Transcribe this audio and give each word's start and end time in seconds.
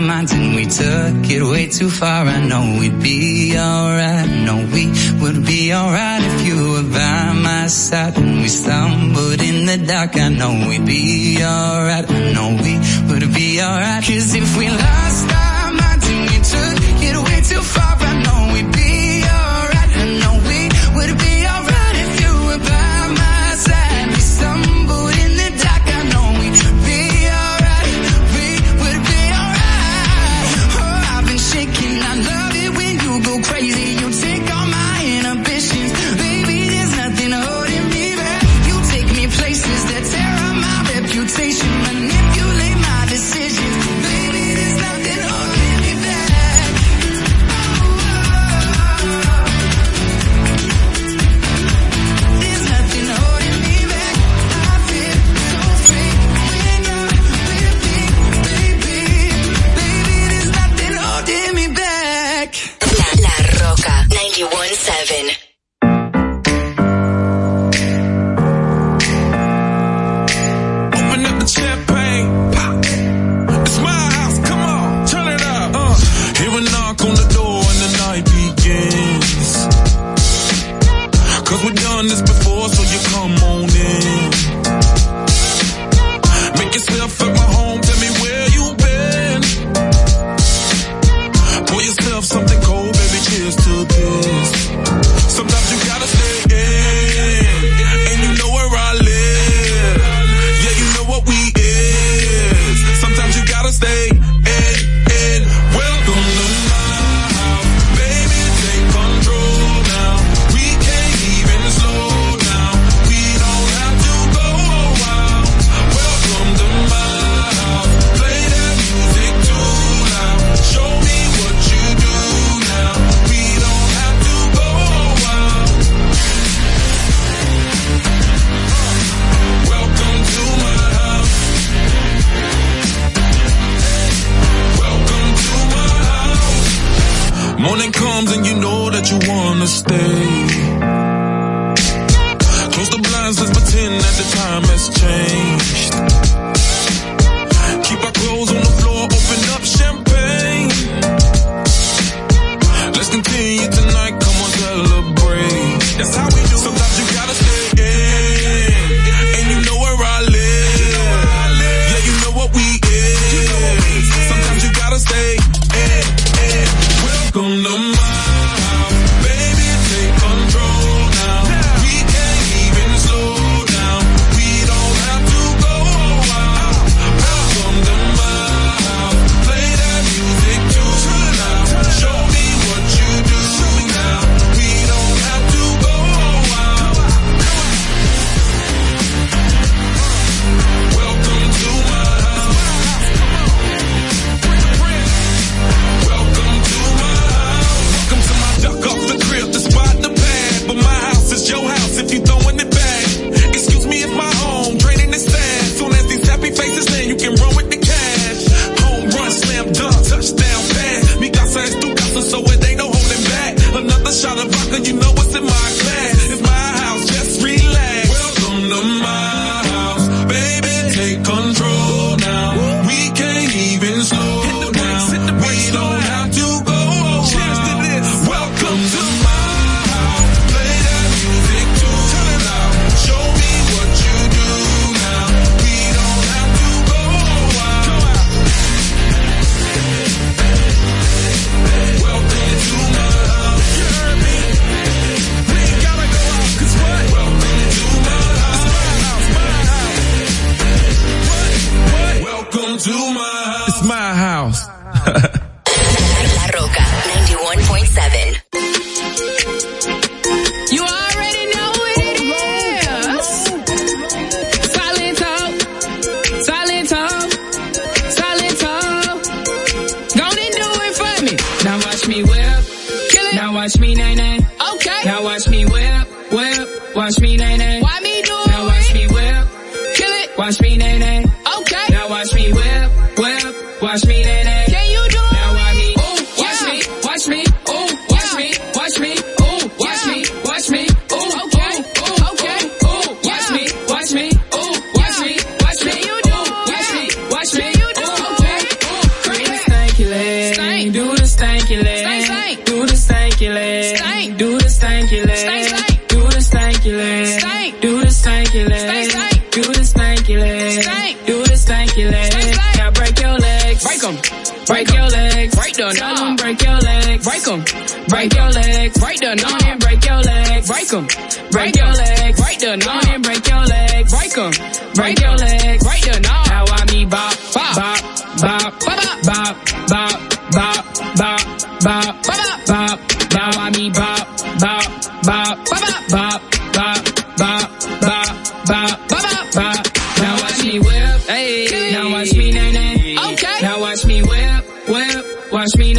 minds 0.00 0.32
and 0.32 0.54
we 0.54 0.64
took 0.64 1.30
it 1.30 1.42
way 1.42 1.66
too 1.66 1.90
far. 1.90 2.26
I 2.26 2.44
know 2.46 2.78
we'd 2.80 3.00
be 3.02 3.56
alright. 3.56 4.28
No, 4.28 4.56
we 4.72 4.86
would 5.20 5.44
be 5.46 5.72
alright 5.72 6.22
if 6.22 6.46
you 6.46 6.72
were 6.72 6.88
by 6.90 7.32
my 7.34 7.66
side. 7.66 8.16
When 8.16 8.40
we 8.42 8.48
stumbled 8.48 9.40
in 9.40 9.66
the 9.66 9.78
dark, 9.78 10.16
I 10.16 10.28
know 10.28 10.66
we'd 10.68 10.86
be 10.86 11.38
alright. 11.42 12.10
I 12.10 12.32
know 12.32 12.58
we 12.62 12.74
would 13.10 13.34
be 13.34 13.60
alright. 13.60 14.02
Cause 14.04 14.34
if 14.34 14.56
we 14.56 14.68
lost 14.68 15.29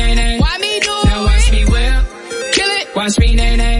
nay 0.01 0.15
nay. 0.15 0.39
Why 0.39 0.57
me 0.57 0.79
do 0.79 0.93
it? 1.01 1.05
Now 1.05 1.23
watch 1.25 1.51
me 1.51 1.61
whip, 1.65 2.53
kill 2.53 2.71
it. 2.79 2.95
Watch 2.95 3.19
me 3.19 3.35
nay 3.35 3.55
nay. 3.55 3.70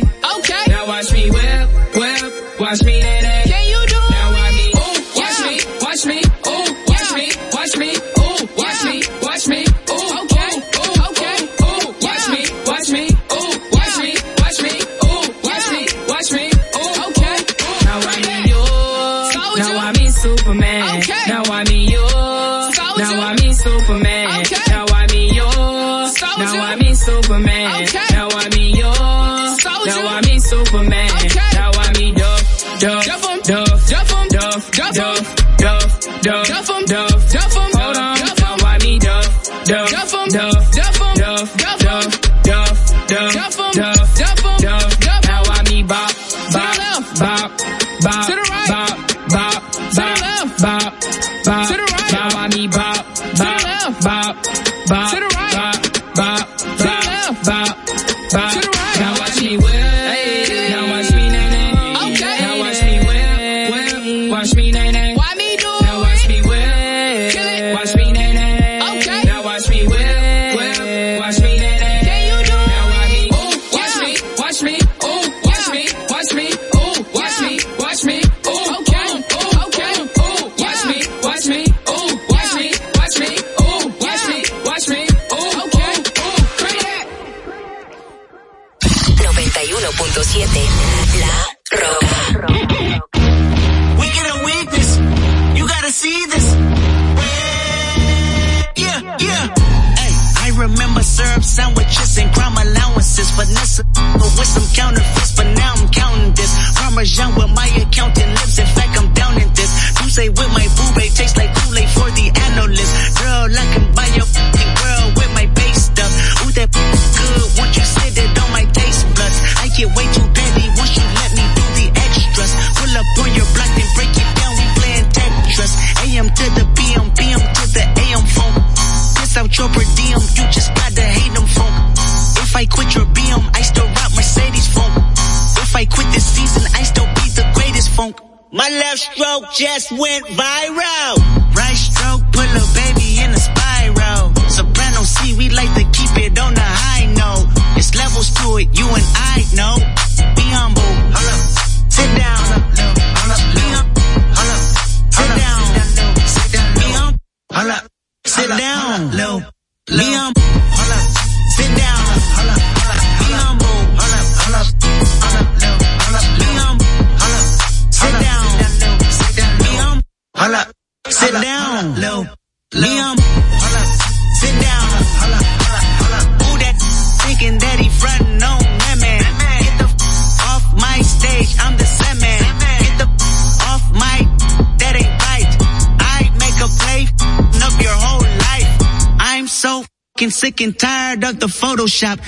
shop. 192.02 192.20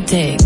every 0.00 0.06
day. 0.06 0.39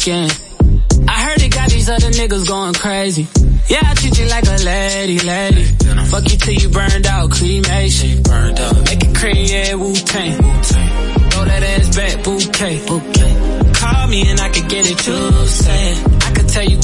weekend. 0.00 0.40
I 1.08 1.22
heard 1.22 1.42
it 1.42 1.52
got 1.52 1.70
these 1.70 1.88
other 1.88 2.10
niggas 2.10 2.48
going 2.48 2.74
crazy. 2.74 3.26
Yeah, 3.68 3.80
I 3.82 3.94
treat 3.94 4.18
you 4.18 4.26
like 4.26 4.46
a 4.46 4.56
lady, 4.64 5.18
lady. 5.20 5.64
Fuck 6.10 6.30
you 6.30 6.38
till 6.38 6.54
you 6.54 6.68
burned 6.68 7.06
out, 7.06 7.30
cremation. 7.30 8.22
Make 8.84 9.04
it 9.04 9.14
cream, 9.14 9.46
yeah, 9.46 9.74
Wu-Tang. 9.74 10.39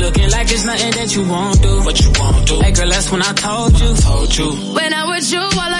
looking 0.00 0.30
like 0.30 0.50
it's 0.50 0.64
nothing 0.64 0.90
that 0.92 1.14
you 1.14 1.22
won't 1.28 1.62
do. 1.62 1.82
What 1.84 2.00
you 2.00 2.10
won't 2.18 2.46
do. 2.48 2.60
Hey 2.60 2.72
girl, 2.72 2.88
that's 2.88 3.10
when 3.12 3.22
I 3.22 3.32
told 3.32 3.78
you. 3.78 3.90
I 3.90 3.94
told 3.96 4.36
you. 4.36 4.48
When 4.74 4.92
I 4.92 5.04
was 5.04 5.30
you, 5.30 5.38
all 5.40 5.72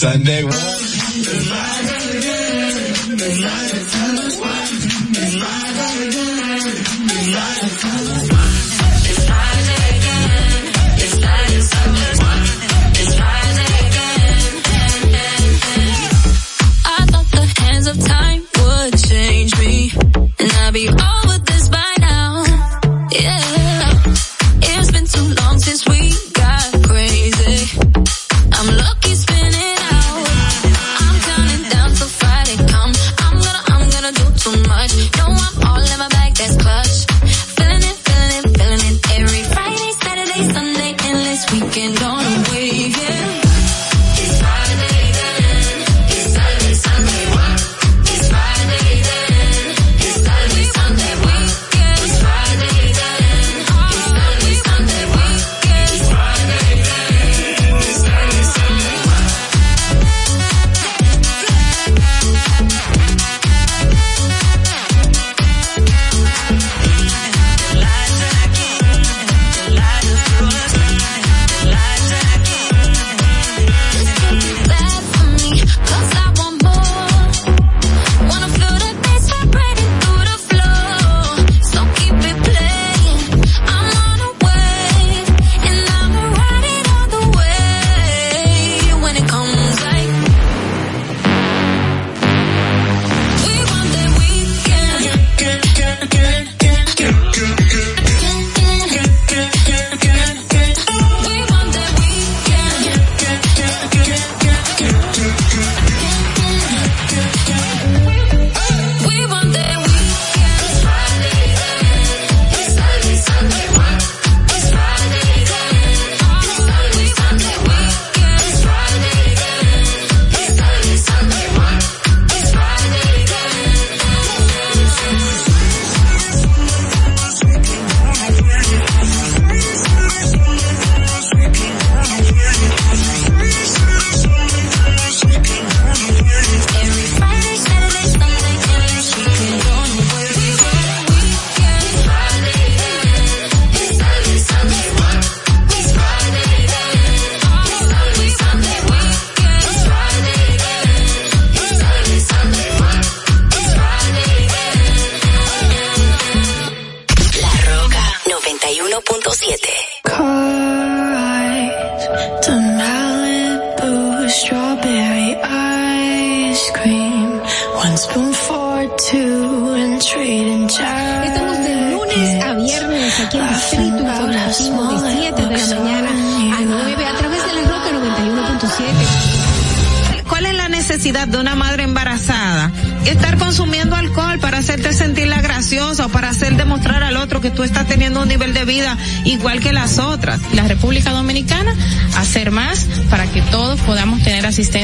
Sunday. 0.00 0.49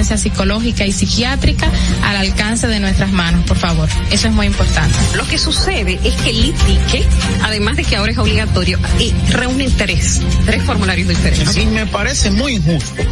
Asistencia 0.06 0.16
psicológica 0.18 0.86
y 0.86 0.92
psiquiátrica 0.92 1.70
al 2.02 2.16
alcance 2.16 2.66
de 2.66 2.80
nuestras 2.80 3.12
manos, 3.12 3.44
por 3.46 3.56
favor. 3.56 3.88
Eso 4.10 4.28
es 4.28 4.34
muy 4.34 4.46
importante. 4.46 4.96
Lo 5.14 5.26
que 5.26 5.38
sucede 5.38 5.98
es 6.04 6.14
que 6.14 6.30
el 6.30 6.44
ITIQUE, 6.46 7.06
además 7.42 7.76
de 7.76 7.84
que 7.84 7.96
ahora 7.96 8.12
es 8.12 8.18
obligatorio, 8.18 8.78
eh, 8.98 9.12
reúne 9.30 9.68
tres, 9.70 10.20
tres 10.44 10.62
formularios 10.64 11.08
diferentes. 11.08 11.56
Y 11.56 11.66
me 11.66 11.86
parece 11.86 12.30
muy 12.30 12.54
injusto 12.54 13.02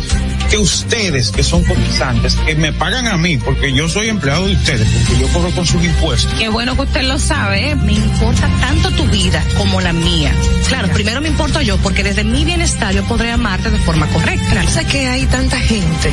que 0.50 0.58
ustedes, 0.58 1.30
que 1.30 1.42
son 1.42 1.64
cotizantes, 1.64 2.36
que 2.36 2.54
me 2.54 2.72
pagan 2.72 3.06
a 3.06 3.16
mí, 3.16 3.38
porque 3.38 3.72
yo 3.72 3.88
soy 3.88 4.08
empleado 4.08 4.46
de 4.46 4.54
ustedes, 4.54 4.88
porque 4.88 5.20
yo 5.20 5.28
cobro 5.28 5.50
con 5.52 5.66
sus 5.66 5.82
impuestos. 5.84 6.32
Qué 6.38 6.48
bueno 6.48 6.76
que 6.76 6.82
usted 6.82 7.02
lo 7.02 7.18
sabe, 7.18 7.70
¿eh? 7.70 7.76
me 7.76 7.92
importa 7.92 8.48
tanto 8.60 8.90
tu 8.90 9.06
vida 9.06 9.42
como 9.56 9.80
la 9.80 9.92
mía. 9.92 10.32
Claro, 10.68 10.88
primero 10.88 11.20
me 11.20 11.28
importo 11.28 11.60
yo, 11.60 11.76
porque 11.78 12.02
desde 12.02 12.24
mi 12.24 12.44
bienestar 12.44 12.94
yo 12.94 13.04
podré 13.04 13.30
amarte 13.30 13.70
de 13.70 13.78
forma 13.78 14.06
correcta. 14.08 14.66
Sé 14.68 14.84
que 14.86 15.06
hay 15.06 15.26
tanta 15.26 15.58
gente 15.58 16.12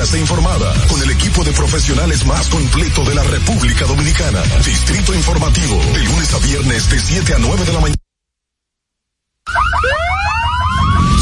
Frescas 0.00 0.14
e 0.14 0.20
informadas 0.20 0.86
con 0.86 1.02
el 1.02 1.10
equipo 1.10 1.44
de 1.44 1.52
profesionales 1.52 2.24
más 2.24 2.48
completo 2.48 3.04
de 3.04 3.14
la 3.14 3.22
República 3.22 3.84
Dominicana. 3.84 4.42
Distrito 4.64 5.14
Informativo, 5.14 5.76
de 5.92 6.04
lunes 6.04 6.34
a 6.34 6.38
viernes 6.38 6.90
de 6.90 6.98
7 6.98 7.34
a 7.34 7.38
9 7.38 7.64
de 7.64 7.72
la 7.72 7.80
mañana. 7.80 7.96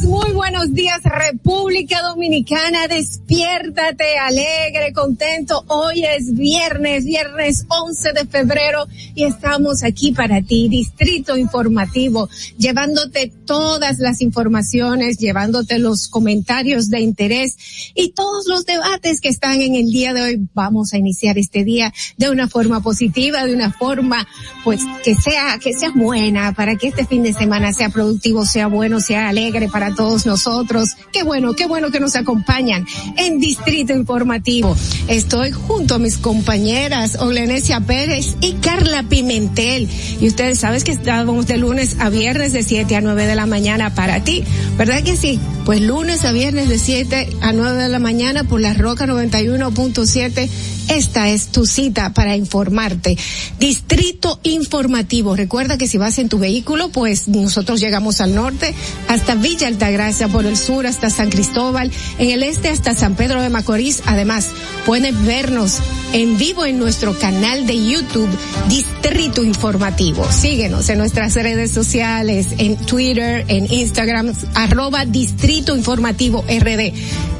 Muy 0.00 0.32
buenos 0.32 0.72
días, 0.72 1.02
República 1.04 2.00
Dominicana, 2.00 2.88
despiértate 2.88 4.16
alegre, 4.16 4.90
contento. 4.94 5.64
Hoy 5.68 6.02
es 6.04 6.34
viernes, 6.34 7.04
viernes 7.04 7.66
11 7.68 8.12
de 8.14 8.24
febrero 8.24 8.86
y 9.14 9.24
estamos 9.24 9.84
aquí 9.84 10.12
para 10.12 10.40
ti, 10.40 10.68
Distrito 10.70 11.36
Informativo, 11.36 12.30
llevándote 12.56 13.32
todas 13.44 13.98
las 13.98 14.22
informaciones, 14.22 15.18
llevándote 15.18 15.78
los 15.78 16.08
comentarios 16.08 16.88
de 16.88 17.00
interés 17.00 17.92
y 17.94 18.12
todos 18.12 18.46
los 18.46 18.64
debates 18.64 19.20
que 19.20 19.28
están 19.28 19.60
en 19.60 19.74
el 19.74 19.90
día 19.90 20.14
de 20.14 20.22
hoy. 20.22 20.48
Vamos 20.54 20.94
a 20.94 20.96
iniciar 20.96 21.36
este 21.36 21.64
día 21.64 21.92
de 22.16 22.30
una 22.30 22.48
forma 22.48 22.82
positiva, 22.82 23.44
de 23.44 23.54
una 23.54 23.70
forma 23.70 24.26
pues 24.64 24.80
que 25.04 25.14
sea, 25.14 25.58
que 25.62 25.74
sea 25.74 25.90
buena 25.94 26.54
para 26.54 26.76
que 26.76 26.88
este 26.88 27.04
fin 27.04 27.22
de 27.22 27.34
semana 27.34 27.74
sea 27.74 27.90
productivo, 27.90 28.46
sea 28.46 28.68
bueno, 28.68 28.98
sea 28.98 29.28
alegre 29.28 29.68
para 29.68 29.81
todos 29.90 30.26
nosotros. 30.26 30.96
Qué 31.12 31.22
bueno, 31.22 31.54
qué 31.54 31.66
bueno 31.66 31.90
que 31.90 32.00
nos 32.00 32.16
acompañan 32.16 32.86
en 33.16 33.40
Distrito 33.40 33.92
Informativo. 33.92 34.76
Estoy 35.08 35.50
junto 35.50 35.96
a 35.96 35.98
mis 35.98 36.16
compañeras 36.16 37.16
Olenesia 37.16 37.80
Pérez 37.80 38.36
y 38.40 38.54
Carla 38.54 39.02
Pimentel. 39.02 39.88
Y 40.20 40.28
ustedes 40.28 40.60
saben 40.60 40.82
que 40.82 40.92
estábamos 40.92 41.46
de 41.46 41.56
lunes 41.56 41.96
a 41.98 42.08
viernes 42.08 42.52
de 42.52 42.62
7 42.62 42.96
a 42.96 43.00
9 43.00 43.26
de 43.26 43.34
la 43.34 43.46
mañana 43.46 43.94
para 43.94 44.22
ti. 44.24 44.44
¿Verdad 44.78 45.02
que 45.02 45.16
sí? 45.16 45.40
Pues 45.64 45.80
lunes 45.80 46.24
a 46.24 46.32
viernes 46.32 46.68
de 46.68 46.78
7 46.78 47.28
a 47.40 47.52
9 47.52 47.82
de 47.82 47.88
la 47.88 47.98
mañana 47.98 48.44
por 48.44 48.60
la 48.60 48.74
Roca 48.74 49.06
91.7. 49.06 50.48
Esta 50.88 51.28
es 51.30 51.48
tu 51.48 51.66
cita 51.66 52.12
para 52.12 52.36
informarte. 52.36 53.16
Distrito 53.58 54.38
Informativo. 54.42 55.34
Recuerda 55.34 55.78
que 55.78 55.88
si 55.88 55.98
vas 55.98 56.18
en 56.18 56.28
tu 56.28 56.38
vehículo, 56.38 56.90
pues 56.90 57.28
nosotros 57.28 57.80
llegamos 57.80 58.20
al 58.20 58.34
norte 58.34 58.74
hasta 59.08 59.34
Villa 59.34 59.68
Altagracia, 59.68 60.28
por 60.28 60.46
el 60.46 60.56
sur 60.56 60.86
hasta 60.86 61.10
San 61.10 61.30
Cristóbal, 61.30 61.90
en 62.18 62.30
el 62.30 62.42
este 62.42 62.68
hasta 62.68 62.94
San 62.94 63.14
Pedro 63.14 63.40
de 63.40 63.48
Macorís. 63.48 64.02
Además, 64.06 64.48
pueden 64.84 65.26
vernos 65.26 65.78
en 66.12 66.36
vivo 66.38 66.66
en 66.66 66.78
nuestro 66.78 67.18
canal 67.18 67.66
de 67.66 67.86
YouTube 67.86 68.28
Distrito 68.68 69.42
Informativo. 69.42 70.30
Síguenos 70.30 70.88
en 70.88 70.98
nuestras 70.98 71.34
redes 71.34 71.70
sociales, 71.70 72.48
en 72.58 72.76
Twitter, 72.76 73.44
en 73.48 73.72
Instagram, 73.72 74.32
arroba 74.54 75.04
Distrito 75.06 75.74
Informativo 75.74 76.44
RD. 76.48 76.92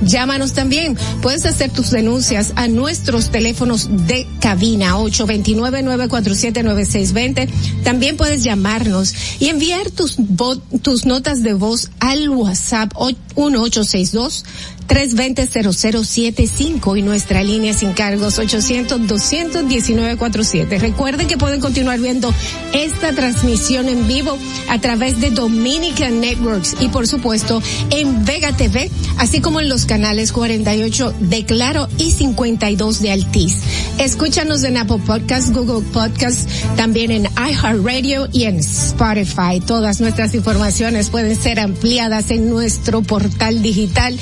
Llámanos 0.05 0.53
también. 0.53 0.97
Puedes 1.21 1.45
hacer 1.45 1.71
tus 1.71 1.91
denuncias 1.91 2.53
a 2.57 2.67
nuestros 2.69 3.31
teléfonos 3.31 3.42
de 3.89 4.27
cabina 4.41 4.97
829-947-9620. 4.97 7.49
También 7.83 8.17
puedes 8.17 8.45
llamarnos 8.45 9.13
y 9.41 9.49
enviar 9.49 9.91
tus, 9.91 10.17
tus 10.83 11.07
notas 11.07 11.43
de 11.43 11.55
voz 11.55 11.91
al 12.01 12.29
WhatsApp 12.29 12.93
1862 13.37 14.45
320-0075 14.87 16.99
y 16.99 17.03
nuestra 17.03 17.43
línea 17.43 17.75
sin 17.75 17.93
cargos 17.93 18.39
800-200-1947. 18.39 20.79
Recuerden 20.79 21.27
que 21.27 21.39
pueden 21.39 21.61
continuar 21.61 21.99
viendo 22.01 22.33
esta 22.73 23.13
transmisión 23.13 23.89
en 23.89 24.07
vivo 24.07 24.39
a 24.69 24.81
través 24.81 25.21
de 25.21 25.31
Dominican 25.31 26.21
Networks 26.21 26.77
y 26.81 26.89
por 26.89 27.07
supuesto 27.07 27.63
en 27.91 28.25
Vega 28.25 28.57
TV, 28.57 28.91
así 29.19 29.41
como 29.41 29.61
en 29.61 29.69
los 29.69 29.87
canales 29.87 30.33
48 30.33 31.15
de 31.21 31.45
Claro 31.45 31.89
y 31.99 32.11
52 32.11 33.01
de 33.01 33.13
Altiz. 33.13 33.59
Escúchanos 33.99 34.65
en 34.65 34.77
Apple 34.77 35.01
Podcast, 35.07 35.55
Google 35.55 35.87
Podcast, 35.93 36.49
también 36.77 37.11
en 37.11 37.25
iHeartRadio 37.25 38.29
y 38.33 38.45
en 38.45 38.59
Spotify. 38.59 39.61
Todas 39.65 40.01
nuestras 40.01 40.35
informaciones 40.35 41.11
pueden 41.11 41.37
ser 41.37 41.61
ampliadas 41.61 42.31
en 42.31 42.51
nuestro 42.51 43.03
portal 43.03 43.63
digital 43.63 44.19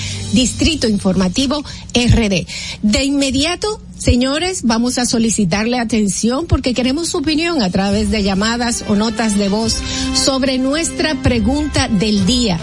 Distrito 0.50 0.88
Informativo 0.88 1.62
RD. 1.94 2.44
De 2.82 3.04
inmediato 3.04 3.80
Señores, 3.96 4.62
vamos 4.62 4.96
a 4.96 5.04
solicitarle 5.04 5.78
atención 5.78 6.46
porque 6.46 6.72
queremos 6.72 7.10
su 7.10 7.18
opinión 7.18 7.60
a 7.60 7.68
través 7.68 8.10
de 8.10 8.22
llamadas 8.22 8.82
o 8.88 8.94
notas 8.94 9.36
de 9.36 9.50
voz 9.50 9.76
sobre 10.14 10.56
nuestra 10.56 11.16
pregunta 11.22 11.86
del 11.86 12.24
día. 12.24 12.58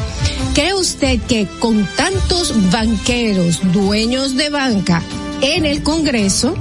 ¿Cree 0.56 0.74
usted 0.74 1.22
que 1.28 1.48
con 1.60 1.88
tantos 1.96 2.72
banqueros, 2.72 3.60
dueños 3.72 4.36
de 4.36 4.50
banca 4.50 5.04
en 5.42 5.68
el 5.68 5.84
Congreso, 5.84 6.56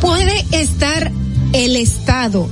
puede 0.00 0.44
estar 0.50 1.12
el 1.52 1.76
Estado 1.76 2.48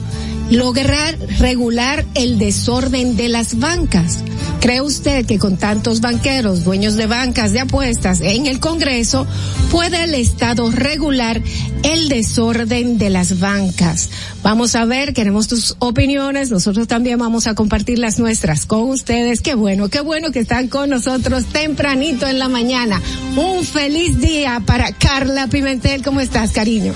lograr 0.50 1.18
regular 1.40 2.06
el 2.14 2.38
desorden 2.38 3.16
de 3.16 3.28
las 3.28 3.58
bancas? 3.58 4.22
¿Cree 4.61 4.80
usted 4.80 5.24
que 5.26 5.38
con 5.38 5.59
tantos 5.59 6.00
banqueros, 6.00 6.64
dueños 6.64 6.96
de 6.96 7.07
bancas 7.07 7.52
de 7.52 7.61
apuestas 7.61 8.20
en 8.20 8.46
el 8.46 8.59
Congreso, 8.59 9.24
puede 9.70 10.02
el 10.04 10.14
Estado 10.14 10.70
regular 10.72 11.40
el 11.84 12.09
desorden 12.09 12.98
de 12.98 13.11
las 13.11 13.38
bancas? 13.38 14.11
Vamos 14.42 14.74
a 14.74 14.84
ver, 14.84 15.12
queremos 15.14 15.46
tus 15.46 15.76
opiniones, 15.78 16.50
nosotros 16.50 16.88
también 16.88 17.18
vamos 17.18 17.46
a 17.46 17.54
compartir 17.54 18.00
las 18.00 18.18
nuestras 18.18 18.66
con 18.66 18.90
ustedes. 18.90 19.40
Qué 19.40 19.54
bueno, 19.54 19.88
qué 19.88 20.00
bueno 20.00 20.32
que 20.32 20.40
están 20.40 20.66
con 20.66 20.90
nosotros 20.90 21.44
tempranito 21.46 22.26
en 22.26 22.40
la 22.40 22.48
mañana. 22.48 23.00
Un 23.36 23.64
feliz 23.64 24.18
día 24.18 24.61
para 24.66 24.90
Carla 24.90 25.46
Pimentel. 25.46 26.02
¿Cómo 26.02 26.20
estás, 26.20 26.50
cariño? 26.50 26.92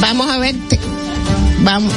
Vamos 0.00 0.30
a 0.30 0.38
ver. 0.38 0.54
te- 0.68 0.78
Vamos. 1.64 1.92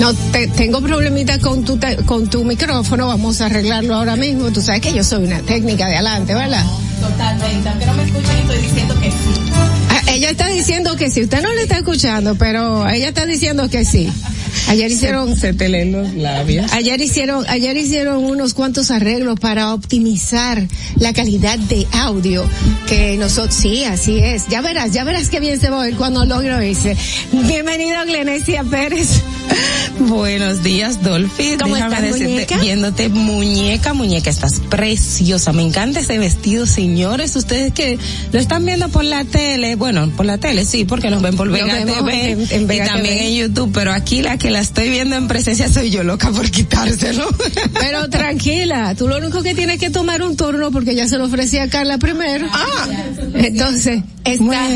No, 0.00 0.12
te- 0.14 0.46
tengo 0.48 0.80
problemita 0.82 1.38
con 1.38 1.64
tu, 1.64 1.78
te- 1.78 1.96
con 2.04 2.28
tu 2.28 2.44
micrófono, 2.44 3.06
vamos 3.06 3.40
a 3.40 3.46
arreglarlo 3.46 3.94
ahora 3.94 4.14
mismo. 4.16 4.50
Tú 4.52 4.60
sabes 4.60 4.82
que 4.82 4.92
yo 4.92 5.02
soy 5.02 5.24
una 5.24 5.40
técnica 5.40 5.86
de 5.86 5.94
adelante, 5.94 6.34
¿verdad? 6.34 6.64
Totalmente, 7.00 7.68
aunque 7.68 7.86
no 7.86 7.94
me 7.94 8.02
escuchen, 8.04 8.36
estoy 8.38 8.58
diciendo 8.58 8.94
que 9.00 9.10
sí. 9.10 9.16
Ah, 9.90 10.02
Ella 10.12 10.30
está 10.30 10.48
diciendo 10.48 10.96
que 10.96 11.10
sí, 11.10 11.22
usted 11.22 11.42
no 11.42 11.52
le 11.54 11.62
está 11.62 11.78
escuchando, 11.78 12.34
pero 12.34 12.86
ella 12.88 13.08
está 13.08 13.24
diciendo 13.24 13.68
que 13.70 13.84
sí. 13.86 14.12
Ayer 14.68 14.90
hicieron, 14.90 15.34
Se 15.36 15.52
te 15.54 15.68
leen 15.68 15.92
los 15.92 16.12
labios. 16.14 16.72
ayer 16.72 17.00
hicieron, 17.00 17.44
ayer 17.48 17.76
hicieron 17.76 18.24
unos 18.24 18.52
cuantos 18.52 18.90
arreglos 18.90 19.38
para 19.38 19.72
optimizar 19.72 20.66
la 20.96 21.12
calidad 21.12 21.58
de 21.58 21.86
audio 21.92 22.44
que 22.88 23.16
nosotros, 23.16 23.54
sí, 23.54 23.84
así 23.84 24.18
es. 24.18 24.46
Ya 24.48 24.60
verás, 24.60 24.92
ya 24.92 25.04
verás 25.04 25.30
qué 25.30 25.40
bien 25.40 25.60
se 25.60 25.70
va 25.70 25.76
a 25.76 25.80
oír 25.80 25.96
cuando 25.96 26.24
logro 26.24 26.58
ese. 26.58 26.96
Bienvenido 27.32 28.04
Glenesia 28.06 28.64
Pérez. 28.64 29.22
Buenos 29.98 30.62
días, 30.62 31.02
Dolphy. 31.02 31.56
¿Cómo 31.60 31.74
Déjame 31.74 31.94
estás, 31.96 32.12
decirte, 32.12 32.32
muñeca? 32.32 32.58
viéndote 32.58 33.08
muñeca, 33.08 33.94
muñeca, 33.94 34.30
estás 34.30 34.60
preciosa. 34.68 35.52
Me 35.52 35.62
encanta 35.62 36.00
ese 36.00 36.18
vestido, 36.18 36.66
señores. 36.66 37.34
Ustedes 37.36 37.72
que 37.72 37.98
lo 38.32 38.38
están 38.38 38.64
viendo 38.66 38.88
por 38.88 39.04
la 39.04 39.24
tele, 39.24 39.74
bueno, 39.76 40.10
por 40.16 40.26
la 40.26 40.38
tele, 40.38 40.64
sí, 40.64 40.84
porque 40.84 41.10
nos 41.10 41.22
ven 41.22 41.36
por 41.36 41.50
Vega 41.50 41.84
TV 41.84 42.30
en- 42.32 42.46
en 42.50 42.66
Vega 42.66 42.84
y 42.84 42.88
también 42.88 43.14
TV. 43.18 43.28
en 43.28 43.34
YouTube, 43.36 43.70
pero 43.72 43.92
aquí 43.92 44.22
la 44.22 44.36
que 44.38 44.50
la 44.50 44.60
estoy 44.60 44.90
viendo 44.90 45.16
en 45.16 45.28
presencia 45.28 45.68
soy 45.72 45.90
yo, 45.90 46.02
loca 46.04 46.30
por 46.30 46.50
quitárselo. 46.50 47.26
Pero 47.80 48.08
tranquila, 48.10 48.94
tú 48.96 49.08
lo 49.08 49.18
único 49.18 49.42
que 49.42 49.54
tienes 49.54 49.78
que 49.78 49.90
tomar 49.90 50.22
un 50.22 50.36
turno 50.36 50.70
porque 50.70 50.94
ya 50.94 51.08
se 51.08 51.18
lo 51.18 51.24
ofrecía 51.26 51.64
a 51.64 51.68
Carla 51.68 51.98
primero. 51.98 52.46
Ah, 52.52 52.88
entonces 53.34 54.02
está, 54.24 54.68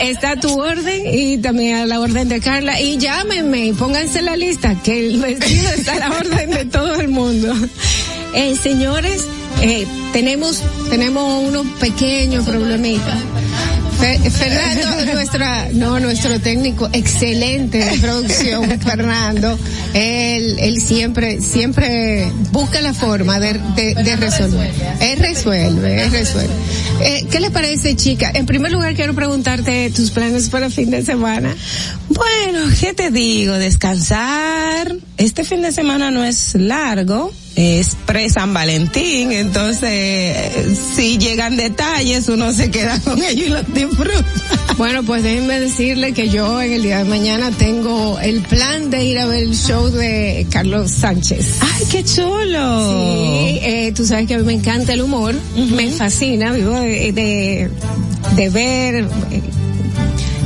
está 0.00 0.36
tu 0.40 0.58
orden 0.60 1.02
y 1.12 1.38
también 1.38 1.76
a 1.76 1.86
la 1.86 2.00
orden 2.00 2.28
de 2.28 2.40
Carla 2.40 2.80
y 2.80 2.96
llámenme 2.98 3.66
y 3.66 3.72
pónganse 3.72 4.13
la 4.22 4.36
lista 4.36 4.74
que 4.82 5.08
el 5.08 5.20
vestido 5.20 5.70
está 5.70 5.94
a 5.94 5.98
la 6.08 6.16
orden 6.16 6.50
de 6.50 6.64
todo 6.66 6.94
el 6.94 7.08
mundo. 7.08 7.52
Eh, 8.34 8.56
señores, 8.56 9.24
eh, 9.62 9.86
tenemos 10.12 10.62
tenemos 10.90 11.44
unos 11.44 11.66
pequeños 11.78 12.44
problemitas. 12.44 13.18
Fe- 14.04 14.30
Fernando, 14.30 15.14
nuestra, 15.14 15.68
no, 15.72 15.98
nuestro 15.98 16.38
técnico 16.38 16.90
excelente 16.92 17.78
de 17.78 17.98
producción, 17.98 18.78
Fernando, 18.80 19.58
él, 19.94 20.56
él 20.58 20.78
siempre, 20.80 21.40
siempre 21.40 22.30
busca 22.52 22.82
la 22.82 22.92
forma 22.92 23.40
de, 23.40 23.54
de, 23.74 23.94
de 23.94 24.16
resolver. 24.16 24.70
Él 25.00 25.18
resuelve, 25.20 26.02
él 26.04 26.10
resuelve. 26.10 26.52
Eh, 27.00 27.26
¿Qué 27.30 27.40
le 27.40 27.50
parece, 27.50 27.96
chica? 27.96 28.30
En 28.34 28.44
primer 28.44 28.72
lugar, 28.72 28.94
quiero 28.94 29.14
preguntarte 29.14 29.90
tus 29.90 30.10
planes 30.10 30.50
para 30.50 30.66
el 30.66 30.72
fin 30.72 30.90
de 30.90 31.02
semana. 31.02 31.54
Bueno, 32.10 32.66
¿qué 32.78 32.92
te 32.92 33.10
digo? 33.10 33.54
Descansar. 33.54 34.94
Este 35.16 35.44
fin 35.44 35.62
de 35.62 35.72
semana 35.72 36.10
no 36.10 36.24
es 36.24 36.54
largo. 36.56 37.32
Es 37.56 37.96
pre-San 38.06 38.52
Valentín, 38.52 39.30
entonces 39.30 40.36
si 40.96 41.18
llegan 41.18 41.56
detalles 41.56 42.28
uno 42.28 42.52
se 42.52 42.70
queda 42.70 42.98
con 43.00 43.22
ellos 43.22 43.46
y 43.46 43.50
los 43.50 43.74
disfruta. 43.74 44.24
Bueno, 44.76 45.04
pues 45.04 45.22
déjenme 45.22 45.60
decirle 45.60 46.12
que 46.12 46.28
yo 46.28 46.60
en 46.60 46.72
el 46.72 46.82
día 46.82 46.98
de 46.98 47.04
mañana 47.04 47.52
tengo 47.52 48.18
el 48.18 48.40
plan 48.40 48.90
de 48.90 49.04
ir 49.04 49.18
a 49.20 49.26
ver 49.26 49.44
el 49.44 49.54
show 49.54 49.88
de 49.88 50.46
Carlos 50.50 50.90
Sánchez. 50.90 51.58
¡Ay, 51.60 51.84
qué 51.92 52.04
chulo! 52.04 52.90
Sí, 52.90 53.58
eh, 53.62 53.92
tú 53.94 54.04
sabes 54.04 54.26
que 54.26 54.34
a 54.34 54.38
mí 54.38 54.44
me 54.44 54.54
encanta 54.54 54.92
el 54.92 55.02
humor, 55.02 55.34
me 55.54 55.90
fascina, 55.90 56.52
vivo 56.52 56.72
de, 56.74 57.12
de, 57.12 57.70
de 58.34 58.48
ver, 58.50 59.06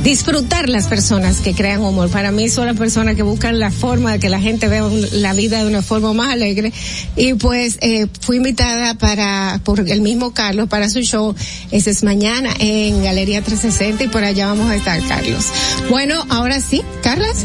disfrutar 0.03 0.69
las 0.69 0.87
personas 0.87 1.37
que 1.41 1.53
crean 1.53 1.81
humor. 1.81 2.09
Para 2.09 2.31
mí 2.31 2.49
son 2.49 2.65
las 2.67 2.77
personas 2.77 3.15
que 3.15 3.23
buscan 3.23 3.59
la 3.59 3.69
forma 3.71 4.13
de 4.13 4.19
que 4.19 4.29
la 4.29 4.39
gente 4.39 4.67
vea 4.67 4.85
un- 4.85 5.05
la 5.21 5.33
vida 5.33 5.61
de 5.61 5.67
una 5.67 5.81
forma 5.81 6.13
más 6.13 6.29
alegre. 6.31 6.71
Y 7.15 7.33
pues 7.33 7.77
eh, 7.81 8.07
fui 8.21 8.37
invitada 8.37 8.93
para 8.95 9.59
por 9.63 9.79
el 9.89 10.01
mismo 10.01 10.33
Carlos 10.33 10.69
para 10.69 10.89
su 10.89 11.01
show. 11.01 11.35
Ese 11.71 11.91
es 11.91 12.03
mañana 12.03 12.49
en 12.59 13.03
Galería 13.03 13.41
360 13.41 14.05
y 14.05 14.07
por 14.07 14.23
allá 14.23 14.47
vamos 14.47 14.69
a 14.69 14.75
estar, 14.75 15.01
Carlos. 15.07 15.45
Bueno, 15.89 16.25
ahora 16.29 16.61
sí, 16.61 16.81
Carlos. 17.03 17.35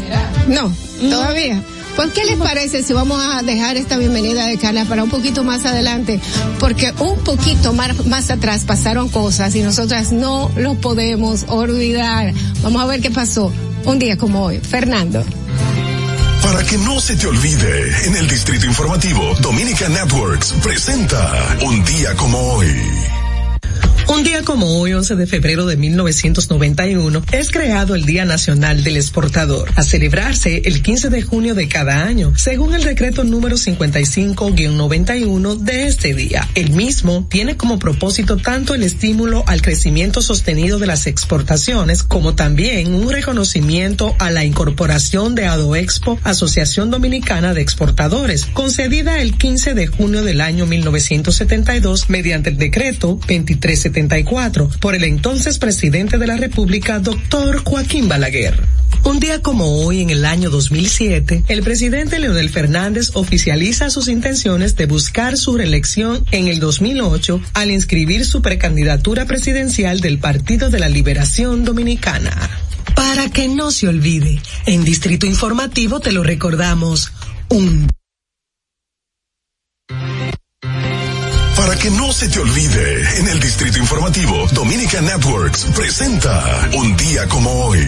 No, 0.47 0.71
todavía. 1.09 1.61
Pues, 1.95 2.11
¿qué 2.11 2.25
les 2.25 2.37
parece 2.37 2.83
si 2.83 2.91
vamos 2.91 3.21
a 3.23 3.41
dejar 3.41 3.77
esta 3.77 3.97
bienvenida 3.97 4.45
de 4.47 4.57
Carla 4.57 4.83
para 4.85 5.03
un 5.03 5.09
poquito 5.09 5.43
más 5.45 5.65
adelante? 5.65 6.19
Porque 6.59 6.93
un 6.99 7.17
poquito 7.23 7.71
más, 7.73 8.05
más 8.05 8.29
atrás 8.29 8.65
pasaron 8.65 9.07
cosas 9.07 9.55
y 9.55 9.61
nosotras 9.61 10.11
no 10.11 10.51
lo 10.57 10.75
podemos 10.75 11.45
olvidar. 11.47 12.33
Vamos 12.61 12.81
a 12.81 12.85
ver 12.85 13.01
qué 13.01 13.11
pasó 13.11 13.51
un 13.85 13.97
día 13.97 14.17
como 14.17 14.43
hoy. 14.43 14.59
Fernando. 14.59 15.23
Para 16.43 16.63
que 16.63 16.77
no 16.79 16.99
se 16.99 17.15
te 17.15 17.27
olvide, 17.27 18.07
en 18.07 18.15
el 18.17 18.27
Distrito 18.27 18.65
Informativo, 18.65 19.33
Dominica 19.41 19.87
Networks 19.87 20.53
presenta 20.61 21.57
Un 21.63 21.83
día 21.85 22.13
como 22.15 22.37
hoy. 22.37 23.14
Un 24.07 24.23
día 24.23 24.43
como 24.43 24.79
hoy, 24.79 24.93
11 24.93 25.15
de 25.15 25.25
febrero 25.25 25.65
de 25.65 25.77
1991, 25.77 27.23
es 27.31 27.49
creado 27.49 27.95
el 27.95 28.05
Día 28.05 28.23
Nacional 28.23 28.83
del 28.83 28.97
Exportador, 28.97 29.71
a 29.75 29.83
celebrarse 29.83 30.61
el 30.65 30.83
15 30.83 31.09
de 31.09 31.23
junio 31.23 31.55
de 31.55 31.67
cada 31.67 32.05
año, 32.05 32.31
según 32.35 32.75
el 32.75 32.83
decreto 32.83 33.23
número 33.23 33.57
55-91 33.57 35.57
de 35.57 35.87
este 35.87 36.13
día. 36.13 36.47
El 36.53 36.69
mismo 36.69 37.25
tiene 37.31 37.57
como 37.57 37.79
propósito 37.79 38.37
tanto 38.37 38.75
el 38.75 38.83
estímulo 38.83 39.43
al 39.47 39.63
crecimiento 39.63 40.21
sostenido 40.21 40.77
de 40.77 40.85
las 40.85 41.07
exportaciones, 41.07 42.03
como 42.03 42.35
también 42.35 42.93
un 42.93 43.09
reconocimiento 43.09 44.15
a 44.19 44.29
la 44.29 44.45
incorporación 44.45 45.33
de 45.33 45.47
Adoexpo, 45.47 46.19
Asociación 46.23 46.91
Dominicana 46.91 47.55
de 47.55 47.61
Exportadores, 47.61 48.45
concedida 48.45 49.19
el 49.19 49.35
15 49.35 49.73
de 49.73 49.87
junio 49.87 50.23
del 50.23 50.41
año 50.41 50.67
1972 50.67 52.11
mediante 52.11 52.51
el 52.51 52.57
decreto 52.57 53.19
2374 53.95 54.79
por 54.81 54.93
el 54.95 55.05
entonces 55.05 55.57
presidente 55.57 56.17
de 56.17 56.27
la 56.27 56.35
República, 56.35 56.99
doctor 56.99 57.63
Joaquín 57.63 58.09
Balaguer. 58.09 58.61
Un 59.03 59.19
día 59.19 59.41
como 59.41 59.85
hoy, 59.85 60.01
en 60.01 60.09
el 60.09 60.25
año 60.25 60.49
2007, 60.49 61.43
el 61.47 61.63
presidente 61.63 62.19
Leonel 62.19 62.49
Fernández 62.49 63.11
oficializa 63.13 63.89
sus 63.89 64.07
intenciones 64.07 64.75
de 64.75 64.87
buscar 64.87 65.37
su 65.37 65.55
reelección 65.55 66.25
en 66.31 66.47
el 66.47 66.59
2008 66.59 67.39
al 67.53 67.71
inscribir 67.71 68.25
su 68.25 68.41
precandidatura 68.41 69.25
presidencial 69.25 70.01
del 70.01 70.19
Partido 70.19 70.69
de 70.69 70.79
la 70.79 70.89
Liberación 70.89 71.63
Dominicana. 71.63 72.49
Para 72.95 73.29
que 73.29 73.47
no 73.47 73.71
se 73.71 73.87
olvide, 73.87 74.41
en 74.65 74.83
Distrito 74.83 75.25
Informativo 75.25 75.99
te 75.99 76.11
lo 76.11 76.23
recordamos. 76.23 77.11
Un 77.49 77.87
Para 81.65 81.79
que 81.79 81.89
no 81.89 82.13
se 82.13 82.29
te 82.29 82.37
olvide, 82.37 83.19
en 83.21 83.27
el 83.27 83.39
Distrito 83.39 83.79
Informativo, 83.79 84.45
Dominica 84.53 85.01
Networks 85.01 85.65
presenta 85.75 86.69
Un 86.75 86.95
día 86.95 87.27
como 87.27 87.49
hoy. 87.65 87.79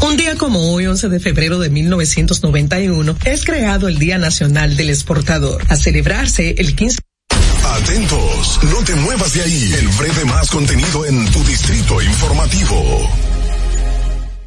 Un 0.00 0.16
día 0.16 0.36
como 0.36 0.72
hoy, 0.72 0.86
11 0.86 1.08
de 1.08 1.18
febrero 1.18 1.58
de 1.58 1.70
1991, 1.70 3.16
es 3.24 3.44
creado 3.44 3.88
el 3.88 3.98
Día 3.98 4.18
Nacional 4.18 4.76
del 4.76 4.90
Exportador, 4.90 5.64
a 5.68 5.76
celebrarse 5.76 6.54
el 6.58 6.76
15 6.76 7.00
Atentos, 7.64 8.60
no 8.62 8.84
te 8.84 8.94
muevas 8.94 9.34
de 9.34 9.42
ahí. 9.42 9.74
El 9.80 9.88
breve 9.88 10.24
más 10.26 10.48
contenido 10.48 11.04
en 11.04 11.28
tu 11.32 11.42
Distrito 11.42 12.00
Informativo. 12.00 13.10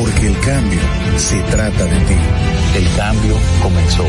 Porque 0.00 0.28
el 0.28 0.40
cambio 0.40 0.80
se 1.18 1.38
trata 1.50 1.84
de 1.84 2.00
ti. 2.06 2.14
El 2.74 2.96
cambio 2.96 3.36
comenzó. 3.62 4.06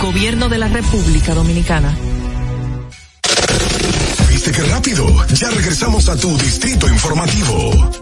Gobierno 0.00 0.48
de 0.48 0.56
la 0.56 0.68
República 0.68 1.34
Dominicana. 1.34 1.94
¿Viste 4.30 4.52
qué 4.52 4.62
rápido? 4.62 5.06
Ya 5.34 5.50
regresamos 5.50 6.08
a 6.08 6.16
tu 6.16 6.34
Distrito 6.38 6.88
Informativo. 6.88 7.92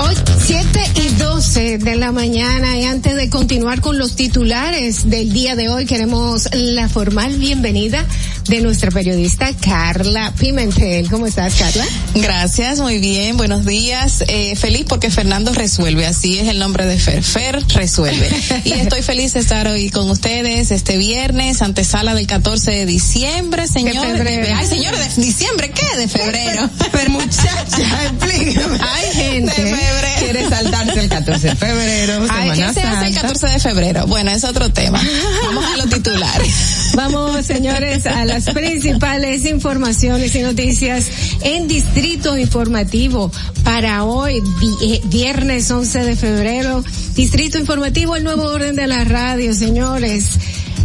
Hoy, 0.00 0.14
7 0.46 0.80
y 0.94 1.08
12 1.16 1.78
de 1.78 1.96
la 1.96 2.12
mañana 2.12 2.78
y 2.78 2.84
antes 2.84 3.14
de 3.14 3.28
continuar 3.28 3.82
con 3.82 3.98
los 3.98 4.16
titulares 4.16 5.10
del 5.10 5.34
día 5.34 5.54
de 5.54 5.68
hoy, 5.68 5.84
queremos 5.84 6.48
la 6.54 6.88
formal 6.88 7.36
bienvenida 7.36 8.06
de 8.48 8.60
nuestra 8.60 8.90
periodista 8.90 9.50
Carla 9.60 10.32
Pimentel. 10.38 11.08
¿Cómo 11.10 11.26
estás, 11.26 11.54
Carla? 11.54 11.84
Gracias, 12.14 12.80
muy 12.80 12.98
bien, 12.98 13.36
buenos 13.36 13.64
días. 13.64 14.24
Eh, 14.28 14.56
feliz 14.56 14.84
porque 14.88 15.10
Fernando 15.10 15.52
resuelve, 15.52 16.06
así 16.06 16.38
es 16.38 16.48
el 16.48 16.58
nombre 16.58 16.84
de 16.84 16.98
Fer. 16.98 17.22
Fer 17.22 17.62
resuelve. 17.68 18.28
y 18.64 18.72
estoy 18.72 19.02
feliz 19.02 19.34
de 19.34 19.40
estar 19.40 19.66
hoy 19.68 19.90
con 19.90 20.10
ustedes 20.10 20.70
este 20.70 20.96
viernes, 20.96 21.62
antesala 21.62 22.14
del 22.14 22.26
14 22.26 22.70
de 22.70 22.86
diciembre, 22.86 23.66
señor. 23.68 24.06
febrero. 24.06 24.54
Ay, 24.56 24.66
señor, 24.66 24.96
de 24.96 25.22
diciembre, 25.22 25.70
¿qué? 25.70 25.96
De 25.98 26.08
febrero. 26.08 26.68
Pero 26.92 27.10
muchacha, 27.10 28.04
explícame. 28.06 28.78
Hay 28.80 29.12
gente 29.14 29.62
De 29.62 29.76
febrero. 29.76 30.18
quiere 30.18 30.48
saltarse 30.48 31.00
el 31.00 31.08
14 31.08 31.48
de 31.48 31.56
febrero, 31.56 32.26
Ay, 32.28 32.50
¿qué 32.50 32.56
se 32.56 32.62
hace 32.64 32.80
el 32.80 33.14
Santa. 33.14 33.20
14 33.22 33.46
de 33.46 33.58
febrero? 33.60 34.06
Bueno, 34.06 34.30
es 34.32 34.44
otro 34.44 34.70
tema. 34.72 35.00
Vamos 35.44 35.64
a 35.64 35.76
los 35.76 35.88
titulares. 35.88 36.52
Vamos, 36.94 37.46
señores, 37.46 38.04
a 38.06 38.24
las 38.32 38.48
principales 38.54 39.44
informaciones 39.44 40.34
y 40.34 40.40
noticias 40.40 41.06
en 41.42 41.68
Distrito 41.68 42.38
Informativo 42.38 43.30
para 43.62 44.04
hoy, 44.04 44.40
vi- 44.58 45.00
viernes 45.04 45.70
11 45.70 45.98
de 46.04 46.16
febrero. 46.16 46.82
Distrito 47.14 47.58
Informativo, 47.58 48.16
el 48.16 48.24
nuevo 48.24 48.44
orden 48.44 48.74
de 48.74 48.86
la 48.86 49.04
radio, 49.04 49.52
señores. 49.52 50.38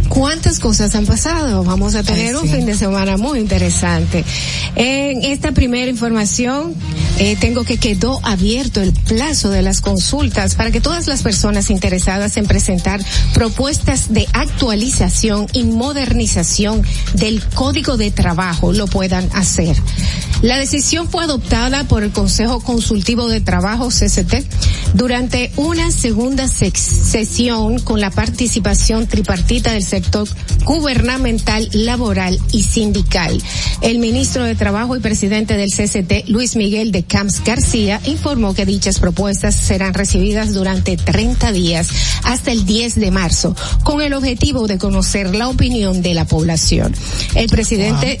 Cuántas 0.08 0.58
cosas 0.58 0.94
han 0.94 1.06
pasado. 1.06 1.64
Vamos 1.64 1.94
a 1.94 2.02
tener 2.02 2.34
Ay, 2.34 2.42
un 2.42 2.48
fin 2.48 2.66
de 2.66 2.74
semana 2.74 3.16
muy 3.16 3.38
interesante. 3.38 4.24
En 4.74 5.22
esta 5.24 5.52
primera 5.52 5.90
información, 5.90 6.74
eh, 7.18 7.36
tengo 7.36 7.64
que 7.64 7.78
quedó 7.78 8.20
abierto 8.22 8.80
el 8.80 8.92
plazo 8.92 9.50
de 9.50 9.62
las 9.62 9.80
consultas 9.80 10.54
para 10.54 10.70
que 10.70 10.80
todas 10.80 11.06
las 11.06 11.22
personas 11.22 11.70
interesadas 11.70 12.36
en 12.36 12.46
presentar 12.46 13.00
propuestas 13.34 14.12
de 14.12 14.26
actualización 14.32 15.46
y 15.52 15.64
modernización 15.64 16.82
del 17.14 17.44
Código 17.54 17.96
de 17.96 18.10
Trabajo 18.10 18.72
lo 18.72 18.86
puedan 18.86 19.28
hacer. 19.34 19.76
La 20.42 20.56
decisión 20.56 21.08
fue 21.08 21.24
adoptada 21.24 21.84
por 21.84 22.04
el 22.04 22.12
Consejo 22.12 22.60
Consultivo 22.60 23.28
de 23.28 23.40
Trabajo, 23.40 23.88
CCT, 23.88 24.46
durante 24.94 25.50
una 25.56 25.90
segunda 25.90 26.46
sesión 26.46 27.80
con 27.80 28.00
la 28.00 28.10
participación 28.10 29.08
tripartita 29.08 29.72
del 29.72 29.82
sector 29.82 29.97
gubernamental, 30.64 31.68
laboral 31.72 32.38
y 32.52 32.62
sindical. 32.62 33.42
El 33.80 33.98
ministro 33.98 34.44
de 34.44 34.54
Trabajo 34.54 34.96
y 34.96 35.00
presidente 35.00 35.56
del 35.56 35.70
CCT, 35.70 36.28
Luis 36.28 36.56
Miguel 36.56 36.92
de 36.92 37.04
Camps 37.04 37.42
García, 37.44 38.00
informó 38.04 38.54
que 38.54 38.66
dichas 38.66 38.98
propuestas 38.98 39.54
serán 39.54 39.94
recibidas 39.94 40.54
durante 40.54 40.96
30 40.96 41.52
días 41.52 41.88
hasta 42.24 42.52
el 42.52 42.66
10 42.66 42.96
de 42.96 43.10
marzo, 43.10 43.54
con 43.84 44.02
el 44.02 44.12
objetivo 44.12 44.66
de 44.66 44.78
conocer 44.78 45.34
la 45.34 45.48
opinión 45.48 46.02
de 46.02 46.14
la 46.14 46.24
población. 46.24 46.94
El 47.34 47.48
presidente 47.48 48.18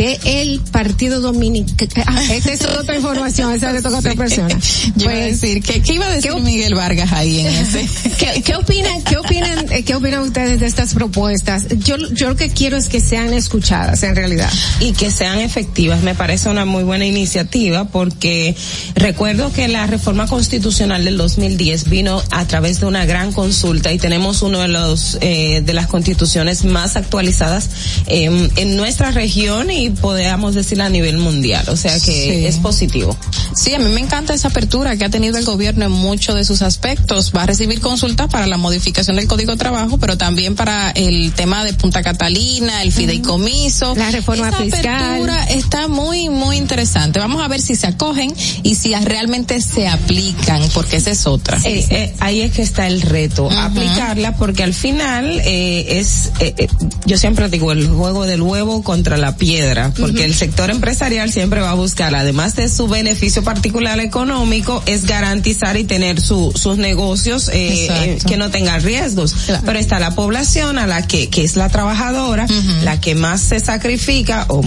de 0.00 0.18
el 0.24 0.60
Partido 0.60 1.20
Dominicano. 1.20 1.90
Ah, 2.06 2.22
esta 2.32 2.52
es 2.52 2.64
otra 2.64 2.96
información, 2.96 3.52
esa 3.52 3.72
le 3.72 3.82
toca 3.82 3.96
a 3.96 3.98
otra 3.98 4.14
persona. 4.14 4.48
Yo 4.96 5.10
iba 5.10 5.12
a 5.12 5.26
decir, 5.26 5.62
¿qué, 5.62 5.82
qué 5.82 5.94
iba 5.94 6.06
a 6.06 6.10
decir 6.10 6.32
Miguel 6.40 6.74
Vargas 6.74 7.12
ahí 7.12 7.40
en 7.40 7.46
ese? 7.48 7.86
¿Qué, 8.18 8.42
qué 8.42 8.54
opinan, 8.54 9.02
qué 9.02 9.18
opinan, 9.18 9.70
eh, 9.70 9.84
qué 9.84 9.94
opinan 9.94 10.22
ustedes 10.22 10.60
de 10.60 10.66
estas 10.66 10.94
propuestas? 10.94 11.66
Yo, 11.84 11.96
yo 12.12 12.30
lo 12.30 12.36
que 12.36 12.48
quiero 12.48 12.78
es 12.78 12.88
que 12.88 13.00
sean 13.00 13.34
escuchadas 13.34 14.02
en 14.02 14.16
realidad. 14.16 14.50
y 14.80 14.92
que 14.92 15.10
sean 15.10 15.38
efectivas. 15.38 16.02
Me 16.02 16.14
parece 16.14 16.48
una 16.48 16.64
muy 16.64 16.82
buena 16.82 17.04
iniciativa 17.04 17.84
porque 17.84 18.56
recuerdo 18.94 19.52
que 19.52 19.68
la 19.68 19.86
reforma 19.86 20.26
constitucional 20.26 21.04
del 21.04 21.18
2010 21.18 21.90
vino 21.90 22.22
a 22.30 22.46
través 22.46 22.80
de 22.80 22.86
una 22.86 23.04
gran 23.04 23.32
consulta 23.32 23.92
y 23.92 23.98
tenemos 23.98 24.40
uno 24.40 24.60
de 24.60 24.68
los 24.68 25.18
eh, 25.20 25.62
de 25.64 25.74
las 25.74 25.88
constituciones 25.88 26.64
más 26.64 26.96
actualizadas 26.96 27.68
eh, 28.06 28.48
en 28.56 28.76
nuestra 28.76 29.10
región 29.10 29.70
y 29.70 29.89
podríamos 29.90 30.54
decir 30.54 30.80
a 30.82 30.88
nivel 30.88 31.18
mundial. 31.18 31.64
O 31.68 31.76
sea 31.76 31.94
que 31.94 32.00
Sí. 32.12 32.46
es 32.46 32.56
positivo. 32.56 33.16
Sí, 33.54 33.74
a 33.74 33.78
mí 33.78 33.88
me 33.90 34.00
encanta 34.00 34.32
esa 34.34 34.48
apertura 34.48 34.96
que 34.96 35.04
ha 35.04 35.10
tenido 35.10 35.36
el 35.38 35.44
gobierno 35.44 35.84
en 35.86 35.92
muchos 35.92 36.34
de 36.34 36.44
sus 36.44 36.62
aspectos. 36.62 37.32
Va 37.36 37.42
a 37.42 37.46
recibir 37.46 37.80
consultas 37.80 38.28
para 38.28 38.46
la 38.46 38.56
modificación 38.56 39.16
del 39.16 39.26
Código 39.26 39.52
de 39.52 39.58
Trabajo, 39.58 39.98
pero 39.98 40.16
también 40.16 40.54
para 40.54 40.90
el 40.90 41.32
tema 41.32 41.64
de 41.64 41.72
Punta 41.72 42.02
Catalina, 42.02 42.82
el 42.82 42.92
fideicomiso. 42.92 43.94
La 43.96 44.10
reforma 44.10 44.48
esa 44.48 44.58
fiscal. 44.58 44.94
apertura 45.04 45.44
está 45.44 45.88
muy, 45.88 46.28
muy 46.28 46.56
interesante. 46.56 47.18
Vamos 47.18 47.42
a 47.42 47.48
ver 47.48 47.60
si 47.60 47.76
se 47.76 47.86
acogen 47.86 48.32
y 48.62 48.74
si 48.76 48.94
realmente 48.94 49.60
se 49.60 49.88
aplican, 49.88 50.62
porque 50.74 50.96
esa 50.96 51.10
es 51.10 51.26
otra. 51.26 51.58
Eh, 51.64 51.86
eh, 51.90 52.14
ahí 52.20 52.40
es 52.40 52.52
que 52.52 52.62
está 52.62 52.86
el 52.86 53.00
reto, 53.02 53.50
aplicarla 53.50 54.36
porque 54.36 54.62
al 54.62 54.74
final 54.74 55.40
eh, 55.44 55.98
es, 55.98 56.30
eh, 56.40 56.68
yo 57.06 57.16
siempre 57.18 57.48
digo, 57.48 57.72
el 57.72 57.88
juego 57.88 58.26
del 58.26 58.42
huevo 58.42 58.82
contra 58.82 59.16
la 59.16 59.36
piedra, 59.36 59.79
porque 59.98 60.24
el 60.24 60.34
sector 60.34 60.70
empresarial 60.70 61.32
siempre 61.32 61.60
va 61.60 61.70
a 61.70 61.74
buscar, 61.74 62.14
además 62.14 62.54
de 62.56 62.68
su 62.68 62.88
beneficio 62.88 63.42
particular 63.42 63.98
económico, 64.00 64.82
es 64.86 65.04
garantizar 65.06 65.76
y 65.76 65.84
tener 65.84 66.20
su, 66.20 66.52
sus 66.54 66.78
negocios 66.78 67.48
eh, 67.48 67.86
eh, 67.90 68.18
que 68.26 68.36
no 68.36 68.50
tengan 68.50 68.82
riesgos. 68.82 69.34
Pero 69.64 69.78
está 69.78 69.98
la 69.98 70.14
población 70.14 70.78
a 70.78 70.86
la 70.86 71.06
que, 71.06 71.28
que 71.28 71.44
es 71.44 71.56
la 71.56 71.68
trabajadora, 71.68 72.46
la 72.82 73.00
que 73.00 73.14
más 73.14 73.40
se 73.40 73.60
sacrifica, 73.60 74.44
o 74.48 74.62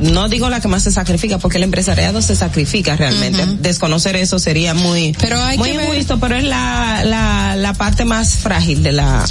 no 0.00 0.28
digo 0.28 0.48
la 0.50 0.60
que 0.60 0.68
más 0.68 0.82
se 0.82 0.92
sacrifica, 0.92 1.38
porque 1.38 1.56
el 1.58 1.64
empresariado 1.64 2.20
se 2.22 2.36
sacrifica 2.36 2.96
realmente. 2.96 3.44
Desconocer 3.60 4.16
eso 4.16 4.38
sería 4.38 4.74
muy, 4.74 5.14
Pero 5.20 5.42
hay 5.42 5.58
muy 5.58 5.70
que 5.70 5.76
ver- 5.76 5.88
injusto, 5.94 6.18
pero 6.20 6.36
es 6.36 6.44
la, 6.44 7.02
la, 7.04 7.56
la 7.56 7.74
parte 7.74 8.04
más 8.04 8.34
frágil 8.36 8.82
de 8.82 8.92
la... 8.92 9.24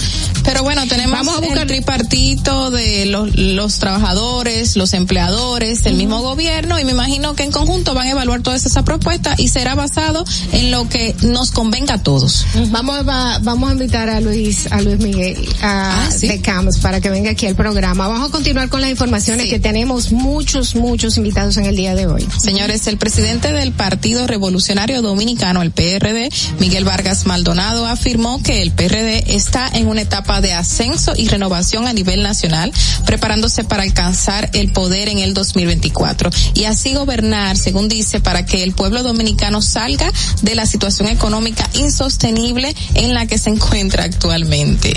Pero 0.43 0.64
bueno, 0.64 0.88
tenemos 0.88 1.11
Vamos 1.18 1.35
a 1.38 1.39
buscar- 1.41 1.57
el 1.64 1.68
tripartito 1.68 2.72
de 2.72 3.05
los, 3.05 3.35
los 3.35 3.80
trabajadores, 3.80 4.76
los 4.77 4.93
empleadores, 5.22 5.84
el 5.88 5.95
mismo 5.95 6.22
gobierno 6.22 6.80
y 6.80 6.85
me 6.85 6.91
imagino 6.91 7.34
que 7.34 7.41
en 7.41 7.52
conjunto 7.52 7.95
van 7.95 8.06
a 8.06 8.11
evaluar 8.11 8.41
todas 8.44 8.64
esas 8.68 8.84
propuestas 8.84 9.39
y 9.39 9.48
será 9.48 9.73
basado 9.73 10.23
en 10.52 10.69
lo 10.69 10.88
que 10.89 11.15
nos 11.23 11.49
convenga 11.49 11.95
a 11.95 12.03
todos. 12.03 12.45
Vamos 12.69 12.99
a, 13.07 13.39
vamos 13.41 13.69
a 13.69 13.73
invitar 13.73 14.10
a 14.10 14.22
Luis, 14.22 14.72
a 14.72 14.80
Luis 14.81 14.99
Miguel, 14.99 15.38
a, 15.64 15.88
Ah, 16.06 16.11
sí. 16.11 16.27
de 16.27 16.39
Camps 16.41 16.77
para 16.80 17.02
que 17.02 17.10
venga 17.10 17.31
aquí 17.31 17.48
al 17.48 17.56
programa. 17.56 18.07
Vamos 18.07 18.30
a 18.30 18.31
continuar 18.31 18.69
con 18.69 18.80
las 18.81 18.91
informaciones 18.91 19.45
Sí. 19.45 19.49
que 19.49 19.60
tenemos 19.60 20.11
muchos, 20.11 20.76
muchos 20.76 21.18
invitados 21.18 21.57
en 21.57 21.65
el 21.65 21.76
día 21.76 21.95
de 21.95 22.06
hoy. 22.06 22.27
Señores, 22.39 22.85
el 22.85 22.98
presidente 22.99 23.52
del 23.52 23.72
Partido 23.72 24.27
Revolucionario 24.27 25.02
Dominicano, 25.02 25.64
el 25.64 25.72
PRD, 25.72 26.30
Miguel 26.60 26.85
Vargas 26.85 27.26
Maldonado, 27.26 27.88
afirmó 27.88 28.41
que 28.44 28.61
el 28.61 28.69
PRD 28.72 29.35
está 29.35 29.68
en 29.73 29.88
una 29.88 30.02
etapa 30.02 30.41
de 30.41 30.53
ascenso 30.53 31.14
y 31.18 31.27
renovación 31.27 31.88
a 31.88 31.94
nivel 31.94 32.22
nacional, 32.22 32.72
preparándose 33.07 33.64
para 33.64 33.81
alcanzar 33.84 34.52
el 34.53 34.72
poder 34.72 35.07
en 35.08 35.20
el 35.20 35.34
2024 35.34 36.30
y 36.54 36.66
así 36.66 36.94
gobernar, 36.94 37.58
según 37.58 37.88
dice, 37.88 38.20
para 38.20 38.46
que 38.46 38.64
el 38.64 38.74
pueblo 38.74 39.04
dominicano 39.04 39.62
salga 39.62 40.12
de 40.42 40.56
la 40.56 40.66
situación 40.66 41.08
económica 41.10 41.70
insostenible 41.74 42.76
en 42.94 43.14
la 43.14 43.26
que 43.26 43.38
se 43.38 43.50
encuentra 43.50 44.04
actualmente. 44.04 44.94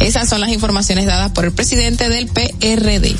Esas 0.00 0.28
son 0.28 0.40
las 0.40 0.50
informaciones 0.50 1.06
dadas 1.06 1.32
por 1.32 1.44
el 1.44 1.52
presidente 1.52 2.08
del 2.08 2.26
PRD. 2.28 3.14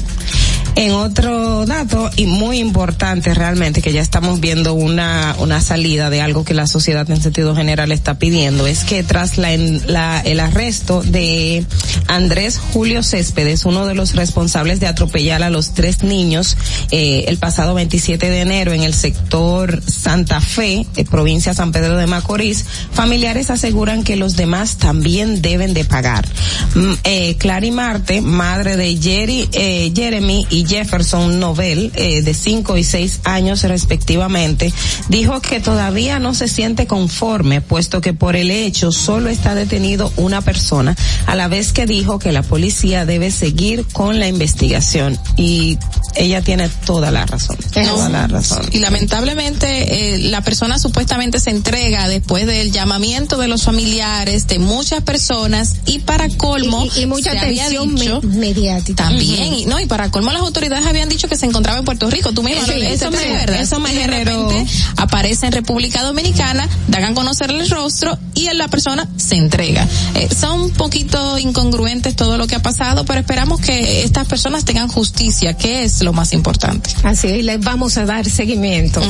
En 0.74 0.93
otro 0.93 1.66
dato 1.66 2.10
y 2.16 2.26
muy 2.26 2.59
importante 2.59 3.34
realmente 3.34 3.82
que 3.82 3.93
ya 3.93 4.01
estamos 4.01 4.40
viendo 4.40 4.72
una 4.72 5.36
una 5.39 5.60
salida 5.60 6.09
de 6.09 6.22
algo 6.22 6.44
que 6.44 6.55
la 6.55 6.66
sociedad 6.66 7.09
en 7.10 7.20
sentido 7.20 7.55
general 7.55 7.93
está 7.93 8.18
pidiendo 8.18 8.66
es 8.66 8.82
que 8.84 9.02
tras 9.02 9.36
la, 9.36 9.55
la- 9.56 10.20
el 10.20 10.40
arresto 10.40 11.02
de 11.02 11.64
Andrés 12.06 12.59
Julio 12.72 13.02
Céspedes, 13.02 13.66
uno 13.66 13.86
de 13.86 13.94
los 13.94 14.14
responsables 14.14 14.80
de 14.80 14.86
atropellar 14.86 15.43
a 15.43 15.51
los 15.51 15.74
tres 15.74 16.02
niños 16.05 16.56
eh, 16.90 17.26
el 17.28 17.36
pasado 17.36 17.74
27 17.74 18.30
de 18.30 18.40
enero 18.40 18.72
en 18.72 18.82
el 18.82 18.94
sector 18.94 19.82
Santa 19.86 20.40
Fe, 20.40 20.86
eh, 20.97 21.05
provincia 21.05 21.52
San 21.55 21.72
Pedro 21.72 21.97
de 21.98 22.06
Macorís, 22.06 22.64
familiares 22.93 23.51
aseguran 23.51 24.05
que 24.05 24.16
los 24.16 24.36
demás 24.36 24.78
también 24.78 25.43
deben 25.43 25.74
de 25.74 25.84
pagar. 25.84 26.26
Mm, 26.74 26.93
eh, 27.05 27.36
Clary 27.39 27.70
Marte, 27.72 28.20
madre 28.22 28.76
de 28.76 28.97
Jerry, 28.97 29.48
eh, 29.52 29.93
Jeremy 29.94 30.47
y 30.52 30.64
Jefferson 30.66 31.40
Nobel, 31.40 31.90
eh, 31.96 32.22
de 32.22 32.34
5 32.34 32.76
y 32.76 32.84
6 32.84 33.20
años 33.24 33.62
respectivamente, 33.62 34.72
dijo 35.08 35.40
que 35.40 35.58
todavía 35.60 36.18
no 36.18 36.34
se 36.34 36.46
siente 36.46 36.86
conforme, 36.86 37.60
puesto 37.60 38.00
que 38.00 38.12
por 38.12 38.36
el 38.36 38.50
hecho 38.50 38.92
solo 38.92 39.28
está 39.30 39.54
detenido 39.54 40.12
una 40.16 40.42
persona, 40.42 40.94
a 41.26 41.34
la 41.34 41.48
vez 41.48 41.72
que 41.72 41.86
dijo 41.86 42.18
que 42.18 42.32
la 42.32 42.42
policía 42.42 43.04
debe 43.06 43.30
seguir 43.30 43.84
con 43.92 44.20
la 44.20 44.28
investigación. 44.28 45.18
Y 45.36 45.78
ella 46.14 46.42
tiene 46.42 46.68
toda 46.84 47.10
la 47.10 47.24
razón. 47.26 47.56
Toda 47.72 48.08
la 48.10 48.26
razón. 48.26 48.62
Y 48.72 48.78
lamentablemente 48.80 50.14
eh, 50.14 50.18
la 50.18 50.42
persona 50.42 50.78
supuestamente 50.78 51.40
se 51.40 51.50
entrega 51.50 52.08
después 52.08 52.46
del 52.46 52.70
llamamiento 52.72 53.38
de 53.38 53.48
los 53.48 53.62
familiares 53.62 54.46
de 54.46 54.58
muchas 54.58 55.02
personas 55.02 55.76
y 55.86 56.00
para 56.00 56.28
colmo 56.28 56.84
Y, 56.96 57.00
y- 57.00 57.02
y 57.02 57.06
mucha 57.06 57.32
se 57.32 57.38
había 57.38 57.64
atención 57.66 57.94
dicho- 57.94 58.20
me- 58.22 58.36
mediática. 58.36 59.04
también 59.04 59.54
y 59.54 59.64
no 59.66 59.80
y 59.80 59.86
para 59.86 60.10
colmo 60.10 60.32
las 60.32 60.41
autoridades 60.43 60.86
habían 60.86 61.09
dicho 61.09 61.28
que 61.28 61.36
se 61.36 61.47
encontraba 61.47 61.78
en 61.78 61.85
Puerto 61.85 62.10
Rico. 62.10 62.32
Tú 62.32 62.43
Sí, 62.43 62.48
leíste, 62.78 62.94
eso 62.94 63.10
¿te 63.10 63.16
me- 63.16 63.24
acuerdas? 63.35 63.60
eso 63.60 63.81
me 63.81 63.90
generó- 63.90 64.52
aparece 64.97 65.47
en 65.47 65.52
República 65.52 66.02
Dominicana 66.02 66.69
dan 66.89 67.05
a 67.05 67.14
conocer 67.14 67.51
el 67.51 67.69
rostro 67.70 68.19
y 68.35 68.48
la 68.55 68.69
persona 68.69 69.09
se 69.16 69.36
entrega. 69.36 69.86
Eh, 70.14 70.28
son 70.39 70.60
un 70.62 70.70
poquito 70.70 71.39
incongruentes 71.39 72.14
todo 72.16 72.36
lo 72.36 72.47
que 72.47 72.56
ha 72.56 72.62
pasado 72.62 73.05
pero 73.05 73.20
esperamos 73.20 73.60
que 73.60 74.02
estas 74.02 74.27
personas 74.27 74.64
tengan 74.64 74.89
justicia 74.89 75.55
que 75.56 75.85
es 75.85 76.02
lo 76.02 76.12
más 76.12 76.32
importante. 76.32 76.90
Así 77.05 77.28
es, 77.28 77.44
les 77.44 77.60
vamos 77.60 77.97
a 77.97 78.05
dar 78.05 78.28
seguimiento. 78.28 79.01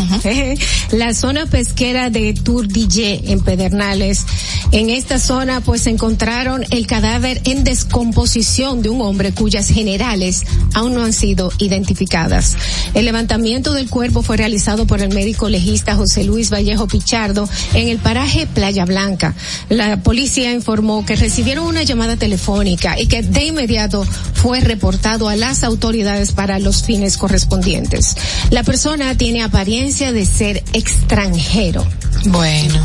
La 0.93 1.15
zona 1.15 1.47
pesquera 1.47 2.11
de 2.11 2.35
Turdillé, 2.35 3.33
en 3.33 3.41
Pedernales, 3.41 4.25
en 4.73 4.91
esta 4.91 5.19
zona 5.19 5.61
pues 5.61 5.87
encontraron 5.87 6.65
el 6.71 6.87
cadáver 6.87 7.41
en 7.45 7.65
descomposición 7.65 8.83
de 8.83 8.89
un 8.91 9.01
hombre 9.01 9.33
cuyas 9.33 9.69
generales 9.69 10.43
aún 10.75 10.95
no 10.95 11.03
han 11.05 11.13
sido 11.13 11.22
identificadas. 11.59 12.57
El 12.95 13.05
levantamiento 13.05 13.73
del 13.73 13.89
cuerpo 13.89 14.23
fue 14.23 14.37
realizado 14.37 14.87
por 14.87 15.01
el 15.01 15.15
médico 15.15 15.49
legista 15.49 15.95
José 15.95 16.25
Luis 16.25 16.51
Vallejo 16.51 16.87
Pichardo 16.87 17.49
en 17.75 17.89
el 17.89 17.99
paraje 17.99 18.47
Playa 18.47 18.85
Blanca. 18.85 19.35
La 19.69 20.03
policía 20.03 20.53
informó 20.53 21.07
que 21.07 21.17
recibieron 21.17 21.67
una 21.67 21.83
llamada 21.83 22.17
telefónica 22.17 22.99
y 22.99 23.07
que 23.07 23.23
de 23.23 23.47
inmediato 23.47 24.05
fue 24.35 24.61
reportado 24.61 25.29
a 25.29 25.37
las 25.37 25.65
autoridades 25.65 26.33
para 26.33 26.59
los 26.59 26.83
fines 26.83 27.17
correspondientes. 27.17 28.17
La 28.51 28.65
persona 28.65 29.17
tiene 29.17 29.43
apariencia 29.43 30.13
de 30.13 30.27
ser 30.27 30.65
extranjero. 30.73 31.87
Bueno, 32.27 32.81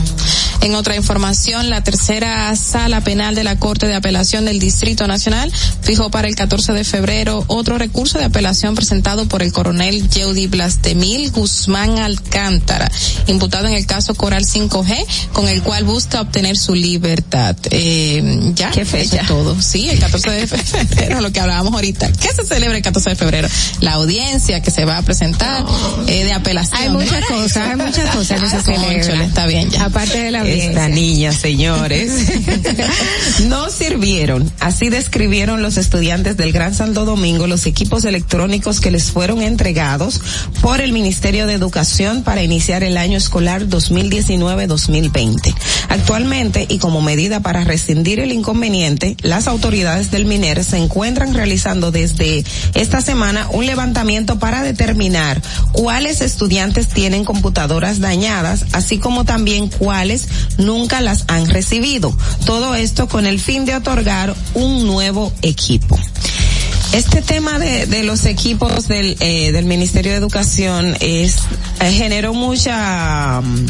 En 0.62 0.76
otra 0.76 0.96
información, 0.96 1.70
la 1.70 1.84
tercera 1.84 2.54
sala 2.56 3.02
penal 3.02 3.36
de 3.36 3.44
la 3.44 3.58
Corte 3.58 3.88
de 3.88 3.96
Apelación 3.96 4.46
del 4.46 4.60
Distrito 4.60 5.08
Nacional 5.08 5.52
fijó 5.82 6.10
para 6.10 6.28
el 6.28 6.36
14 6.36 6.74
de 6.74 6.84
febrero 6.84 7.46
otro 7.48 7.78
recurso 7.78 8.18
de 8.20 8.26
apelación 8.26 8.76
presentado 8.76 9.28
por 9.28 9.44
el 9.44 9.54
coronel 9.54 10.10
Yeudi 10.10 10.48
Blastemil 10.48 11.32
Guzmán 11.32 12.00
Alcántara, 12.00 12.92
imputado 13.28 13.68
en 13.68 13.74
el 13.74 13.86
caso 13.86 14.16
Coral 14.16 14.46
5G, 14.46 15.06
con 15.32 15.48
el 15.48 15.62
cual 15.62 15.84
busca 15.84 16.22
obtener 16.22 16.58
su 16.58 16.74
libertad. 16.74 17.56
Eh, 17.72 18.52
ya, 18.56 18.72
¿Qué 18.72 18.84
fecha? 18.84 19.22
eso 19.22 19.34
todo. 19.34 19.62
Sí, 19.62 19.90
el 19.90 20.00
14 20.00 20.32
de 20.32 20.48
febrero, 20.48 21.22
lo 21.22 21.32
que 21.32 21.40
hablábamos 21.40 21.74
ahorita. 21.74 22.12
¿Qué 22.14 22.30
se 22.34 22.44
celebra 22.44 22.78
el 22.78 22.84
14 22.84 23.12
de 23.12 23.16
febrero? 23.16 23.48
La 23.82 23.94
audiencia 23.94 24.62
que 24.62 24.72
se 24.72 24.86
va 24.86 24.98
a 24.98 25.02
presentar 25.02 25.66
eh, 26.08 26.24
de 26.26 26.34
apelación. 26.34 26.82
Hay 26.82 26.90
muchas 26.90 27.26
cosas, 27.26 27.58
hay 27.70 27.76
muchas 27.76 28.16
cosas 28.16 28.42
que 28.42 28.50
se 28.50 28.62
celebran. 28.62 29.22
está 29.22 29.46
bien 29.46 29.70
ya. 29.70 29.86
Aparte 29.86 30.18
de 30.18 30.32
la 30.32 30.47
audiencia. 30.48 30.70
Esta 30.70 30.90
niña, 30.90 31.32
señores, 31.32 32.12
no 33.48 33.70
sirvieron. 33.70 34.52
Así 34.60 34.90
describieron 34.90 35.62
los 35.62 35.78
estudiantes 35.78 36.38
del 36.38 36.52
Gran 36.52 36.74
Santo 36.74 37.06
Domingo 37.06 37.48
los 37.48 37.66
equipos 37.66 38.06
electrónicos 38.06 38.80
que 38.80 38.92
les 38.92 39.12
fueron 39.12 39.42
entregados 39.42 40.22
por 40.62 40.82
el 40.82 40.92
Ministerio 40.92 41.48
de 41.48 41.54
Educación 41.54 42.24
para 42.24 42.44
iniciar 42.44 42.84
el 42.84 42.98
año 42.98 43.18
escolar 43.18 43.68
2019-2020. 43.68 45.54
Actualmente, 45.90 46.66
y 46.70 46.78
como 46.78 47.02
medida 47.02 47.42
para 47.42 47.64
rescindir 47.64 48.20
el 48.20 48.32
inconveniente, 48.32 49.16
las 49.22 49.48
autoridades 49.48 50.12
del 50.12 50.26
MINER 50.26 50.64
se 50.64 50.78
encuentran 50.78 51.34
realizando 51.34 51.92
desde 51.92 52.44
esta 52.74 53.02
semana 53.02 53.48
un 53.52 53.66
levantamiento 53.66 54.40
para 54.40 54.64
determinar 54.64 55.42
cuáles 55.72 56.22
estudiantes 56.22 56.88
tienen 56.88 57.26
computadoras 57.26 58.00
dañadas, 58.00 58.66
así 58.72 58.98
como 58.98 59.26
también 59.26 59.70
cuáles 59.70 60.28
nunca 60.58 61.02
las 61.02 61.26
han 61.28 61.48
recibido. 61.50 62.16
Todo 62.46 62.76
esto 62.76 63.08
con 63.08 63.26
el 63.26 63.40
fin 63.40 63.66
de 63.66 63.76
otorgar 63.76 64.36
un 64.54 64.86
nuevo 64.86 65.34
equipo. 65.42 65.98
Este 66.94 67.22
tema 67.22 67.60
de, 67.60 68.04
los 68.04 68.26
equipos 68.26 68.88
del, 68.88 69.18
eh, 69.20 69.52
del 69.52 69.66
Ministerio 69.66 70.12
de 70.12 70.18
Educación 70.18 70.96
es 71.00 71.40
eh, 71.82 71.92
generó 71.92 72.34
mucha 72.34 73.42
mm, 73.42 73.66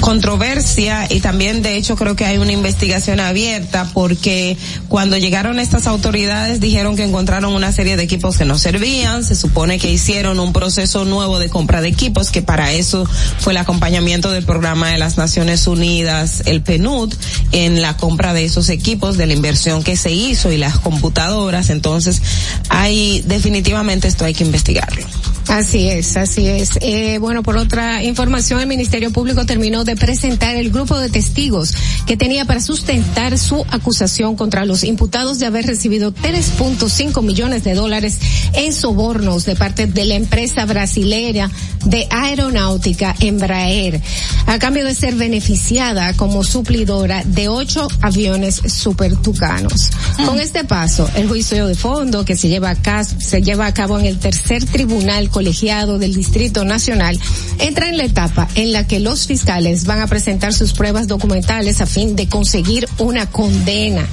controversia 0.00 1.06
y 1.10 1.20
también 1.20 1.62
de 1.62 1.76
hecho 1.76 1.96
creo 1.96 2.16
que 2.16 2.24
hay 2.24 2.38
una 2.38 2.52
investigación 2.52 3.20
abierta 3.20 3.88
porque 3.92 4.56
cuando 4.88 5.16
llegaron 5.16 5.58
estas 5.58 5.86
autoridades 5.86 6.60
dijeron 6.60 6.96
que 6.96 7.04
encontraron 7.04 7.52
una 7.52 7.72
serie 7.72 7.96
de 7.96 8.02
equipos 8.02 8.36
que 8.36 8.44
no 8.44 8.58
servían, 8.58 9.24
se 9.24 9.36
supone 9.36 9.78
que 9.78 9.90
hicieron 9.90 10.40
un 10.40 10.52
proceso 10.52 11.04
nuevo 11.04 11.38
de 11.38 11.48
compra 11.48 11.80
de 11.80 11.88
equipos 11.88 12.30
que 12.30 12.42
para 12.42 12.72
eso 12.72 13.06
fue 13.38 13.52
el 13.52 13.58
acompañamiento 13.58 14.30
del 14.30 14.44
programa 14.44 14.90
de 14.90 14.98
las 14.98 15.16
Naciones 15.16 15.66
Unidas, 15.66 16.42
el 16.46 16.62
PNUD, 16.62 17.14
en 17.52 17.82
la 17.82 17.96
compra 17.96 18.32
de 18.32 18.44
esos 18.44 18.68
equipos, 18.68 19.16
de 19.16 19.26
la 19.26 19.34
inversión 19.34 19.82
que 19.82 19.96
se 19.96 20.12
hizo 20.12 20.50
y 20.52 20.56
las 20.56 20.78
computadoras, 20.78 21.70
entonces 21.70 22.22
hay 22.68 23.22
definitivamente 23.26 24.08
esto 24.08 24.24
hay 24.24 24.34
que 24.34 24.44
investigarlo. 24.44 25.06
Así 25.50 25.88
es, 25.88 26.16
así 26.16 26.46
es. 26.46 26.78
Eh, 26.80 27.18
bueno, 27.18 27.42
por 27.42 27.56
otra 27.56 28.04
información, 28.04 28.60
el 28.60 28.68
Ministerio 28.68 29.10
Público 29.10 29.44
terminó 29.46 29.82
de 29.82 29.96
presentar 29.96 30.54
el 30.54 30.70
grupo 30.70 30.96
de 30.96 31.10
testigos 31.10 31.74
que 32.06 32.16
tenía 32.16 32.44
para 32.44 32.60
sustentar 32.60 33.36
su 33.36 33.66
acusación 33.68 34.36
contra 34.36 34.64
los 34.64 34.84
imputados 34.84 35.40
de 35.40 35.46
haber 35.46 35.66
recibido 35.66 36.14
3.5 36.14 37.20
millones 37.24 37.64
de 37.64 37.74
dólares 37.74 38.18
en 38.52 38.72
sobornos 38.72 39.44
de 39.44 39.56
parte 39.56 39.88
de 39.88 40.04
la 40.04 40.14
empresa 40.14 40.64
brasileña 40.66 41.50
de 41.84 42.06
aeronáutica 42.10 43.16
Embraer, 43.18 44.00
a 44.46 44.58
cambio 44.60 44.84
de 44.84 44.94
ser 44.94 45.16
beneficiada 45.16 46.12
como 46.12 46.44
suplidora 46.44 47.24
de 47.24 47.48
ocho 47.48 47.88
aviones 48.02 48.62
supertucanos. 48.66 49.90
Con 50.24 50.38
este 50.38 50.62
paso, 50.62 51.10
el 51.16 51.26
juicio 51.26 51.66
de 51.66 51.74
fondo 51.74 52.24
que 52.24 52.36
se 52.36 52.48
lleva 52.48 52.70
a, 52.70 53.04
se 53.04 53.42
lleva 53.42 53.66
a 53.66 53.74
cabo 53.74 53.98
en 53.98 54.06
el 54.06 54.18
tercer 54.18 54.64
tribunal 54.64 55.28
colegiado 55.40 55.98
del 55.98 56.14
Distrito 56.14 56.66
Nacional 56.66 57.18
entra 57.60 57.88
en 57.88 57.96
la 57.96 58.04
etapa 58.04 58.46
en 58.56 58.74
la 58.74 58.86
que 58.86 59.00
los 59.00 59.26
fiscales 59.26 59.86
van 59.86 60.02
a 60.02 60.06
presentar 60.06 60.52
sus 60.52 60.74
pruebas 60.74 61.08
documentales 61.08 61.80
a 61.80 61.86
fin 61.86 62.14
de 62.14 62.28
conseguir 62.28 62.86
una 62.98 63.24
condena. 63.24 64.06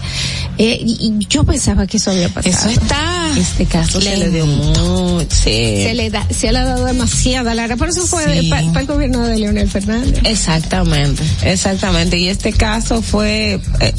Eh, 0.58 0.80
y, 0.82 1.18
yo 1.28 1.44
pensaba 1.44 1.86
que 1.86 1.98
eso 1.98 2.12
había 2.12 2.30
pasado. 2.30 2.56
Eso 2.56 2.80
está. 2.80 3.30
Este 3.38 3.66
caso 3.66 4.00
se 4.00 4.16
le 4.16 4.30
dio 4.30 4.46
mucho. 4.46 5.28
Se 5.30 5.94
le 5.94 6.10
da, 6.10 6.26
se 6.30 6.50
le 6.54 6.60
ha 6.60 6.64
dado 6.64 6.86
demasiada 6.86 7.54
larga. 7.54 7.76
Por 7.76 7.90
eso 7.90 8.08
fue 8.08 8.40
Sí. 8.40 8.50
para 8.50 8.80
el 8.80 8.88
gobierno 8.88 9.28
de 9.28 9.38
Leonel 9.38 9.70
Fernández. 9.70 10.22
Exactamente, 10.24 11.24
exactamente. 11.42 12.18
Y 12.18 12.30
este 12.30 12.54
caso 12.54 13.02
fue 13.02 13.60
eh, 13.82 13.94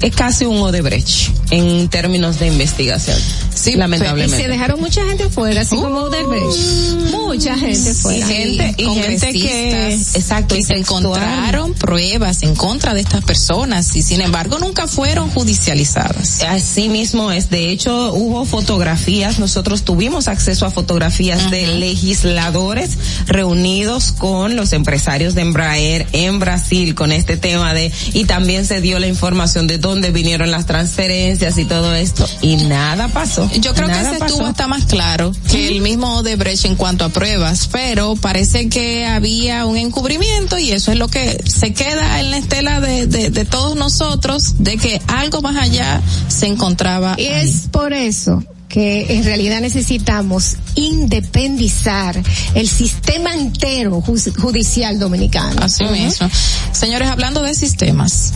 es 0.00 0.16
casi 0.16 0.46
un 0.46 0.56
Odebrecht 0.56 1.28
en 1.50 1.88
términos 1.90 2.38
de 2.38 2.46
investigación. 2.46 3.18
Sí, 3.60 3.72
Y 3.72 3.76
lamentablemente. 3.76 4.36
se 4.36 4.48
dejaron 4.48 4.80
mucha 4.80 5.04
gente 5.04 5.28
fuera, 5.28 5.60
así 5.60 5.76
como 5.76 5.98
Odebrecht. 6.00 7.10
Mucha 7.10 7.56
gente 7.56 7.94
fuera. 7.94 8.18
Y 8.18 8.22
gente, 8.22 8.74
y 8.78 8.84
gente 8.86 9.32
que, 9.32 9.92
exacto, 9.92 10.54
que 10.54 10.60
y 10.60 10.64
se 10.64 10.74
encontraron 10.74 11.74
pruebas 11.74 12.42
en 12.42 12.54
contra 12.54 12.94
de 12.94 13.00
estas 13.00 13.22
personas 13.24 13.94
y 13.96 14.02
sin 14.02 14.20
embargo 14.20 14.58
nunca 14.58 14.86
fueron 14.86 15.30
judicializadas. 15.30 16.42
Así 16.42 16.88
mismo 16.88 17.32
es. 17.32 17.50
De 17.50 17.70
hecho, 17.70 18.12
hubo 18.14 18.44
fotografías. 18.44 19.38
Nosotros 19.38 19.82
tuvimos 19.82 20.28
acceso 20.28 20.66
a 20.66 20.70
fotografías 20.70 21.50
de 21.50 21.66
legisladores 21.66 22.96
reunidos 23.26 24.12
con 24.12 24.56
los 24.56 24.72
empresarios 24.72 25.34
de 25.34 25.42
Embraer 25.42 26.06
en 26.12 26.38
Brasil 26.38 26.94
con 26.94 27.12
este 27.12 27.36
tema 27.36 27.74
de, 27.74 27.92
y 28.12 28.24
también 28.24 28.64
se 28.64 28.80
dio 28.80 28.98
la 28.98 29.06
información 29.06 29.66
de 29.66 29.78
dónde 29.78 30.10
vinieron 30.10 30.50
las 30.50 30.66
transferencias 30.66 31.58
y 31.58 31.64
todo 31.64 31.94
esto. 31.94 32.26
Y 32.40 32.56
nada 32.56 33.08
pasó. 33.08 33.49
Yo 33.58 33.74
creo 33.74 33.88
Nada 33.88 34.02
que 34.02 34.08
ese 34.10 34.18
pasó. 34.18 34.34
estuvo 34.34 34.46
hasta 34.46 34.68
más 34.68 34.84
claro 34.84 35.32
que 35.50 35.68
el 35.68 35.80
mismo 35.80 36.18
Odebrecht 36.18 36.64
en 36.66 36.76
cuanto 36.76 37.04
a 37.04 37.08
pruebas, 37.08 37.68
pero 37.70 38.16
parece 38.16 38.68
que 38.68 39.06
había 39.06 39.66
un 39.66 39.76
encubrimiento 39.76 40.58
y 40.58 40.70
eso 40.70 40.92
es 40.92 40.98
lo 40.98 41.08
que 41.08 41.42
se 41.46 41.72
queda 41.72 42.20
en 42.20 42.30
la 42.30 42.38
estela 42.38 42.80
de, 42.80 43.06
de, 43.06 43.30
de 43.30 43.44
todos 43.44 43.76
nosotros, 43.76 44.62
de 44.62 44.76
que 44.76 45.00
algo 45.08 45.42
más 45.42 45.56
allá 45.56 46.00
se 46.28 46.46
encontraba. 46.46 47.14
Y 47.18 47.26
ahí. 47.26 47.48
es 47.48 47.68
por 47.70 47.92
eso 47.92 48.42
que 48.70 49.06
en 49.16 49.24
realidad 49.24 49.60
necesitamos 49.60 50.54
independizar 50.76 52.22
el 52.54 52.68
sistema 52.68 53.34
entero 53.34 54.00
ju- 54.00 54.34
judicial 54.40 54.98
dominicano. 54.98 55.60
Así 55.62 55.82
Ujú. 55.84 55.92
mismo. 55.92 56.30
Señores, 56.72 57.08
hablando 57.08 57.42
de 57.42 57.52
sistemas, 57.54 58.32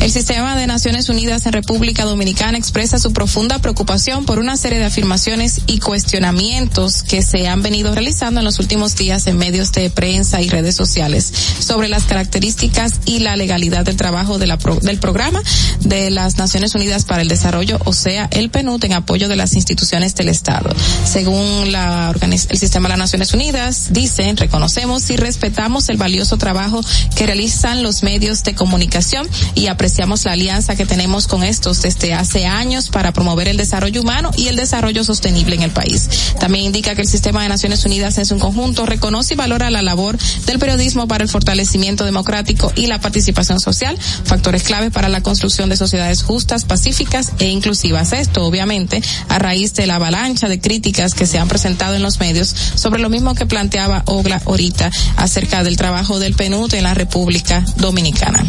el 0.00 0.10
sistema 0.10 0.56
de 0.56 0.66
Naciones 0.66 1.08
Unidas 1.08 1.46
en 1.46 1.52
República 1.52 2.04
Dominicana 2.04 2.58
expresa 2.58 2.98
su 2.98 3.12
profunda 3.12 3.60
preocupación 3.60 4.26
por 4.26 4.40
una 4.40 4.56
serie 4.56 4.78
de 4.80 4.86
afirmaciones 4.86 5.60
y 5.68 5.78
cuestionamientos 5.78 7.04
que 7.04 7.22
se 7.22 7.46
han 7.46 7.62
venido 7.62 7.94
realizando 7.94 8.40
en 8.40 8.44
los 8.44 8.58
últimos 8.58 8.96
días 8.96 9.26
en 9.28 9.38
medios 9.38 9.70
de 9.72 9.88
prensa 9.88 10.42
y 10.42 10.48
redes 10.48 10.74
sociales 10.74 11.32
sobre 11.60 11.88
las 11.88 12.04
características 12.04 12.92
y 13.06 13.20
la 13.20 13.36
legalidad 13.36 13.84
del 13.84 13.96
trabajo 13.96 14.38
de 14.38 14.48
la 14.48 14.58
pro- 14.58 14.80
del 14.80 14.98
programa 14.98 15.40
de 15.80 16.10
las 16.10 16.38
Naciones 16.38 16.74
Unidas 16.74 17.04
para 17.04 17.22
el 17.22 17.28
Desarrollo, 17.28 17.78
o 17.84 17.92
sea, 17.92 18.28
el 18.32 18.50
PNUD 18.50 18.84
en 18.84 18.92
apoyo 18.94 19.28
de 19.28 19.36
las 19.36 19.52
instituciones 19.54 19.75
del 19.76 20.28
Estado. 20.28 20.70
Según 21.04 21.70
la 21.70 22.14
el 22.20 22.58
sistema 22.58 22.88
de 22.88 22.90
las 22.90 22.98
Naciones 22.98 23.34
Unidas, 23.34 23.88
dicen, 23.90 24.36
reconocemos 24.36 25.08
y 25.10 25.16
respetamos 25.16 25.88
el 25.88 25.96
valioso 25.96 26.38
trabajo 26.38 26.80
que 27.14 27.26
realizan 27.26 27.82
los 27.82 28.02
medios 28.02 28.42
de 28.42 28.54
comunicación 28.54 29.28
y 29.54 29.68
apreciamos 29.68 30.24
la 30.24 30.32
alianza 30.32 30.76
que 30.76 30.86
tenemos 30.86 31.26
con 31.26 31.44
estos 31.44 31.82
desde 31.82 32.14
hace 32.14 32.46
años 32.46 32.88
para 32.88 33.12
promover 33.12 33.48
el 33.48 33.56
desarrollo 33.56 34.00
humano 34.00 34.30
y 34.36 34.48
el 34.48 34.56
desarrollo 34.56 35.04
sostenible 35.04 35.54
en 35.54 35.62
el 35.62 35.70
país. 35.70 36.08
También 36.40 36.64
indica 36.64 36.94
que 36.94 37.02
el 37.02 37.08
sistema 37.08 37.42
de 37.42 37.48
Naciones 37.48 37.84
Unidas 37.84 38.18
en 38.18 38.26
su 38.26 38.38
conjunto 38.38 38.86
reconoce 38.86 39.34
y 39.34 39.36
valora 39.36 39.70
la 39.70 39.82
labor 39.82 40.18
del 40.46 40.58
periodismo 40.58 41.06
para 41.06 41.22
el 41.22 41.30
fortalecimiento 41.30 42.04
democrático 42.04 42.72
y 42.74 42.86
la 42.86 43.00
participación 43.00 43.60
social, 43.60 43.96
factores 44.24 44.62
clave 44.62 44.90
para 44.90 45.08
la 45.08 45.22
construcción 45.22 45.68
de 45.68 45.76
sociedades 45.76 46.22
justas, 46.22 46.64
pacíficas 46.64 47.32
e 47.38 47.48
inclusivas. 47.48 48.12
Esto, 48.12 48.44
obviamente, 48.44 49.02
a 49.28 49.38
raíz 49.38 49.65
de 49.74 49.86
la 49.86 49.96
avalancha 49.96 50.48
de 50.48 50.60
críticas 50.60 51.14
que 51.14 51.26
se 51.26 51.38
han 51.38 51.48
presentado 51.48 51.94
en 51.94 52.02
los 52.02 52.20
medios 52.20 52.54
sobre 52.74 53.00
lo 53.00 53.10
mismo 53.10 53.34
que 53.34 53.46
planteaba 53.46 54.02
Ogla 54.06 54.40
ahorita 54.44 54.90
acerca 55.16 55.62
del 55.64 55.76
trabajo 55.76 56.18
del 56.18 56.34
PNUD 56.34 56.74
en 56.74 56.84
la 56.84 56.94
República 56.94 57.64
Dominicana. 57.76 58.44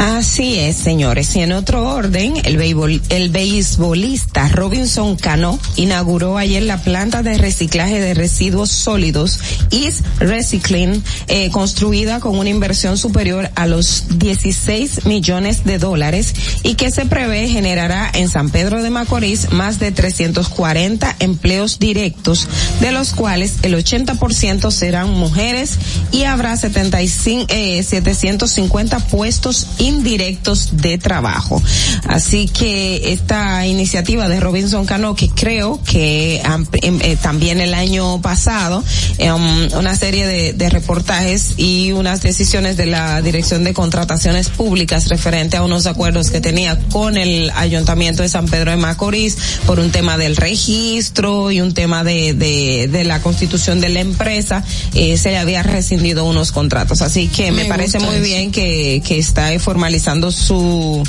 Así 0.00 0.58
es, 0.58 0.76
señores. 0.76 1.36
Y 1.36 1.40
en 1.40 1.52
otro 1.52 1.86
orden, 1.86 2.34
el, 2.44 3.00
el 3.10 3.28
beisbolista 3.28 4.48
Robinson 4.48 5.16
Cano 5.16 5.58
inauguró 5.76 6.38
ayer 6.38 6.62
la 6.62 6.78
planta 6.78 7.22
de 7.22 7.36
reciclaje 7.36 8.00
de 8.00 8.14
residuos 8.14 8.70
sólidos 8.70 9.40
East 9.70 10.00
Recycling, 10.18 11.02
eh, 11.28 11.50
construida 11.50 12.20
con 12.20 12.38
una 12.38 12.48
inversión 12.48 12.96
superior 12.96 13.50
a 13.56 13.66
los 13.66 14.18
16 14.18 15.04
millones 15.04 15.64
de 15.64 15.78
dólares 15.78 16.34
y 16.62 16.76
que 16.76 16.90
se 16.90 17.04
prevé 17.04 17.48
generará 17.48 18.10
en 18.14 18.30
San 18.30 18.48
Pedro 18.48 18.82
de 18.82 18.88
Macorís 18.88 19.52
más 19.52 19.78
de 19.78 19.92
340 20.20 21.16
empleos 21.20 21.78
directos, 21.78 22.46
de 22.80 22.92
los 22.92 23.14
cuales 23.14 23.54
el 23.62 23.74
80% 23.74 24.70
serán 24.70 25.10
mujeres 25.14 25.78
y 26.12 26.24
habrá 26.24 26.56
75, 26.56 27.46
eh, 27.48 27.82
750 27.82 28.98
puestos 29.06 29.66
indirectos 29.78 30.76
de 30.76 30.98
trabajo. 30.98 31.62
Así 32.06 32.48
que 32.48 33.12
esta 33.12 33.66
iniciativa 33.66 34.28
de 34.28 34.40
Robinson 34.40 34.84
Cano, 34.84 35.14
que 35.14 35.30
creo 35.30 35.80
que 35.84 36.42
eh, 36.82 37.16
también 37.22 37.62
el 37.62 37.72
año 37.72 38.20
pasado, 38.20 38.84
um, 39.20 39.78
una 39.78 39.96
serie 39.96 40.26
de, 40.26 40.52
de, 40.52 40.68
reportajes 40.68 41.54
y 41.56 41.92
unas 41.92 42.20
decisiones 42.22 42.76
de 42.76 42.86
la 42.86 43.22
Dirección 43.22 43.64
de 43.64 43.72
Contrataciones 43.72 44.50
Públicas 44.50 45.08
referente 45.08 45.56
a 45.56 45.62
unos 45.62 45.86
acuerdos 45.86 46.30
que 46.30 46.40
tenía 46.40 46.78
con 46.90 47.16
el 47.16 47.50
Ayuntamiento 47.54 48.22
de 48.22 48.28
San 48.28 48.46
Pedro 48.46 48.70
de 48.70 48.76
Macorís 48.76 49.36
por 49.66 49.80
un 49.80 49.90
tema 49.90 50.09
del 50.18 50.36
registro 50.36 51.50
y 51.50 51.60
un 51.60 51.74
tema 51.74 52.04
de, 52.04 52.34
de, 52.34 52.88
de 52.90 53.04
la 53.04 53.20
constitución 53.22 53.80
de 53.80 53.88
la 53.88 54.00
empresa, 54.00 54.64
eh, 54.94 55.16
se 55.16 55.30
le 55.30 55.38
había 55.38 55.62
rescindido 55.62 56.24
unos 56.24 56.52
contratos. 56.52 57.02
Así 57.02 57.28
que 57.28 57.50
me, 57.52 57.62
me 57.64 57.68
parece 57.68 57.98
muy 57.98 58.16
eso. 58.16 58.24
bien 58.24 58.50
que, 58.52 59.02
que 59.06 59.18
está 59.18 59.50
formalizando 59.58 60.30
su, 60.32 61.02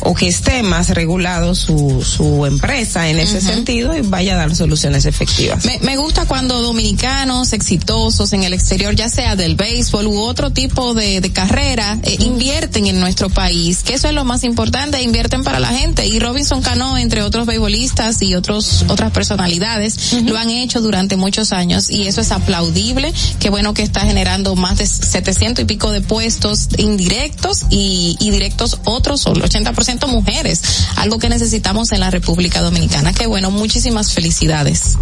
o 0.00 0.14
que 0.14 0.28
esté 0.28 0.62
más 0.62 0.90
regulado 0.90 1.54
su, 1.54 2.02
su 2.02 2.46
empresa 2.46 3.08
en 3.08 3.18
ese 3.18 3.38
uh 3.38 3.40
-huh. 3.40 3.46
sentido 3.54 3.96
y 3.96 4.00
vaya 4.02 4.34
a 4.34 4.36
dar 4.36 4.54
soluciones 4.54 5.04
efectivas. 5.04 5.64
Me, 5.64 5.78
me, 5.80 5.96
gusta 5.96 6.24
cuando 6.26 6.60
dominicanos 6.62 7.52
exitosos 7.52 8.32
en 8.32 8.42
el 8.44 8.54
exterior, 8.54 8.94
ya 8.94 9.08
sea 9.08 9.36
del 9.36 9.56
béisbol 9.56 10.06
u 10.06 10.20
otro 10.20 10.50
tipo 10.50 10.94
de, 10.94 11.20
de 11.20 11.30
carrera, 11.32 11.98
eh, 12.02 12.16
invierten 12.20 12.86
en 12.86 13.00
nuestro 13.00 13.28
país, 13.28 13.82
que 13.82 13.94
eso 13.94 14.08
es 14.08 14.14
lo 14.14 14.24
más 14.24 14.44
importante, 14.44 15.02
invierten 15.02 15.42
para 15.44 15.58
la 15.58 15.68
gente. 15.68 16.06
Y 16.06 16.18
Robinson 16.18 16.62
Cano, 16.62 16.96
entre 16.96 17.22
otros 17.22 17.46
beisbolistas 17.46 18.22
y 18.22 18.34
otros, 18.34 18.47
otras 18.50 19.10
personalidades, 19.12 20.12
uh 20.12 20.16
-huh. 20.16 20.28
lo 20.28 20.38
han 20.38 20.50
hecho 20.50 20.80
durante 20.80 21.16
muchos 21.16 21.52
años 21.52 21.90
y 21.90 22.06
eso 22.06 22.20
es 22.20 22.32
aplaudible. 22.32 23.12
Qué 23.40 23.50
bueno 23.50 23.74
que 23.74 23.82
está 23.82 24.00
generando 24.00 24.54
más 24.56 24.78
de 24.78 24.86
700 24.86 25.62
y 25.62 25.66
pico 25.66 25.90
de 25.92 26.00
puestos 26.00 26.68
indirectos 26.78 27.66
y, 27.70 28.16
y 28.20 28.30
directos 28.30 28.78
otros, 28.84 29.26
el 29.26 29.42
80% 29.42 30.06
mujeres, 30.08 30.62
algo 30.96 31.18
que 31.18 31.28
necesitamos 31.28 31.92
en 31.92 32.00
la 32.00 32.10
República 32.10 32.62
Dominicana. 32.62 33.12
Qué 33.12 33.26
bueno, 33.26 33.50
muchísimas 33.50 34.12
felicidades. 34.12 34.96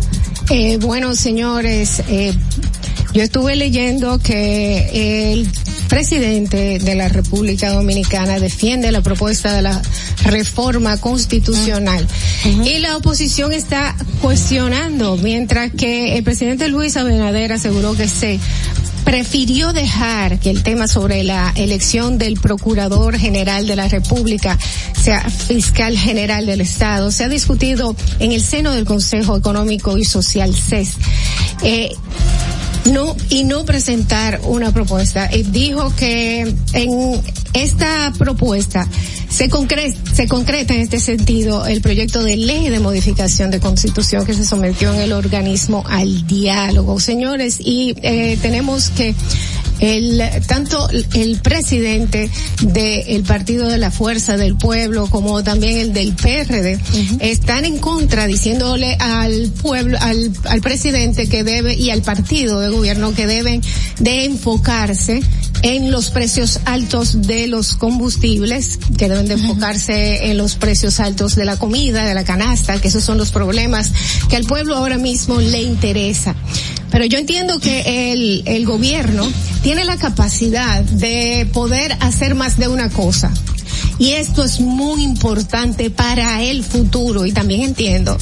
Eh, 0.51 0.79
bueno, 0.81 1.15
señores, 1.15 2.03
eh, 2.09 2.33
yo 3.13 3.23
estuve 3.23 3.57
leyendo 3.57 4.19
que 4.19 5.33
el 5.33 5.49
presidente 5.89 6.79
de 6.79 6.95
la 6.95 7.09
República 7.09 7.71
Dominicana 7.73 8.39
defiende 8.39 8.93
la 8.93 9.01
propuesta 9.01 9.53
de 9.55 9.63
la 9.63 9.81
reforma 10.25 10.97
constitucional 10.99 12.07
uh 12.45 12.49
-huh. 12.49 12.67
y 12.67 12.79
la 12.79 12.97
oposición 12.97 13.26
está 13.27 13.97
cuestionando, 14.23 15.17
mientras 15.17 15.73
que 15.73 16.17
el 16.17 16.23
presidente 16.23 16.69
Luis 16.69 16.97
Abinader 16.97 17.53
aseguró 17.53 17.97
que 17.97 18.07
se 18.07 18.39
prefirió 19.05 19.73
dejar 19.73 20.39
que 20.39 20.49
el 20.51 20.63
tema 20.63 20.87
sobre 20.87 21.25
la 21.25 21.53
elección 21.57 22.19
del 22.19 22.39
Procurador 22.39 23.19
General 23.19 23.67
de 23.67 23.75
la 23.75 23.89
República, 23.89 24.57
sea 24.95 25.29
fiscal 25.29 25.99
general 25.99 26.47
del 26.47 26.61
Estado, 26.61 27.11
se 27.11 27.25
ha 27.25 27.29
discutido 27.29 27.97
en 28.21 28.31
el 28.31 28.43
seno 28.43 28.73
del 28.73 28.85
Consejo 28.85 29.37
Económico 29.37 29.99
y 29.99 30.05
Social 30.05 30.55
CES. 30.55 30.95
Eh, 31.65 31.91
no 32.93 33.17
y 33.31 33.45
no 33.45 33.65
presentar 33.65 34.41
una 34.45 34.73
propuesta. 34.73 35.27
Eh, 35.27 35.45
dijo 35.51 35.95
que 35.97 36.55
en 36.73 37.21
esta 37.53 38.13
propuesta 38.19 38.89
se 39.29 39.49
concreta, 39.49 39.99
se 40.15 40.29
concreta 40.29 40.75
en 40.75 40.81
este 40.81 41.01
sentido 41.01 41.67
el 41.67 41.81
proyecto 41.81 42.23
de 42.23 42.37
ley 42.37 42.69
de 42.69 42.81
modificación 42.81 43.51
de 43.51 43.61
constitución 43.61 44.25
que 44.25 44.35
se 44.35 44.45
sometió 44.45 44.93
en 44.95 45.01
el 45.01 45.13
organismo 45.13 45.85
al 45.89 46.27
diálogo. 46.27 47.01
Señores, 47.01 47.59
y 47.61 47.95
eh, 48.03 48.39
tenemos 48.41 48.91
que 48.91 49.15
el 49.81 50.23
tanto 50.47 50.89
el 51.15 51.39
presidente 51.43 52.31
del 52.63 53.23
Partido 53.25 53.69
de 53.69 53.79
la 53.79 53.91
Fuerza 53.91 54.37
del 54.37 54.57
Pueblo 54.57 55.07
como 55.09 55.43
también 55.43 55.77
el 55.79 55.93
del 55.93 56.15
PRD 56.15 56.77
uh 56.77 56.97
-huh. 56.97 57.19
están 57.21 57.65
en 57.65 57.79
contra 57.79 58.27
diciéndole 58.27 58.97
al 58.99 59.51
pueblo 59.63 59.99
al, 60.01 60.33
al 60.45 60.61
presidente 60.61 61.29
que 61.29 61.45
debe 61.45 61.75
y 61.75 61.91
al 61.91 62.03
partido 62.03 62.61
de 62.61 62.69
gobierno 62.77 63.15
que 63.15 63.27
deben 63.27 63.63
de 63.99 64.25
enfocarse 64.25 65.23
en 65.63 65.91
los 65.91 66.11
precios 66.11 66.61
altos 66.65 67.23
de 67.23 67.47
los 67.47 67.75
combustibles, 67.77 68.79
que 68.99 69.09
deben 69.09 69.27
de 69.27 69.35
enfocarse 69.35 70.31
en 70.31 70.37
los 70.37 70.55
precios 70.57 71.01
altos 71.01 71.35
de 71.35 71.45
la 71.45 71.57
comida, 71.57 72.05
de 72.05 72.15
la 72.15 72.25
canasta, 72.25 72.81
que 72.81 72.89
esos 72.89 73.03
son 73.03 73.19
los 73.19 73.31
problemas 73.31 73.93
que 74.29 74.37
al 74.37 74.45
pueblo 74.45 74.77
ahora 74.77 74.99
mismo 74.99 75.41
le 75.41 75.63
interesa. 75.63 76.35
Pero 76.91 77.05
yo 77.05 77.19
entiendo 77.19 77.59
que 77.59 78.13
el, 78.13 78.43
el 78.47 78.65
gobierno 78.65 79.27
tiene 79.63 79.85
la 79.85 79.97
capacidad 79.97 80.83
de 80.85 81.49
poder 81.53 81.97
hacer 82.01 82.35
más 82.35 82.59
de 82.59 82.69
una 82.69 82.91
cosa. 82.91 83.33
Y 83.99 84.13
esto 84.13 84.45
es 84.45 84.61
muy 84.61 85.03
importante 85.03 85.91
para 85.91 86.43
el 86.43 86.63
futuro. 86.65 87.27
Y 87.27 87.33
también 87.33 87.63
entiendo 87.63 88.17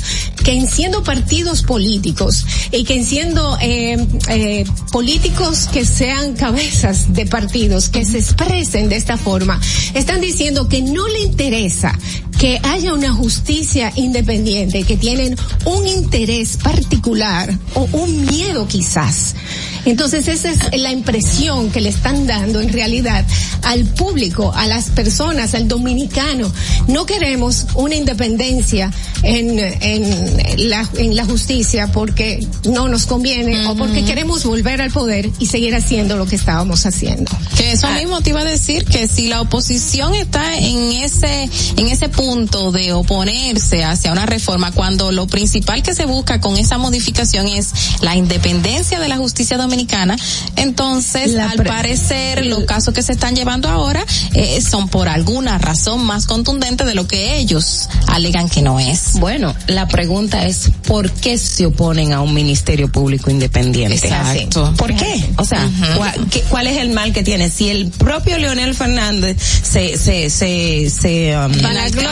que 0.45 0.53
en 0.53 0.69
siendo 0.69 1.03
partidos 1.03 1.63
políticos 1.63 2.47
y 2.71 2.85
que 2.85 2.97
en 2.97 3.05
siendo 3.05 3.59
eh, 3.61 3.97
eh, 4.29 4.65
políticos 4.93 5.69
que 5.73 5.85
sean 5.85 6.35
cabezas 6.35 7.13
de 7.13 7.27
partidos, 7.27 7.89
que 7.89 8.05
se 8.05 8.19
expresen 8.19 8.89
de 8.89 8.97
esta 8.97 9.17
forma, 9.17 9.61
están 9.95 10.21
diciendo 10.21 10.69
que 10.69 10.83
no 10.83 11.09
le 11.09 11.21
interesa 11.23 11.99
que 12.39 12.61
haya 12.63 12.93
una 12.93 13.13
justicia 13.13 13.93
independiente, 13.97 14.83
que 14.85 14.97
tienen 14.97 15.37
un 15.65 15.87
interés 15.87 16.57
particular 16.57 17.57
o 17.75 17.89
un 17.93 18.27
miedo 18.27 18.67
quizás. 18.67 19.35
Entonces 19.85 20.29
esa 20.29 20.51
es 20.51 20.81
la 20.81 20.93
impresión 20.93 21.71
que 21.71 21.81
le 21.81 21.91
están 21.91 22.27
dando 22.27 22.61
en 22.61 22.73
realidad 22.73 23.25
al 23.63 23.85
público, 23.85 24.53
a 24.55 24.67
las 24.67 24.87
personas, 24.91 25.55
al 25.55 25.69
dominicano. 25.69 26.51
No 26.89 27.05
queremos 27.05 27.67
una 27.75 27.95
independencia 27.95 28.91
en, 29.23 29.59
en, 29.59 30.71
la, 30.71 30.89
en 30.97 31.15
la 31.15 31.27
justicia 31.27 31.93
porque 31.93 32.47
no 32.65 32.89
nos 32.89 33.07
conviene 33.07 33.61
uh 33.61 33.69
-huh. 33.69 33.73
o 33.73 33.77
porque 33.77 34.05
queremos 34.05 34.45
volver 34.45 34.81
al 34.81 34.91
poder 34.91 35.31
y 35.39 35.47
seguir 35.47 35.75
haciendo 35.75 36.17
lo 36.17 36.27
que 36.27 36.37
estábamos 36.37 36.87
haciendo. 36.87 37.31
Que 37.57 37.73
eso 37.73 37.87
ah. 37.87 37.95
mismo 37.95 38.23
te 38.23 38.31
iba 38.31 38.41
a 38.41 38.45
decir 38.45 38.85
que 38.85 39.07
si 39.07 39.29
la 39.29 39.43
oposición 39.43 40.15
está 40.15 40.57
en 40.57 40.93
ese, 40.93 41.49
en 41.77 41.89
ese 41.89 42.09
punto 42.09 42.24
de 42.25 42.93
oponerse 42.95 43.85
hacia 43.85 44.11
una 44.11 44.25
reforma 44.25 44.73
cuando 44.73 45.13
lo 45.13 45.27
principal 45.27 45.83
que 45.83 45.95
se 45.95 46.07
busca 46.07 46.41
con 46.41 46.57
esa 46.57 46.79
modificación 46.79 47.47
es 47.49 47.71
la 48.01 48.17
independencia 48.17 48.99
de 48.99 49.09
la 49.09 49.19
justicia 49.19 49.59
dominicana, 49.59 50.17
entonces 50.57 51.33
la 51.33 51.51
al 51.51 51.63
parecer 51.65 52.47
los 52.47 52.65
casos 52.65 52.95
que 52.95 53.03
se 53.03 53.13
están 53.13 53.37
llevando 53.37 53.69
ahora 53.69 54.07
eh, 54.33 54.63
son 54.63 54.89
por 54.89 55.11
alguna 55.11 55.59
razón 55.59 56.03
más 56.07 56.27
contundente 56.27 56.85
de 56.85 56.95
lo 56.95 57.07
que 57.07 57.37
ellos 57.37 57.91
alegan 58.09 58.49
que 58.49 58.63
no 58.63 58.81
es. 58.81 59.19
Bueno, 59.21 59.55
la 59.67 59.87
pregunta 59.87 60.47
es 60.47 60.71
¿por 60.87 61.11
qué 61.11 61.37
se 61.37 61.67
oponen 61.67 62.15
a 62.15 62.23
un 62.23 62.33
ministerio 62.33 62.91
público 62.91 63.31
independiente? 63.31 63.97
Exacto. 63.97 64.73
¿Por 64.79 64.97
qué? 64.97 65.29
O 65.37 65.45
sea, 65.45 65.67
uh 65.67 65.69
-huh. 65.69 65.97
¿cuál, 65.99 66.27
qué, 66.31 66.41
¿cuál, 66.49 66.67
es 66.69 66.79
el 66.79 66.89
mal 66.89 67.13
que 67.13 67.23
tiene? 67.23 67.51
Si 67.51 67.69
el 67.69 67.91
propio 67.91 68.39
Leonel 68.39 68.75
Fernández 68.75 69.37
se 69.63 69.99
se 69.99 70.31
se 70.31 70.89
se 70.91 71.37
um, 71.37 71.53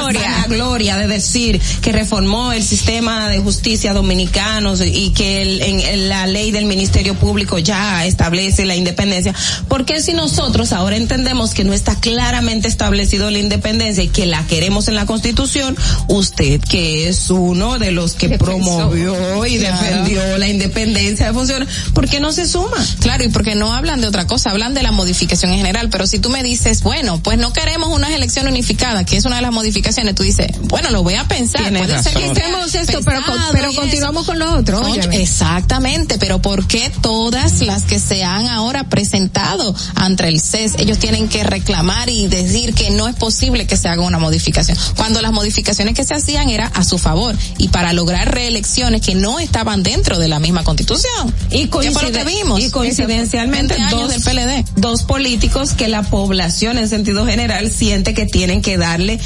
gloria 0.02 0.46
gloria 0.48 0.96
de 0.96 1.06
decir 1.06 1.60
que 1.80 1.92
reformó 1.92 2.52
el 2.52 2.62
sistema 2.62 3.28
de 3.28 3.38
justicia 3.38 3.92
dominicano 3.92 4.74
y 4.84 5.10
que 5.10 5.42
el, 5.42 5.62
en, 5.62 5.80
en 5.80 6.08
la 6.08 6.26
ley 6.26 6.50
del 6.50 6.66
ministerio 6.66 7.14
público 7.14 7.58
ya 7.58 8.04
establece 8.06 8.64
la 8.64 8.74
independencia, 8.74 9.34
¿por 9.68 9.84
qué 9.84 10.00
si 10.00 10.12
nosotros 10.12 10.72
ahora 10.72 10.96
entendemos 10.96 11.54
que 11.54 11.64
no 11.64 11.72
está 11.72 11.96
claramente 11.96 12.68
establecido 12.68 13.30
la 13.30 13.38
independencia 13.38 14.04
y 14.04 14.08
que 14.08 14.26
la 14.26 14.46
queremos 14.46 14.88
en 14.88 14.94
la 14.94 15.06
Constitución, 15.06 15.76
usted 16.08 16.60
que 16.60 17.08
es 17.08 17.30
uno 17.30 17.78
de 17.78 17.92
los 17.92 18.14
que 18.14 18.30
promovió 18.38 19.46
y 19.46 19.58
claro. 19.58 19.82
defendió 19.82 20.38
la 20.38 20.48
independencia 20.48 21.26
de 21.26 21.32
funciones, 21.32 21.68
¿por 21.94 22.08
qué 22.08 22.20
no 22.20 22.32
se 22.32 22.46
suma? 22.46 22.76
Claro, 23.00 23.24
y 23.24 23.28
porque 23.28 23.54
no 23.54 23.72
hablan 23.72 24.00
de 24.00 24.06
otra 24.06 24.26
cosa, 24.26 24.50
hablan 24.50 24.74
de 24.74 24.82
la 24.82 24.92
modificación 24.92 25.52
en 25.52 25.58
general, 25.58 25.88
pero 25.90 26.06
si 26.06 26.18
tú 26.18 26.30
me 26.30 26.42
dices, 26.42 26.82
bueno, 26.82 27.20
pues 27.22 27.38
no 27.38 27.52
queremos 27.52 27.90
unas 27.90 28.10
elecciones 28.10 28.52
unificadas, 28.52 29.04
que 29.04 29.16
es 29.16 29.24
una 29.24 29.36
de 29.36 29.42
las 29.42 29.52
modificaciones, 29.52 29.91
tú 30.14 30.22
dices, 30.22 30.46
bueno, 30.62 30.90
lo 30.90 31.02
voy 31.02 31.14
a 31.14 31.24
pensar, 31.24 31.68
puede 31.68 31.86
razón. 31.86 32.12
ser 32.12 32.14
que 32.14 32.30
hacemos 32.30 32.74
esto, 32.74 33.00
pero, 33.04 33.20
pero 33.52 33.72
continuamos 33.74 34.26
con 34.26 34.38
lo 34.38 34.58
otro. 34.58 34.82
Exactamente, 35.12 36.18
pero 36.18 36.40
¿por 36.40 36.66
qué 36.66 36.90
todas 37.00 37.60
las 37.60 37.84
que 37.84 37.98
se 37.98 38.24
han 38.24 38.48
ahora 38.48 38.84
presentado 38.84 39.74
ante 39.94 40.28
el 40.28 40.40
CES, 40.40 40.74
ellos 40.78 40.98
tienen 40.98 41.28
que 41.28 41.44
reclamar 41.44 42.08
y 42.08 42.28
decir 42.28 42.74
que 42.74 42.90
no 42.90 43.08
es 43.08 43.16
posible 43.16 43.66
que 43.66 43.76
se 43.76 43.88
haga 43.88 44.02
una 44.02 44.18
modificación. 44.18 44.76
Cuando 44.96 45.20
las 45.20 45.32
modificaciones 45.32 45.94
que 45.94 46.04
se 46.04 46.14
hacían 46.14 46.48
era 46.48 46.66
a 46.66 46.84
su 46.84 46.98
favor 46.98 47.36
y 47.58 47.68
para 47.68 47.92
lograr 47.92 48.32
reelecciones 48.32 49.00
que 49.00 49.14
no 49.14 49.38
estaban 49.38 49.82
dentro 49.82 50.18
de 50.18 50.28
la 50.28 50.38
misma 50.38 50.64
constitución. 50.64 51.34
Y, 51.50 51.62
y 51.62 51.68
coincidencialmente 51.68 53.74
20 53.74 53.74
años 53.74 54.00
dos, 54.00 54.10
del 54.10 54.22
PLD. 54.22 54.64
dos 54.76 55.02
políticos 55.04 55.72
que 55.72 55.88
la 55.88 56.02
población 56.02 56.78
en 56.78 56.88
sentido 56.88 57.26
general 57.26 57.70
siente 57.70 58.14
que 58.14 58.26
tienen 58.26 58.62
que 58.62 58.76
darle, 58.76 59.18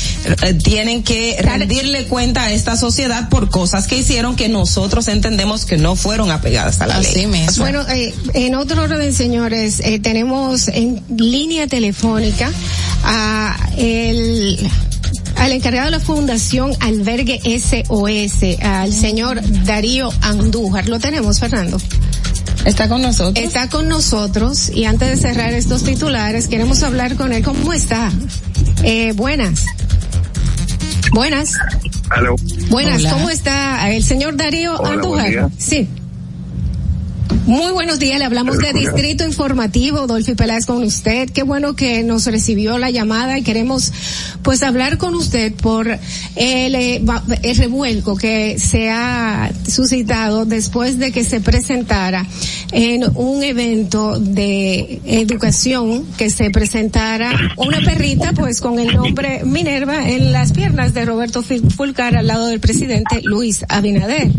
eh, 0.42 0.55
tienen 0.56 1.02
que 1.02 1.36
rendirle 1.40 2.04
cuenta 2.04 2.44
a 2.44 2.52
esta 2.52 2.76
sociedad 2.76 3.28
por 3.28 3.50
cosas 3.50 3.86
que 3.86 3.98
hicieron 3.98 4.36
que 4.36 4.48
nosotros 4.48 5.08
entendemos 5.08 5.64
que 5.64 5.76
no 5.76 5.96
fueron 5.96 6.30
apegadas 6.30 6.80
a 6.80 6.86
la 6.86 6.96
Así 6.96 7.16
ley. 7.16 7.26
mismo. 7.26 7.62
Bueno, 7.62 7.82
eh, 7.88 8.14
en 8.34 8.54
otro 8.54 8.82
orden, 8.82 9.12
señores, 9.12 9.80
eh, 9.80 9.98
tenemos 9.98 10.68
en 10.68 11.02
línea 11.16 11.66
telefónica 11.66 12.50
a 13.04 13.56
el 13.76 14.68
al 15.36 15.52
encargado 15.52 15.84
de 15.86 15.90
la 15.92 16.00
Fundación 16.00 16.72
Albergue 16.80 17.40
SOS, 17.44 18.58
al 18.62 18.92
señor 18.92 19.40
Darío 19.64 20.10
Andújar. 20.22 20.88
Lo 20.88 20.98
tenemos, 20.98 21.38
Fernando. 21.40 21.78
Está 22.64 22.88
con 22.88 23.02
nosotros. 23.02 23.44
Está 23.44 23.68
con 23.68 23.88
nosotros 23.88 24.70
y 24.70 24.86
antes 24.86 25.08
de 25.08 25.16
cerrar 25.16 25.52
estos 25.52 25.84
titulares 25.84 26.48
queremos 26.48 26.82
hablar 26.82 27.14
con 27.16 27.32
él. 27.32 27.44
¿Cómo 27.44 27.72
está? 27.72 28.10
Eh, 28.82 29.12
buenas. 29.14 29.64
Buenas. 31.12 31.54
Aló. 32.10 32.36
Buenas, 32.68 33.00
Hola. 33.00 33.10
¿cómo 33.10 33.30
está 33.30 33.90
el 33.90 34.02
señor 34.02 34.36
Darío 34.36 34.76
Hola, 34.78 34.90
Andújar? 34.94 35.20
buen 35.22 35.30
día. 35.32 35.48
Sí. 35.58 35.88
Muy 37.46 37.70
buenos 37.70 38.00
días, 38.00 38.18
le 38.18 38.24
hablamos 38.24 38.58
de 38.58 38.72
Distrito 38.72 39.22
Informativo, 39.22 40.08
Dolphy 40.08 40.34
Peláez 40.34 40.66
con 40.66 40.82
usted. 40.82 41.30
Qué 41.30 41.44
bueno 41.44 41.76
que 41.76 42.02
nos 42.02 42.26
recibió 42.26 42.76
la 42.76 42.90
llamada 42.90 43.38
y 43.38 43.44
queremos 43.44 43.92
pues 44.42 44.64
hablar 44.64 44.98
con 44.98 45.14
usted 45.14 45.54
por 45.54 45.86
el, 45.86 46.74
eh, 46.74 47.00
el 47.42 47.56
revuelco 47.56 48.16
que 48.16 48.58
se 48.58 48.90
ha 48.90 49.52
suscitado 49.64 50.44
después 50.44 50.98
de 50.98 51.12
que 51.12 51.22
se 51.22 51.40
presentara 51.40 52.26
en 52.72 53.04
un 53.14 53.44
evento 53.44 54.18
de 54.18 55.00
educación 55.04 56.04
que 56.18 56.30
se 56.30 56.50
presentara 56.50 57.30
una 57.56 57.80
perrita 57.80 58.32
pues 58.32 58.60
con 58.60 58.80
el 58.80 58.92
nombre 58.92 59.44
Minerva 59.44 60.08
en 60.08 60.32
las 60.32 60.52
piernas 60.52 60.94
de 60.94 61.04
Roberto 61.04 61.44
Fulcar 61.44 62.16
al 62.16 62.26
lado 62.26 62.46
del 62.46 62.58
presidente 62.58 63.20
Luis 63.22 63.64
Abinader. 63.68 64.32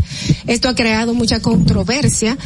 Esto 0.46 0.68
ha 0.68 0.74
creado 0.74 1.14
mucha 1.14 1.40
controversia 1.40 2.36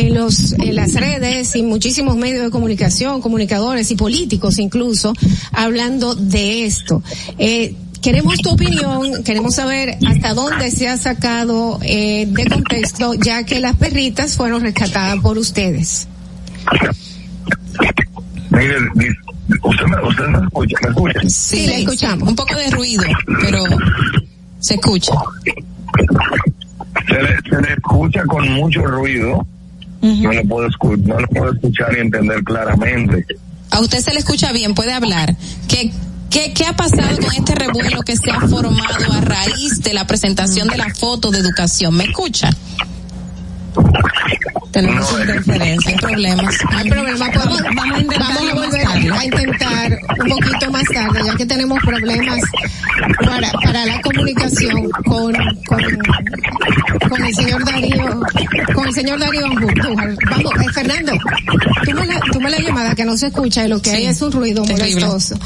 en 0.00 0.14
los 0.14 0.52
en 0.52 0.76
las 0.76 0.94
redes 0.94 1.54
y 1.56 1.62
muchísimos 1.62 2.16
medios 2.16 2.44
de 2.44 2.50
comunicación, 2.50 3.20
comunicadores 3.20 3.90
y 3.90 3.96
políticos 3.96 4.58
incluso 4.58 5.12
hablando 5.52 6.14
de 6.14 6.64
esto. 6.66 7.02
Eh, 7.38 7.74
Queremos 8.00 8.36
tu 8.38 8.50
opinión, 8.50 9.24
queremos 9.24 9.56
saber 9.56 9.98
hasta 10.06 10.32
dónde 10.32 10.70
se 10.70 10.86
ha 10.86 10.96
sacado 10.96 11.80
eh, 11.82 12.26
de 12.30 12.46
contexto, 12.46 13.14
ya 13.14 13.42
que 13.42 13.58
las 13.58 13.74
perritas 13.74 14.36
fueron 14.36 14.62
rescatadas 14.62 15.18
por 15.18 15.36
ustedes. 15.36 16.06
Mire, 18.50 18.74
di- 18.94 19.08
usted 19.62 19.84
me, 19.86 20.08
usted 20.08 20.24
me 20.28 20.38
escucha, 20.44 20.76
me 20.84 20.88
escucha. 20.90 21.20
Sí, 21.28 21.66
le 21.66 21.78
escuchamos. 21.80 22.28
Un 22.28 22.36
poco 22.36 22.54
de 22.54 22.70
ruido, 22.70 23.02
pero 23.40 23.64
se 24.60 24.74
escucha. 24.74 25.12
Se 27.08 27.14
le, 27.22 27.28
se 27.50 27.62
le 27.62 27.72
escucha 27.74 28.22
con 28.26 28.48
mucho 28.52 28.80
ruido. 28.82 29.46
No 30.00 30.32
le 30.32 30.44
puedo 30.44 30.68
no 30.98 31.20
le 31.20 31.26
puedo 31.26 31.52
escuchar 31.52 31.96
y 31.96 32.00
entender 32.00 32.42
claramente. 32.44 33.26
A 33.70 33.80
usted 33.80 33.98
se 33.98 34.12
le 34.12 34.20
escucha 34.20 34.52
bien, 34.52 34.74
puede 34.74 34.92
hablar. 34.92 35.36
¿Qué, 35.68 35.92
qué, 36.30 36.52
qué 36.54 36.66
ha 36.66 36.74
pasado 36.74 37.16
con 37.18 37.34
este 37.34 37.54
revuelo 37.54 38.02
que 38.02 38.16
se 38.16 38.30
ha 38.30 38.40
formado 38.40 39.12
a 39.12 39.20
raíz 39.20 39.82
de 39.82 39.92
la 39.94 40.06
presentación 40.06 40.68
de 40.68 40.76
la 40.76 40.94
foto 40.94 41.30
de 41.30 41.38
educación? 41.38 41.94
¿Me 41.94 42.04
escucha? 42.04 42.50
Tenemos 44.72 45.10
interferencia. 45.20 45.90
Hay 45.90 45.96
problemas. 45.98 46.54
Hay 46.70 46.90
problema, 46.90 47.30
podemos- 47.32 47.62
vamos 47.74 47.84
a 47.96 48.00
intentar, 48.00 48.20
vamos 48.34 48.50
a 48.50 48.54
volver 48.54 49.12
a 49.12 49.24
intentar 49.24 49.98
un 50.20 50.28
poquito 50.28 50.70
más 50.70 50.84
tarde, 50.92 51.20
ya 51.26 51.34
que 51.36 51.46
tenemos 51.46 51.78
problemas 51.84 52.40
para, 53.24 53.50
para 53.52 53.86
la 53.86 54.00
comunicación 54.02 54.90
con, 55.04 55.32
con, 55.66 55.80
con 57.08 57.24
el 57.24 57.34
señor 57.34 57.64
Darío, 57.64 58.20
con 58.74 58.86
el 58.86 58.94
señor 58.94 59.18
Darío 59.18 59.46
Andújar. 59.46 60.14
Vamos, 60.30 60.52
eh, 60.60 60.72
Fernando, 60.72 61.12
toma 61.86 62.04
la, 62.06 62.20
toma 62.32 62.50
la 62.50 62.58
llamada 62.58 62.94
que 62.94 63.04
no 63.04 63.16
se 63.16 63.28
escucha 63.28 63.64
y 63.64 63.68
lo 63.68 63.80
que 63.80 63.90
hay 63.90 64.06
es 64.06 64.20
un 64.22 64.30
ruido 64.32 64.62
terrible. 64.64 65.06
molestoso. 65.06 65.38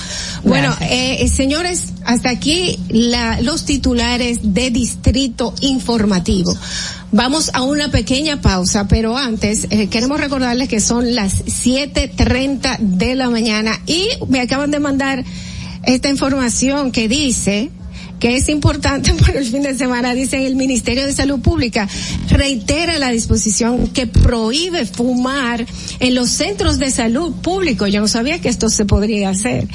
Bueno, 0.42 0.74
eh, 0.80 1.28
señores, 1.28 1.92
hasta 2.04 2.30
aquí 2.30 2.78
la, 2.88 3.40
los 3.40 3.64
titulares 3.64 4.40
de 4.42 4.70
Distrito 4.70 5.54
Informativo. 5.60 6.54
Vamos 7.14 7.50
a 7.52 7.62
una 7.62 7.90
pequeña 7.90 8.40
pausa, 8.40 8.88
pero 8.88 9.18
antes 9.18 9.66
eh, 9.68 9.88
queremos 9.88 10.18
recordarles 10.18 10.70
que 10.70 10.80
son 10.80 11.14
las 11.14 11.44
7.30 11.44 12.78
de 12.78 13.14
la 13.14 13.28
mañana 13.28 13.78
y 13.86 14.08
me 14.28 14.40
acaban 14.40 14.70
de 14.70 14.80
mandar 14.80 15.22
esta 15.84 16.08
información 16.08 16.90
que 16.90 17.08
dice 17.08 17.70
que 18.22 18.36
es 18.36 18.48
importante 18.48 19.12
para 19.20 19.40
el 19.40 19.44
fin 19.44 19.62
de 19.62 19.76
semana, 19.76 20.14
dice 20.14 20.46
el 20.46 20.54
Ministerio 20.54 21.04
de 21.04 21.12
Salud 21.12 21.40
Pública, 21.40 21.88
reitera 22.28 22.96
la 23.00 23.10
disposición 23.10 23.88
que 23.88 24.06
prohíbe 24.06 24.86
fumar 24.86 25.66
en 25.98 26.14
los 26.14 26.30
centros 26.30 26.78
de 26.78 26.92
salud 26.92 27.32
públicos. 27.42 27.90
Yo 27.90 28.00
no 28.00 28.06
sabía 28.06 28.40
que 28.40 28.48
esto 28.48 28.70
se 28.70 28.84
podría 28.84 29.30
hacer. 29.30 29.66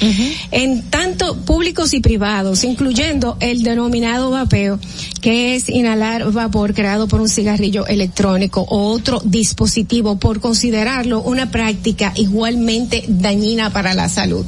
En 0.51 0.83
tanto 0.83 1.35
públicos 1.41 1.93
y 1.93 1.99
privados, 1.99 2.63
incluyendo 2.63 3.35
el 3.41 3.63
denominado 3.63 4.31
vapeo, 4.31 4.79
que 5.19 5.55
es 5.57 5.67
inhalar 5.67 6.31
vapor 6.31 6.73
creado 6.73 7.09
por 7.09 7.19
un 7.19 7.27
cigarrillo 7.27 7.85
electrónico 7.85 8.61
o 8.61 8.91
otro 8.93 9.21
dispositivo 9.25 10.19
por 10.19 10.39
considerarlo 10.39 11.21
una 11.21 11.51
práctica 11.51 12.13
igualmente 12.15 13.03
dañina 13.09 13.73
para 13.73 13.93
la 13.93 14.07
salud. 14.07 14.45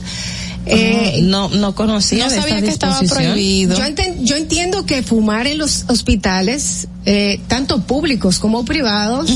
Eh, 0.65 1.21
no, 1.23 1.49
no 1.49 1.73
conocía 1.73 2.25
No 2.25 2.31
de 2.31 2.37
sabía 2.37 2.55
esta 2.55 2.65
que 2.65 2.71
estaba 2.71 2.99
prohibido. 3.01 3.77
yo, 3.77 3.83
enten- 3.83 4.17
yo 4.23 4.35
entiendo 4.35 4.85
que 4.85 5.01
fumar 5.01 5.47
en 5.47 5.57
los 5.57 5.85
hospitales, 5.87 6.87
eh, 7.05 7.39
tanto 7.47 7.79
públicos 7.81 8.37
como 8.39 8.65
privados, 8.65 9.31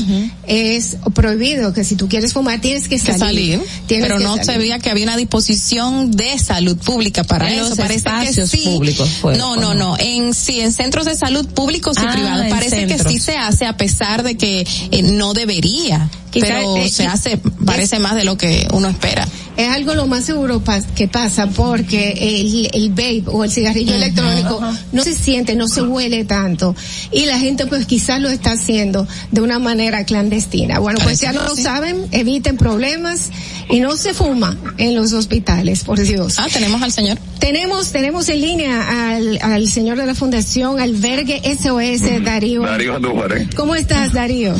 es 0.46 0.96
prohibido, 1.14 1.72
que 1.72 1.82
si 1.82 1.96
tú 1.96 2.08
quieres 2.08 2.32
fumar 2.34 2.60
tienes 2.60 2.84
que 2.84 2.90
que 2.90 2.98
salir. 3.00 3.18
salir, 3.18 3.60
Tienes 3.88 4.06
pero 4.06 4.18
que 4.18 4.24
no 4.24 4.36
salir. 4.36 4.58
veía 4.60 4.78
que 4.78 4.90
había 4.90 5.04
una 5.04 5.16
disposición 5.16 6.12
de 6.12 6.38
salud 6.38 6.76
pública 6.76 7.24
para 7.24 7.50
En 7.50 7.58
eso. 7.60 7.70
los 7.70 7.78
Parece 7.78 8.04
que 8.04 8.08
espacios 8.10 8.50
sí. 8.50 8.62
públicos 8.64 9.08
fue, 9.20 9.36
no, 9.36 9.52
¿o 9.52 9.56
no, 9.56 9.74
no? 9.74 9.96
no. 9.96 9.96
En 9.98 10.34
sí, 10.34 10.60
en 10.60 10.72
centros 10.72 11.06
de 11.06 11.16
salud 11.16 11.46
públicos 11.48 11.96
y 12.00 12.06
Ah, 12.06 12.12
privados 12.12 12.46
parece 12.50 12.86
que 12.86 12.98
sí 12.98 13.18
se 13.18 13.36
hace 13.36 13.66
a 13.66 13.76
pesar 13.76 14.22
de 14.22 14.36
que 14.36 14.64
eh, 14.90 15.02
no 15.02 15.32
debería, 15.32 16.08
Pero 16.40 16.76
eh, 16.76 16.88
se 16.88 17.06
hace 17.06 17.38
parece 17.64 17.98
más 17.98 18.14
de 18.14 18.24
lo 18.24 18.36
que 18.36 18.66
uno 18.72 18.88
espera. 18.88 19.26
Es 19.56 19.68
algo 19.68 19.94
lo 19.94 20.08
más 20.08 20.24
seguro 20.24 20.60
que 20.96 21.06
pasa 21.06 21.46
porque 21.46 22.10
el, 22.18 22.70
el 22.72 22.90
vape 22.90 23.24
o 23.26 23.44
el 23.44 23.50
cigarrillo 23.52 23.94
electrónico 23.94 24.60
no 24.90 25.04
se 25.04 25.14
siente, 25.14 25.54
no 25.54 25.68
se 25.68 25.82
huele 25.82 26.24
tanto 26.24 26.74
y 27.12 27.26
la 27.26 27.38
gente 27.38 27.66
pues 27.66 27.86
quizás 27.86 28.20
lo 28.20 28.30
está 28.30 28.52
haciendo 28.52 29.06
de 29.30 29.40
una 29.40 29.60
manera 29.60 30.04
clandestina. 30.04 30.80
Bueno, 30.80 30.98
pues 31.04 31.20
ya 31.20 31.32
no 31.32 31.44
lo 31.44 31.54
sí. 31.54 31.62
saben, 31.62 32.04
eviten 32.10 32.56
problemas 32.56 33.30
y 33.70 33.78
no 33.78 33.96
se 33.96 34.12
fuma 34.12 34.56
en 34.76 34.96
los 34.96 35.12
hospitales, 35.12 35.84
por 35.84 36.00
Dios. 36.00 36.34
Ah, 36.38 36.48
tenemos 36.52 36.82
al 36.82 36.90
señor. 36.90 37.18
Tenemos, 37.38 37.92
tenemos 37.92 38.28
en 38.28 38.40
línea 38.40 39.14
al, 39.14 39.38
al 39.40 39.68
señor 39.68 39.98
de 39.98 40.06
la 40.06 40.14
Fundación 40.16 40.80
Albergue 40.80 41.40
SOS, 41.56 42.24
Darío. 42.24 42.62
Darío 42.62 42.96
Andújar, 42.96 43.38
¿eh? 43.38 43.48
¿Cómo 43.54 43.76
estás, 43.76 44.12
Darío? 44.12 44.54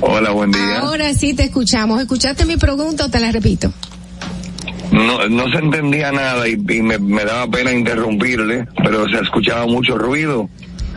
Hola, 0.00 0.30
buen 0.30 0.52
día. 0.52 0.80
Ahora 0.80 1.12
sí 1.14 1.34
te 1.34 1.44
escuchamos. 1.44 2.00
¿Escuchaste 2.00 2.44
mi 2.44 2.56
pregunta 2.56 3.06
o 3.06 3.08
te 3.10 3.18
la 3.18 3.32
repito? 3.32 3.72
No, 4.92 5.26
no 5.28 5.50
se 5.50 5.58
entendía 5.58 6.12
nada 6.12 6.48
y, 6.48 6.52
y 6.52 6.82
me, 6.82 6.98
me 6.98 7.24
daba 7.24 7.50
pena 7.50 7.72
interrumpirle, 7.72 8.66
pero 8.82 9.08
se 9.08 9.18
escuchaba 9.20 9.66
mucho 9.66 9.98
ruido. 9.98 10.48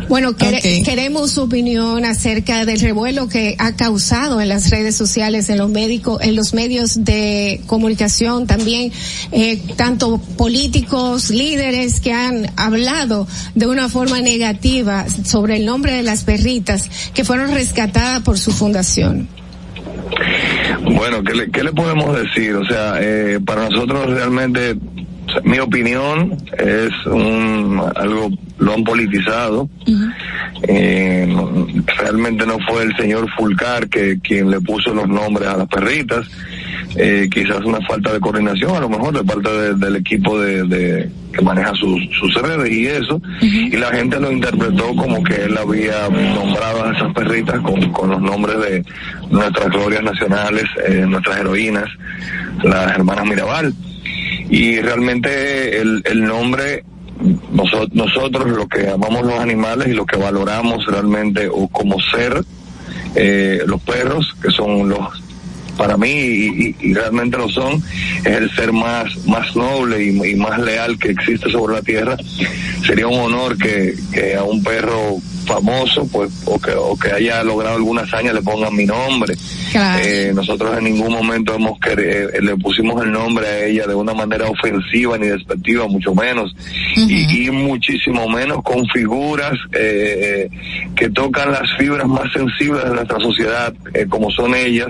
Bueno, 0.08 0.36
quere- 0.36 0.84
queremos 0.84 1.32
su 1.32 1.44
opinión 1.44 2.04
acerca 2.06 2.66
del 2.66 2.80
revuelo 2.80 3.28
que 3.28 3.56
ha 3.60 3.76
causado 3.76 4.42
en 4.42 4.50
las 4.50 4.70
redes 4.72 4.96
sociales, 4.96 5.50
en 5.50 5.58
los 5.60 5.70
médicos, 5.70 6.22
en 6.24 6.36
los 6.36 6.54
medios 6.54 7.04
de 7.04 7.62
comunicación 7.68 8.48
también, 8.48 8.92
eh, 9.32 9.62
tanto 9.76 10.18
políticos, 10.38 11.30
líderes 11.30 12.00
que 12.00 12.12
han 12.14 12.48
hablado 12.56 13.28
de 13.54 13.68
una 13.68 13.90
forma 13.90 14.20
negativa 14.22 15.06
sobre 15.26 15.58
el 15.58 15.66
nombre 15.66 15.94
de 15.94 16.04
las 16.04 16.24
perritas 16.24 16.90
que 17.14 17.24
fueron 17.24 17.54
rescatadas 17.54 18.22
por 18.22 18.40
su 18.40 18.52
fundación. 18.52 19.28
Bueno, 20.96 21.24
¿qué 21.24 21.34
le, 21.36 21.52
qué 21.52 21.64
le 21.64 21.72
podemos 21.72 22.16
decir? 22.18 22.56
O 22.56 22.66
sea, 22.66 22.96
eh, 23.00 23.40
para 23.46 23.70
nosotros 23.70 24.08
realmente, 24.10 24.76
mi 25.44 25.60
opinión 25.60 26.36
es 26.58 26.90
un, 27.06 27.80
algo, 27.96 28.30
lo 28.60 28.74
han 28.74 28.84
politizado. 28.84 29.70
Eh, 30.64 31.28
realmente 31.98 32.46
no 32.46 32.58
fue 32.68 32.84
el 32.84 32.96
señor 32.98 33.30
Fulcar 33.38 33.88
que 33.88 34.20
quien 34.22 34.50
le 34.52 34.60
puso 34.62 34.94
los 34.94 35.08
nombres 35.08 35.48
a 35.48 35.58
las 35.58 35.68
perritas, 35.68 36.28
eh, 36.96 37.30
quizás 37.32 37.64
una 37.64 37.80
falta 37.88 38.12
de 38.12 38.20
coordinación, 38.20 38.76
a 38.76 38.80
lo 38.82 38.90
mejor 38.90 39.14
de 39.18 39.24
parte 39.24 39.50
de- 39.50 39.76
del 39.76 39.96
equipo 39.96 40.40
de, 40.40 40.64
de- 40.64 41.10
que 41.32 41.42
maneja 41.44 41.72
sus, 41.76 42.02
sus 42.20 42.34
redes 42.42 42.72
y 42.72 42.88
eso, 42.88 43.22
y 43.42 43.78
la 43.78 43.92
gente 43.92 44.20
lo 44.20 44.32
interpretó 44.32 44.96
como 44.96 45.24
que 45.24 45.36
él 45.46 45.56
había 45.58 46.10
nombrado 46.10 46.86
a 46.86 46.92
esas 46.96 47.14
perritas 47.14 47.60
con, 47.62 47.92
con 47.92 48.10
los 48.10 48.20
nombres 48.22 48.58
de 48.60 48.84
nuestras 49.30 49.70
glorias 49.70 50.02
nacionales, 50.04 50.64
eh, 50.88 51.06
nuestras 51.08 51.38
heroínas, 51.38 51.86
las 52.64 52.92
hermanas 52.96 53.26
Mirabal. 53.28 53.74
Y 54.50 54.80
realmente 54.82 55.80
el, 55.80 56.02
el 56.06 56.24
nombre 56.24 56.84
nosotros, 57.52 57.90
nosotros 57.94 58.48
lo 58.50 58.68
que 58.68 58.90
amamos 58.90 59.26
los 59.26 59.40
animales 59.40 59.88
y 59.90 59.94
lo 59.94 60.06
que 60.06 60.18
valoramos 60.18 60.86
realmente 60.86 61.50
o 61.50 61.68
como 61.68 62.00
ser 62.00 62.44
eh, 63.16 63.62
los 63.66 63.82
perros 63.82 64.36
que 64.42 64.52
son 64.52 64.90
los 64.90 65.00
para 65.80 65.96
mí 65.98 66.76
y, 66.82 66.94
realmente 66.94 67.38
lo 67.38 67.48
son 67.50 67.82
es 68.26 68.36
el 68.38 68.52
ser 68.54 68.72
más 68.74 69.06
más 69.26 69.56
noble 69.56 70.04
y, 70.04 70.10
y 70.32 70.36
más 70.36 70.60
leal 70.60 71.00
que 71.00 71.10
existe 71.12 71.50
sobre 71.50 71.76
la 71.76 71.82
tierra. 71.82 72.18
Sería 72.86 73.08
un 73.08 73.20
honor 73.20 73.58
que, 73.58 73.96
que 74.14 74.36
a 74.36 74.44
un 74.44 74.62
perro 74.62 75.18
famoso 75.46 76.06
pues 76.12 76.30
o 76.46 76.60
que 76.60 76.72
o 76.76 76.98
que 76.98 77.12
haya 77.12 77.44
logrado 77.44 77.78
alguna 77.78 78.02
hazaña 78.02 78.34
le 78.34 78.42
pongan 78.42 78.76
mi 78.76 78.86
nombre. 78.86 79.34
Claro. 79.72 80.02
eh, 80.04 80.32
nosotros 80.34 80.76
en 80.78 80.84
ningún 80.86 81.12
momento 81.14 81.54
hemos 81.56 81.80
quer- 81.80 82.00
eh, 82.34 82.42
le 82.42 82.58
pusimos 82.58 83.02
el 83.04 83.12
nombre 83.12 83.46
a 83.48 83.66
ella 83.66 83.86
de 83.88 83.94
una 83.96 84.14
manera 84.16 84.48
ofensiva 84.50 85.18
ni 85.18 85.28
despectiva, 85.28 85.88
mucho 85.88 86.14
menos, 86.16 86.56
y, 86.96 87.46
y 87.46 87.52
muchísimo 87.52 88.28
menos 88.28 88.64
con 88.64 88.86
figuras 88.88 89.54
eh, 89.74 90.50
que 90.96 91.10
tocan 91.12 91.52
las 91.52 91.70
fibras 91.78 92.08
más 92.08 92.32
sensibles 92.34 92.84
de 92.84 92.90
nuestra 92.96 93.20
sociedad, 93.20 93.74
eh, 93.94 94.06
como 94.10 94.32
son 94.32 94.56
ellas, 94.56 94.88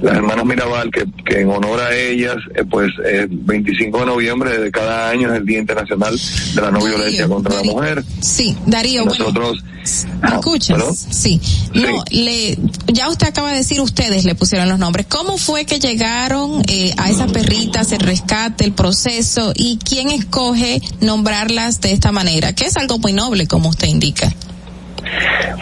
las 0.00 0.16
hermanas 0.16 0.44
Mirabal, 0.44 0.90
que, 0.90 1.04
que 1.24 1.40
en 1.40 1.50
honor 1.50 1.80
a 1.80 1.94
ellas, 1.94 2.36
eh, 2.54 2.64
pues 2.68 2.90
eh, 3.04 3.26
25 3.30 4.00
de 4.00 4.06
noviembre 4.06 4.58
de 4.58 4.70
cada 4.70 5.10
año 5.10 5.30
es 5.32 5.38
el 5.38 5.46
Día 5.46 5.58
Internacional 5.60 6.18
de 6.54 6.60
la 6.60 6.70
No 6.70 6.84
Violencia 6.84 7.28
contra 7.28 7.54
la 7.54 7.62
Mujer. 7.62 8.04
Sí, 8.20 8.56
Darío, 8.66 9.04
bueno, 9.04 9.18
Nosotros, 9.18 9.62
¿me 9.62 10.28
Ah, 10.28 10.34
escuchas? 10.34 11.06
Sí. 11.10 11.40
No, 11.74 12.04
le, 12.10 12.58
ya 12.88 13.08
usted 13.08 13.28
acaba 13.28 13.50
de 13.50 13.58
decir, 13.58 13.80
ustedes 13.80 14.24
le 14.24 14.34
pusieron 14.34 14.68
los 14.68 14.78
nombres. 14.78 15.06
¿Cómo 15.06 15.38
fue 15.38 15.64
que 15.64 15.78
llegaron 15.78 16.62
eh, 16.68 16.94
a 16.98 17.10
esas 17.10 17.30
perritas, 17.32 17.92
el 17.92 18.00
rescate, 18.00 18.64
el 18.64 18.72
proceso 18.72 19.52
y 19.54 19.78
quién 19.78 20.10
escoge 20.10 20.80
nombrarlas 21.00 21.80
de 21.80 21.92
esta 21.92 22.12
manera? 22.12 22.54
Que 22.54 22.64
es 22.66 22.76
algo 22.76 22.98
muy 22.98 23.12
noble, 23.12 23.46
como 23.46 23.68
usted 23.68 23.88
indica. 23.88 24.32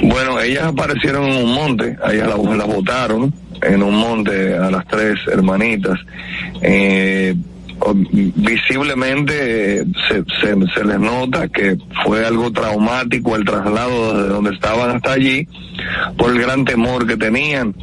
Bueno, 0.02 0.40
ellas 0.40 0.64
aparecieron 0.64 1.24
en 1.26 1.44
un 1.44 1.52
monte, 1.54 1.96
a 2.04 2.12
ellas 2.12 2.28
las, 2.28 2.56
las 2.56 2.66
botaron 2.66 3.34
en 3.62 3.82
un 3.82 3.94
monte 3.94 4.56
a 4.56 4.70
las 4.70 4.86
tres 4.86 5.18
hermanitas. 5.30 5.98
Eh, 6.62 7.34
visiblemente 8.34 9.80
eh, 9.80 9.84
se, 10.08 10.22
se, 10.40 10.54
se 10.74 10.84
les 10.84 10.98
nota 11.00 11.48
que 11.48 11.76
fue 12.04 12.24
algo 12.26 12.50
traumático 12.52 13.36
el 13.36 13.44
traslado 13.44 14.14
desde 14.18 14.28
donde 14.28 14.50
estaban 14.50 14.90
hasta 14.96 15.12
allí 15.12 15.46
por 16.16 16.30
el 16.30 16.40
gran 16.40 16.64
temor 16.64 17.06
que 17.06 17.16
tenían. 17.16 17.74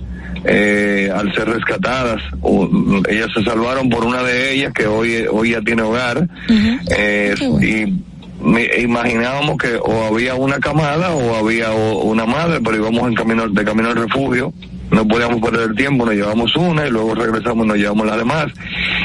eh, 0.45 1.09
al 1.13 1.33
ser 1.33 1.49
rescatadas, 1.49 2.21
O- 2.41 2.69
ellas 3.09 3.27
se 3.35 3.43
salvaron 3.43 3.89
por 3.89 4.05
una 4.05 4.21
de 4.23 4.53
ellas 4.53 4.71
que 4.73 4.85
hoy 4.85 5.25
hoy 5.31 5.51
ya 5.51 5.61
tiene 5.61 5.81
hogar 5.81 6.27
eh, 6.95 7.33
y 7.61 7.93
imaginábamos 8.79 9.57
que 9.57 9.75
o 9.75 10.05
había 10.05 10.35
una 10.35 10.59
camada 10.59 11.11
o 11.11 11.35
había 11.35 11.71
una 11.71 12.25
madre, 12.25 12.59
pero 12.63 12.77
íbamos 12.77 13.07
en 13.07 13.15
camino 13.15 13.47
de 13.47 13.65
camino 13.65 13.89
al 13.89 13.95
refugio. 13.95 14.53
No 14.89 15.05
podíamos 15.05 15.41
perder 15.41 15.75
tiempo, 15.75 16.05
nos 16.05 16.15
llevamos 16.15 16.55
una 16.55 16.87
y 16.87 16.89
luego 16.89 17.13
regresamos 17.13 17.65
y 17.65 17.67
nos 17.67 17.77
llevamos 17.77 18.07
las 18.07 18.17
demás. 18.17 18.45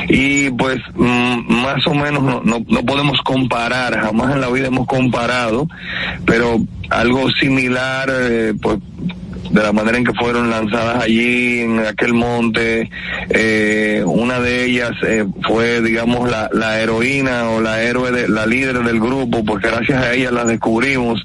Y 0.09 0.51
pues 0.51 0.79
mm, 0.95 1.53
más 1.63 1.85
o 1.87 1.95
menos 1.95 2.23
no, 2.23 2.41
no, 2.45 2.65
no 2.69 2.83
podemos 2.85 3.21
comparar, 3.23 3.99
jamás 3.99 4.35
en 4.35 4.41
la 4.41 4.49
vida 4.49 4.69
hemos 4.69 4.87
comparado, 4.87 5.67
pero 6.25 6.61
algo 6.91 7.31
similar, 7.33 8.09
eh, 8.13 8.55
pues 8.63 8.79
de 9.53 9.63
la 9.63 9.73
manera 9.73 9.99
en 9.99 10.05
que 10.05 10.13
fueron 10.15 10.51
lanzadas 10.51 11.03
allí 11.05 11.61
en 11.61 11.79
aquel 11.81 12.15
monte. 12.15 12.91
Eh, 13.31 14.03
una 14.07 14.41
de 14.41 14.65
ellas 14.65 14.91
eh, 15.07 15.25
fue, 15.47 15.81
digamos, 15.83 16.29
la, 16.31 16.49
la 16.53 16.81
heroína 16.81 17.51
o 17.51 17.61
la 17.61 17.83
héroe, 17.83 18.11
de, 18.11 18.29
la 18.29 18.47
líder 18.47 18.83
del 18.83 18.99
grupo, 18.99 19.45
porque 19.45 19.69
gracias 19.69 20.03
a 20.03 20.13
ella 20.15 20.31
las 20.31 20.47
descubrimos 20.47 21.25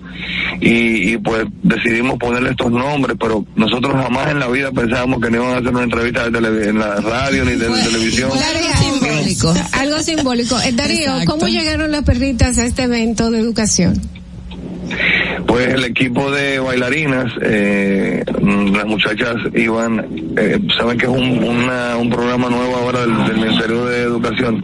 y, 0.59 1.13
y 1.13 1.17
pues 1.17 1.45
decidimos 1.63 2.17
ponerle 2.17 2.51
estos 2.51 2.71
nombres, 2.71 3.15
pero 3.19 3.45
nosotros 3.55 3.93
jamás 3.93 4.29
en 4.31 4.39
la 4.39 4.47
vida 4.47 4.71
pensábamos 4.71 5.21
que 5.21 5.29
no 5.31 5.37
iban 5.37 5.53
a 5.55 5.57
hacer 5.57 5.69
una 5.69 5.83
entrevista 5.83 6.29
de 6.29 6.31
tele- 6.39 6.69
en 6.69 6.79
la 6.79 6.95
radio 6.97 7.45
ni 7.45 7.51
de, 7.53 7.67
televisión. 7.67 8.29
Algo 8.31 8.99
simbólico. 8.99 9.53
Algo 9.73 9.99
simbólico. 9.99 10.59
Eh, 10.61 10.71
Darío, 10.73 11.11
¿cómo 11.25 11.47
llegaron 11.47 11.91
las 11.91 12.03
perritas 12.03 12.57
a 12.57 12.65
este 12.65 12.83
evento 12.83 13.31
de 13.31 13.39
educación? 13.39 14.01
Pues 15.45 15.67
el 15.73 15.83
equipo 15.85 16.29
de 16.31 16.59
bailarinas, 16.59 17.31
eh, 17.41 18.23
las 18.73 18.85
muchachas 18.85 19.35
iban, 19.55 20.05
eh, 20.37 20.59
saben 20.77 20.97
que 20.97 21.05
es 21.05 21.11
un, 21.11 21.43
una- 21.43 21.97
un 21.97 22.09
programa 22.09 22.49
nuevo 22.49 22.75
ahora 22.75 23.01
del, 23.01 23.15
del 23.27 23.37
Ministerio 23.37 23.85
de 23.85 24.01
Educación 24.03 24.63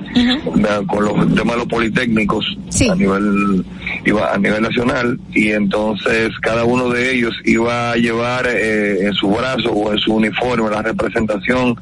con 0.88 1.06
los 1.06 1.14
temas 1.36 1.54
de 1.56 1.58
los 1.60 1.68
politécnicos 1.68 2.46
a 2.90 2.96
nivel 2.96 3.66
iba 4.06 4.34
a 4.34 4.38
nivel 4.38 4.62
nacional 4.62 5.18
y 5.34 5.50
entonces 5.52 6.30
cada 6.42 6.64
uno 6.66 6.90
de 6.90 7.14
ellos 7.16 7.34
iba 7.46 7.92
a 7.92 7.96
llevar 7.96 8.46
eh, 8.48 9.06
en 9.06 9.14
su 9.14 9.30
brazo 9.30 9.72
o 9.72 9.92
en 9.94 10.00
su 10.00 10.14
uniforme 10.16 10.70
la 10.70 10.82
representación 10.82 11.76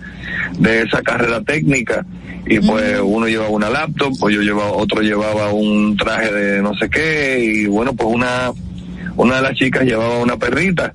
de 0.60 0.82
esa 0.84 1.02
carrera 1.02 1.42
técnica 1.42 2.06
y 2.52 2.60
pues 2.60 3.00
uno 3.02 3.28
llevaba 3.28 3.50
una 3.50 3.70
laptop, 3.70 4.14
pues 4.20 4.36
yo 4.36 4.42
llevaba, 4.42 4.74
otro 4.74 5.02
llevaba 5.02 5.54
un 5.54 5.96
traje 5.96 6.34
de 6.34 6.62
no 6.62 6.76
sé 6.76 6.90
qué 6.90 7.40
y 7.40 7.66
bueno 7.68 7.94
pues 7.94 8.10
una 8.14 8.52
una 9.16 9.38
de 9.38 9.42
las 9.42 9.54
chicas 9.54 9.84
llevaba 9.84 10.20
una 10.20 10.38
perrita. 10.38 10.94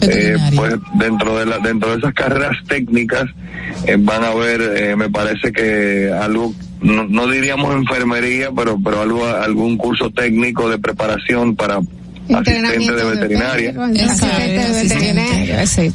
Eh, 0.00 0.36
pues 0.56 0.74
dentro 0.94 1.38
de 1.38 1.46
la, 1.46 1.58
dentro 1.58 1.90
de 1.90 1.98
esas 1.98 2.12
carreras 2.12 2.56
técnicas 2.68 3.24
eh, 3.86 3.96
van 3.98 4.22
a 4.24 4.34
ver, 4.34 4.60
eh, 4.60 4.96
me 4.96 5.08
parece 5.08 5.50
que 5.50 6.10
algo, 6.12 6.52
no, 6.82 7.04
no 7.04 7.26
diríamos 7.28 7.74
enfermería, 7.74 8.50
pero 8.54 8.78
pero 8.82 9.00
algo 9.00 9.26
algún 9.26 9.76
curso 9.76 10.10
técnico 10.10 10.68
de 10.68 10.78
preparación 10.78 11.54
para 11.54 11.80
asistente 12.32 12.92
de 12.92 13.04
veterinaria. 13.04 13.74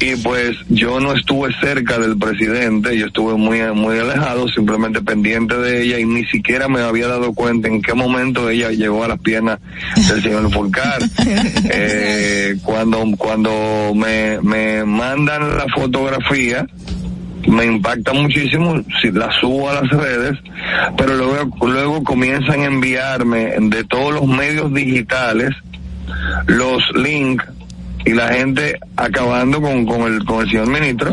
Y 0.00 0.16
pues 0.16 0.56
yo 0.68 1.00
no 1.00 1.14
estuve 1.14 1.52
cerca 1.60 1.98
del 1.98 2.16
presidente, 2.18 2.96
yo 2.96 3.06
estuve 3.06 3.34
muy 3.34 3.60
muy 3.74 3.98
alejado, 3.98 4.48
simplemente 4.48 5.00
pendiente 5.02 5.56
de 5.56 5.82
ella 5.82 5.98
y 5.98 6.04
ni 6.04 6.24
siquiera 6.26 6.68
me 6.68 6.80
había 6.80 7.08
dado 7.08 7.32
cuenta 7.32 7.68
en 7.68 7.82
qué 7.82 7.94
momento 7.94 8.48
ella 8.48 8.70
llegó 8.70 9.04
a 9.04 9.08
las 9.08 9.20
piernas 9.20 9.58
del 10.08 10.22
señor 10.22 10.50
Fulcar. 10.52 11.00
Eh, 11.72 12.56
cuando 12.62 13.04
cuando 13.16 13.92
me, 13.94 14.40
me 14.40 14.84
mandan 14.84 15.56
la 15.56 15.66
fotografía, 15.74 16.66
me 17.48 17.64
impacta 17.64 18.12
muchísimo 18.12 18.82
si 19.00 19.10
la 19.10 19.30
subo 19.40 19.70
a 19.70 19.82
las 19.82 19.90
redes, 19.90 20.38
pero 20.96 21.16
luego, 21.16 21.66
luego 21.66 22.04
comienzan 22.04 22.60
a 22.60 22.66
enviarme 22.66 23.54
de 23.60 23.84
todos 23.84 24.14
los 24.14 24.26
medios 24.26 24.72
digitales 24.72 25.54
los 26.46 26.82
links 26.94 27.44
y 28.04 28.12
la 28.12 28.28
gente 28.28 28.78
acabando 28.96 29.60
con, 29.60 29.84
con 29.84 30.02
el 30.02 30.24
con 30.24 30.40
el 30.40 30.50
señor 30.50 30.68
ministro, 30.68 31.12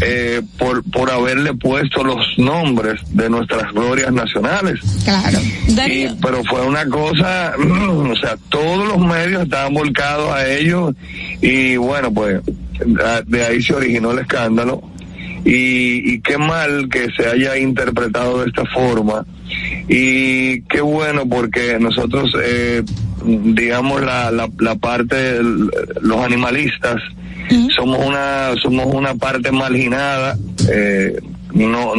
eh, 0.00 0.42
por 0.58 0.82
por 0.84 1.10
haberle 1.10 1.54
puesto 1.54 2.04
los 2.04 2.38
nombres 2.38 3.00
de 3.10 3.28
nuestras 3.28 3.72
glorias 3.72 4.12
nacionales. 4.12 4.80
Claro. 5.04 5.38
y, 5.88 6.06
pero 6.22 6.44
fue 6.44 6.64
una 6.64 6.86
cosa 6.86 7.54
o 7.58 8.16
sea 8.16 8.36
todos 8.48 8.88
los 8.88 8.98
medios 8.98 9.42
estaban 9.42 9.74
volcados 9.74 10.30
a 10.32 10.46
ellos 10.46 10.94
y 11.40 11.76
bueno 11.76 12.12
pues 12.12 12.40
de 13.26 13.44
ahí 13.44 13.62
se 13.62 13.74
originó 13.74 14.12
el 14.12 14.20
escándalo. 14.20 14.82
Y, 15.46 16.14
y 16.14 16.20
qué 16.20 16.38
mal 16.38 16.88
que 16.88 17.06
se 17.14 17.28
haya 17.28 17.58
interpretado 17.58 18.40
de 18.40 18.46
esta 18.48 18.64
forma 18.64 19.26
y 19.88 20.62
qué 20.62 20.80
bueno 20.80 21.26
porque 21.28 21.78
nosotros 21.78 22.30
eh, 22.42 22.82
digamos 23.24 24.02
la, 24.02 24.30
la, 24.30 24.48
la 24.58 24.74
parte 24.76 25.40
los 25.42 26.18
animalistas 26.18 27.00
somos 27.76 28.04
una 28.04 28.54
somos 28.62 28.86
una 28.86 29.14
parte 29.14 29.52
marginada 29.52 30.36
eh, 30.70 31.20
no 31.52 31.92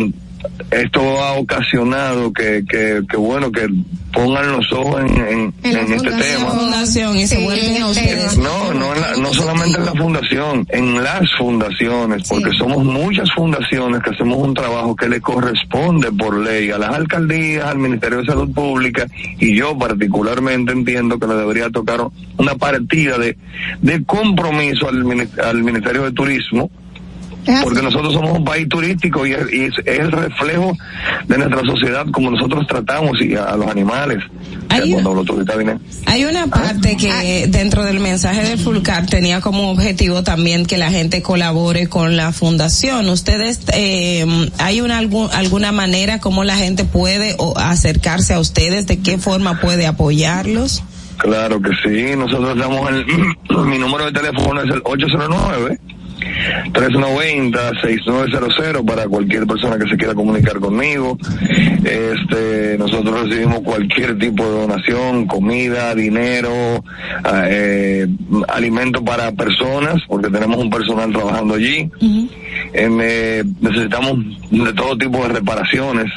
esto 0.72 1.24
ha 1.24 1.34
ocasionado 1.34 2.34
que, 2.34 2.64
que, 2.68 3.02
que 3.10 3.18
bueno 3.18 3.52
que 3.52 3.68
pongan 4.16 4.52
los 4.54 4.72
ojos 4.72 5.02
en, 5.02 5.18
en, 5.18 5.54
en 5.64 5.94
este 5.94 6.10
tema. 6.12 6.50
Fundación 6.52 7.16
y 7.18 7.28
se 7.28 7.46
no, 8.38 8.74
no, 8.74 8.96
en 8.96 9.02
la- 9.02 9.16
no 9.18 9.34
solamente 9.34 9.78
en 9.78 9.86
la 9.86 9.92
fundación, 9.94 10.66
en 10.70 11.04
las 11.04 11.22
fundaciones, 11.38 12.28
porque 12.28 12.50
somos 12.58 12.84
muchas 12.84 13.30
fundaciones 13.34 14.02
que 14.02 14.10
hacemos 14.12 14.38
un 14.38 14.54
trabajo 14.54 14.96
que 14.96 15.10
le 15.10 15.22
corresponde 15.22 16.12
por 16.12 16.38
ley 16.40 16.72
a 16.72 16.78
las 16.78 16.92
alcaldías, 16.96 17.66
al 17.66 17.78
Ministerio 17.78 18.20
de 18.20 18.26
Salud 18.26 18.50
Pública, 18.54 19.06
y 19.40 19.56
yo 19.56 19.78
particularmente 19.78 20.72
entiendo 20.72 21.20
que 21.20 21.28
le 21.28 21.36
debería 21.36 21.70
tocar 21.70 22.00
una 22.38 22.56
partida 22.56 23.18
de, 23.18 23.38
de 23.82 24.04
compromiso 24.06 24.88
al 24.90 25.04
Ministerio 25.64 26.04
de 26.04 26.12
Turismo 26.14 26.70
porque 27.64 27.82
nosotros 27.82 28.14
somos 28.14 28.38
un 28.38 28.44
país 28.46 28.68
turístico 28.70 29.26
y 29.26 29.34
es, 29.34 29.42
y 29.54 29.62
es- 29.66 29.74
es 29.86 30.00
el 30.00 30.12
reflejo 30.12 30.76
de 31.28 31.38
nuestra 31.38 31.62
sociedad 31.62 32.06
como 32.12 32.32
nosotros 32.32 32.66
tratamos 32.68 33.20
y 33.22 33.36
a, 33.36 33.46
a 33.46 33.56
los 33.58 33.68
animales 33.68 34.20
que 34.70 34.92
cuando 34.92 35.14
los 35.14 35.26
turistas 35.26 35.56
vienen. 35.58 35.80
Hay 36.08 36.26
una 36.26 36.48
parte 36.48 36.98
que 36.98 37.46
dentro 37.48 37.84
del 37.84 38.00
mensaje 38.00 38.44
del 38.44 38.58
Fulcar 38.60 39.06
tenía 39.06 39.40
como 39.42 39.72
objetivo 39.72 40.24
también 40.24 40.66
que 40.66 40.78
la 40.78 40.92
gente 40.92 41.22
colabore 41.22 41.88
con 41.88 42.18
la 42.18 42.32
fundación. 42.32 43.08
Ustedes, 43.10 43.62
eh, 43.74 44.26
¿hay 44.58 44.82
una 44.82 44.98
algún- 44.98 45.30
alguna 45.34 45.72
manera 45.72 46.20
como 46.20 46.44
la 46.44 46.56
gente 46.58 46.84
puede 46.84 47.36
o, 47.38 47.58
acercarse 47.58 48.34
a 48.34 48.40
ustedes? 48.40 48.88
¿De 48.88 49.00
qué 49.00 49.18
forma 49.18 49.62
puede 49.62 49.86
apoyarlos? 49.88 50.84
Claro 51.18 51.62
que 51.62 51.70
sí, 51.84 52.16
nosotros 52.18 52.58
damos 52.58 52.90
el, 52.90 53.06
mi 53.68 53.78
número 53.78 54.06
de 54.06 54.12
teléfono 54.12 54.62
es 54.62 54.70
el 54.74 54.82
809 54.84 55.80
390-6900 56.73 58.85
para 58.85 59.07
cualquier 59.07 59.47
persona 59.47 59.77
que 59.77 59.88
se 59.89 59.95
quiera 59.97 60.14
comunicar 60.14 60.60
conmigo. 60.60 61.18
Este, 61.84 62.77
nosotros 62.77 63.23
recibimos 63.23 63.61
cualquier 63.61 64.18
tipo 64.18 64.43
de 64.43 64.52
donación, 64.61 65.27
comida, 65.27 65.93
dinero, 65.95 66.84
ah, 67.23 67.43
eh, 67.47 68.07
alimento 68.47 69.03
para 69.03 69.31
personas, 69.31 70.02
porque 70.07 70.30
tenemos 70.30 70.57
un 70.57 70.69
personal 70.69 71.11
trabajando 71.11 71.56
allí. 71.56 71.89
En, 72.73 72.99
eh, 73.02 73.43
necesitamos 73.61 74.19
de 74.52 74.73
todo 74.73 74.97
tipo 74.97 75.23
de 75.23 75.30
reparaciones. 75.30 76.11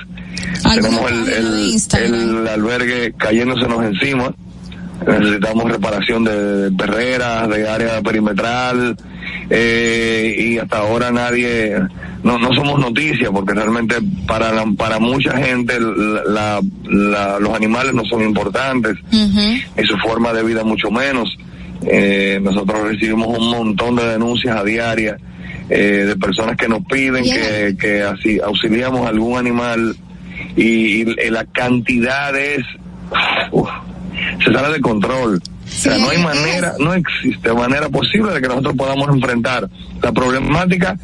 Tenemos 0.62 1.10
el, 1.10 1.28
el, 1.28 1.74
el 2.40 2.48
albergue 2.48 3.14
cayéndosenos 3.16 3.82
encima. 3.85 4.35
Necesitamos 5.06 5.70
reparación 5.70 6.24
de 6.24 6.72
perreras, 6.76 7.48
de 7.48 7.68
área 7.68 8.02
perimetral, 8.02 8.97
eh, 9.51 10.35
y 10.39 10.59
hasta 10.59 10.79
ahora 10.79 11.11
nadie, 11.11 11.75
no, 12.23 12.39
no 12.39 12.53
somos 12.55 12.79
noticia, 12.79 13.31
porque 13.31 13.55
realmente 13.55 13.97
para, 14.27 14.53
la- 14.53 14.67
para 14.77 14.99
mucha 14.99 15.37
gente 15.37 15.79
la- 15.81 16.61
la- 16.85 17.39
los 17.39 17.55
animales 17.55 17.95
no 17.95 18.05
son 18.05 18.23
importantes, 18.23 18.97
y 19.77 19.85
su 19.87 19.97
forma 19.99 20.33
de 20.33 20.43
vida 20.45 20.65
mucho 20.65 20.91
menos. 20.91 21.37
Eh, 21.83 22.41
nosotros 22.43 22.89
recibimos 22.89 23.39
un 23.39 23.51
montón 23.51 23.95
de 23.97 24.05
denuncias 24.07 24.57
a 24.57 24.65
diaria 24.65 25.17
eh, 25.71 26.05
de 26.09 26.17
personas 26.17 26.57
que 26.57 26.67
nos 26.69 26.83
piden 26.85 27.25
que, 27.25 27.77
que 27.79 28.03
así 28.03 28.41
auxiliamos 28.41 29.07
a 29.07 29.11
algún 29.11 29.39
animal 29.39 29.95
y, 30.57 31.03
y 31.03 31.31
la 31.31 31.45
cantidad 31.45 32.37
es 32.37 32.65
uf, 33.53 33.69
se 34.45 34.53
sale 34.53 34.73
de 34.75 34.81
control. 34.81 35.41
O 35.69 35.81
sea, 35.81 35.99
no 35.99 36.11
hay 36.11 36.19
manera, 36.19 36.74
no 36.78 36.93
existe 36.95 37.53
manera 37.53 37.89
posible 37.89 38.32
de 38.32 38.40
que 38.40 38.49
nosotros 38.49 38.74
podamos 38.77 39.09
enfrentar 39.09 39.69
la 40.03 40.12
problemática 40.12 40.97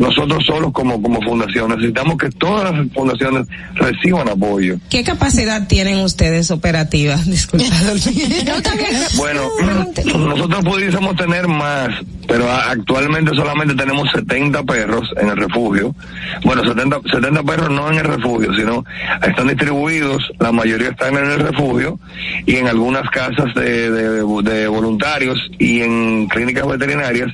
nosotros 0.00 0.44
solos 0.44 0.72
como, 0.72 1.00
como 1.00 1.20
fundación. 1.22 1.70
Necesitamos 1.70 2.16
que 2.16 2.30
todas 2.30 2.72
las 2.74 2.88
fundaciones 2.92 3.46
reciban 3.74 4.28
apoyo. 4.28 4.76
¿Qué 4.90 5.04
capacidad 5.04 5.68
tienen 5.68 5.98
ustedes 5.98 6.50
operativa? 6.50 7.14
Disculpa, 7.26 7.66
Bueno, 9.16 9.42
nosotros 10.18 10.64
pudiésemos 10.64 11.14
tener 11.16 11.46
más, 11.48 11.90
pero 12.26 12.50
actualmente 12.50 13.32
solamente 13.34 13.74
tenemos 13.74 14.08
70 14.14 14.62
perros 14.64 15.08
en 15.20 15.28
el 15.28 15.36
refugio. 15.36 15.94
Bueno, 16.44 16.64
70, 16.64 17.00
70 17.12 17.42
perros 17.42 17.70
no 17.70 17.90
en 17.90 17.98
el 17.98 18.04
refugio, 18.04 18.54
sino 18.54 18.84
están 19.26 19.48
distribuidos, 19.48 20.22
la 20.38 20.52
mayoría 20.52 20.88
están 20.90 21.16
en 21.16 21.26
el 21.30 21.40
refugio 21.40 21.98
y 22.46 22.56
en 22.56 22.68
algunas 22.68 23.08
casas 23.10 23.54
de, 23.54 23.90
de- 23.90 24.20
de 24.42 24.68
voluntarios 24.68 25.38
y 25.58 25.80
en 25.82 26.26
clínicas 26.28 26.66
veterinarias, 26.66 27.28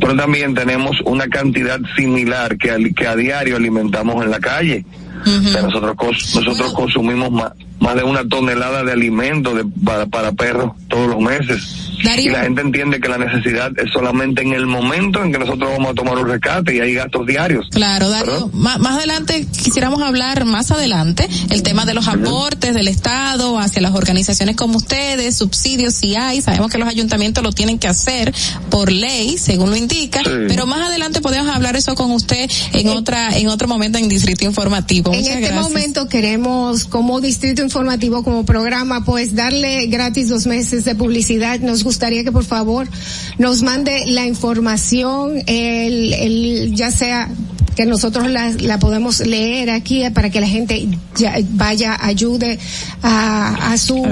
pero 0.00 0.14
también 0.16 0.54
tenemos 0.54 0.96
una 1.04 1.26
cantidad 1.28 1.80
similar 2.14 2.56
que, 2.58 2.92
que 2.94 3.06
a 3.06 3.14
diario 3.16 3.56
alimentamos 3.56 4.24
en 4.24 4.30
la 4.30 4.40
calle. 4.40 4.84
O 5.26 5.48
sea, 5.52 5.62
nosotros 5.62 5.96
cons- 5.96 6.34
nosotros 6.44 6.72
consumimos 6.72 7.30
más, 7.30 7.52
más 7.80 7.96
de 7.96 8.04
una 8.04 8.26
tonelada 8.28 8.84
de 8.84 8.92
alimento 8.92 9.54
de- 9.54 9.64
para, 9.84 10.06
para 10.06 10.32
perros 10.32 10.72
todos 10.88 11.08
los 11.08 11.20
meses. 11.20 11.76
Y 12.16 12.30
la 12.30 12.40
gente 12.44 12.62
entiende 12.62 12.98
que 12.98 13.08
la 13.10 13.18
necesidad 13.18 13.72
es 13.78 13.90
solamente 13.92 14.40
en 14.40 14.54
el 14.54 14.66
momento 14.66 15.22
en 15.22 15.32
que 15.32 15.38
nosotros 15.38 15.70
vamos 15.70 15.90
a 15.90 15.94
tomar 15.94 16.16
un 16.16 16.28
rescate 16.28 16.74
y 16.74 16.80
hay 16.80 16.94
gastos 16.94 17.26
diarios. 17.26 17.66
Claro, 17.70 18.08
Darío. 18.08 18.48
Má- 18.54 18.78
Más, 18.78 18.96
adelante 18.96 19.46
quisiéramos 19.62 20.00
hablar 20.00 20.46
más 20.46 20.70
adelante 20.70 21.28
el 21.50 21.62
tema 21.62 21.84
de 21.84 21.92
los 21.92 22.08
aportes 22.08 22.72
del 22.72 22.88
Estado 22.88 23.58
hacia 23.58 23.82
las 23.82 23.94
organizaciones 23.94 24.56
como 24.56 24.78
ustedes, 24.78 25.36
subsidios 25.36 25.92
si 25.92 26.16
hay. 26.16 26.40
Sabemos 26.40 26.70
que 26.70 26.78
los 26.78 26.88
ayuntamientos 26.88 27.44
lo 27.44 27.52
tienen 27.52 27.78
que 27.78 27.88
hacer 27.88 28.32
por 28.70 28.90
ley, 28.90 29.36
según 29.36 29.68
lo 29.68 29.76
indica. 29.76 30.22
Pero 30.48 30.64
más 30.66 30.80
adelante 30.88 31.20
podemos 31.20 31.54
hablar 31.54 31.76
eso 31.76 31.94
con 31.94 32.10
usted 32.12 32.50
en 32.72 32.88
otra 32.88 33.36
en 33.36 33.48
otro 33.48 33.68
momento 33.68 33.98
en 33.98 34.08
Distrito 34.08 34.46
Informativo. 34.46 35.12
En 35.12 35.18
Muchas 35.20 35.34
este 35.34 35.46
gracias. 35.48 35.62
momento 35.70 36.08
queremos, 36.08 36.84
como 36.86 37.20
Distrito 37.20 37.60
Informativo, 37.70 38.24
como 38.24 38.44
programa, 38.44 39.04
pues 39.04 39.36
darle 39.36 39.86
gratis 39.86 40.28
dos 40.28 40.44
meses 40.44 40.84
de 40.84 40.96
publicidad. 40.96 41.60
Nos 41.60 41.84
gustaría 41.84 42.24
que 42.24 42.32
por 42.32 42.44
favor 42.44 42.88
nos 43.38 43.62
mande 43.62 44.06
la 44.08 44.26
información, 44.26 45.40
el, 45.46 46.12
el, 46.12 46.74
ya 46.74 46.90
sea 46.90 47.28
que 47.76 47.86
nosotros 47.86 48.28
la, 48.30 48.50
la 48.60 48.78
podemos 48.78 49.20
leer 49.20 49.70
aquí 49.70 50.02
para 50.10 50.30
que 50.30 50.40
la 50.40 50.46
gente 50.48 50.88
ya 51.16 51.36
vaya, 51.50 51.96
ayude 52.00 52.58
a, 53.02 53.72
a 53.72 53.78
su, 53.78 54.04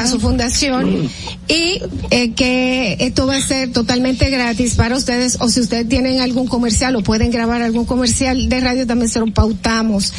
a, 0.00 0.06
su 0.06 0.18
fundación. 0.20 1.08
Y 1.48 1.82
eh, 2.10 2.32
que 2.32 2.96
esto 3.00 3.26
va 3.26 3.36
a 3.36 3.40
ser 3.40 3.72
totalmente 3.72 4.30
gratis 4.30 4.74
para 4.74 4.96
ustedes. 4.96 5.36
O 5.40 5.48
si 5.48 5.60
ustedes 5.60 5.88
tienen 5.88 6.20
algún 6.20 6.46
comercial 6.46 6.96
o 6.96 7.02
pueden 7.02 7.30
grabar 7.30 7.62
algún 7.62 7.84
comercial 7.84 8.48
de 8.48 8.60
radio 8.60 8.86
también 8.86 9.08
se 9.10 9.20
lo 9.20 9.26
pautamos. 9.26 10.12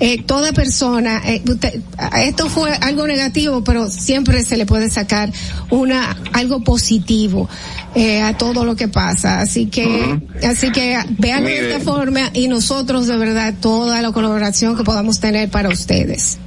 Eh, 0.00 0.22
toda 0.22 0.52
persona, 0.52 1.22
eh, 1.26 1.42
usted- 1.48 1.80
esto 2.24 2.48
fue 2.48 2.72
algo 2.72 3.06
negativo 3.06 3.62
pero 3.64 3.88
siempre 3.90 4.44
se 4.44 4.56
le 4.56 4.66
puede 4.66 4.90
sacar 4.90 5.32
una 5.70 6.16
algo 6.32 6.60
positivo 6.62 7.48
eh, 7.94 8.22
a 8.22 8.36
todo 8.36 8.64
lo 8.64 8.76
que 8.76 8.88
pasa. 8.88 9.40
Así 9.40 9.66
que, 9.66 10.20
así 10.46 10.70
que 10.72 10.98
vean 11.18 11.44
de 11.44 11.70
esta 11.70 11.80
forma 11.80 12.30
y 12.40 12.48
nosotros 12.48 13.06
de 13.06 13.18
verdad 13.18 13.54
toda 13.60 14.00
la 14.00 14.12
colaboración 14.12 14.76
que 14.76 14.82
podamos 14.82 15.20
tener 15.20 15.50
para 15.50 15.68
ustedes. 15.68 16.38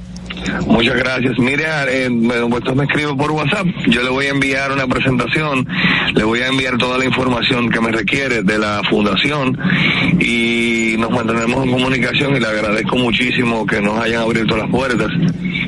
Muchas 0.66 0.96
gracias. 0.96 1.38
Mire, 1.38 1.64
eh, 1.88 2.10
me, 2.10 2.34
me 2.46 2.84
escribe 2.84 3.14
por 3.16 3.30
WhatsApp. 3.30 3.66
Yo 3.88 4.02
le 4.02 4.10
voy 4.10 4.26
a 4.26 4.30
enviar 4.30 4.72
una 4.72 4.86
presentación, 4.86 5.66
le 6.14 6.24
voy 6.24 6.40
a 6.40 6.48
enviar 6.48 6.78
toda 6.78 6.98
la 6.98 7.04
información 7.04 7.70
que 7.70 7.80
me 7.80 7.90
requiere 7.90 8.42
de 8.42 8.58
la 8.58 8.82
fundación 8.88 9.58
y 10.20 10.96
nos 10.98 11.10
mantenemos 11.10 11.64
en 11.64 11.72
comunicación 11.72 12.36
y 12.36 12.40
le 12.40 12.46
agradezco 12.46 12.96
muchísimo 12.96 13.66
que 13.66 13.80
nos 13.80 13.98
hayan 13.98 14.22
abierto 14.22 14.56
las 14.56 14.70
puertas. 14.70 15.08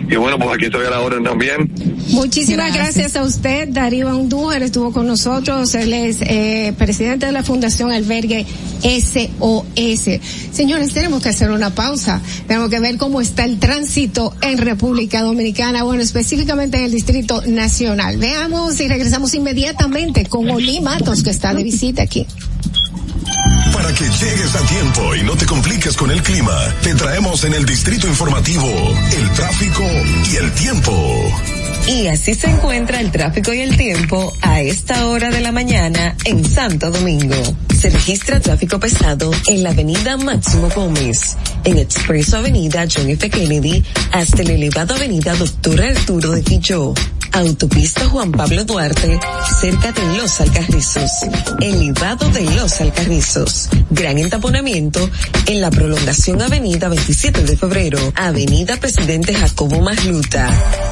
Y 0.09 0.15
bueno, 0.17 0.39
pues 0.39 0.51
aquí 0.55 0.67
estoy 0.67 0.87
a 0.87 0.91
la 0.91 1.01
orden 1.01 1.25
también. 1.25 1.73
Muchísimas 2.11 2.73
gracias. 2.73 3.17
a 3.17 3.25
usted, 3.25 3.69
Darío 3.69 4.09
Andújar 4.09 4.63
estuvo 4.63 4.93
con 4.93 5.07
nosotros, 5.07 5.75
él 5.75 5.93
es 5.93 6.23
eh, 6.23 6.73
presidente 6.79 7.27
de 7.27 7.33
la 7.33 7.43
Fundación 7.43 7.91
Albergue 7.91 8.47
SOS. 8.83 10.21
Señores, 10.53 10.93
tenemos 10.93 11.23
que 11.23 11.31
hacer 11.31 11.51
una 11.51 11.75
pausa, 11.75 12.21
tenemos 12.47 12.71
que 12.71 12.79
ver 12.79 12.97
cómo 12.99 13.21
está 13.21 13.45
el 13.45 13.59
tránsito 13.59 14.35
República 14.59 15.23
Dominicana, 15.23 15.83
bueno, 15.83 16.03
específicamente 16.03 16.78
en 16.78 16.85
el 16.85 16.93
Distrito 16.93 17.43
Nacional. 17.47 18.19
Veamos 18.19 18.81
y 18.81 18.89
regresamos 18.89 19.35
inmediatamente 19.35 20.27
con 20.27 20.51
Oli 20.51 20.81
Matos, 20.81 21.23
que 21.23 21.31
está 21.31 21.55
de 21.55 21.65
visita 21.65 22.03
aquí. 22.03 22.27
Para 23.73 23.93
que 23.93 24.05
llegues 24.05 24.55
a 24.55 24.61
tiempo 24.66 25.15
y 25.15 25.23
no 25.23 25.37
te 25.37 25.47
compliques 25.47 25.97
con 25.97 26.11
el 26.11 26.23
clima, 26.23 26.57
te 26.83 26.95
traemos 26.95 27.45
en 27.45 27.55
el 27.55 27.65
distrito 27.65 28.07
informativo 28.07 28.66
el 29.16 29.31
tráfico 29.33 29.83
y 30.33 30.37
el 30.37 30.53
tiempo. 30.53 30.93
Y 31.87 32.09
así 32.09 32.35
se 32.35 32.49
encuentra 32.51 33.01
el 33.01 33.13
tráfico 33.13 33.53
y 33.53 33.61
el 33.61 33.77
tiempo 33.77 34.33
a 34.43 34.61
esta 34.61 35.07
hora 35.07 35.31
de 35.31 35.41
la 35.41 35.53
mañana 35.53 36.17
en 36.25 36.45
Santo 36.45 36.91
Domingo. 36.91 37.37
Se 37.79 37.91
registra 37.91 38.41
tráfico 38.41 38.81
pesado 38.81 39.31
en 39.47 39.63
la 39.63 39.71
avenida 39.71 40.17
Máximo 40.17 40.69
Gómez, 40.75 41.37
en 41.63 41.79
Expreso 41.79 42.39
Avenida 42.39 42.87
John 42.93 43.09
F. 43.11 43.31
Kennedy 43.31 43.85
hasta 44.11 44.43
el 44.43 44.51
elevado 44.51 44.95
avenida 44.95 45.37
Doctor 45.37 45.81
Arturo 45.81 46.33
de 46.33 46.43
Quilló. 46.43 46.93
Autopista 47.37 48.07
Juan 48.07 48.33
Pablo 48.33 48.65
Duarte, 48.65 49.21
cerca 49.61 49.93
de 49.93 50.17
Los 50.17 50.41
Alcarrizos. 50.41 51.11
Elevado 51.61 52.31
de 52.31 52.43
Los 52.57 52.81
Alcarrizos. 52.81 53.69
Gran 53.91 54.17
entaponamiento 54.17 55.11
en 55.45 55.61
la 55.61 55.71
prolongación 55.71 56.41
Avenida 56.41 56.89
27 56.89 57.43
de 57.43 57.59
Febrero, 57.59 57.99
Avenida 58.15 58.79
Presidente 58.79 59.35
Jacobo 59.35 59.83
Magluta. 59.83 60.49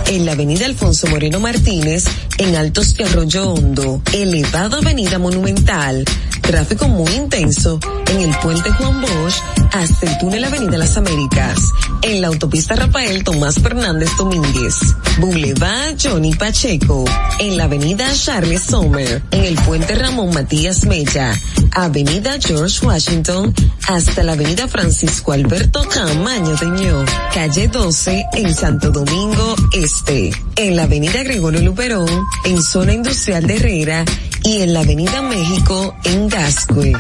En 0.09 0.27
la 0.27 0.33
Avenida 0.33 0.67
Alfonso 0.67 1.07
Moreno 1.07 1.41
Martínez, 1.41 2.05
en 2.37 2.55
Altos 2.57 2.95
de 2.95 3.05
Arroyo 3.05 3.51
Hondo. 3.51 4.03
Elevado 4.13 4.77
Avenida 4.77 5.19
Monumental, 5.19 6.05
Tráfico 6.47 6.89
muy 6.89 7.11
intenso 7.13 7.81
en 8.11 8.21
el 8.21 8.39
puente 8.39 8.71
Juan 8.73 9.01
Bosch 9.01 9.43
hasta 9.73 10.07
el 10.07 10.19
túnel 10.19 10.45
Avenida 10.45 10.77
Las 10.77 10.97
Américas. 10.97 11.59
En 12.03 12.21
la 12.21 12.29
autopista 12.29 12.77
Rafael 12.77 13.25
Tomás 13.25 13.59
Fernández 13.59 14.11
Domínguez. 14.19 14.95
Boulevard 15.19 15.97
Johnny 16.01 16.35
Pacheco. 16.35 17.05
En 17.41 17.57
la 17.57 17.65
avenida 17.65 18.07
Charles 18.13 18.63
Sommer. 18.63 19.23
En 19.31 19.45
el 19.45 19.55
puente 19.57 19.95
Ramón 19.95 20.35
Matías 20.35 20.85
Mella. 20.85 21.41
Avenida 21.73 22.37
George 22.39 22.87
Washington 22.87 23.55
hasta 23.89 24.23
la 24.23 24.33
avenida 24.33 24.69
Francisco 24.69 25.33
Alberto 25.33 25.83
Camaño 25.89 26.55
Deño. 26.57 27.05
Calle 27.33 27.69
12 27.69 28.27
en 28.35 28.55
Santo 28.55 28.91
Domingo 28.91 29.57
Este. 29.73 30.31
En 30.57 30.77
la 30.77 30.85
avenida 30.85 31.23
Gregorio 31.23 31.63
Luperón 31.63 32.09
en 32.45 32.63
zona 32.63 32.93
industrial 32.93 33.47
de 33.47 33.57
Herrera 33.57 34.05
y 34.45 34.61
en 34.61 34.75
la 34.75 34.81
avenida 34.81 35.23
México 35.23 35.97
en 36.05 36.29
Gascue. 36.35 36.93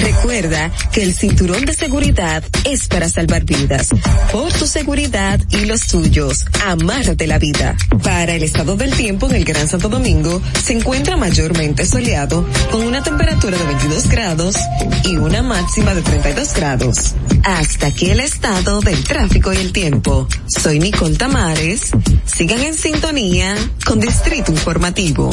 Recuerda 0.00 0.70
que 0.90 1.02
el 1.02 1.12
cinturón 1.12 1.66
de 1.66 1.74
seguridad 1.74 2.42
es 2.64 2.88
para 2.88 3.10
salvar 3.10 3.44
vidas. 3.44 3.90
Por 4.32 4.50
tu 4.54 4.66
seguridad 4.66 5.38
y 5.50 5.66
los 5.66 5.86
tuyos, 5.86 6.46
amárrate 6.64 7.26
la 7.26 7.38
vida. 7.38 7.76
Para 8.02 8.34
el 8.34 8.42
estado 8.42 8.76
del 8.76 8.94
tiempo 8.94 9.28
en 9.28 9.36
el 9.36 9.44
Gran 9.44 9.68
Santo 9.68 9.90
Domingo, 9.90 10.40
se 10.64 10.72
encuentra 10.72 11.18
mayormente 11.18 11.84
soleado, 11.84 12.46
con 12.70 12.86
una 12.86 13.02
temperatura 13.02 13.58
de 13.58 13.66
22 13.66 14.08
grados 14.08 14.56
y 15.04 15.16
una 15.16 15.42
máxima 15.42 15.94
de 15.94 16.00
32 16.00 16.54
grados. 16.54 17.14
Hasta 17.44 17.88
aquí 17.88 18.08
el 18.08 18.20
estado 18.20 18.80
del 18.80 19.04
tráfico 19.04 19.52
y 19.52 19.58
el 19.58 19.72
tiempo. 19.72 20.26
Soy 20.46 20.78
Nicole 20.78 21.16
Tamares. 21.16 21.90
Sigan 22.24 22.60
en 22.60 22.72
sintonía 22.72 23.54
con 23.84 24.00
Distrito 24.00 24.50
Informativo. 24.50 25.32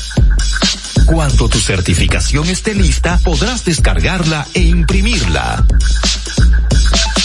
Cuando 1.11 1.49
tu 1.49 1.59
certificación 1.59 2.47
esté 2.47 2.73
lista, 2.73 3.19
podrás 3.21 3.65
descargarla 3.65 4.47
e 4.53 4.61
imprimirla. 4.61 5.65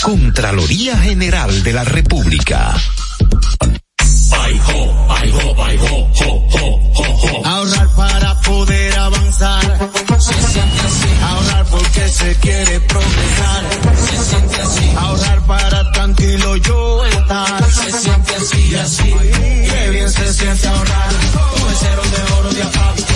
Contraloría 0.02 0.98
General 0.98 1.62
de 1.62 1.72
la 1.72 1.84
República. 1.84 2.74
Ahorrar 7.44 7.88
para 7.94 8.40
poder 8.40 8.98
avanzar. 8.98 9.90
Se 10.18 10.34
siente 10.34 10.80
así. 10.80 11.08
Ahorrar 11.22 11.66
porque 11.66 12.08
se 12.08 12.34
quiere 12.40 12.80
progresar. 12.80 13.64
Se 13.94 14.24
siente 14.24 14.62
así. 14.62 14.92
Ahorrar 14.96 15.46
para 15.46 15.92
tranquilo 15.92 16.56
yo 16.56 17.04
estar. 17.04 17.72
Se 17.72 17.92
siente 17.92 18.34
así 18.34 18.68
y 18.68 18.74
así. 18.74 19.14
Qué 19.70 19.90
bien 19.90 20.10
se 20.10 20.34
siente 20.34 20.66
ahorrar. 20.66 21.08
Con 21.32 21.70
el 21.70 21.76
cero 21.78 22.02
de 22.02 22.32
oro 22.34 22.52
de 22.52 22.62
APAP. 22.64 23.15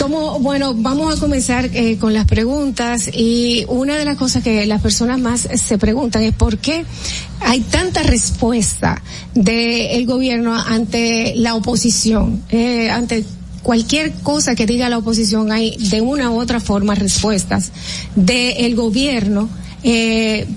Como, 0.01 0.39
bueno, 0.39 0.73
vamos 0.75 1.15
a 1.15 1.19
comenzar 1.19 1.69
eh, 1.73 1.97
con 1.97 2.13
las 2.13 2.25
preguntas 2.25 3.09
y 3.13 3.63
una 3.69 3.95
de 3.95 4.05
las 4.05 4.17
cosas 4.17 4.43
que 4.43 4.65
las 4.65 4.81
personas 4.81 5.19
más 5.19 5.47
se 5.55 5.77
preguntan 5.77 5.96
es 6.05 6.33
por 6.33 6.57
qué 6.57 6.85
hay 7.41 7.61
tanta 7.61 8.03
respuesta 8.03 9.01
del 9.33 10.05
gobierno 10.05 10.53
ante 10.55 11.33
la 11.35 11.55
oposición, 11.55 12.43
eh, 12.49 12.89
ante 12.89 13.23
cualquier 13.63 14.13
cosa 14.23 14.55
que 14.55 14.65
diga 14.65 14.89
la 14.89 14.97
oposición 14.97 15.51
hay 15.51 15.75
de 15.77 16.01
una 16.01 16.31
u 16.31 16.39
otra 16.39 16.59
forma 16.59 16.95
respuestas 16.95 17.71
del 18.15 18.75
gobierno. 18.75 19.49
Eh, 19.83 20.47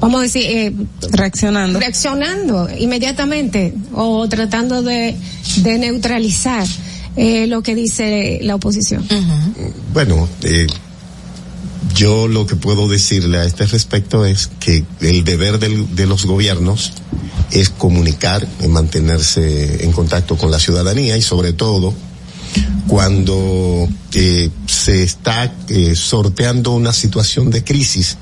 vamos 0.00 0.20
a 0.20 0.22
decir, 0.24 0.42
eh, 0.46 0.72
Reaccionando. 1.10 1.78
reaccionando 1.80 2.68
inmediatamente 2.78 3.74
o 3.94 4.28
tratando 4.28 4.82
de, 4.82 5.16
de 5.62 5.78
neutralizar 5.78 6.66
eh, 7.16 7.46
lo 7.46 7.62
que 7.62 7.74
dice 7.74 8.38
la 8.42 8.54
oposición. 8.54 9.04
Bueno, 9.92 10.28
eh, 10.44 10.66
yo 11.94 12.28
lo 12.28 12.46
que 12.46 12.56
puedo 12.56 12.88
decirle 12.88 13.38
a 13.38 13.44
este 13.44 13.66
respecto 13.66 14.24
es 14.24 14.48
que 14.60 14.84
el 15.00 15.24
deber 15.24 15.58
de 15.58 16.06
los 16.06 16.26
gobiernos 16.26 16.92
es 17.50 17.70
comunicar, 17.70 18.46
y 18.62 18.68
mantenerse 18.68 19.84
en 19.84 19.92
contacto 19.92 20.36
con 20.36 20.50
la 20.50 20.58
ciudadanía 20.58 21.16
y 21.16 21.22
sobre 21.22 21.52
todo 21.52 21.94
cuando 22.86 23.88
eh, 24.14 24.50
se 24.66 25.02
está 25.02 25.52
eh, 25.68 25.94
sorteando 25.94 26.72
una 26.72 26.92
situación 26.92 27.50
de 27.50 27.62
crisis 27.62 28.16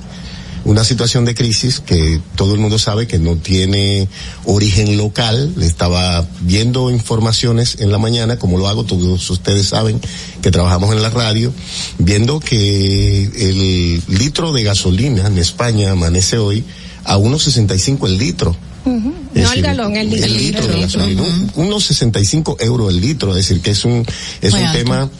una 0.66 0.84
situación 0.84 1.24
de 1.24 1.34
crisis 1.34 1.80
que 1.80 2.20
todo 2.34 2.52
el 2.52 2.58
mundo 2.60 2.78
sabe 2.78 3.06
que 3.06 3.18
no 3.18 3.36
tiene 3.36 4.08
origen 4.44 4.96
local. 4.98 5.54
Estaba 5.62 6.26
viendo 6.40 6.90
informaciones 6.90 7.76
en 7.80 7.90
la 7.92 7.98
mañana, 7.98 8.38
como 8.38 8.58
lo 8.58 8.66
hago, 8.68 8.84
todos 8.84 9.30
ustedes 9.30 9.66
saben 9.68 10.00
que 10.42 10.50
trabajamos 10.50 10.92
en 10.94 11.02
la 11.02 11.10
radio, 11.10 11.52
viendo 11.98 12.40
que 12.40 13.24
el 13.24 14.02
litro 14.18 14.52
de 14.52 14.64
gasolina 14.64 15.26
en 15.28 15.38
España 15.38 15.92
amanece 15.92 16.36
hoy 16.38 16.64
a 17.04 17.16
1.65 17.16 18.06
el 18.06 18.18
litro. 18.18 18.56
No 18.84 19.52
el 19.52 19.62
galón, 19.62 19.96
el, 19.96 20.12
el 20.14 20.36
litro 20.36 20.66
de 20.66 20.80
gasolina. 20.82 21.22
Un- 21.22 21.52
Unos 21.56 21.84
65 21.86 22.56
euros 22.60 22.90
el 22.92 23.00
litro, 23.00 23.30
es 23.30 23.36
decir, 23.48 23.60
que 23.60 23.70
es 23.72 23.84
un, 23.84 24.04
es 24.40 24.52
Muy 24.52 24.60
un 24.62 24.66
alto. 24.68 24.78
tema 24.78 25.10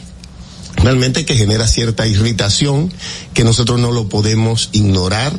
realmente 0.77 1.25
que 1.25 1.35
genera 1.35 1.67
cierta 1.67 2.07
irritación, 2.07 2.91
que 3.33 3.43
nosotros 3.43 3.79
no 3.79 3.91
lo 3.91 4.09
podemos 4.09 4.69
ignorar, 4.71 5.37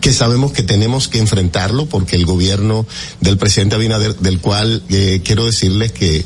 que 0.00 0.12
sabemos 0.12 0.52
que 0.52 0.64
tenemos 0.64 1.06
que 1.08 1.18
enfrentarlo 1.18 1.86
porque 1.86 2.16
el 2.16 2.26
gobierno 2.26 2.86
del 3.20 3.38
presidente 3.38 3.76
Abinader, 3.76 4.16
del 4.16 4.40
cual 4.40 4.82
eh, 4.88 5.22
quiero 5.24 5.46
decirles 5.46 5.92
que 5.92 6.24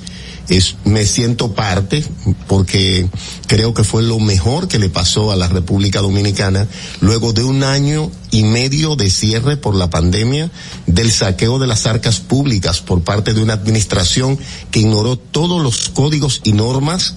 es, 0.48 0.76
me 0.84 1.04
siento 1.04 1.52
parte 1.52 2.04
porque 2.46 3.08
creo 3.46 3.74
que 3.74 3.84
fue 3.84 4.02
lo 4.02 4.18
mejor 4.18 4.68
que 4.68 4.78
le 4.78 4.88
pasó 4.88 5.32
a 5.32 5.36
la 5.36 5.48
República 5.48 6.00
Dominicana 6.00 6.66
luego 7.00 7.32
de 7.32 7.44
un 7.44 7.64
año 7.64 8.10
y 8.30 8.44
medio 8.44 8.96
de 8.96 9.10
cierre 9.10 9.56
por 9.56 9.74
la 9.74 9.90
pandemia 9.90 10.50
del 10.86 11.10
saqueo 11.10 11.58
de 11.58 11.66
las 11.66 11.86
arcas 11.86 12.20
públicas 12.20 12.80
por 12.80 13.02
parte 13.02 13.34
de 13.34 13.42
una 13.42 13.54
administración 13.54 14.38
que 14.70 14.80
ignoró 14.80 15.16
todos 15.18 15.62
los 15.62 15.88
códigos 15.88 16.40
y 16.44 16.52
normas 16.52 17.14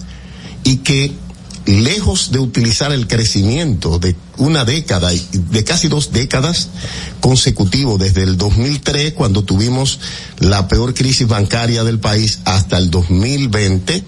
y 0.64 0.78
que 0.78 1.14
lejos 1.66 2.32
de 2.32 2.40
utilizar 2.40 2.92
el 2.92 3.08
crecimiento 3.08 4.00
de 4.00 4.16
una 4.38 4.66
década 4.66 5.14
y 5.14 5.22
de 5.52 5.64
casi 5.64 5.88
dos 5.88 6.12
décadas 6.12 6.70
consecutivo 7.20 7.98
desde 7.98 8.24
el 8.24 8.38
2003 8.38 9.14
cuando 9.14 9.44
tuvimos 9.44 10.00
la 10.40 10.68
peor 10.68 10.94
crisis 10.94 11.28
bancaria 11.28 11.84
del 11.84 12.00
país 12.00 12.40
hasta 12.46 12.78
el 12.78 12.90
2020 12.90 14.04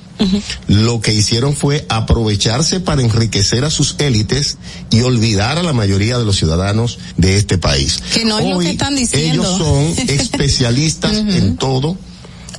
lo 0.68 1.02
que 1.02 1.14
hicieron 1.14 1.56
fue 1.56 1.86
aprovecharse 1.90 2.80
para 2.80 3.02
enriquecer 3.02 3.66
a 3.66 3.72
sus 3.72 3.96
élites 4.00 4.58
y 4.92 5.02
olvidar 5.02 5.58
a 5.58 5.64
la 5.64 5.74
mayoría 5.74 6.20
de 6.20 6.26
los 6.26 6.38
ciudadanos 6.38 7.00
de 7.18 7.38
este 7.38 7.58
país. 7.58 8.00
Que 8.14 8.24
no 8.24 8.38
es 8.38 8.46
lo 8.46 8.58
Hoy 8.58 8.66
que 8.66 8.72
están 8.74 8.96
diciendo. 8.96 9.42
Ellos 9.42 9.58
son 9.58 10.10
especialistas 10.10 11.18
en 11.18 11.58
todo 11.58 11.98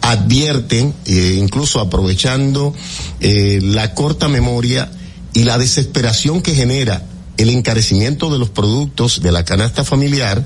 advierten, 0.03 0.93
eh, 1.07 1.39
incluso 1.39 1.81
aprovechando 1.81 2.75
eh, 3.21 3.61
la 3.63 3.95
corta 3.95 4.29
memoria 4.29 4.91
y 5.33 5.45
la 5.45 5.57
desesperación 5.57 6.43
que 6.43 6.55
genera 6.55 7.07
el 7.39 7.49
encarecimiento 7.49 8.31
de 8.31 8.39
los 8.39 8.51
productos 8.51 9.23
de 9.23 9.33
la 9.33 9.45
canasta 9.45 9.85
familiar, 9.85 10.45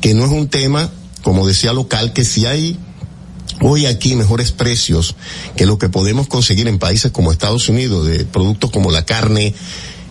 que 0.00 0.14
no 0.14 0.24
es 0.24 0.30
un 0.30 0.48
tema, 0.48 0.90
como 1.22 1.46
decía 1.46 1.72
local, 1.72 2.12
que 2.12 2.24
si 2.24 2.46
hay 2.46 2.78
hoy 3.60 3.86
aquí 3.86 4.14
mejores 4.14 4.52
precios 4.52 5.14
que 5.56 5.66
lo 5.66 5.78
que 5.78 5.88
podemos 5.88 6.26
conseguir 6.26 6.68
en 6.68 6.78
países 6.78 7.12
como 7.12 7.32
Estados 7.32 7.68
Unidos 7.68 8.06
de 8.06 8.24
productos 8.24 8.70
como 8.70 8.90
la 8.90 9.04
carne, 9.04 9.54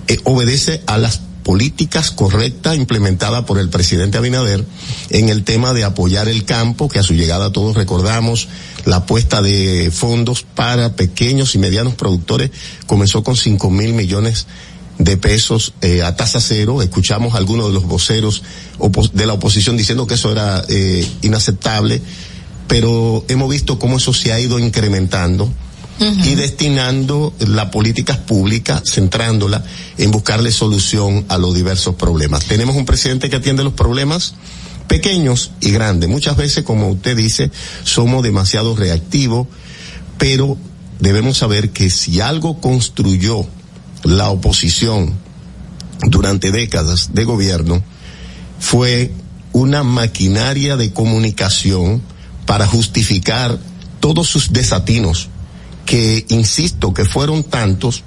eh, 0.08 0.20
obedece 0.26 0.82
a 0.86 0.98
las 0.98 1.22
políticas 1.44 2.12
correctas 2.12 2.76
implementadas 2.76 3.46
por 3.46 3.58
el 3.58 3.70
presidente 3.70 4.18
Abinader 4.18 4.64
en 5.10 5.30
el 5.30 5.44
tema 5.44 5.74
de 5.74 5.84
apoyar 5.84 6.28
el 6.28 6.46
campo, 6.46 6.88
que 6.88 7.00
a 7.00 7.04
su 7.04 7.14
llegada 7.14 7.52
todos 7.52 7.76
recordamos 7.76 8.48
la 8.86 8.98
apuesta 8.98 9.42
de 9.42 9.92
fondos 9.92 10.44
para 10.44 10.96
pequeños 10.96 11.56
y 11.56 11.58
medianos 11.58 11.96
productores 11.96 12.52
comenzó 12.88 13.24
con 13.24 13.36
cinco 13.36 13.70
mil 13.70 13.94
millones 13.94 14.48
de 14.98 15.18
pesos 15.18 15.74
eh, 15.82 16.04
a 16.04 16.16
tasa 16.16 16.40
cero. 16.40 16.82
Escuchamos 16.82 17.34
a 17.34 17.38
algunos 17.38 17.68
de 17.68 17.74
los 17.74 17.86
voceros 17.86 18.44
de 19.14 19.26
la 19.26 19.34
oposición 19.34 19.78
diciendo 19.78 20.08
que 20.08 20.16
eso 20.16 20.32
era 20.32 20.64
eh, 20.70 21.08
inaceptable, 21.22 22.02
pero 22.68 23.26
hemos 23.28 23.50
visto 23.50 23.80
cómo 23.80 23.98
eso 23.98 24.14
se 24.14 24.32
ha 24.32 24.40
ido 24.40 24.60
incrementando 24.60 25.52
y 26.00 26.34
destinando 26.34 27.32
las 27.40 27.68
políticas 27.68 28.18
públicas, 28.18 28.82
centrándola 28.92 29.64
en 30.00 30.10
buscarle 30.10 30.52
solución 30.52 31.26
a 31.28 31.38
los 31.38 31.54
diversos 31.54 31.94
problemas. 31.94 32.46
Tenemos 32.46 32.76
un 32.76 32.86
presidente 32.86 33.30
que 33.30 33.36
atiende 33.36 33.64
los 33.64 33.74
problemas 33.74 34.34
pequeños 34.88 35.52
y 35.62 35.72
grandes. 35.72 36.10
Muchas 36.10 36.38
veces, 36.38 36.64
como 36.64 36.90
usted 36.90 37.16
dice, 37.16 37.52
somos 37.84 38.24
demasiado 38.24 38.76
reactivos, 38.76 39.48
pero 40.18 40.58
debemos 41.00 41.38
saber 41.38 41.72
que 41.72 41.90
si 41.90 42.22
algo 42.22 42.60
construyó 42.60 43.46
la 44.04 44.30
oposición 44.30 45.14
durante 46.08 46.52
décadas 46.52 47.14
de 47.14 47.24
gobierno, 47.24 47.84
fue 48.60 49.12
una 49.54 49.84
maquinaria 49.84 50.78
de 50.78 50.94
comunicación 50.94 52.02
para 52.46 52.68
justificar 52.68 53.60
todos 54.00 54.28
sus 54.28 54.54
desatinos, 54.54 55.30
que 55.86 56.26
insisto 56.30 56.94
que 56.94 57.06
fueron 57.06 57.44
tantos 57.44 58.04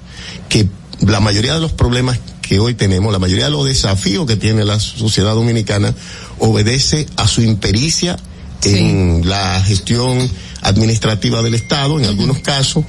que 0.49 0.67
la 1.01 1.19
mayoría 1.19 1.53
de 1.53 1.59
los 1.59 1.73
problemas 1.73 2.19
que 2.47 2.59
hoy 2.59 2.75
tenemos, 2.75 3.11
la 3.11 3.19
mayoría 3.19 3.45
de 3.45 3.51
los 3.51 3.65
desafíos 3.65 4.27
que 4.27 4.35
tiene 4.35 4.63
la 4.63 4.79
sociedad 4.79 5.33
dominicana, 5.33 5.95
obedece 6.37 7.07
a 7.17 7.27
su 7.27 7.41
impericia 7.41 8.17
en 8.61 9.27
la 9.27 9.63
gestión 9.63 10.29
administrativa 10.61 11.41
del 11.41 11.55
Estado, 11.55 11.99
en 11.99 12.05
algunos 12.05 12.39
casos, 12.39 12.85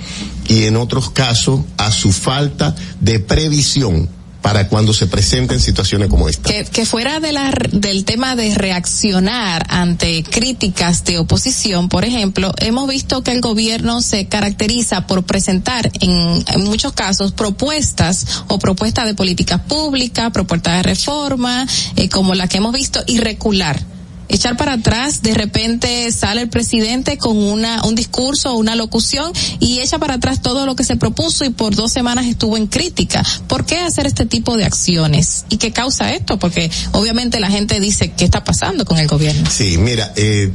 y 0.46 0.64
en 0.64 0.76
otros 0.76 1.10
casos 1.10 1.60
a 1.78 1.90
su 1.90 2.12
falta 2.12 2.74
de 3.00 3.18
previsión 3.18 4.08
para 4.46 4.68
cuando 4.68 4.94
se 4.94 5.08
presenten 5.08 5.58
situaciones 5.58 6.08
como 6.08 6.28
esta. 6.28 6.48
Que, 6.70 6.86
fuera 6.86 7.18
de 7.18 7.32
la, 7.32 7.52
del 7.72 8.04
tema 8.04 8.36
de 8.36 8.54
reaccionar 8.54 9.66
ante 9.68 10.22
críticas 10.22 11.02
de 11.02 11.18
oposición, 11.18 11.88
por 11.88 12.04
ejemplo, 12.04 12.52
hemos 12.58 12.88
visto 12.88 13.24
que 13.24 13.32
el 13.32 13.40
gobierno 13.40 14.00
se 14.02 14.28
caracteriza 14.28 15.08
por 15.08 15.24
presentar 15.24 15.90
en, 16.00 16.44
en 16.46 16.62
muchos 16.62 16.92
casos 16.92 17.32
propuestas 17.32 18.44
o 18.46 18.60
propuestas 18.60 19.06
de 19.06 19.14
políticas 19.14 19.62
públicas, 19.62 20.30
propuestas 20.30 20.76
de 20.76 20.82
reforma, 20.84 21.66
eh, 21.96 22.08
como 22.08 22.36
la 22.36 22.46
que 22.46 22.58
hemos 22.58 22.72
visto, 22.72 23.02
y 23.04 23.18
recular 23.18 23.95
echar 24.28 24.56
para 24.56 24.74
atrás, 24.74 25.22
de 25.22 25.34
repente 25.34 26.10
sale 26.12 26.42
el 26.42 26.48
presidente 26.48 27.18
con 27.18 27.36
una, 27.36 27.84
un 27.84 27.94
discurso 27.94 28.52
o 28.52 28.56
una 28.56 28.76
locución 28.76 29.32
y 29.60 29.80
echa 29.80 29.98
para 29.98 30.14
atrás 30.14 30.42
todo 30.42 30.66
lo 30.66 30.76
que 30.76 30.84
se 30.84 30.96
propuso 30.96 31.44
y 31.44 31.50
por 31.50 31.74
dos 31.74 31.92
semanas 31.92 32.26
estuvo 32.26 32.56
en 32.56 32.66
crítica. 32.66 33.22
¿Por 33.46 33.64
qué 33.66 33.78
hacer 33.78 34.06
este 34.06 34.26
tipo 34.26 34.56
de 34.56 34.64
acciones? 34.64 35.44
¿Y 35.48 35.58
qué 35.58 35.72
causa 35.72 36.12
esto? 36.14 36.38
Porque 36.38 36.70
obviamente 36.92 37.40
la 37.40 37.50
gente 37.50 37.80
dice, 37.80 38.12
¿qué 38.12 38.24
está 38.24 38.44
pasando 38.44 38.84
con 38.84 38.98
el 38.98 39.06
gobierno? 39.06 39.48
Sí, 39.50 39.78
mira, 39.78 40.12
eh, 40.16 40.50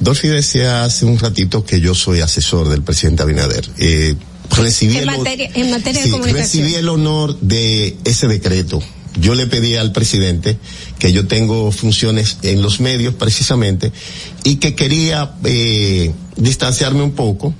Dolphy 0.00 0.28
decía 0.28 0.84
hace 0.84 1.04
un 1.06 1.18
ratito 1.18 1.64
que 1.64 1.80
yo 1.80 1.94
soy 1.94 2.20
asesor 2.20 2.68
del 2.68 2.82
presidente 2.82 3.22
Abinader. 3.22 3.68
Eh, 3.78 4.14
recibí 4.50 4.96
En 4.96 5.08
el, 5.08 5.16
materia, 5.18 5.50
en 5.54 5.70
materia 5.70 6.02
sí, 6.02 6.08
de 6.08 6.12
comunicación. 6.12 6.62
recibí 6.64 6.74
el 6.74 6.88
honor 6.88 7.38
de 7.40 7.96
ese 8.04 8.26
decreto. 8.28 8.82
Yo 9.18 9.34
le 9.34 9.46
pedí 9.46 9.76
al 9.76 9.92
presidente 9.92 10.58
que 10.98 11.12
yo 11.12 11.26
tengo 11.26 11.70
funciones 11.72 12.38
en 12.42 12.62
los 12.62 12.80
medios 12.80 13.14
precisamente 13.14 13.92
y 14.44 14.56
que 14.56 14.74
quería 14.74 15.34
eh, 15.44 16.12
distanciarme 16.36 17.02
un 17.02 17.12
poco 17.12 17.54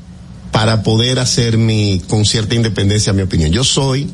para 0.53 0.83
poder 0.83 1.19
hacer 1.19 1.59
mi 1.59 2.01
con 2.09 2.25
cierta 2.25 2.55
independencia 2.55 3.13
mi 3.13 3.23
opinión. 3.23 3.51
Yo 3.53 3.65
soy 3.65 4.11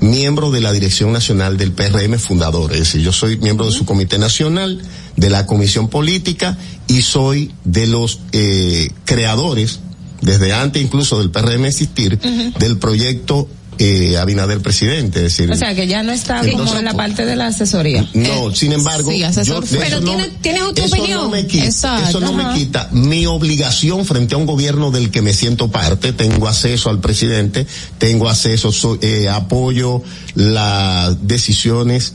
miembro 0.00 0.50
de 0.50 0.60
la 0.60 0.72
Dirección 0.72 1.12
Nacional 1.12 1.56
del 1.56 1.72
PRM 1.72 2.18
fundador, 2.18 2.72
es 2.72 2.80
decir, 2.80 3.00
yo 3.00 3.12
soy 3.12 3.36
miembro 3.36 3.66
de 3.66 3.72
su 3.72 3.84
Comité 3.84 4.18
Nacional, 4.18 4.80
de 5.16 5.30
la 5.30 5.46
Comisión 5.46 5.88
Política 5.88 6.58
y 6.86 7.02
soy 7.02 7.52
de 7.64 7.86
los 7.86 8.20
eh, 8.32 8.88
creadores, 9.04 9.80
desde 10.20 10.52
antes 10.52 10.82
incluso 10.82 11.18
del 11.18 11.30
PRM 11.30 11.66
existir, 11.66 12.18
del 12.18 12.78
proyecto 12.78 13.48
eh, 13.78 14.16
Abinader 14.18 14.60
presidente, 14.60 15.18
es 15.20 15.36
decir, 15.36 15.50
O 15.50 15.56
sea, 15.56 15.74
que 15.74 15.86
ya 15.86 16.02
no 16.02 16.12
está 16.12 16.40
Entonces, 16.40 16.66
como 16.68 16.78
en 16.78 16.84
la 16.84 16.94
parte 16.94 17.24
de 17.24 17.36
la 17.36 17.46
asesoría. 17.46 18.08
no, 18.14 18.52
sin 18.54 18.72
embargo, 18.72 19.10
sí, 19.12 19.22
asesor 19.22 19.64
yo 19.64 19.78
Pero 19.78 19.84
eso 19.98 20.00
no 20.00 20.06
tiene- 20.06 20.22
me- 20.24 20.38
tiene 20.40 20.62
otra 20.62 20.84
eso 20.84 20.96
opinión. 20.96 21.22
No 21.22 21.28
me 21.30 21.46
quita, 21.46 21.64
Exacto, 21.66 22.08
eso 22.08 22.20
no 22.20 22.38
ajá. 22.38 22.52
me 22.52 22.58
quita 22.58 22.88
mi 22.92 23.26
obligación 23.26 24.04
frente 24.04 24.34
a 24.34 24.38
un 24.38 24.46
gobierno 24.46 24.90
del 24.90 25.10
que 25.10 25.22
me 25.22 25.32
siento 25.32 25.70
parte. 25.70 26.12
Tengo 26.12 26.48
acceso 26.48 26.90
al 26.90 27.00
presidente, 27.00 27.66
tengo 27.98 28.28
acceso, 28.28 28.72
soy- 28.72 28.98
eh, 29.02 29.28
apoyo 29.28 30.02
las 30.34 31.26
decisiones 31.26 32.14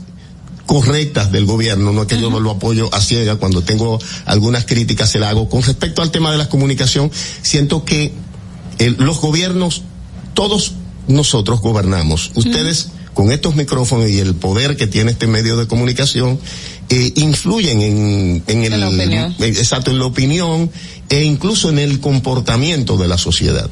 correctas 0.66 1.30
del 1.30 1.44
gobierno, 1.44 1.92
no 1.92 2.02
es 2.02 2.08
que 2.08 2.18
yo 2.20 2.30
no 2.30 2.40
lo 2.40 2.50
apoyo 2.50 2.92
a 2.94 3.00
ciega, 3.00 3.36
cuando 3.36 3.62
tengo 3.62 3.98
algunas 4.24 4.64
críticas 4.64 5.10
se 5.10 5.18
las 5.18 5.30
hago. 5.30 5.48
Con 5.50 5.62
respecto 5.62 6.00
al 6.02 6.10
tema 6.10 6.32
de 6.32 6.38
la 6.38 6.48
comunicación, 6.48 7.10
siento 7.42 7.84
que 7.84 8.12
el- 8.78 8.96
los 8.98 9.20
gobiernos, 9.20 9.82
todos 10.32 10.72
nosotros 11.08 11.60
gobernamos. 11.60 12.30
Ustedes 12.34 12.88
con 13.14 13.30
estos 13.30 13.54
micrófonos 13.54 14.10
y 14.10 14.18
el 14.18 14.34
poder 14.34 14.76
que 14.76 14.88
tiene 14.88 15.12
este 15.12 15.28
medio 15.28 15.56
de 15.56 15.68
comunicación, 15.68 16.38
eh, 16.88 17.12
influyen 17.14 17.80
en, 17.80 18.42
en 18.48 18.64
el, 18.64 18.80
la 18.80 18.88
opinión. 18.88 19.34
eh, 19.38 19.46
exacto, 19.48 19.90
en 19.92 19.98
la 20.00 20.06
opinión 20.06 20.68
e 21.08 21.22
incluso 21.22 21.68
en 21.70 21.78
el 21.78 22.00
comportamiento 22.00 22.96
de 22.96 23.06
la 23.06 23.16
sociedad 23.16 23.70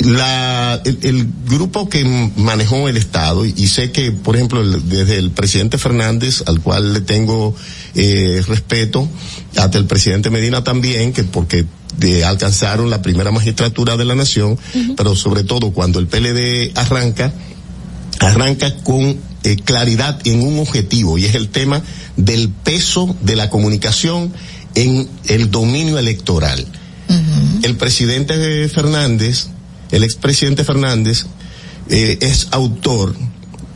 la, 0.00 0.80
el, 0.84 0.98
el 1.02 1.28
grupo 1.48 1.88
que 1.88 2.04
manejó 2.36 2.88
el 2.88 2.96
Estado, 2.96 3.46
y, 3.46 3.54
y 3.56 3.68
sé 3.68 3.92
que, 3.92 4.10
por 4.10 4.34
ejemplo, 4.36 4.60
el- 4.60 4.88
desde 4.88 5.16
el 5.18 5.30
presidente 5.30 5.78
Fernández, 5.78 6.42
al 6.46 6.60
cual 6.60 6.92
le 6.94 7.00
tengo 7.02 7.54
eh, 7.94 8.42
respeto, 8.46 9.08
hasta 9.56 9.78
el 9.78 9.86
presidente 9.86 10.30
Medina 10.30 10.64
también, 10.64 11.12
que 11.12 11.24
porque 11.24 11.66
de, 11.98 12.24
alcanzaron 12.24 12.90
la 12.90 13.02
primera 13.02 13.30
magistratura 13.30 13.96
de 13.96 14.04
la 14.04 14.14
nación, 14.14 14.58
pero 14.96 15.14
sobre 15.14 15.44
todo 15.44 15.72
cuando 15.72 15.98
el 15.98 16.06
PLD 16.06 16.72
arranca, 16.74 17.32
arranca 18.20 18.74
con 18.76 19.18
eh, 19.44 19.56
claridad 19.56 20.20
en 20.24 20.40
un 20.42 20.58
objetivo, 20.58 21.18
y 21.18 21.26
es 21.26 21.34
el 21.34 21.48
tema 21.48 21.82
del 22.16 22.48
peso 22.48 23.14
de 23.20 23.36
la 23.36 23.50
comunicación 23.50 24.32
en 24.74 25.08
el 25.28 25.50
dominio 25.50 25.98
electoral. 25.98 26.66
El 27.62 27.76
presidente 27.76 28.68
Fernández, 28.70 29.48
el 29.90 30.02
expresidente 30.02 30.64
Fernández, 30.64 31.26
eh, 31.90 32.16
es 32.22 32.48
autor 32.52 33.14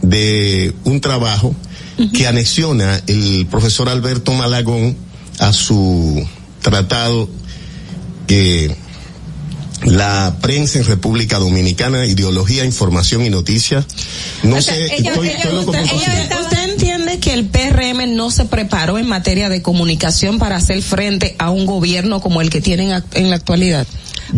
de 0.01 0.72
un 0.84 1.01
trabajo 1.01 1.55
que 2.12 2.27
anexiona 2.27 3.01
el 3.06 3.47
profesor 3.51 3.89
Alberto 3.89 4.32
Malagón 4.32 4.97
a 5.39 5.52
su 5.52 6.27
tratado 6.62 7.28
que 8.27 8.77
la 9.85 10.36
prensa 10.40 10.78
en 10.78 10.85
República 10.85 11.39
Dominicana, 11.39 12.06
ideología, 12.06 12.64
información 12.64 13.24
y 13.24 13.31
noticias. 13.31 13.85
No 14.43 14.60
sé, 14.60 14.85
estoy, 14.97 15.28
estoy 15.28 15.64
por 15.64 15.77
usted, 15.77 16.40
usted 16.40 16.70
entiende 16.70 17.18
que 17.18 17.32
el 17.35 17.47
PRM 17.47 18.14
no 18.14 18.31
se 18.31 18.47
preparó 18.47 18.98
en 18.98 19.06
materia 19.06 19.48
de 19.48 19.62
comunicación 19.62 20.39
para 20.39 20.56
hacer 20.56 20.82
frente 20.82 21.36
a 21.39 21.51
un 21.51 21.66
gobierno 21.66 22.20
como 22.20 22.40
el 22.40 22.51
que 22.51 22.60
tienen 22.60 23.02
en 23.12 23.31
la 23.31 23.36
actualidad. 23.36 23.86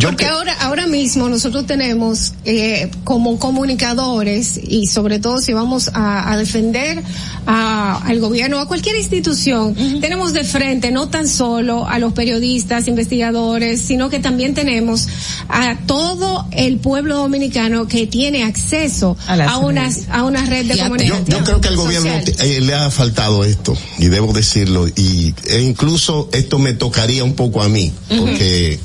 Porque 0.00 0.26
ahora, 0.26 0.54
ahora 0.60 0.86
mismo 0.86 1.28
nosotros 1.28 1.66
tenemos 1.66 2.32
eh, 2.44 2.90
como 3.04 3.38
comunicadores 3.38 4.60
y 4.62 4.86
sobre 4.86 5.18
todo 5.18 5.40
si 5.40 5.52
vamos 5.52 5.90
a, 5.94 6.30
a 6.32 6.36
defender 6.36 7.02
a- 7.46 8.02
al 8.04 8.20
gobierno 8.20 8.58
a 8.60 8.68
cualquier 8.68 8.96
institución, 8.96 9.74
tenemos 10.00 10.32
de 10.32 10.44
frente 10.44 10.90
no 10.90 11.08
tan 11.08 11.26
solo 11.28 11.86
a 11.88 11.98
los 11.98 12.12
periodistas, 12.12 12.86
investigadores, 12.88 13.80
sino 13.80 14.10
que 14.10 14.18
también 14.18 14.54
tenemos 14.54 15.08
a 15.48 15.76
todo 15.86 16.46
el 16.52 16.78
pueblo 16.78 17.16
dominicano 17.16 17.86
que 17.88 18.06
tiene 18.06 18.44
acceso 18.44 19.16
A 19.26 19.34
a, 19.34 19.58
unas, 19.58 20.02
a 20.10 20.24
una 20.24 20.44
red 20.44 20.66
de 20.66 20.76
comunicación. 20.78 21.24
yo 21.26 21.44
creo 21.44 21.60
que 21.60 21.68
al 21.68 21.76
gobierno 21.76 22.10
eh, 22.40 22.60
le 22.60 22.74
ha 22.74 22.90
faltado 22.90 23.44
esto, 23.44 23.76
y 23.98 24.08
debo 24.08 24.32
decirlo, 24.32 24.86
y 24.88 25.34
e 25.46 25.62
incluso 25.62 26.28
esto 26.32 26.58
me 26.58 26.74
tocaría 26.74 27.24
un 27.24 27.34
poco 27.34 27.62
a 27.62 27.68
mí, 27.68 27.92
porque 28.08 28.78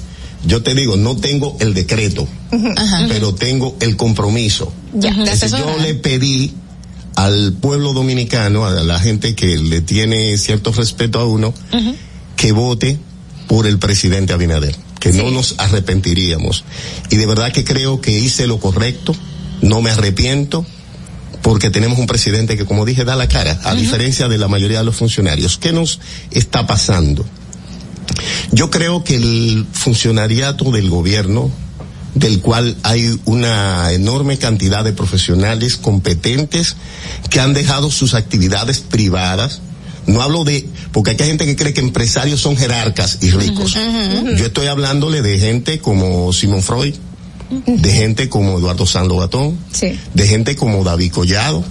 yo 0.45 0.61
te 0.61 0.75
digo, 0.75 0.97
no 0.97 1.15
tengo 1.15 1.57
el 1.59 1.73
decreto, 1.73 2.27
pero 3.07 3.33
tengo 3.33 3.77
el 3.79 3.95
compromiso. 3.95 4.73
Ya, 4.93 5.13
yo 5.13 5.77
le 5.81 5.95
pedí 5.95 6.53
al 7.15 7.53
pueblo 7.53 7.93
dominicano, 7.93 8.65
a 8.65 8.71
la 8.83 8.99
gente 8.99 9.35
que 9.35 9.57
le 9.57 9.81
tiene 9.81 10.37
cierto 10.37 10.71
respeto 10.71 11.19
a 11.19 11.25
uno, 11.25 11.53
que 12.35 12.51
vote 12.51 12.97
por 13.47 13.67
el 13.67 13.79
presidente 13.79 14.33
Abinader, 14.33 14.75
que 14.99 15.13
no 15.13 15.31
nos 15.31 15.55
arrepentiríamos. 15.59 16.63
Y 17.09 17.17
de 17.17 17.25
verdad 17.25 17.51
que 17.51 17.63
creo 17.63 18.01
que 18.01 18.11
hice 18.11 18.47
lo 18.47 18.59
correcto, 18.59 19.15
no 19.61 19.81
me 19.81 19.91
arrepiento, 19.91 20.65
porque 21.41 21.69
tenemos 21.69 21.99
un 21.99 22.07
presidente 22.07 22.57
que, 22.57 22.65
como 22.65 22.85
dije, 22.85 23.03
da 23.03 23.15
la 23.15 23.27
cara, 23.27 23.59
a 23.63 23.75
diferencia 23.75 24.27
de 24.27 24.37
la 24.37 24.47
mayoría 24.47 24.79
de 24.79 24.85
los 24.85 24.95
funcionarios. 24.95 25.57
¿Qué 25.57 25.71
nos 25.71 25.99
está 26.31 26.65
pasando? 26.65 27.25
Yo 28.51 28.69
creo 28.69 29.03
que 29.03 29.15
el 29.15 29.65
funcionariato 29.71 30.71
del 30.71 30.89
gobierno, 30.89 31.49
del 32.15 32.41
cual 32.41 32.77
hay 32.83 33.19
una 33.25 33.91
enorme 33.91 34.37
cantidad 34.37 34.83
de 34.83 34.93
profesionales 34.93 35.77
competentes 35.77 36.75
que 37.29 37.39
han 37.39 37.53
dejado 37.53 37.89
sus 37.89 38.13
actividades 38.13 38.79
privadas, 38.79 39.61
no 40.05 40.21
hablo 40.21 40.43
de, 40.43 40.67
porque 40.91 41.11
hay 41.11 41.17
gente 41.17 41.45
que 41.45 41.55
cree 41.55 41.73
que 41.73 41.81
empresarios 41.81 42.41
son 42.41 42.55
jerarcas 42.57 43.19
y 43.21 43.31
ricos. 43.31 43.73
Yo 44.37 44.45
estoy 44.45 44.67
hablándole 44.67 45.21
de 45.21 45.39
gente 45.39 45.79
como 45.79 46.31
Simon 46.33 46.61
Freud, 46.61 46.93
de 47.65 47.93
gente 47.93 48.29
como 48.29 48.57
Eduardo 48.59 48.85
Sando 48.85 49.17
Gatón, 49.17 49.57
Sí. 49.71 49.97
de 50.13 50.27
gente 50.27 50.55
como 50.55 50.83
David 50.83 51.11
Collado, 51.11 51.63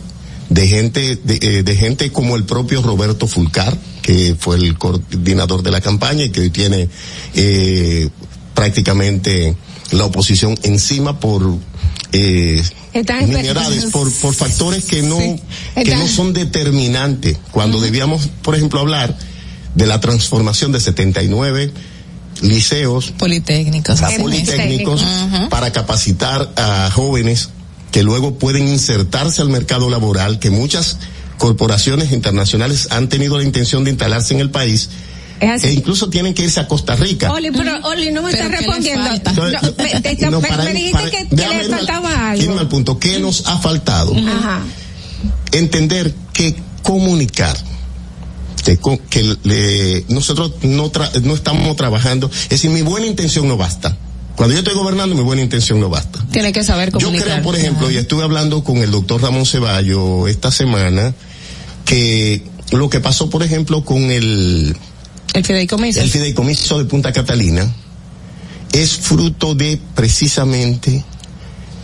de 0.48 0.68
gente, 0.68 1.16
de, 1.16 1.38
eh, 1.40 1.62
de 1.62 1.76
gente 1.76 2.10
como 2.10 2.36
el 2.36 2.44
propio 2.44 2.82
Roberto 2.82 3.26
Fulcar, 3.26 3.76
que 4.02 4.36
fue 4.38 4.56
el 4.56 4.76
coordinador 4.76 5.62
de 5.62 5.70
la 5.70 5.80
campaña 5.80 6.24
y 6.24 6.30
que 6.30 6.40
hoy 6.40 6.50
tiene 6.50 6.88
eh, 7.34 8.08
prácticamente 8.54 9.56
la 9.92 10.04
oposición 10.04 10.58
encima 10.62 11.20
por 11.20 11.56
eh, 12.12 12.62
por, 13.90 14.12
por 14.12 14.34
factores 14.34 14.84
que 14.84 15.02
no, 15.02 15.18
que 15.74 15.96
no 15.96 16.06
son 16.06 16.34
determinantes. 16.34 17.38
Cuando 17.50 17.80
debíamos, 17.80 18.28
por 18.42 18.54
ejemplo, 18.54 18.80
hablar 18.80 19.16
de 19.74 19.86
la 19.86 20.00
transformación 20.00 20.72
de 20.72 20.80
79 20.80 21.72
liceos 22.42 23.12
Politécnicos. 23.18 24.02
a 24.02 24.10
politécnicos 24.18 25.04
para 25.48 25.72
capacitar 25.72 26.50
a 26.56 26.90
jóvenes 26.92 27.50
que 27.92 28.02
luego 28.02 28.34
pueden 28.38 28.66
insertarse 28.66 29.40
al 29.42 29.48
mercado 29.50 29.88
laboral, 29.88 30.38
que 30.40 30.50
muchas 30.50 30.96
corporaciones 31.38 32.10
internacionales 32.12 32.88
han 32.90 33.08
tenido 33.08 33.36
la 33.38 33.44
intención 33.44 33.84
de 33.84 33.90
instalarse 33.90 34.34
en 34.34 34.40
el 34.40 34.50
país 34.50 34.88
Es 35.40 35.50
así. 35.50 35.66
e 35.68 35.72
incluso 35.72 36.08
tienen 36.08 36.34
que 36.34 36.42
irse 36.44 36.58
a 36.60 36.66
Costa 36.68 36.94
Rica. 36.96 37.30
Oli, 37.32 37.50
pero 37.50 37.72
Oli 37.86 38.10
no 38.12 38.22
me 38.22 38.30
Pero 38.32 38.44
está 38.44 38.44
¿qué 38.44 38.50
le 38.50 38.56
respondiendo. 38.66 39.04
No, 39.04 39.42
me, 39.44 40.00
te- 40.00 40.16
te- 40.16 40.30
No, 40.30 40.40
me- 40.40 40.48
para- 40.48 40.64
me 40.64 40.72
dijiste 40.72 40.92
para- 40.98 41.10
que, 41.10 41.28
que 41.28 41.36
le 41.36 41.44
al- 41.44 41.70
faltaba 41.70 42.36
irme 42.36 42.48
algo. 42.48 42.60
al 42.60 42.68
punto. 42.68 42.98
¿Qué 42.98 43.18
nos 43.18 43.46
ha 43.46 43.58
faltado? 43.58 44.14
Ajá. 44.16 44.60
entender 45.52 46.14
que 46.32 46.56
comunicar 46.82 47.56
que, 48.64 48.76
co- 48.78 49.00
que 49.10 49.36
le- 49.42 50.04
nosotros 50.08 50.52
no, 50.62 50.90
tra- 50.92 51.10
no 51.22 51.34
estamos 51.34 51.76
trabajando, 51.76 52.30
es 52.44 52.48
decir, 52.50 52.70
mi 52.70 52.82
buena 52.82 53.06
intención 53.06 53.48
no 53.48 53.56
basta. 53.56 53.96
Cuando 54.36 54.54
yo 54.54 54.60
estoy 54.60 54.74
gobernando, 54.74 55.14
mi 55.14 55.22
buena 55.22 55.42
intención 55.42 55.78
no 55.80 55.88
basta. 55.88 56.24
Tiene 56.32 56.52
que 56.52 56.64
saber 56.64 56.92
Yo 56.98 57.10
creo, 57.12 57.42
por 57.42 57.56
ejemplo, 57.56 57.90
y 57.90 57.96
estuve 57.96 58.22
hablando 58.24 58.64
con 58.64 58.78
el 58.78 58.90
doctor 58.90 59.22
Ramón 59.22 59.46
Ceballo 59.46 60.26
esta 60.28 60.50
semana, 60.50 61.14
que 61.84 62.42
lo 62.70 62.88
que 62.88 63.00
pasó, 63.00 63.28
por 63.30 63.42
ejemplo, 63.42 63.84
con 63.84 64.10
el, 64.10 64.74
El 65.34 65.44
fideicomiso. 65.44 66.00
el 66.00 66.10
fideicomiso 66.10 66.78
de 66.78 66.84
Punta 66.86 67.12
Catalina 67.12 67.70
es 68.72 68.96
fruto 68.96 69.54
de 69.54 69.78
precisamente 69.94 71.04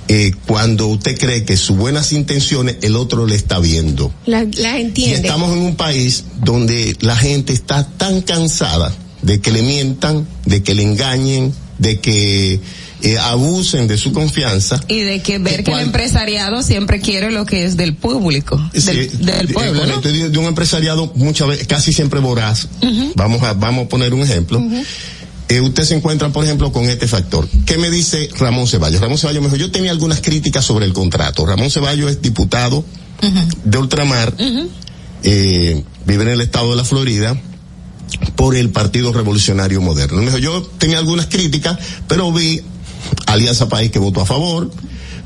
eh, 0.09 0.33
cuando 0.47 0.87
usted 0.87 1.19
cree 1.19 1.45
que 1.45 1.59
sus 1.59 1.77
buenas 1.77 2.13
intenciones 2.13 2.77
el 2.81 2.97
otro 2.97 3.27
le 3.27 3.35
está 3.37 3.59
viendo. 3.59 4.11
La, 4.25 4.43
la 4.57 4.79
Y 4.79 4.83
entiende. 4.83 5.17
estamos 5.17 5.53
en 5.53 5.59
un 5.59 5.77
país 5.77 6.25
donde 6.43 6.97
la 7.01 7.15
gente 7.17 7.53
está 7.53 7.87
tan 7.87 8.23
cansada 8.23 8.91
de 9.21 9.41
que 9.41 9.51
le 9.51 9.61
mientan, 9.63 10.27
de 10.47 10.63
que 10.63 10.75
le 10.75 10.83
engañen, 10.83 11.53
de 11.79 12.01
que 12.01 12.61
eh, 13.03 13.19
abusen 13.19 13.87
de 13.87 13.97
su 13.97 14.13
confianza. 14.13 14.83
Y 14.89 15.01
de 15.01 15.21
que 15.21 15.39
ver 15.39 15.59
¿De 15.59 15.65
que 15.65 15.73
el 15.73 15.81
empresariado 15.81 16.63
siempre 16.63 17.01
quiere 17.01 17.31
lo 17.31 17.47
que 17.47 17.65
es 17.65 17.77
del 17.77 17.95
público, 17.95 18.57
del, 18.73 18.83
Sí, 18.83 19.17
del 19.19 19.51
eh, 19.51 19.53
pueblo, 19.53 19.75
¿no? 19.75 19.95
correcto, 19.95 20.09
de, 20.09 20.31
de 20.31 20.39
un 20.39 20.47
empresariado 20.47 21.13
muchas 21.15 21.49
veces, 21.49 21.67
casi 21.67 21.93
siempre 21.93 22.21
voraz. 22.21 22.69
Vamos 23.15 23.43
a, 23.43 23.53
vamos 23.55 23.87
a 23.87 23.89
poner 23.89 24.15
un 24.15 24.23
ejemplo. 24.23 24.63
Eh, 25.49 25.61
usted 25.63 25.85
se 25.85 25.95
encuentra, 25.95 26.29
por 26.29 26.45
ejemplo, 26.45 26.73
con 26.73 26.85
este 26.91 27.09
factor. 27.09 27.49
¿Qué 27.65 27.79
me 27.79 27.91
dice 27.91 28.29
Ramón 28.37 28.67
Ceballos? 28.67 29.01
Ramón 29.01 29.17
Ceballos 29.17 29.43
me 29.43 29.49
dijo, 29.49 29.57
yo 29.57 29.71
tenía 29.71 29.93
algunas 29.93 30.21
críticas 30.21 30.65
sobre 30.65 30.85
el 30.85 30.93
contrato. 30.93 31.47
Ramón 31.47 31.71
Ceballos 31.71 32.11
es 32.11 32.21
diputado 32.21 32.85
de 33.65 33.79
ultramar, 33.79 34.35
eh, 35.23 35.83
vive 36.07 36.23
en 36.25 36.29
el 36.29 36.41
estado 36.41 36.71
de 36.71 36.77
la 36.77 36.85
Florida, 36.85 37.41
por 38.37 38.57
el 38.57 38.71
Partido 38.71 39.13
Revolucionario 39.13 39.81
Moderno. 39.81 40.19
Me 40.19 40.27
dijo, 40.27 40.39
yo 40.39 40.63
tenía 40.79 40.99
algunas 40.99 41.27
críticas, 41.27 41.79
pero 42.07 42.33
vi 42.33 42.61
Alianza 43.27 43.69
País 43.69 43.91
que 43.91 43.99
votó 43.99 44.21
a 44.21 44.27
favor, 44.27 44.71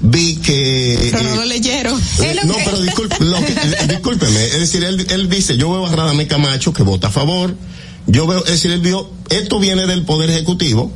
vi 0.01 0.37
que... 0.37 1.11
Pero 1.13 1.23
no 1.25 1.33
eh, 1.35 1.37
lo 1.37 1.45
leyeron. 1.45 2.01
eh, 2.23 2.37
no, 2.45 2.55
pero 2.65 2.81
disculpe, 2.81 3.17
lo 3.21 3.37
que- 3.45 3.53
eh, 3.53 3.87
discúlpeme, 3.89 4.45
es 4.47 4.61
decir, 4.61 4.83
él, 4.85 5.07
él 5.11 5.29
dice, 5.29 5.57
yo 5.57 5.71
veo 5.71 5.87
a 5.87 5.95
Radamé 5.95 6.27
Camacho 6.27 6.73
que 6.73 6.83
vota 6.83 7.09
a 7.09 7.11
favor, 7.11 7.55
yo 8.07 8.27
veo, 8.27 8.45
es 8.45 8.51
decir, 8.53 8.71
él 8.73 8.81
vio, 8.81 9.11
esto 9.31 9.59
viene 9.61 9.87
del 9.87 10.05
Poder 10.05 10.31
Ejecutivo, 10.31 10.93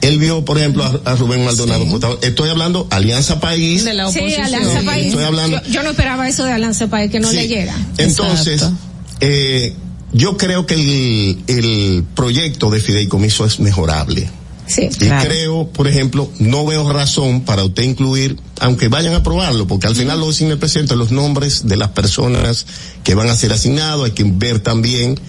él 0.00 0.18
vio, 0.18 0.44
por 0.44 0.58
ejemplo, 0.58 0.84
a, 0.84 1.10
a 1.12 1.16
Rubén 1.16 1.44
Maldonado, 1.44 1.86
estoy 2.22 2.50
hablando 2.50 2.86
Alianza 2.90 3.40
País, 3.40 3.84
De 3.84 3.94
la 3.94 4.10
Sí, 4.10 4.18
oposición. 4.18 4.44
Alianza 4.46 4.80
País. 4.82 5.06
Estoy 5.06 5.24
hablando- 5.24 5.62
Yo, 5.64 5.72
yo 5.72 5.82
no 5.82 5.90
esperaba 5.90 6.28
eso 6.28 6.44
de 6.44 6.52
Alianza 6.52 6.88
País, 6.88 7.10
que 7.10 7.20
no 7.20 7.30
Sí. 7.30 7.36
leyera. 7.36 7.74
Entonces, 7.98 8.54
Exacto. 8.62 8.76
eh, 9.20 9.74
yo 10.14 10.36
creo 10.38 10.64
que 10.64 10.74
el, 10.74 11.42
el 11.48 12.04
proyecto 12.14 12.70
de 12.70 12.80
fideicomiso 12.80 13.44
es 13.44 13.60
mejorable. 13.60 14.30
Sí. 14.66 14.88
Y 14.98 15.08
creo, 15.26 15.68
por 15.68 15.86
ejemplo, 15.88 16.30
no 16.38 16.64
veo 16.64 16.90
razón 16.90 17.42
para 17.42 17.64
usted 17.64 17.82
incluir, 17.82 18.38
aunque 18.60 18.88
vayan 18.88 19.12
a 19.12 19.16
aprobarlo, 19.18 19.66
porque 19.66 19.88
al 19.88 19.94
final 19.94 20.18
lo 20.20 20.28
designa 20.28 20.52
el 20.54 20.58
presidente, 20.58 20.96
los 20.96 21.10
nombres 21.10 21.68
de 21.68 21.76
las 21.76 21.90
personas 21.90 22.64
que 23.02 23.14
van 23.14 23.28
a 23.28 23.36
ser 23.36 23.52
asignados, 23.52 24.06
hay 24.06 24.12
que 24.12 24.24
ver 24.24 24.60
también 24.60 25.20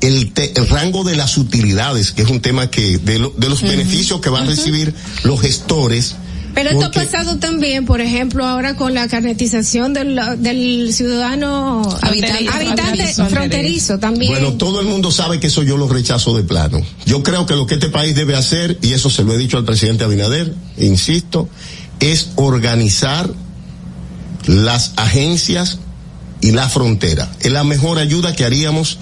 el, 0.00 0.32
te- 0.32 0.58
el 0.58 0.68
rango 0.68 1.04
de 1.04 1.14
las 1.14 1.38
utilidades, 1.38 2.10
que 2.10 2.22
es 2.22 2.28
un 2.30 2.40
tema 2.40 2.68
que, 2.68 2.98
de, 2.98 3.20
lo- 3.20 3.32
de 3.36 3.48
los 3.48 3.62
beneficios 3.62 4.20
que 4.20 4.28
van 4.28 4.42
a 4.42 4.46
recibir 4.50 4.92
los 5.22 5.40
gestores. 5.40 6.16
Pero 6.54 6.70
esto 6.70 6.86
ha 6.86 6.90
pasado 6.90 7.38
también, 7.38 7.84
por 7.86 8.00
ejemplo, 8.00 8.44
ahora 8.46 8.74
con 8.74 8.92
la 8.94 9.08
carnetización 9.08 9.92
del, 9.92 10.20
del 10.38 10.92
ciudadano 10.92 11.82
Habitante- 12.02 12.48
habitante 12.48 13.06
fronterizo. 13.14 13.26
fronterizo 13.28 13.98
también. 13.98 14.32
Bueno, 14.32 14.52
todo 14.54 14.80
el 14.80 14.86
mundo 14.86 15.10
sabe 15.10 15.38
que 15.40 15.46
eso 15.46 15.62
yo 15.62 15.76
lo 15.76 15.88
rechazo 15.88 16.36
de 16.36 16.42
plano. 16.42 16.80
Yo 17.06 17.22
creo 17.22 17.46
que 17.46 17.54
lo 17.54 17.66
que 17.66 17.74
este 17.74 17.88
país 17.88 18.14
debe 18.14 18.36
hacer, 18.36 18.78
y 18.82 18.92
eso 18.92 19.10
se 19.10 19.22
lo 19.24 19.32
he 19.32 19.38
dicho 19.38 19.56
al 19.58 19.64
presidente 19.64 20.04
Abinader, 20.04 20.54
insisto, 20.78 21.48
es 22.00 22.30
organizar 22.36 23.30
las 24.46 24.92
agencias 24.96 25.78
y 26.40 26.52
la 26.52 26.68
frontera. 26.68 27.30
Es 27.40 27.52
la 27.52 27.64
mejor 27.64 27.98
ayuda 27.98 28.34
que 28.34 28.44
haríamos 28.44 28.98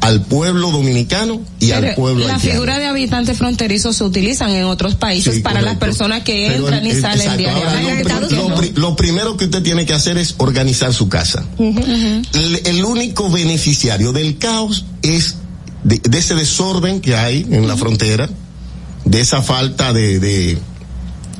al 0.00 0.22
pueblo 0.22 0.70
dominicano 0.70 1.42
y 1.58 1.72
al 1.72 1.94
pueblo 1.94 2.26
la 2.26 2.34
haitiano. 2.34 2.52
figura 2.54 2.78
de 2.78 2.86
habitante 2.86 3.34
fronterizo 3.34 3.92
se 3.92 4.02
utilizan 4.02 4.50
en 4.50 4.64
otros 4.64 4.94
países 4.94 5.34
Sí, 5.36 5.40
para 5.40 5.60
las 5.60 5.76
personas 5.76 6.22
que 6.22 6.46
Pero 6.48 6.68
entran 6.68 6.86
y 6.86 6.92
salen 7.00 7.36
diariamente. 7.36 8.34
lo, 8.34 8.48
lo 8.48 8.54
pri- 8.54 8.72
lo 8.76 8.96
primero 8.96 9.36
que 9.36 9.44
usted 9.44 9.62
tiene 9.62 9.84
que 9.84 9.92
hacer 9.92 10.16
es 10.16 10.34
organizar 10.38 10.94
su 10.94 11.08
casa. 11.10 11.44
el, 11.58 12.60
el 12.64 12.84
único 12.84 13.30
beneficiario 13.30 14.12
del 14.12 14.38
caos 14.38 14.86
es 15.02 15.36
de, 15.84 15.98
de 15.98 16.18
ese 16.18 16.34
desorden 16.34 17.00
que 17.00 17.16
hay 17.16 17.46
en 17.50 17.68
la 17.68 17.76
frontera, 17.76 18.28
de 19.04 19.20
esa 19.20 19.42
falta 19.42 19.92
de, 19.92 20.18
de, 20.18 20.58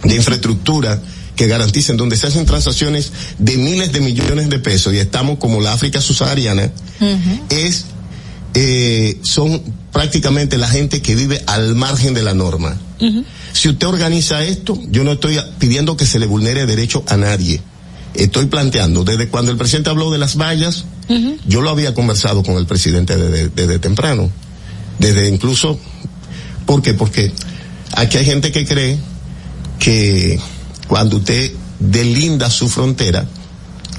de 0.04 0.14
infraestructura 0.16 1.00
que 1.36 1.46
garanticen 1.46 1.96
donde 1.96 2.16
se 2.18 2.26
hacen 2.26 2.44
transacciones 2.44 3.10
de 3.38 3.56
miles 3.56 3.92
de 3.92 4.00
millones 4.00 4.50
de 4.50 4.58
pesos 4.58 4.92
y 4.92 4.98
estamos 4.98 5.38
como 5.38 5.60
la 5.62 5.72
África 5.72 6.00
subsahariana, 6.02 6.70
es 7.48 7.86
eh, 8.54 9.18
son 9.22 9.62
prácticamente 9.92 10.58
la 10.58 10.68
gente 10.68 11.02
que 11.02 11.14
vive 11.14 11.42
al 11.46 11.74
margen 11.74 12.14
de 12.14 12.22
la 12.22 12.34
norma. 12.34 12.76
Si 13.52 13.68
usted 13.68 13.86
organiza 13.86 14.44
esto, 14.44 14.78
yo 14.88 15.04
no 15.04 15.12
estoy 15.12 15.38
pidiendo 15.58 15.96
que 15.96 16.04
se 16.04 16.18
le 16.18 16.26
vulnere 16.26 16.66
derecho 16.66 17.02
a 17.08 17.16
nadie. 17.16 17.60
Estoy 18.14 18.46
planteando, 18.46 19.04
desde 19.04 19.28
cuando 19.28 19.52
el 19.52 19.56
presidente 19.56 19.90
habló 19.90 20.10
de 20.10 20.18
las 20.18 20.36
vallas, 20.36 20.84
yo 21.46 21.60
lo 21.62 21.70
había 21.70 21.94
conversado 21.94 22.42
con 22.42 22.56
el 22.56 22.66
presidente 22.66 23.16
desde, 23.16 23.48
desde 23.48 23.78
temprano. 23.78 24.30
Desde 24.98 25.28
incluso, 25.28 25.78
¿por 26.66 26.82
qué? 26.82 26.92
Porque 26.92 27.32
aquí 27.92 28.18
hay 28.18 28.24
gente 28.24 28.52
que 28.52 28.66
cree 28.66 28.98
que 29.78 30.38
cuando 30.88 31.16
usted 31.16 31.52
delinda 31.78 32.50
su 32.50 32.68
frontera, 32.68 33.26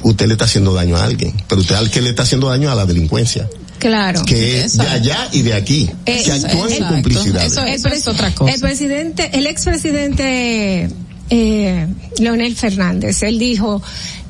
usted 0.03 0.27
le 0.27 0.33
está 0.33 0.45
haciendo 0.45 0.73
daño 0.73 0.95
a 0.95 1.03
alguien. 1.03 1.33
Pero 1.47 1.61
usted 1.61 1.75
al 1.75 1.89
que 1.89 2.01
le 2.01 2.11
está 2.11 2.23
haciendo 2.23 2.49
daño 2.49 2.71
a 2.71 2.75
la 2.75 2.85
delincuencia 2.85 3.49
claro. 3.81 4.23
que 4.25 4.61
es 4.63 4.77
de 4.77 4.87
allá 4.87 5.27
y 5.33 5.41
de 5.41 5.53
aquí, 5.53 5.89
que 6.05 6.31
actúan 6.31 6.71
en 6.71 6.83
complicidad. 6.85 7.43
Eso- 7.45 7.65
es 7.89 8.07
otra 8.07 8.33
cosa. 8.33 8.53
el 8.53 8.61
presidente, 8.61 9.29
el 9.33 9.45
expresidente 9.47 10.89
eh, 11.29 11.87
Leonel 12.19 12.55
Fernández, 12.55 13.23
él 13.23 13.37
dijo 13.39 13.81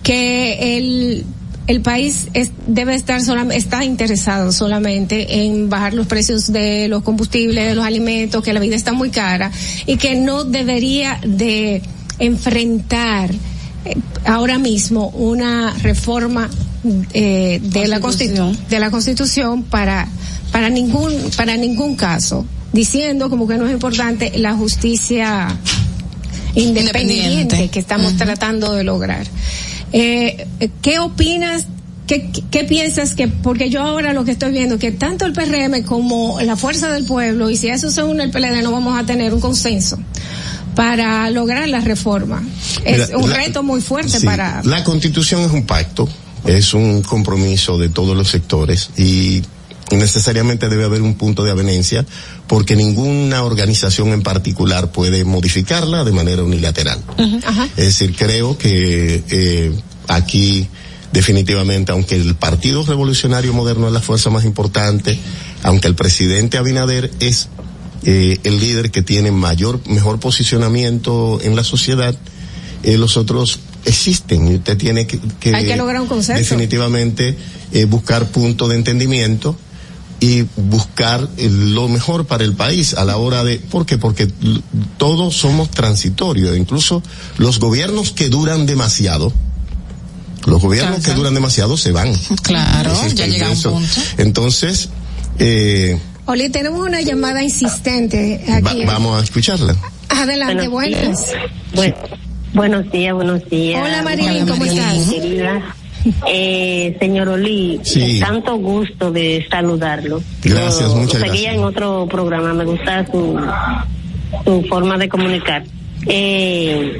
que 0.03 0.77
el 0.77 1.25
el 1.67 1.81
país 1.81 2.27
es- 2.33 2.51
debe 2.67 2.95
estar 2.95 3.21
solamente, 3.21 3.55
está 3.55 3.85
interesado 3.85 4.51
solamente 4.51 5.43
en 5.45 5.69
bajar 5.69 5.93
los 5.93 6.07
precios 6.07 6.51
de 6.51 6.87
los 6.87 7.03
combustibles, 7.03 7.65
de 7.67 7.75
los 7.75 7.85
alimentos, 7.85 8.43
que 8.43 8.51
la 8.51 8.59
vida 8.59 8.75
está 8.75 8.93
muy 8.93 9.09
cara 9.11 9.51
y 9.85 9.97
que 9.97 10.15
no 10.15 10.43
debería 10.43 11.19
de 11.25 11.81
enfrentar 12.19 13.29
eh, 13.85 13.95
ahora 14.25 14.57
mismo 14.57 15.09
una 15.09 15.73
reforma 15.81 16.49
eh, 17.13 17.59
de 17.61 17.87
la 17.87 17.99
constitución 17.99 18.57
de 18.69 18.79
la 18.79 18.89
constitución 18.91 19.63
para 19.63 20.07
para 20.51 20.69
ningún 20.69 21.13
para 21.37 21.55
ningún 21.57 21.95
caso 21.95 22.45
diciendo 22.73 23.29
como 23.29 23.47
que 23.47 23.57
no 23.57 23.65
es 23.67 23.71
importante 23.73 24.31
la 24.37 24.53
justicia 24.55 25.47
independiente, 26.55 27.23
Independiente. 27.23 27.69
que 27.69 27.79
estamos 27.79 28.15
tratando 28.17 28.73
de 28.73 28.83
lograr. 28.83 29.25
Eh, 29.93 30.47
¿Qué 30.81 30.99
opinas? 30.99 31.65
¿Qué, 32.07 32.29
qué- 32.51 32.65
piensas 32.65 33.13
que, 33.15 33.29
porque 33.29 33.69
yo 33.69 33.81
ahora 33.81 34.11
lo 34.11 34.25
que 34.25 34.31
estoy 34.31 34.51
viendo, 34.51 34.77
que 34.77 34.91
tanto 34.91 35.25
el 35.25 35.31
PRM 35.31 35.83
como 35.85 36.41
la 36.41 36.57
Fuerza 36.57 36.91
del 36.91 37.05
Pueblo, 37.05 37.49
y 37.49 37.55
si 37.55 37.69
eso 37.69 37.89
se 37.89 38.03
une 38.03 38.23
el 38.25 38.31
PLD, 38.31 38.61
no 38.63 38.71
vamos 38.71 38.99
a 38.99 39.05
tener 39.05 39.33
un 39.33 39.39
consenso. 39.39 39.97
para 40.75 41.29
lograr 41.29 41.67
la 41.69 41.81
reforma. 41.81 42.41
Es 42.85 43.07
Mira, 43.09 43.17
un 43.17 43.29
la- 43.29 43.35
reto 43.35 43.61
muy 43.63 43.81
fuerte 43.81 44.19
Sí, 44.19 44.25
para... 44.25 44.61
La 44.63 44.83
constitución 44.85 45.41
es 45.41 45.51
un 45.51 45.63
pacto, 45.65 46.07
es 46.45 46.73
un 46.73 47.01
compromiso 47.01 47.77
de 47.77 47.89
todos 47.89 48.15
los 48.15 48.29
sectores 48.29 48.89
y 48.97 49.43
necesariamente 49.91 50.69
debe 50.69 50.85
haber 50.85 51.01
un 51.01 51.15
punto 51.15 51.43
de 51.43 51.51
avenencia 51.51 52.05
porque 52.47 52.75
ninguna 52.75 53.43
organización 53.43 54.09
en 54.09 54.23
particular 54.23 54.91
puede 54.91 55.25
modificarla 55.25 56.03
de 56.03 56.11
manera 56.11 56.43
unilateral. 56.43 56.99
Ajá. 57.43 57.65
Es 57.77 57.85
decir, 57.85 58.15
creo 58.15 58.57
que 58.57 59.23
eh, 59.29 59.71
aquí 60.07 60.67
definitivamente, 61.11 61.91
aunque 61.91 62.15
el 62.15 62.35
Partido 62.35 62.83
Revolucionario 62.85 63.53
Moderno 63.53 63.87
es 63.87 63.93
la 63.93 64.01
fuerza 64.01 64.29
más 64.29 64.45
importante, 64.45 65.17
aunque 65.63 65.87
el 65.87 65.95
presidente 65.95 66.57
Abinader 66.57 67.11
es 67.19 67.49
eh, 68.03 68.39
el 68.43 68.59
líder 68.59 68.91
que 68.91 69.01
tiene 69.01 69.31
mayor, 69.31 69.81
mejor 69.87 70.19
posicionamiento 70.19 71.39
en 71.43 71.55
la 71.55 71.63
sociedad, 71.63 72.15
eh, 72.83 72.97
los 72.97 73.17
otros 73.17 73.59
existen 73.85 74.47
y 74.47 74.55
usted 74.55 74.77
tiene 74.77 75.07
que, 75.07 75.19
que 75.39 75.55
Hay 75.55 75.65
que 75.65 75.75
lograr 75.75 76.01
un 76.01 76.07
consenso. 76.07 76.39
definitivamente 76.39 77.35
eh, 77.71 77.85
buscar 77.85 78.27
puntos 78.27 78.69
de 78.69 78.75
entendimiento 78.75 79.55
y 80.19 80.45
buscar 80.55 81.27
eh, 81.37 81.49
lo 81.49 81.87
mejor 81.89 82.25
para 82.27 82.43
el 82.43 82.53
país 82.53 82.93
a 82.93 83.05
la 83.05 83.17
hora 83.17 83.43
de 83.43 83.57
¿por 83.57 83.85
qué? 83.87 83.97
porque 83.97 84.27
todos 84.97 85.35
somos 85.35 85.71
transitorios 85.71 86.55
incluso 86.57 87.01
los 87.37 87.59
gobiernos 87.59 88.11
que 88.11 88.29
duran 88.29 88.67
demasiado 88.67 89.33
los 90.45 90.61
gobiernos 90.61 91.03
que 91.03 91.13
duran 91.13 91.33
demasiado 91.33 91.75
se 91.77 91.91
van 91.91 92.13
Claro, 92.43 92.93
ya 93.15 93.25
llega 93.25 93.49
un 93.49 93.59
punto. 93.61 94.01
entonces 94.17 94.89
eh, 95.39 95.99
Oli, 96.25 96.49
tenemos 96.49 96.87
una 96.87 97.01
llamada 97.01 97.41
insistente 97.43 98.43
va- 98.47 98.57
aquí. 98.69 98.85
vamos 98.85 99.19
a 99.19 99.23
escucharla 99.23 99.75
Adelante, 100.09 100.67
buenas. 100.67 101.19
Bueno, 101.73 101.95
buenos 102.53 102.91
días, 102.91 103.13
buenos 103.13 103.47
días. 103.49 103.81
Hola, 103.83 104.01
Marilyn, 104.03 104.47
¿cómo 104.47 104.65
estás? 104.65 105.09
Querida. 105.09 105.61
Eh, 106.27 106.97
señor 106.99 107.29
Oli, 107.29 107.79
Sí. 107.83 108.19
tanto 108.19 108.55
gusto 108.57 109.11
de 109.11 109.45
saludarlo. 109.51 110.21
Gracias, 110.43 110.89
Lo- 110.89 110.95
muchas 110.95 111.21
seguía 111.21 111.27
gracias. 111.51 111.55
en 111.55 111.63
otro 111.63 112.07
programa, 112.09 112.53
me 112.53 112.65
gusta 112.65 113.05
su, 113.11 113.39
su 114.43 114.63
forma 114.67 114.97
de 114.97 115.07
comunicar. 115.09 115.63
Eh, 116.07 116.99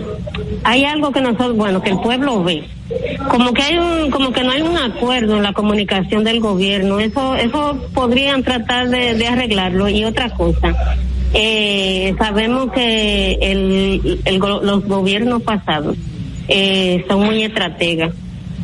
hay 0.64 0.84
algo 0.86 1.12
que 1.12 1.22
nosotros, 1.22 1.56
bueno, 1.58 1.82
que 1.82 1.90
el 1.90 2.00
pueblo 2.00 2.44
ve. 2.44 2.64
Como 3.30 3.54
que 3.54 3.64
hay 3.64 3.78
un, 3.78 4.12
como 4.12 4.32
que 4.32 4.44
no 4.44 4.52
hay 4.52 4.62
un 4.62 4.78
acuerdo 4.78 5.38
en 5.38 5.44
la 5.44 5.54
comunicación 5.54 6.24
del 6.24 6.40
gobierno. 6.40 7.00
Eso, 7.00 7.36
eso 7.36 7.88
podrían 7.96 8.44
tratar 8.44 8.90
de, 8.90 9.16
de 9.16 9.28
arreglarlo. 9.28 9.90
Y 9.90 10.04
otra 10.06 10.30
cosa, 10.30 10.76
eh, 11.34 12.14
sabemos 12.18 12.72
que 12.74 13.34
el, 13.42 14.20
el 14.26 14.38
los 14.38 14.86
gobiernos 14.86 15.42
pasados 15.44 15.96
eh, 16.48 17.04
son 17.08 17.24
muy 17.26 17.44
estrategas. 17.44 18.12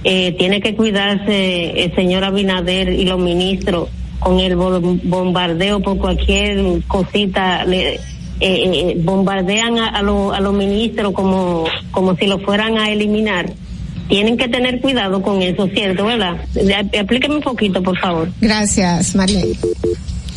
Eh, 0.03 0.35
tiene 0.37 0.61
que 0.61 0.75
cuidarse 0.75 1.83
el 1.83 1.95
señor 1.95 2.23
Abinader 2.23 2.89
y 2.93 3.03
los 3.05 3.19
ministros 3.19 3.89
con 4.19 4.39
el 4.39 4.55
bom- 4.55 4.99
bombardeo 5.03 5.79
por 5.81 5.97
cualquier 5.97 6.81
cosita. 6.87 7.65
Le, 7.65 7.95
eh, 7.95 7.99
eh, 8.39 8.97
bombardean 8.99 9.79
a, 9.79 9.87
a, 9.89 10.01
lo- 10.03 10.31
a 10.31 10.39
los 10.39 10.53
ministros 10.53 11.11
como, 11.13 11.65
como 11.91 12.15
si 12.15 12.27
lo 12.27 12.39
fueran 12.39 12.77
a 12.77 12.91
eliminar. 12.91 13.51
Tienen 14.07 14.37
que 14.37 14.47
tener 14.47 14.79
cuidado 14.79 15.21
con 15.21 15.41
eso, 15.41 15.67
¿cierto? 15.67 16.05
¿Verdad? 16.05 16.37
Explíqueme 16.93 17.35
un 17.35 17.41
poquito, 17.41 17.81
por 17.83 17.97
favor. 17.99 18.29
Gracias, 18.39 19.15
Marilyn. 19.15 19.57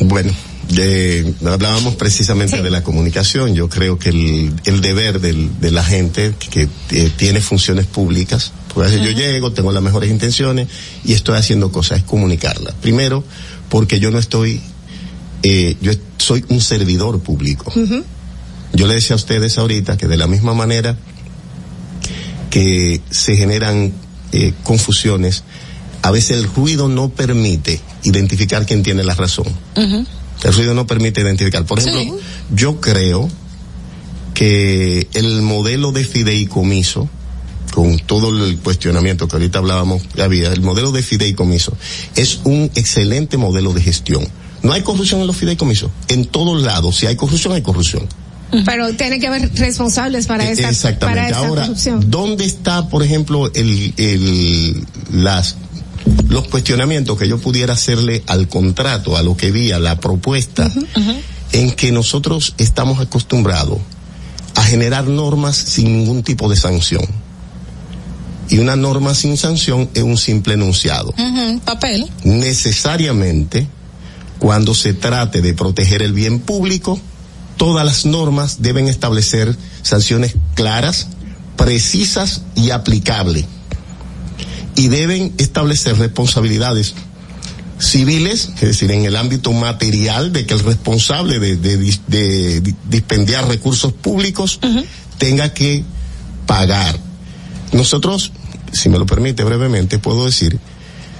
Bueno, 0.01 0.31
de- 0.75 1.33
hablábamos 1.45 1.95
precisamente 1.95 2.61
de 2.61 2.69
la 2.69 2.83
comunicación. 2.83 3.53
Yo 3.55 3.69
creo 3.69 3.97
que 3.99 4.09
el, 4.09 4.53
el 4.65 4.81
deber 4.81 5.19
del, 5.19 5.59
de 5.59 5.71
la 5.71 5.83
gente 5.83 6.33
que, 6.51 6.67
eh, 6.91 7.11
tiene 7.17 7.41
funciones 7.41 7.85
públicas, 7.85 8.51
porque 8.73 8.89
a 8.89 8.91
veces 8.91 9.05
yo 9.05 9.11
llego, 9.17 9.51
tengo 9.51 9.71
las 9.71 9.83
mejores 9.83 10.09
intenciones 10.09 10.67
y 11.03 11.13
estoy 11.13 11.37
haciendo 11.37 11.71
cosas, 11.71 11.99
es 11.99 12.03
comunicarlas. 12.03 12.73
Primero, 12.81 13.23
porque 13.69 13.99
yo 13.99 14.11
no 14.11 14.19
estoy, 14.19 14.61
eh, 15.43 15.75
yo 15.81 15.91
soy 16.17 16.43
un 16.49 16.61
servidor 16.61 17.19
público. 17.21 17.71
Yo 18.73 18.87
le 18.87 18.93
decía 18.93 19.15
a 19.15 19.17
ustedes 19.17 19.57
ahorita 19.57 19.97
que 19.97 20.07
de 20.07 20.15
la 20.17 20.27
misma 20.27 20.53
manera 20.53 20.97
que 22.49 23.01
se 23.09 23.35
generan 23.35 23.93
eh, 24.31 24.53
confusiones, 24.63 25.43
a 26.01 26.11
veces 26.11 26.37
el 26.37 26.45
ruido 26.45 26.87
no 26.87 27.09
permite 27.09 27.79
identificar 28.03 28.65
quién 28.65 28.83
tiene 28.83 29.03
la 29.03 29.13
razón. 29.15 29.45
El 30.43 30.53
ruido 30.53 30.73
no 30.73 30.87
permite 30.87 31.21
identificar. 31.21 31.65
Por 31.65 31.79
ejemplo, 31.79 32.17
yo 32.53 32.81
creo 32.81 33.29
que 34.33 35.07
el 35.13 35.41
modelo 35.41 35.91
de 35.91 36.03
fideicomiso, 36.03 37.07
con 37.73 37.99
todo 37.99 38.29
el 38.45 38.57
cuestionamiento 38.57 39.27
que 39.27 39.35
ahorita 39.35 39.59
hablábamos, 39.59 40.01
que 40.15 40.21
había, 40.21 40.51
el 40.51 40.61
modelo 40.61 40.91
de 40.91 41.03
fideicomiso 41.03 41.77
es 42.15 42.39
un 42.43 42.71
excelente 42.75 43.37
modelo 43.37 43.73
de 43.73 43.81
gestión. 43.81 44.27
No 44.63 44.73
hay 44.73 44.81
corrupción 44.81 45.21
en 45.21 45.27
los 45.27 45.37
fideicomisos. 45.37 45.89
En 46.07 46.25
todos 46.25 46.61
lados, 46.61 46.97
si 46.97 47.07
hay 47.07 47.15
corrupción, 47.15 47.53
hay 47.53 47.61
corrupción. 47.61 48.07
Pero 48.65 48.93
tiene 48.95 49.19
que 49.19 49.27
haber 49.27 49.49
responsables 49.55 50.27
para 50.27 50.43
esa, 50.43 50.55
para 50.55 50.67
Eh, 50.67 50.71
Exactamente. 50.71 51.29
esa 51.31 51.37
Ahora, 51.39 51.61
corrupción. 51.61 52.11
¿dónde 52.11 52.45
está, 52.45 52.89
por 52.89 53.01
ejemplo, 53.01 53.49
el, 53.53 53.93
el, 53.97 54.85
las, 55.13 55.55
los 56.29 56.47
cuestionamientos 56.47 57.17
que 57.17 57.27
yo 57.27 57.39
pudiera 57.39 57.73
hacerle 57.73 58.23
al 58.27 58.47
contrato, 58.47 59.17
a 59.17 59.23
lo 59.23 59.35
que 59.35 59.51
vi, 59.51 59.71
a 59.71 59.79
la 59.79 59.99
propuesta, 59.99 60.71
en 61.51 61.71
que 61.71 61.91
nosotros 61.91 62.55
estamos 62.57 62.99
acostumbrados 62.99 63.79
a 64.55 64.63
generar 64.63 65.07
normas 65.07 65.55
sin 65.55 65.97
ningún 65.97 66.23
tipo 66.23 66.49
de 66.49 66.55
sanción? 66.55 67.05
Y 68.49 68.59
una 68.59 68.75
norma 68.75 69.15
sin 69.15 69.37
sanción 69.37 69.89
es 69.93 70.03
un 70.03 70.17
simple 70.17 70.55
enunciado 70.55 71.13
Papel. 71.63 72.09
necesariamente 72.23 73.67
cuando 74.39 74.73
se 74.73 74.93
trate 74.93 75.41
de 75.41 75.53
proteger 75.53 76.01
el 76.01 76.13
bien 76.13 76.39
público, 76.39 76.99
todas 77.57 77.85
las 77.85 78.05
normas 78.05 78.63
deben 78.63 78.87
establecer 78.87 79.55
sanciones 79.83 80.33
claras, 80.55 81.07
precisas 81.55 82.41
y 82.55 82.71
aplicables. 82.71 83.45
Y 84.81 84.87
deben 84.87 85.33
establecer 85.37 85.97
responsabilidades 85.97 86.93
civiles, 87.79 88.49
es 88.55 88.61
decir, 88.61 88.91
en 88.91 89.05
el 89.05 89.15
ámbito 89.15 89.51
material 89.53 90.31
de 90.33 90.45
que 90.45 90.53
el 90.53 90.59
responsable 90.61 91.39
de, 91.39 91.55
de 91.57 91.79
dis- 91.79 92.01
de 92.07 92.61
di- 92.61 92.75
dispendiar 92.89 93.47
recursos 93.47 93.91
públicos 93.93 94.59
tenga 95.17 95.53
que 95.53 95.83
pagar. 96.45 96.95
Nosotros, 97.73 98.31
si 98.71 98.89
me 98.89 98.99
lo 98.99 99.05
permite 99.05 99.43
brevemente, 99.43 99.97
puedo 99.99 100.25
decir, 100.25 100.59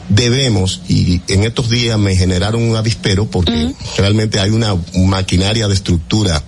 debemos, 0.10 0.82
y 0.90 1.22
en 1.30 1.44
estos 1.44 1.70
días 1.70 1.98
me 1.98 2.16
generaron 2.16 2.62
un 2.62 2.76
avispero 2.76 3.26
porque 3.30 3.74
realmente 3.98 4.40
hay 4.40 4.50
una 4.52 4.76
maquinaria 4.96 5.68
de 5.68 5.74
estructura 5.74 6.44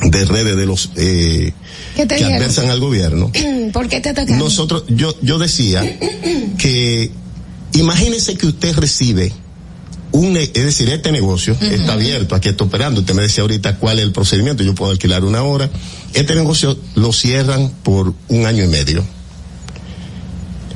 de 0.00 0.24
redes 0.24 0.56
de 0.56 0.66
los 0.66 0.90
eh, 0.96 1.52
¿Qué 1.96 2.06
te 2.06 2.16
que 2.16 2.24
adversan 2.24 2.70
al 2.70 2.80
gobierno. 2.80 3.32
¿Por 3.72 3.88
qué 3.88 4.00
te 4.00 4.10
atacaron? 4.10 4.38
Nosotros, 4.38 4.84
yo, 4.88 5.14
yo 5.22 5.38
decía 5.38 5.82
que 6.58 7.10
imagínese 7.72 8.36
que 8.36 8.46
usted 8.46 8.76
recibe 8.76 9.32
un, 10.10 10.36
es 10.36 10.52
decir, 10.52 10.88
este 10.88 11.12
negocio 11.12 11.56
está 11.60 11.92
abierto, 11.92 12.34
aquí 12.34 12.48
está 12.48 12.64
operando. 12.64 13.00
Usted 13.00 13.14
me 13.14 13.22
decía 13.22 13.42
ahorita 13.42 13.76
cuál 13.76 13.98
es 13.98 14.04
el 14.04 14.12
procedimiento, 14.12 14.62
yo 14.62 14.74
puedo 14.74 14.90
alquilar 14.90 15.24
una 15.24 15.42
hora. 15.42 15.68
Este 16.14 16.34
negocio 16.34 16.78
lo 16.94 17.12
cierran 17.12 17.70
por 17.82 18.14
un 18.28 18.46
año 18.46 18.64
y 18.64 18.68
medio. 18.68 19.04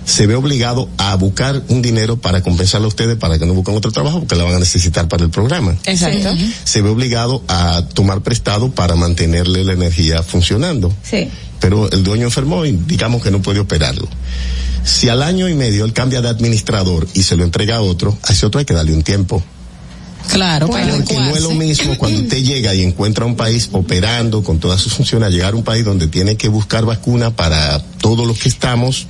Se 0.04 0.26
ve 0.26 0.34
obligado 0.34 0.88
a 0.98 1.14
buscar 1.14 1.62
un 1.68 1.80
dinero 1.82 2.16
para 2.16 2.42
compensarle 2.42 2.86
a 2.86 2.88
ustedes 2.88 3.16
para 3.16 3.38
que 3.38 3.46
no 3.46 3.54
busquen 3.54 3.76
otro 3.76 3.92
trabajo 3.92 4.18
porque 4.20 4.34
la 4.36 4.44
van 4.44 4.54
a 4.54 4.58
necesitar 4.58 5.08
para 5.08 5.24
el 5.24 5.30
programa. 5.30 5.76
Exacto. 5.84 6.30
Se 6.64 6.82
ve 6.82 6.88
obligado 6.90 7.42
a 7.48 7.82
tomar 7.94 8.20
prestado 8.22 8.70
para 8.72 8.96
mantenerle 8.96 9.64
la 9.64 9.72
energía 9.74 10.22
funcionando 10.22 10.92
Sí. 11.08 11.28
pero 11.60 11.90
el 11.92 12.02
dueño 12.02 12.24
enfermó 12.24 12.64
y 12.66 12.72
digamos 12.72 13.22
que 13.22 13.30
no 13.30 13.40
puede 13.40 13.60
operarlo. 13.60 14.08
Si 14.84 15.08
al 15.08 15.22
año 15.22 15.48
y 15.48 15.54
medio 15.54 15.84
él 15.84 15.92
cambia 15.92 16.20
de 16.20 16.28
administrador 16.28 17.06
y 17.14 17.22
se 17.22 17.36
lo 17.36 17.44
entrega 17.44 17.76
a 17.76 17.80
otro, 17.82 18.18
a 18.24 18.32
ese 18.32 18.46
otro 18.46 18.58
hay 18.58 18.64
que 18.64 18.74
darle 18.74 18.92
un 18.92 19.02
tiempo. 19.02 19.42
Claro, 20.30 20.68
para 20.68 20.86
Porque 20.88 21.14
no 21.18 21.36
es 21.36 21.42
lo 21.42 21.50
mismo 21.52 21.96
cuando 21.98 22.20
usted 22.20 22.38
llega 22.42 22.74
y 22.74 22.82
encuentra 22.82 23.24
un 23.26 23.36
país 23.36 23.68
operando 23.72 24.42
con 24.42 24.58
todas 24.58 24.80
sus 24.80 24.92
funciones, 24.94 25.26
a 25.28 25.30
llegar 25.30 25.52
a 25.52 25.56
un 25.56 25.64
país 25.64 25.84
donde 25.84 26.06
tiene 26.06 26.36
que 26.36 26.48
buscar 26.48 26.84
vacuna 26.84 27.30
para 27.34 27.82
todos 28.00 28.26
los 28.26 28.38
que 28.38 28.48
estamos, 28.48 29.06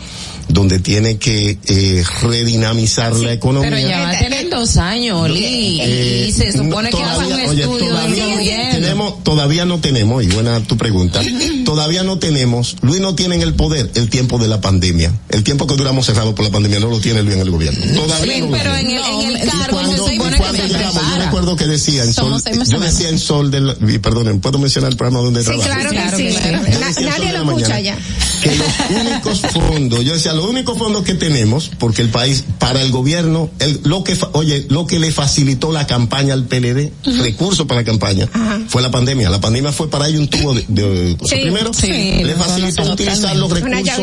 donde 0.48 0.78
tiene 0.80 1.18
que 1.18 1.58
eh, 1.66 2.04
redinamizar 2.22 3.14
la 3.14 3.32
economía. 3.32 3.70
Pero 3.70 3.88
ya 3.88 4.00
va 4.00 4.10
a 4.10 4.18
tener 4.18 4.50
dos 4.50 4.76
años, 4.76 5.22
Oli, 5.22 5.80
Eh, 5.80 6.26
y 6.28 6.32
se 6.32 6.52
supone 6.52 6.90
no, 6.90 6.98
que 6.98 7.04
hace 7.04 7.18
un 7.18 7.24
todavía- 7.24 7.48
oye, 7.50 7.62
estudio 7.62 7.88
todavía-. 7.88 8.71
Tenemos 8.82 9.24
todavía 9.24 9.64
no 9.64 9.80
tenemos, 9.80 10.22
y 10.22 10.26
buena 10.28 10.60
tu 10.60 10.76
pregunta, 10.76 11.20
todavía 11.64 12.02
no 12.02 12.18
tenemos, 12.18 12.76
Luis 12.82 13.00
no 13.00 13.14
tiene 13.14 13.36
en 13.36 13.42
el 13.42 13.54
poder 13.54 13.90
el 13.94 14.08
tiempo 14.10 14.38
de 14.38 14.48
la 14.48 14.60
pandemia. 14.60 15.12
El 15.28 15.42
tiempo 15.44 15.66
que 15.66 15.76
duramos 15.76 16.06
cerrado 16.06 16.34
por 16.34 16.44
la 16.44 16.50
pandemia 16.50 16.80
no 16.80 16.88
lo 16.88 16.98
tiene 17.00 17.22
Luis 17.22 17.34
en 17.36 17.42
el 17.42 17.50
gobierno. 17.50 17.80
Todavía 18.02 18.34
Sí, 18.34 18.40
no 18.40 18.46
lo 18.46 18.52
pero 18.52 18.74
tiene. 18.74 18.96
en 18.96 19.04
el, 19.04 19.36
en 19.36 19.42
el 19.42 19.48
cargo 19.48 19.66
cuando, 19.76 19.92
se 19.92 20.12
supone 20.12 20.30
que 20.30 20.36
cuando 20.42 20.62
se 20.62 20.68
llegamos, 20.68 21.02
yo 21.10 21.24
recuerdo 21.24 21.56
que 21.56 21.66
decía 21.66 22.02
en 22.04 22.12
Sol, 22.12 22.40
Somos 22.42 22.68
yo 22.68 22.80
decía 22.80 23.08
en 23.08 23.18
Sol 23.18 23.50
del, 23.50 23.76
y 23.88 23.98
perdonen, 23.98 24.40
¿puedo 24.40 24.58
mencionar 24.58 24.90
el 24.90 24.96
programa 24.96 25.22
donde 25.24 25.40
Sí, 25.40 25.46
trabajo? 25.46 25.68
claro 25.68 25.90
que 25.90 26.16
sí. 26.16 26.36
Na- 26.50 27.08
nadie 27.10 27.32
lo 27.32 27.44
la 27.44 27.50
escucha 27.52 27.68
mañana 27.68 27.80
ya. 27.80 27.98
que 28.42 28.56
los 28.56 29.00
únicos 29.00 29.40
fondos, 29.52 30.04
yo 30.04 30.12
decía, 30.14 30.32
los 30.32 30.46
únicos 30.46 30.76
fondos 30.78 31.04
que 31.04 31.14
tenemos, 31.14 31.70
porque 31.78 32.02
el 32.02 32.08
país, 32.10 32.44
para 32.58 32.82
el 32.82 32.90
gobierno, 32.90 33.50
el, 33.58 33.80
lo 33.84 34.04
que, 34.04 34.16
fa- 34.16 34.30
oye, 34.32 34.66
lo 34.68 34.86
que 34.86 34.98
le 34.98 35.12
facilitó 35.12 35.72
la 35.72 35.86
campaña 35.86 36.34
al 36.34 36.44
PLD, 36.46 36.92
recursos 37.18 37.66
para 37.66 37.80
la 37.80 37.84
campaña, 37.84 38.28
fue 38.72 38.80
la 38.80 38.90
pandemia. 38.90 39.28
La 39.28 39.38
pandemia 39.38 39.70
fue 39.70 39.90
para 39.90 40.08
ello 40.08 40.18
un 40.18 40.28
tubo 40.28 40.54
de, 40.54 40.64
de- 40.66 41.16
Sí, 41.28 41.36
primero, 41.42 41.74
sí, 41.74 41.88
le 41.88 42.24
lo 42.24 42.36
facilitó 42.42 42.82
utilizar 42.94 43.36
los 43.36 43.50
recursos 43.50 43.96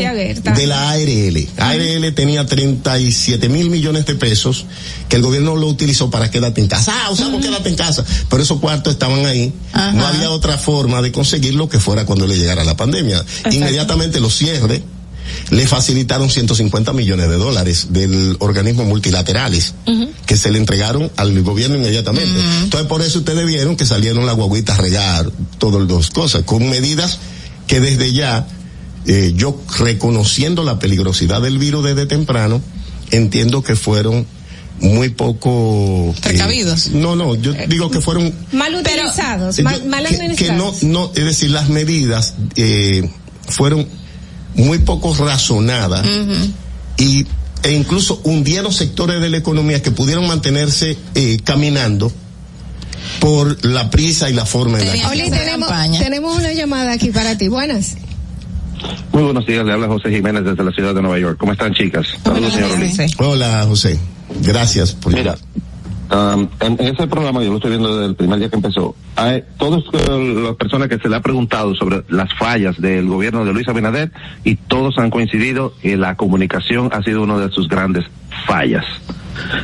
de 0.56 0.68
la 0.68 0.92
ARL. 0.92 1.48
ARL 1.58 2.14
tenía 2.14 2.46
37 2.46 3.50
mil 3.50 3.72
millones 3.72 4.06
de 4.06 4.14
pesos 4.14 4.68
que 5.10 5.16
el 5.16 5.24
gobierno 5.24 5.56
lo 5.56 5.66
utilizó 5.66 6.12
para 6.12 6.30
quédate 6.30 6.62
en 6.62 6.68
casa. 6.68 6.94
Ah, 6.96 7.10
usamos 7.10 7.42
quédate 7.44 7.68
en 7.70 7.76
casa. 7.76 8.06
Pero 8.30 8.44
esos 8.44 8.60
cuartos 8.60 8.94
estaban 8.94 9.26
ahí. 9.26 9.52
Ajá. 9.74 9.92
No 9.94 10.06
había 10.06 10.30
otra 10.30 10.60
forma 10.60 11.02
de 11.02 11.12
conseguirlo 11.12 11.68
que 11.68 11.80
fuera 11.80 12.06
cuando 12.06 12.28
le 12.28 12.38
llegara 12.38 12.64
la 12.64 12.78
pandemia. 12.78 13.26
Inmediatamente 13.52 14.20
lo 14.20 14.30
cierre 14.30 14.84
le 15.52 15.68
facilitaron 15.68 16.30
150 16.30 16.94
millones 16.94 17.30
de 17.30 17.36
dólares 17.36 17.88
del 17.90 18.38
organismo 18.40 18.86
multilaterales 18.86 19.74
que 20.26 20.38
se 20.38 20.52
le 20.52 20.58
entregaron 20.60 21.12
al 21.18 21.42
gobierno 21.42 21.78
inmediatamente. 21.78 22.40
Entonces 22.64 22.88
por 22.88 23.02
eso 23.02 23.20
ustedes 23.20 23.46
vieron 23.46 23.76
que 23.76 23.86
salieron 23.86 24.26
las 24.26 24.36
guaguitas 24.36 24.78
a 24.78 24.82
regar, 24.82 25.32
todas 25.58 25.80
las 25.82 25.88
dos 25.88 26.10
cosas, 26.12 26.44
con 26.44 26.70
medidas 26.70 27.20
que 27.68 27.80
desde 27.80 28.12
ya, 28.14 28.48
eh, 29.06 29.34
yo 29.36 29.60
reconociendo 29.80 30.64
la 30.64 30.80
peligrosidad 30.80 31.42
del 31.42 31.58
virus 31.58 31.86
desde 31.86 32.06
temprano, 32.06 32.62
entiendo 33.12 33.64
que 33.64 33.76
fueron 33.76 34.26
muy 34.82 35.10
poco 35.10 36.14
eh, 36.16 36.22
Precavidos. 36.22 36.90
no, 36.90 37.16
no, 37.16 37.36
yo 37.36 37.54
digo 37.68 37.92
que 37.92 38.02
fueron 38.02 38.34
Mal 38.52 38.76
utilizados, 38.76 39.60
eh, 39.60 39.64
mal, 39.64 39.86
mal 39.86 40.06
que, 40.06 40.10
que 40.36 40.52
no, 40.54 40.70
administrados. 40.70 40.84
no, 40.84 41.12
es 41.16 41.26
decir, 41.26 41.52
las 41.52 41.70
medidas 41.70 42.36
eh, 42.56 43.10
fueron 43.48 43.88
muy 44.56 44.80
poco 44.80 45.14
razonadas 45.14 46.06
y 46.98 47.26
e 47.64 47.72
incluso 47.74 48.22
hundieron 48.24 48.72
sectores 48.72 49.20
de 49.22 49.30
la 49.30 49.38
economía 49.38 49.82
que 49.82 49.92
pudieron 49.92 50.28
mantenerse 50.28 50.98
eh, 51.16 51.40
caminando 51.44 52.12
por 53.20 53.66
la 53.66 53.90
prisa 53.90 54.30
y 54.30 54.34
la 54.34 54.46
forma 54.46 54.80
en 54.80 54.88
la 54.88 54.94
que 54.94 55.30
tenemos, 55.30 55.70
tenemos 56.00 56.38
una 56.38 56.54
llamada 56.54 56.94
aquí 56.94 57.10
para 57.12 57.38
ti. 57.38 57.48
Buenas. 57.48 57.98
Muy 59.12 59.24
buenos 59.24 59.46
días, 59.46 59.66
le 59.66 59.74
habla 59.74 59.88
José 59.88 60.10
Jiménez 60.10 60.46
desde 60.46 60.64
la 60.64 60.72
ciudad 60.72 60.96
de 60.96 61.02
Nueva 61.02 61.20
York. 61.20 61.38
¿Cómo 61.38 61.52
están, 61.52 61.74
chicas? 61.74 62.08
Saludos, 62.24 62.54
señor 62.54 62.72
Oli. 62.72 62.92
Hola, 63.18 63.66
José. 63.68 64.00
Gracias 64.42 64.94
por 64.94 65.14
Mira, 65.14 65.38
um, 66.12 66.48
en, 66.60 66.80
ese 66.80 67.08
programa, 67.08 67.44
yo 67.44 67.50
lo 67.50 67.58
estoy 67.58 67.72
viendo 67.72 67.96
desde 67.96 68.10
el 68.10 68.16
primer 68.16 68.40
día 68.40 68.50
que 68.50 68.56
empezó, 68.56 68.96
hay 69.16 69.44
todas 69.58 69.84
las 69.94 70.56
personas 70.56 70.88
que 70.88 70.98
se 70.98 71.10
le 71.10 71.16
ha 71.16 71.22
preguntado 71.22 71.76
sobre 71.76 72.04
las 72.10 72.34
fallas 72.34 72.80
del 72.80 73.08
gobierno 73.08 73.46
de 73.46 73.54
Luis 73.54 73.68
Abinader 73.68 74.12
y 74.44 74.56
todos 74.56 74.98
han 74.98 75.10
coincidido 75.10 75.74
que 75.82 75.98
la 75.98 76.16
comunicación 76.16 76.90
ha 76.94 77.04
sido 77.04 77.24
una 77.24 77.38
de 77.38 77.50
sus 77.50 77.68
grandes 77.68 78.06
fallas. 78.46 78.86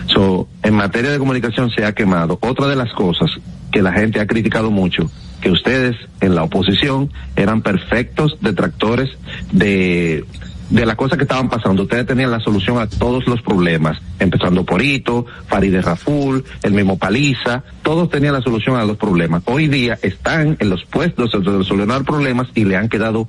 So, 0.08 0.48
en 0.64 0.76
materia 0.76 1.12
de 1.12 1.20
comunicación 1.20 1.70
se 1.70 1.86
ha 1.86 1.94
quemado. 1.94 2.38
Otra 2.42 2.68
de 2.68 2.76
las 2.76 2.92
cosas 2.94 3.30
que 3.72 3.82
la 3.82 3.92
gente 3.92 4.20
ha 4.20 4.28
criticado 4.28 4.72
mucho, 4.72 5.12
que 5.42 5.52
ustedes 5.52 5.96
en 6.22 6.36
la 6.36 6.44
oposición 6.44 7.12
eran 7.36 7.62
perfectos 7.62 8.38
detractores 8.42 9.10
de, 9.52 10.24
de 10.70 10.86
las 10.86 10.96
cosas 10.96 11.18
que 11.18 11.24
estaban 11.24 11.50
pasando. 11.50 11.84
Ustedes 11.84 12.06
tenían 12.06 12.32
la 12.32 12.40
solución 12.40 12.80
a 12.80 12.88
todos 12.88 13.28
los 13.28 13.42
problemas, 13.42 13.98
empezando 14.20 14.64
por 14.64 14.82
Ito, 14.82 15.26
Farideh 15.48 15.82
Raful, 15.82 16.44
el 16.64 16.74
mismo 16.74 16.98
Paliza, 16.98 17.64
todos 17.84 18.10
tenían 18.10 18.34
la 18.34 18.42
solución 18.42 18.76
a 18.78 18.86
los 18.86 18.98
problemas. 18.98 19.44
Hoy 19.46 19.68
día 19.68 19.98
están 20.02 20.58
en 20.60 20.70
los 20.70 20.86
puestos 20.86 21.32
de 21.32 21.44
solucionar 21.44 22.04
problemas 22.04 22.48
y 22.56 22.66
le 22.66 22.78
han 22.78 22.90
quedado 22.90 23.28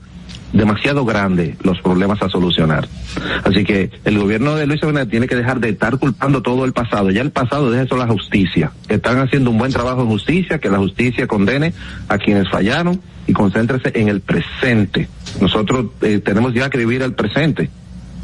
demasiado 0.56 1.04
grandes 1.04 1.56
los 1.62 1.80
problemas 1.80 2.22
a 2.22 2.28
solucionar. 2.28 2.88
Así 3.44 3.64
que 3.64 3.90
el 4.04 4.18
gobierno 4.18 4.56
de 4.56 4.66
Luis 4.66 4.82
Abinader 4.82 5.08
tiene 5.08 5.26
que 5.26 5.36
dejar 5.36 5.60
de 5.60 5.70
estar 5.70 5.98
culpando 5.98 6.42
todo 6.42 6.64
el 6.64 6.72
pasado. 6.72 7.10
Ya 7.10 7.22
el 7.22 7.30
pasado 7.30 7.70
deja 7.70 7.84
eso 7.84 7.94
a 7.94 7.98
la 7.98 8.08
justicia. 8.08 8.72
Están 8.88 9.18
haciendo 9.18 9.50
un 9.50 9.58
buen 9.58 9.72
trabajo 9.72 10.02
en 10.02 10.08
justicia, 10.08 10.58
que 10.58 10.70
la 10.70 10.78
justicia 10.78 11.26
condene 11.26 11.72
a 12.08 12.18
quienes 12.18 12.48
fallaron 12.50 13.00
y 13.26 13.32
concéntrese 13.32 13.92
en 13.94 14.08
el 14.08 14.20
presente. 14.20 15.08
Nosotros 15.40 15.86
eh, 16.02 16.20
tenemos 16.24 16.54
ya 16.54 16.70
que 16.70 16.78
vivir 16.78 17.02
el 17.02 17.14
presente. 17.14 17.70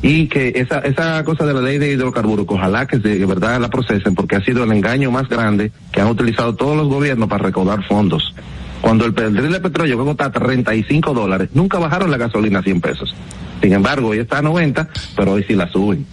Y 0.04 0.26
que 0.26 0.52
esa, 0.56 0.80
esa 0.80 1.22
cosa 1.22 1.46
de 1.46 1.54
la 1.54 1.60
ley 1.60 1.78
de 1.78 1.92
hidrocarburos, 1.92 2.44
ojalá 2.48 2.88
que 2.88 2.98
de 2.98 3.24
verdad 3.24 3.60
la 3.60 3.70
procesen, 3.70 4.16
porque 4.16 4.34
ha 4.34 4.44
sido 4.44 4.64
el 4.64 4.72
engaño 4.72 5.12
más 5.12 5.28
grande 5.28 5.70
que 5.92 6.00
han 6.00 6.08
utilizado 6.08 6.56
todos 6.56 6.76
los 6.76 6.88
gobiernos 6.88 7.28
para 7.28 7.44
recaudar 7.44 7.86
fondos. 7.86 8.34
Cuando 8.82 9.06
el 9.06 9.12
barril 9.12 9.52
de 9.52 9.60
petróleo 9.60 9.96
que 9.96 10.04
cuesta 10.04 10.30
35 10.30 11.14
dólares, 11.14 11.48
nunca 11.54 11.78
bajaron 11.78 12.10
la 12.10 12.18
gasolina 12.18 12.58
a 12.58 12.62
100 12.62 12.80
pesos. 12.80 13.14
Sin 13.62 13.72
embargo, 13.72 14.08
hoy 14.08 14.18
está 14.18 14.38
a 14.38 14.42
90, 14.42 14.88
pero 15.16 15.32
hoy 15.32 15.44
sí 15.44 15.54
la 15.54 15.70
suben. 15.70 16.04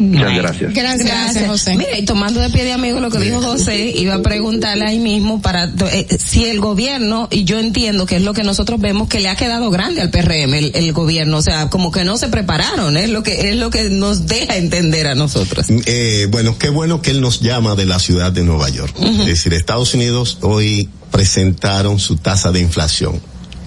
Muchas 0.00 0.34
gracias. 0.34 0.72
Gracias, 1.04 1.46
José. 1.46 1.76
Mira, 1.76 1.98
y 1.98 2.04
tomando 2.06 2.40
de 2.40 2.48
pie 2.50 2.64
de 2.64 2.72
amigo 2.72 3.00
lo 3.00 3.10
que 3.10 3.18
dijo 3.18 3.42
José, 3.42 3.92
iba 3.96 4.14
a 4.14 4.22
preguntarle 4.22 4.86
ahí 4.86 4.98
mismo 4.98 5.42
para 5.42 5.64
eh, 5.92 6.06
si 6.18 6.46
el 6.46 6.58
gobierno, 6.60 7.28
y 7.30 7.44
yo 7.44 7.58
entiendo 7.58 8.06
que 8.06 8.16
es 8.16 8.22
lo 8.22 8.32
que 8.32 8.42
nosotros 8.42 8.80
vemos 8.80 9.08
que 9.08 9.20
le 9.20 9.28
ha 9.28 9.36
quedado 9.36 9.70
grande 9.70 10.00
al 10.00 10.10
PRM 10.10 10.54
el, 10.54 10.72
el 10.74 10.92
gobierno, 10.92 11.36
o 11.36 11.42
sea, 11.42 11.68
como 11.68 11.90
que 11.92 12.04
no 12.04 12.16
se 12.16 12.28
prepararon, 12.28 12.96
es 12.96 13.10
lo 13.10 13.22
que 13.22 13.50
es 13.50 13.56
lo 13.56 13.68
que 13.70 13.90
nos 13.90 14.26
deja 14.26 14.56
entender 14.56 15.06
a 15.06 15.14
nosotros. 15.14 15.66
Eh, 15.68 16.26
bueno, 16.30 16.56
qué 16.58 16.70
bueno 16.70 17.02
que 17.02 17.10
él 17.10 17.20
nos 17.20 17.40
llama 17.40 17.74
de 17.74 17.84
la 17.84 17.98
ciudad 17.98 18.32
de 18.32 18.42
Nueva 18.42 18.68
York. 18.70 18.94
Es 19.02 19.26
decir, 19.26 19.52
Estados 19.52 19.92
Unidos 19.94 20.38
hoy 20.40 20.88
presentaron 21.10 21.98
su 21.98 22.16
tasa 22.16 22.52
de 22.52 22.60
inflación 22.60 23.20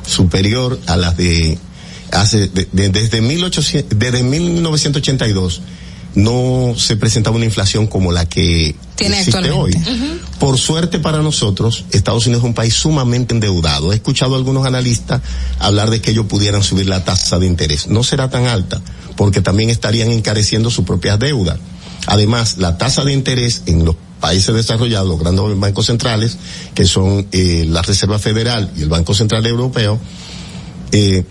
superior 0.07 0.79
a 0.87 0.97
las 0.97 1.15
de 1.15 1.57
hace 2.11 2.47
de- 2.47 2.67
de- 2.71 2.89
desde 2.89 3.21
1800 3.21 3.97
desde 3.97 4.23
1982 4.23 5.61
no 6.15 6.73
se 6.77 6.95
presentaba 6.95 7.35
una 7.35 7.45
inflación 7.45 7.87
como 7.87 8.11
la 8.11 8.25
que 8.27 8.75
Tiene 8.95 9.19
existe 9.19 9.51
hoy. 9.51 9.73
Por 10.39 10.57
suerte 10.57 10.99
para 10.99 11.21
nosotros, 11.21 11.85
Estados 11.91 12.27
Unidos 12.27 12.43
es 12.43 12.47
un 12.47 12.53
país 12.53 12.73
sumamente 12.73 13.33
endeudado. 13.33 13.91
He 13.91 13.95
escuchado 13.95 14.35
a 14.35 14.37
algunos 14.37 14.65
analistas 14.65 15.21
hablar 15.59 15.89
de 15.89 16.01
que 16.01 16.11
ellos 16.11 16.25
pudieran 16.27 16.63
subir 16.63 16.87
la 16.87 17.03
tasa 17.03 17.39
de 17.39 17.47
interés. 17.47 17.87
No 17.87 18.03
será 18.03 18.29
tan 18.29 18.47
alta, 18.47 18.81
porque 19.15 19.41
también 19.41 19.69
estarían 19.69 20.11
encareciendo 20.11 20.69
su 20.69 20.85
propia 20.85 21.17
deuda. 21.17 21.57
Además, 22.05 22.57
la 22.57 22.77
tasa 22.77 23.03
de 23.03 23.13
interés 23.13 23.63
en 23.65 23.85
los 23.85 23.95
países 24.19 24.53
desarrollados, 24.53 25.07
los 25.07 25.19
grandes 25.19 25.59
bancos 25.59 25.87
centrales, 25.87 26.37
que 26.73 26.85
son 26.85 27.27
eh, 27.31 27.65
la 27.67 27.81
Reserva 27.81 28.19
Federal 28.19 28.71
y 28.77 28.83
el 28.83 28.89
Banco 28.89 29.13
Central 29.13 29.45
Europeo, 29.45 29.99
eh, 30.91 31.23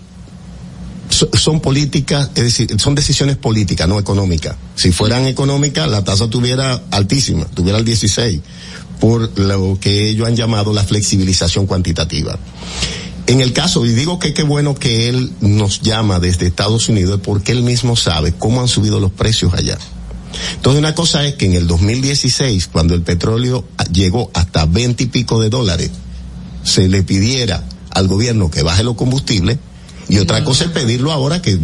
son 1.13 1.59
políticas, 1.59 2.29
es 2.35 2.43
decir, 2.43 2.79
son 2.79 2.95
decisiones 2.95 3.37
políticas, 3.37 3.87
no 3.87 3.99
económicas. 3.99 4.55
Si 4.75 4.91
fueran 4.91 5.25
económicas, 5.25 5.89
la 5.89 6.03
tasa 6.03 6.27
tuviera 6.27 6.81
altísima, 6.91 7.45
tuviera 7.45 7.77
el 7.77 7.85
16, 7.85 8.41
por 8.99 9.37
lo 9.39 9.77
que 9.79 10.09
ellos 10.09 10.27
han 10.27 10.35
llamado 10.35 10.73
la 10.73 10.83
flexibilización 10.83 11.65
cuantitativa. 11.65 12.37
En 13.27 13.41
el 13.41 13.53
caso, 13.53 13.85
y 13.85 13.93
digo 13.93 14.19
que 14.19 14.33
qué 14.33 14.43
bueno 14.43 14.75
que 14.75 15.07
él 15.07 15.31
nos 15.39 15.81
llama 15.81 16.19
desde 16.19 16.47
Estados 16.47 16.89
Unidos, 16.89 17.21
porque 17.23 17.53
él 17.53 17.63
mismo 17.63 17.95
sabe 17.95 18.33
cómo 18.33 18.61
han 18.61 18.67
subido 18.67 18.99
los 18.99 19.11
precios 19.11 19.53
allá. 19.53 19.77
Entonces 20.55 20.79
una 20.79 20.95
cosa 20.95 21.25
es 21.25 21.35
que 21.35 21.45
en 21.45 21.53
el 21.53 21.67
2016, 21.67 22.67
cuando 22.67 22.95
el 22.95 23.01
petróleo 23.01 23.65
llegó 23.91 24.29
hasta 24.33 24.65
20 24.65 25.03
y 25.03 25.07
pico 25.07 25.39
de 25.41 25.49
dólares, 25.49 25.91
se 26.63 26.89
le 26.89 27.03
pidiera 27.03 27.63
al 27.91 28.07
gobierno 28.07 28.49
que 28.49 28.63
baje 28.63 28.83
los 28.83 28.95
combustibles, 28.95 29.57
y 30.09 30.17
otra 30.17 30.43
cosa 30.43 30.65
es 30.65 30.71
pedirlo 30.71 31.11
ahora 31.11 31.41
que, 31.41 31.57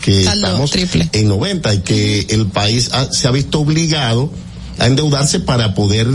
que 0.00 0.24
Saldo 0.24 0.46
estamos 0.46 0.70
triple. 0.70 1.08
en 1.12 1.28
90 1.28 1.74
y 1.74 1.78
que 1.80 2.26
el 2.30 2.46
país 2.46 2.90
ha- 2.92 3.10
se 3.12 3.28
ha 3.28 3.30
visto 3.30 3.60
obligado 3.60 4.30
a 4.78 4.86
endeudarse 4.86 5.40
para 5.40 5.74
poder 5.74 6.06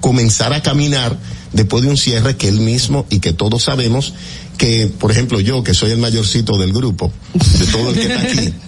comenzar 0.00 0.52
a 0.52 0.62
caminar 0.62 1.16
después 1.52 1.82
de 1.82 1.90
un 1.90 1.96
cierre 1.96 2.36
que 2.36 2.48
él 2.48 2.60
mismo 2.60 3.06
y 3.10 3.18
que 3.20 3.32
todos 3.32 3.62
sabemos 3.64 4.12
que, 4.58 4.86
por 4.86 5.10
ejemplo, 5.10 5.40
yo 5.40 5.62
que 5.62 5.74
soy 5.74 5.90
el 5.90 5.98
mayorcito 5.98 6.56
del 6.58 6.72
grupo, 6.72 7.12
de 7.58 7.66
todo 7.66 7.90
el 7.90 7.94
que 7.94 8.02
está 8.02 8.20
aquí, 8.22 8.52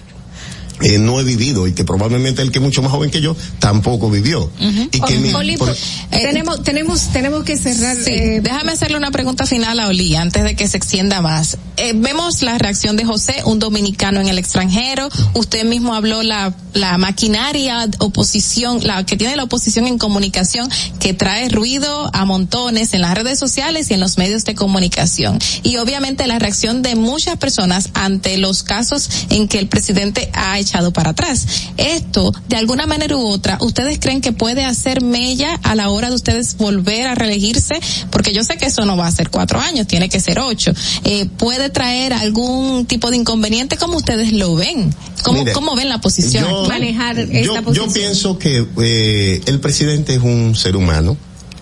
eh, 0.81 0.97
no 0.97 1.19
he 1.19 1.23
vivido 1.23 1.67
y 1.67 1.73
que 1.73 1.83
probablemente 1.83 2.41
el 2.41 2.51
que 2.51 2.59
es 2.59 2.63
mucho 2.63 2.81
más 2.81 2.91
joven 2.91 3.09
que 3.11 3.21
yo 3.21 3.35
tampoco 3.59 4.09
vivió. 4.09 4.49
Y 4.91 4.99
que 5.01 5.17
mi- 5.17 5.33
Oli, 5.33 5.57
por- 5.57 5.75
tenemos, 6.09 6.63
tenemos, 6.63 7.07
tenemos 7.13 7.43
que 7.43 7.57
cerrar. 7.57 7.97
Sí, 7.97 8.11
eh, 8.11 8.39
déjame 8.41 8.71
hacerle 8.73 8.97
una 8.97 9.11
pregunta 9.11 9.45
final 9.45 9.79
a 9.79 9.87
Oli 9.87 10.15
antes 10.15 10.43
de 10.43 10.55
que 10.55 10.67
se 10.67 10.77
extienda 10.77 11.21
más. 11.21 11.57
Eh, 11.77 11.93
vemos 11.95 12.41
la 12.41 12.57
reacción 12.57 12.97
de 12.97 13.05
José, 13.05 13.35
un 13.45 13.59
dominicano 13.59 14.19
en 14.21 14.27
el 14.27 14.37
extranjero. 14.37 15.09
Usted 15.33 15.63
mismo 15.65 15.93
habló 15.95 16.23
la, 16.23 16.53
la 16.73 16.97
maquinaria 16.97 17.87
oposición, 17.99 18.79
la 18.83 19.05
que 19.05 19.15
tiene 19.17 19.35
la 19.35 19.43
oposición 19.43 19.87
en 19.87 19.97
comunicación, 19.97 20.69
que 20.99 21.13
trae 21.13 21.49
ruido 21.49 22.09
a 22.13 22.25
montones 22.25 22.93
en 22.93 23.01
las 23.01 23.13
redes 23.15 23.39
sociales 23.39 23.89
y 23.91 23.93
en 23.93 23.99
los 23.99 24.17
medios 24.17 24.43
de 24.45 24.55
comunicación. 24.55 25.39
Y 25.63 25.77
obviamente 25.77 26.27
la 26.27 26.39
reacción 26.39 26.81
de 26.81 26.95
muchas 26.95 27.37
personas 27.37 27.89
ante 27.93 28.37
los 28.37 28.63
casos 28.63 29.09
en 29.29 29.47
que 29.47 29.59
el 29.59 29.67
presidente 29.67 30.29
ha 30.33 30.59
echado 30.69 30.91
para 30.93 31.11
atrás. 31.11 31.45
Esto, 31.77 32.31
de 32.47 32.55
alguna 32.57 32.85
manera 32.85 33.15
u 33.17 33.27
otra, 33.27 33.57
¿ustedes 33.61 33.97
creen 33.99 34.21
que 34.21 34.31
puede 34.31 34.63
hacer 34.65 35.01
mella 35.01 35.59
a 35.63 35.75
la 35.75 35.89
hora 35.89 36.09
de 36.09 36.15
ustedes 36.15 36.55
volver 36.57 37.07
a 37.07 37.15
reelegirse? 37.15 37.79
Porque 38.11 38.33
yo 38.33 38.43
sé 38.43 38.57
que 38.57 38.65
eso 38.67 38.85
no 38.85 38.95
va 38.95 39.07
a 39.07 39.11
ser 39.11 39.29
cuatro 39.29 39.59
años, 39.59 39.87
tiene 39.87 40.09
que 40.09 40.19
ser 40.19 40.39
ocho. 40.39 40.71
Eh, 41.03 41.27
¿Puede 41.37 41.69
traer 41.69 42.13
algún 42.13 42.85
tipo 42.85 43.09
de 43.09 43.17
inconveniente? 43.17 43.77
¿Cómo 43.77 43.97
ustedes 43.97 44.31
lo 44.33 44.55
ven? 44.55 44.93
¿Cómo, 45.23 45.39
Mire, 45.39 45.51
cómo 45.53 45.75
ven 45.75 45.89
la 45.89 45.99
posición? 46.01 46.47
yo- 46.49 46.67
manejar 46.67 47.15
yo, 47.17 47.23
esta 47.23 47.55
yo 47.55 47.63
posición. 47.63 47.93
pienso 47.93 48.37
que 48.37 48.65
eh, 48.81 49.41
el 49.47 49.59
presidente 49.59 50.13
es 50.15 50.21
un 50.21 50.55
ser 50.55 50.75
humano, 50.75 51.17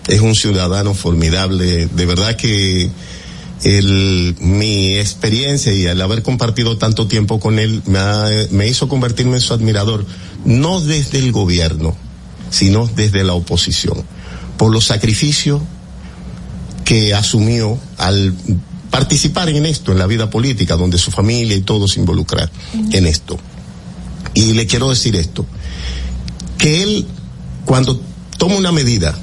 es 0.06 0.20
un 0.20 0.34
ciudadano 0.34 0.94
formidable, 0.94 1.86
de 1.86 2.06
verdad 2.06 2.36
que 2.36 2.88
el, 3.64 4.36
mi 4.40 4.96
experiencia 4.98 5.72
y 5.72 5.86
al 5.86 6.00
haber 6.00 6.22
compartido 6.22 6.78
tanto 6.78 7.06
tiempo 7.06 7.40
con 7.40 7.58
él 7.58 7.82
me, 7.86 7.98
ha- 7.98 8.30
me 8.50 8.68
hizo 8.68 8.88
convertirme 8.88 9.34
en 9.36 9.40
su 9.40 9.52
admirador, 9.54 10.06
no 10.44 10.80
desde 10.80 11.18
el 11.18 11.32
gobierno, 11.32 11.96
sino 12.50 12.86
desde 12.86 13.24
la 13.24 13.34
oposición, 13.34 14.04
por 14.56 14.72
los 14.72 14.86
sacrificios 14.86 15.60
que 16.84 17.14
asumió 17.14 17.78
al 17.98 18.34
participar 18.90 19.48
en 19.50 19.66
esto, 19.66 19.92
en 19.92 19.98
la 19.98 20.06
vida 20.06 20.30
política, 20.30 20.76
donde 20.76 20.96
su 20.98 21.10
familia 21.10 21.56
y 21.56 21.60
todos 21.60 21.92
se 21.92 22.00
en 22.92 23.06
esto. 23.06 23.38
Y 24.34 24.52
le 24.54 24.66
quiero 24.66 24.88
decir 24.88 25.14
esto, 25.16 25.44
que 26.56 26.82
él 26.82 27.06
cuando 27.64 28.00
toma 28.38 28.56
una 28.56 28.72
medida 28.72 29.18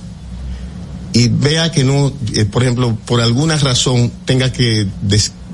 y 1.15 1.29
vea 1.29 1.71
que 1.71 1.85
no, 1.85 2.11
eh, 2.33 2.43
por 2.43 2.61
ejemplo, 2.61 2.93
por 3.05 3.21
alguna 3.21 3.55
razón 3.55 4.11
tenga 4.25 4.51
que 4.51 4.85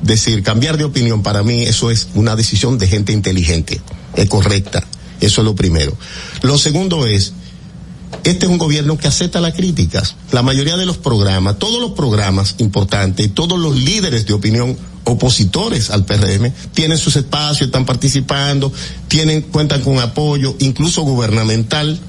decir, 0.02 0.42
cambiar 0.42 0.76
de 0.76 0.86
opinión, 0.86 1.22
para 1.22 1.44
mí 1.44 1.62
eso 1.62 1.92
es 1.92 2.08
una 2.16 2.36
decisión 2.36 2.80
de 2.80 2.88
gente 2.88 3.14
inteligente, 3.14 3.80
es 4.16 4.28
correcta, 4.28 4.84
eso 5.20 5.42
es 5.42 5.46
lo 5.46 5.54
primero. 5.54 5.96
Lo 6.42 6.58
segundo 6.58 7.06
es, 7.06 7.34
este 8.24 8.48
es 8.48 8.52
un 8.52 8.58
gobierno 8.58 8.98
que 8.98 9.08
acepta 9.08 9.40
las 9.40 9.54
críticas. 9.54 10.16
La 10.32 10.42
mayoría 10.42 10.78
de 10.78 10.88
los 10.88 10.98
programas, 10.98 11.60
todos 11.60 11.80
los 11.80 11.92
programas 11.92 12.56
importantes, 12.58 13.32
todos 13.32 13.60
los 13.60 13.76
líderes 13.76 14.26
de 14.26 14.34
opinión 14.34 14.76
opositores 15.04 15.92
al 15.92 16.06
PRM 16.06 16.52
tienen 16.74 16.98
sus 16.98 17.18
espacios, 17.18 17.68
están 17.68 17.86
participando, 17.86 18.74
tienen, 19.08 19.44
cuentan 19.44 19.82
con 19.82 20.00
apoyo, 20.00 20.56
incluso 20.58 21.04
gubernamental, 21.04 22.00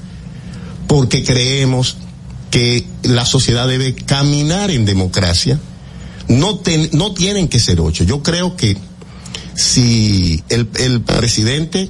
porque 0.87 1.23
creemos 1.23 1.97
que 2.53 2.85
la 3.01 3.25
sociedad 3.25 3.67
debe 3.67 3.95
caminar 3.95 4.69
en 4.69 4.85
democracia. 4.85 5.59
No, 6.27 6.61
no 6.91 7.13
tienen 7.15 7.47
que 7.47 7.57
ser 7.57 7.81
ocho. 7.81 8.03
Yo 8.03 8.21
creo 8.21 8.55
que 8.55 8.77
si 9.55 10.43
el, 10.49 10.69
el 10.75 11.01
presidente, 11.01 11.89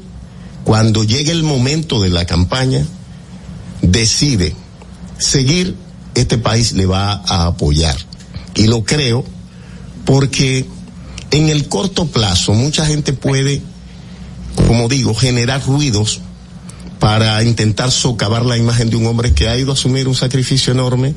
cuando 0.63 1.03
llegue 1.03 1.33
el 1.33 1.43
momento 1.43 2.01
de 2.01 2.07
la 2.07 2.25
campaña, 2.25 2.85
decide 3.81 4.55
seguir, 5.17 5.75
este 6.15 6.37
país 6.37 6.71
le 6.71 6.85
va 6.85 7.11
a 7.11 7.47
apoyar. 7.47 7.97
Y 8.55 8.67
lo 8.67 8.85
creo 8.85 9.25
porque 10.05 10.65
en 11.31 11.49
el 11.49 11.67
corto 11.67 12.07
plazo 12.07 12.53
mucha 12.53 12.85
gente 12.85 13.11
puede, 13.11 13.61
como 14.65 14.87
digo, 14.87 15.13
generar 15.13 15.61
ruidos 15.65 16.21
para 17.03 17.43
intentar 17.43 17.91
socavar 17.91 18.45
la 18.45 18.57
imagen 18.57 18.89
de 18.89 18.95
un 18.95 19.05
hombre 19.07 19.33
que 19.33 19.49
ha 19.49 19.57
ido 19.57 19.71
a 19.71 19.73
asumir 19.73 20.07
un 20.07 20.15
sacrificio 20.15 20.71
enorme 20.71 21.13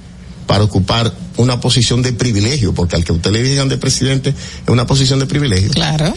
para 0.49 0.65
ocupar 0.65 1.15
una 1.37 1.61
posición 1.61 2.03
de 2.03 2.13
privilegio, 2.13 2.75
porque 2.75 2.97
al 2.97 3.05
que 3.05 3.13
usted 3.13 3.31
le 3.31 3.41
digan 3.41 3.69
de 3.69 3.79
presidente 3.79 4.31
es 4.31 4.69
una 4.69 4.85
posición 4.85 5.21
de 5.21 5.27
privilegio. 5.27 5.71
Claro. 5.71 6.13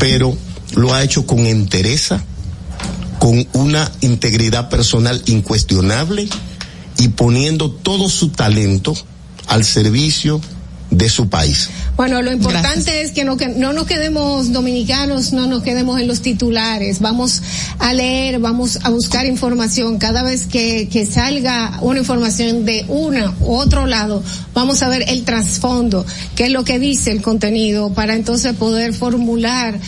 Pero 0.00 0.36
lo 0.74 0.92
ha 0.92 1.04
hecho 1.04 1.24
con 1.24 1.46
entereza, 1.46 2.20
con 3.20 3.46
una 3.52 3.92
integridad 4.00 4.70
personal 4.70 5.22
incuestionable 5.26 6.28
y 6.98 7.06
poniendo 7.06 7.70
todo 7.70 8.08
su 8.08 8.30
talento 8.30 8.92
al 9.46 9.64
servicio 9.64 10.40
de 10.90 11.08
su 11.08 11.28
país. 11.28 11.68
Bueno, 11.96 12.22
lo 12.22 12.32
importante 12.32 13.00
es 13.02 13.12
que 13.12 13.24
no, 13.24 13.36
que 13.36 13.48
no 13.48 13.72
nos 13.72 13.86
quedemos 13.86 14.52
dominicanos, 14.52 15.32
no 15.32 15.46
nos 15.46 15.62
quedemos 15.62 16.00
en 16.00 16.06
los 16.06 16.20
titulares. 16.20 17.00
Vamos 17.00 17.42
a 17.78 17.92
leer, 17.92 18.38
vamos 18.38 18.78
a 18.84 18.90
buscar 18.90 19.26
información. 19.26 19.98
Cada 19.98 20.22
vez 20.22 20.46
que, 20.46 20.88
que 20.88 21.06
salga 21.06 21.78
una 21.80 22.00
información 22.00 22.64
de 22.64 22.84
una 22.88 23.34
u 23.40 23.54
otro 23.54 23.86
lado, 23.86 24.22
vamos 24.54 24.82
a 24.82 24.88
ver 24.88 25.04
el 25.08 25.24
trasfondo, 25.24 26.04
qué 26.34 26.44
es 26.44 26.50
lo 26.50 26.64
que 26.64 26.78
dice 26.78 27.10
el 27.10 27.22
contenido, 27.22 27.92
para 27.92 28.14
entonces 28.14 28.54
poder 28.54 28.94
formular 28.94 29.78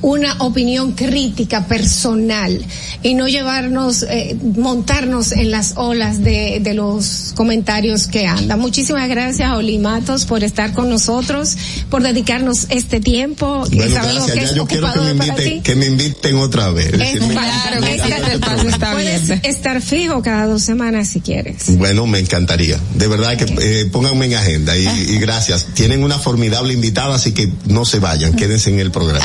una 0.00 0.36
opinión 0.38 0.92
crítica 0.92 1.66
personal 1.66 2.64
y 3.02 3.14
no 3.14 3.28
llevarnos, 3.28 4.02
eh, 4.04 4.36
montarnos 4.56 5.32
en 5.32 5.50
las 5.50 5.74
olas 5.76 6.22
de, 6.22 6.60
de 6.60 6.74
los 6.74 7.32
comentarios 7.34 8.06
que 8.06 8.26
andan. 8.26 8.58
Muchísimas 8.60 9.08
gracias 9.08 9.48
a 9.50 9.56
Oli 9.56 9.78
Matos 9.78 10.24
por 10.26 10.42
estar 10.44 10.72
con 10.72 10.88
nosotros, 10.88 11.56
por 11.90 12.02
dedicarnos 12.02 12.66
este 12.70 13.00
tiempo. 13.00 13.64
y 13.70 13.76
Bueno, 13.76 13.94
sabemos 13.94 14.26
gracias. 14.26 14.34
que 14.34 14.40
Ya 14.44 14.50
es 14.50 14.54
yo 14.54 14.66
quiero 14.66 14.92
que 14.92 15.00
me, 15.00 15.10
inviten, 15.26 15.62
que 15.62 15.74
me 15.74 15.86
inviten 15.86 16.36
otra 16.36 16.70
vez. 16.70 16.92
Es 16.94 17.20
Claro, 17.22 17.80
me 17.80 18.38
programa. 18.38 18.92
puedes 18.92 19.30
estar 19.44 19.80
fijo 19.82 20.22
cada 20.22 20.46
dos 20.46 20.62
semanas 20.62 21.08
si 21.08 21.20
quieres. 21.20 21.76
Bueno, 21.78 22.06
me 22.06 22.18
encantaría. 22.18 22.78
De 22.94 23.08
verdad 23.08 23.36
que 23.36 23.44
eh, 23.60 23.86
pónganme 23.86 24.26
en 24.26 24.34
agenda 24.34 24.76
y, 24.76 24.86
y 24.86 25.18
gracias. 25.18 25.66
Tienen 25.74 26.02
una 26.04 26.18
formidable 26.18 26.72
invitada, 26.74 27.14
así 27.14 27.32
que 27.32 27.50
no 27.66 27.84
se 27.84 27.98
vayan, 27.98 28.34
quédense 28.34 28.70
en 28.70 28.78
el 28.78 28.90
programa. 28.90 29.24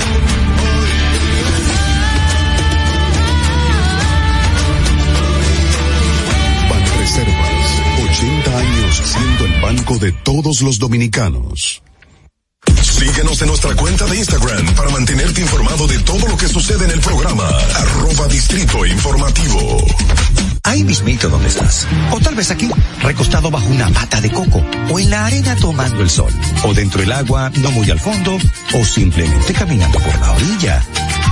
Banreservas, 7.11 7.81
80 8.09 8.57
años 8.57 9.01
siendo 9.03 9.45
el 9.45 9.61
banco 9.61 9.97
de 9.97 10.13
todos 10.13 10.61
los 10.61 10.79
dominicanos. 10.79 11.83
Síguenos 12.81 13.41
en 13.41 13.49
nuestra 13.49 13.75
cuenta 13.75 14.05
de 14.05 14.17
Instagram 14.17 14.75
para 14.75 14.89
mantenerte 14.91 15.41
informado 15.41 15.87
de 15.87 15.99
todo 15.99 16.25
lo 16.25 16.37
que 16.37 16.47
sucede 16.47 16.85
en 16.85 16.91
el 16.91 17.01
programa. 17.01 17.49
Arroba 17.75 18.27
Distrito 18.29 18.85
Informativo. 18.85 19.85
Ahí 20.63 20.85
mismito 20.85 21.27
donde 21.27 21.49
estás. 21.49 21.85
O 22.11 22.19
tal 22.21 22.35
vez 22.35 22.49
aquí, 22.49 22.69
recostado 23.01 23.51
bajo 23.51 23.67
una 23.67 23.89
pata 23.89 24.21
de 24.21 24.31
coco. 24.31 24.63
O 24.89 24.97
en 24.97 25.09
la 25.09 25.25
arena 25.25 25.57
tomando 25.57 26.01
el 26.01 26.09
sol. 26.09 26.31
O 26.63 26.73
dentro 26.73 27.01
del 27.01 27.11
agua, 27.11 27.51
no 27.57 27.71
muy 27.71 27.91
al 27.91 27.99
fondo. 27.99 28.37
O 28.73 28.85
simplemente 28.85 29.51
caminando 29.51 29.99
por 29.99 30.17
la 30.19 30.31
orilla. 30.31 30.85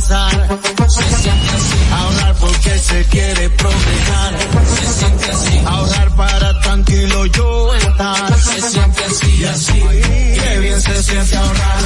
se 0.00 1.02
siente 1.02 1.48
así. 1.56 1.76
Ahorrar 1.92 2.34
porque 2.36 2.78
se 2.78 3.04
quiere 3.06 3.50
progresar. 3.50 4.38
Se 4.76 4.92
siente 4.92 5.30
así. 5.30 5.62
Ahorrar 5.66 6.14
para 6.14 6.60
tranquilo 6.60 7.26
yo 7.26 7.74
estar. 7.74 8.38
Se 8.38 8.62
siente 8.62 9.04
así 9.04 9.44
así. 9.44 9.72
Qué 9.72 10.58
bien 10.60 10.80
se 10.80 11.02
siente 11.02 11.36
ahorrar. 11.36 11.78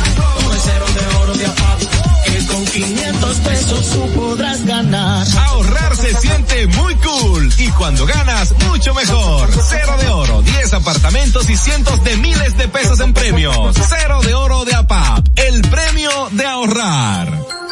El 0.52 0.60
cero 0.60 0.84
de 0.94 1.16
oro 1.16 1.34
de 1.34 1.46
APAP. 1.46 1.80
Que 2.26 2.46
con 2.46 2.64
500 2.66 3.36
pesos 3.38 3.90
tú 3.90 4.20
podrás 4.20 4.66
ganar. 4.66 5.26
Ahorrar 5.46 5.96
se 5.96 6.14
siente 6.20 6.66
muy 6.66 6.94
cool 6.96 7.52
y 7.56 7.68
cuando 7.70 8.04
ganas 8.04 8.54
mucho 8.68 8.92
mejor. 8.92 9.48
Cero 9.68 9.96
de 9.98 10.08
oro, 10.08 10.42
10 10.42 10.74
apartamentos 10.74 11.48
y 11.48 11.56
cientos 11.56 12.04
de 12.04 12.16
miles 12.18 12.58
de 12.58 12.68
pesos 12.68 13.00
en 13.00 13.14
premios. 13.14 13.74
Cero 13.88 14.20
de 14.22 14.34
oro 14.34 14.66
de 14.66 14.74
APAP, 14.74 15.26
el 15.36 15.62
premio 15.62 16.28
de 16.32 16.46
ahorrar. 16.46 17.71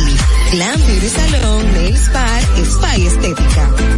Glam 0.51 0.79
Beauty 0.87 1.09
Salon, 1.09 1.73
Nails 1.73 2.13
Bar, 2.13 2.41
Spa 2.63 2.97
y 2.97 3.07
Estética. 3.07 3.97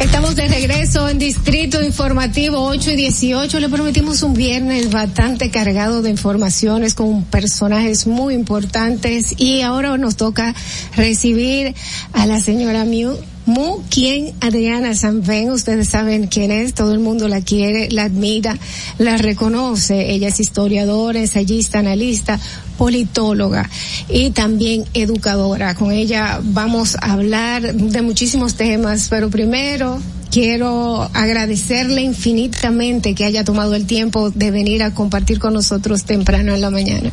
Estamos 0.00 0.34
de 0.34 0.48
regreso 0.48 1.10
en 1.10 1.18
Distrito 1.18 1.82
Informativo 1.82 2.62
8 2.62 2.92
y 2.92 2.96
18. 2.96 3.60
Le 3.60 3.68
prometimos 3.68 4.22
un 4.22 4.32
viernes 4.32 4.90
bastante 4.90 5.50
cargado 5.50 6.00
de 6.00 6.08
informaciones 6.08 6.94
con 6.94 7.24
personajes 7.24 8.06
muy 8.06 8.32
importantes 8.32 9.34
y 9.38 9.60
ahora 9.60 9.98
nos 9.98 10.16
toca 10.16 10.54
recibir 10.96 11.74
a 12.14 12.24
la 12.24 12.40
señora 12.40 12.86
Miu. 12.86 13.14
Mu, 13.50 13.82
quien 13.90 14.32
Adriana 14.40 14.94
Sanfen, 14.94 15.50
ustedes 15.50 15.88
saben 15.88 16.28
quién 16.28 16.52
es, 16.52 16.72
todo 16.72 16.92
el 16.92 17.00
mundo 17.00 17.26
la 17.26 17.40
quiere, 17.40 17.90
la 17.90 18.04
admira, 18.04 18.56
la 18.98 19.16
reconoce. 19.16 20.12
Ella 20.12 20.28
es 20.28 20.38
historiadora, 20.38 21.18
ensayista, 21.18 21.80
analista, 21.80 22.38
politóloga 22.78 23.68
y 24.08 24.30
también 24.30 24.84
educadora. 24.94 25.74
Con 25.74 25.90
ella 25.90 26.40
vamos 26.42 26.94
a 26.94 27.12
hablar 27.12 27.74
de 27.74 28.02
muchísimos 28.02 28.54
temas, 28.54 29.08
pero 29.10 29.30
primero 29.30 30.00
quiero 30.30 31.10
agradecerle 31.12 32.02
infinitamente 32.02 33.16
que 33.16 33.24
haya 33.24 33.42
tomado 33.42 33.74
el 33.74 33.84
tiempo 33.84 34.30
de 34.30 34.52
venir 34.52 34.84
a 34.84 34.94
compartir 34.94 35.40
con 35.40 35.54
nosotros 35.54 36.04
temprano 36.04 36.54
en 36.54 36.60
la 36.60 36.70
mañana. 36.70 37.10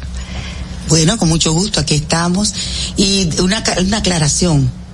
Bueno, 0.88 1.18
con 1.18 1.30
mucho 1.30 1.52
gusto, 1.52 1.80
aquí 1.80 1.96
estamos. 1.96 2.54
Y 2.96 3.28
una, 3.42 3.64
una 3.82 3.98
aclaración. 3.98 4.87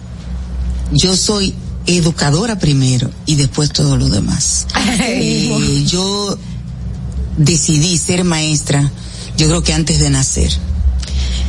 Yo 0.93 1.15
soy 1.17 1.53
educadora 1.85 2.59
primero 2.59 3.09
y 3.25 3.35
después 3.35 3.71
todo 3.71 3.97
lo 3.97 4.09
demás. 4.09 4.67
Eh, 5.05 5.83
yo 5.87 6.37
decidí 7.37 7.97
ser 7.97 8.23
maestra, 8.23 8.91
yo 9.37 9.47
creo 9.47 9.63
que 9.63 9.73
antes 9.73 9.99
de 9.99 10.09
nacer. 10.09 10.51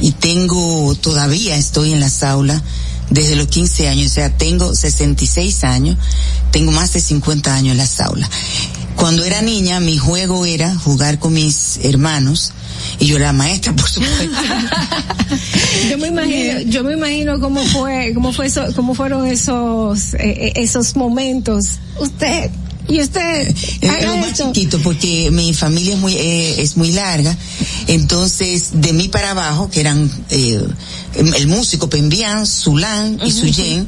Y 0.00 0.12
tengo, 0.12 0.94
todavía 0.96 1.56
estoy 1.56 1.92
en 1.92 2.00
las 2.00 2.22
aulas 2.22 2.62
desde 3.10 3.36
los 3.36 3.46
15 3.48 3.88
años, 3.88 4.10
o 4.10 4.14
sea, 4.14 4.36
tengo 4.36 4.74
66 4.74 5.64
años, 5.64 5.98
tengo 6.50 6.72
más 6.72 6.92
de 6.94 7.00
50 7.00 7.54
años 7.54 7.72
en 7.72 7.78
las 7.78 8.00
aulas. 8.00 8.28
Cuando 9.04 9.22
era 9.22 9.42
niña, 9.42 9.80
mi 9.80 9.98
juego 9.98 10.46
era 10.46 10.74
jugar 10.76 11.18
con 11.18 11.34
mis 11.34 11.78
hermanos 11.82 12.52
y 12.98 13.04
yo 13.04 13.16
era 13.16 13.34
maestra, 13.34 13.76
por 13.76 13.86
supuesto. 13.86 14.24
Yo 15.90 15.98
me 15.98 16.08
imagino, 16.08 16.60
yo 16.60 16.84
me 16.84 16.94
imagino 16.94 17.38
cómo 17.38 17.62
fue, 17.66 18.12
cómo 18.14 18.32
fue 18.32 18.46
eso, 18.46 18.64
cómo 18.74 18.94
fueron 18.94 19.26
esos, 19.26 20.14
eh, 20.14 20.18
eh, 20.20 20.52
esos 20.56 20.96
momentos. 20.96 21.64
Usted, 22.00 22.50
y 22.86 23.00
usted, 23.00 23.54
haga 23.82 24.06
lo 24.06 24.16
más 24.16 24.30
esto. 24.32 24.52
chiquito 24.52 24.78
porque 24.80 25.30
mi 25.30 25.54
familia 25.54 25.94
es 25.94 26.00
muy 26.00 26.14
eh, 26.14 26.62
es 26.62 26.76
muy 26.76 26.92
larga, 26.92 27.36
entonces 27.86 28.70
de 28.74 28.92
mí 28.92 29.08
para 29.08 29.30
abajo 29.30 29.70
que 29.70 29.80
eran 29.80 30.10
eh, 30.30 30.66
el 31.16 31.46
músico 31.46 31.88
Pembian, 31.88 32.46
Zulán 32.46 33.18
y 33.24 33.30
Suyen, 33.30 33.86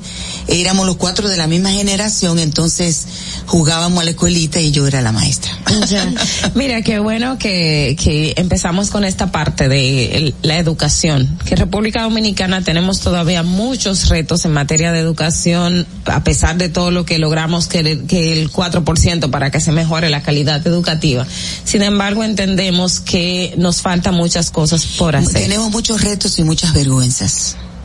éramos 0.48 0.86
los 0.86 0.96
cuatro 0.96 1.28
de 1.28 1.36
la 1.36 1.46
misma 1.46 1.70
generación, 1.70 2.38
entonces 2.38 3.06
jugábamos 3.46 4.00
a 4.00 4.04
la 4.04 4.10
escuelita 4.10 4.60
y 4.60 4.70
yo 4.70 4.86
era 4.86 5.02
la 5.02 5.12
maestra. 5.12 5.52
Ya. 5.88 6.12
Mira, 6.54 6.82
qué 6.82 6.98
bueno 6.98 7.38
que, 7.38 7.96
que 8.02 8.34
empezamos 8.36 8.90
con 8.90 9.04
esta 9.04 9.30
parte 9.32 9.68
de 9.68 10.16
el- 10.16 10.34
la 10.42 10.58
educación. 10.58 11.38
Que 11.44 11.54
en 11.54 11.58
República 11.60 12.02
Dominicana 12.02 12.62
tenemos 12.62 13.00
todavía 13.00 13.42
muchos 13.42 14.08
retos 14.08 14.44
en 14.44 14.52
materia 14.52 14.92
de 14.92 15.00
educación, 15.00 15.86
a 16.06 16.22
pesar 16.24 16.56
de 16.56 16.68
todo 16.68 16.90
lo 16.90 17.04
que 17.04 17.18
logramos 17.18 17.66
que 17.66 17.80
el, 17.80 18.06
que 18.06 18.32
el 18.32 18.50
4% 18.50 19.30
para 19.30 19.50
que 19.50 19.60
se 19.60 19.72
mejore 19.72 20.08
la 20.10 20.22
calidad 20.22 20.66
educativa. 20.66 21.26
Sin 21.64 21.82
embargo, 21.82 22.24
entendemos 22.24 23.00
que 23.00 23.54
nos 23.56 23.82
faltan 23.82 24.14
muchas 24.14 24.50
cosas 24.50 24.84
por 24.98 25.16
hacer. 25.16 25.42
Tenemos 25.42 25.70
muchos 25.70 26.00
retos 26.00 26.38
y 26.38 26.44
muchas 26.44 26.72
vergüenzas. 26.72 27.15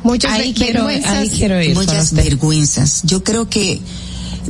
Muchas 0.04 0.32
Ahí 0.32 0.50
ve- 0.50 0.54
quiero- 0.54 0.86
vergüenzas. 0.86 1.12
ahí 1.16 1.30
quiero 1.30 1.62
ir 1.62 1.74
con 1.76 1.86
Muchas 1.86 2.14
vergüenzas. 2.14 3.02
Yo 3.04 3.24
creo 3.24 3.50
que 3.50 3.80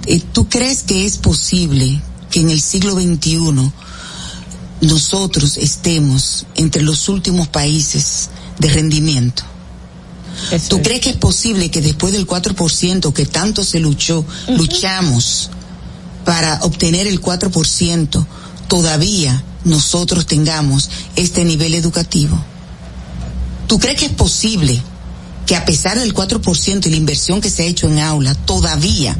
eh, 0.07 0.21
tú 0.31 0.47
crees 0.47 0.83
que 0.83 1.05
es 1.05 1.17
posible 1.17 2.01
que 2.29 2.39
en 2.39 2.49
el 2.49 2.61
siglo 2.61 2.93
XXI 2.95 3.71
nosotros 4.81 5.57
estemos 5.57 6.45
entre 6.55 6.81
los 6.81 7.07
últimos 7.09 7.47
países 7.47 8.29
de 8.59 8.69
rendimiento. 8.69 9.43
¿Tú 10.69 10.81
crees 10.81 11.01
que 11.01 11.09
es 11.11 11.17
posible 11.17 11.69
que 11.69 11.81
después 11.81 12.13
del 12.13 12.25
4% 12.25 13.13
que 13.13 13.25
tanto 13.25 13.63
se 13.63 13.79
luchó, 13.79 14.25
luchamos 14.47 15.49
para 16.25 16.59
obtener 16.63 17.05
el 17.05 17.21
4%, 17.21 18.25
todavía 18.67 19.43
nosotros 19.65 20.25
tengamos 20.25 20.89
este 21.15 21.43
nivel 21.43 21.75
educativo? 21.75 22.43
¿Tú 23.71 23.79
crees 23.79 23.97
que 23.97 24.07
es 24.07 24.11
posible 24.11 24.77
que 25.45 25.55
a 25.55 25.63
pesar 25.63 25.97
del 25.97 26.13
4% 26.13 26.85
y 26.85 26.89
la 26.89 26.95
inversión 26.97 27.39
que 27.39 27.49
se 27.49 27.63
ha 27.63 27.65
hecho 27.65 27.87
en 27.87 27.99
aula, 27.99 28.35
todavía 28.35 29.17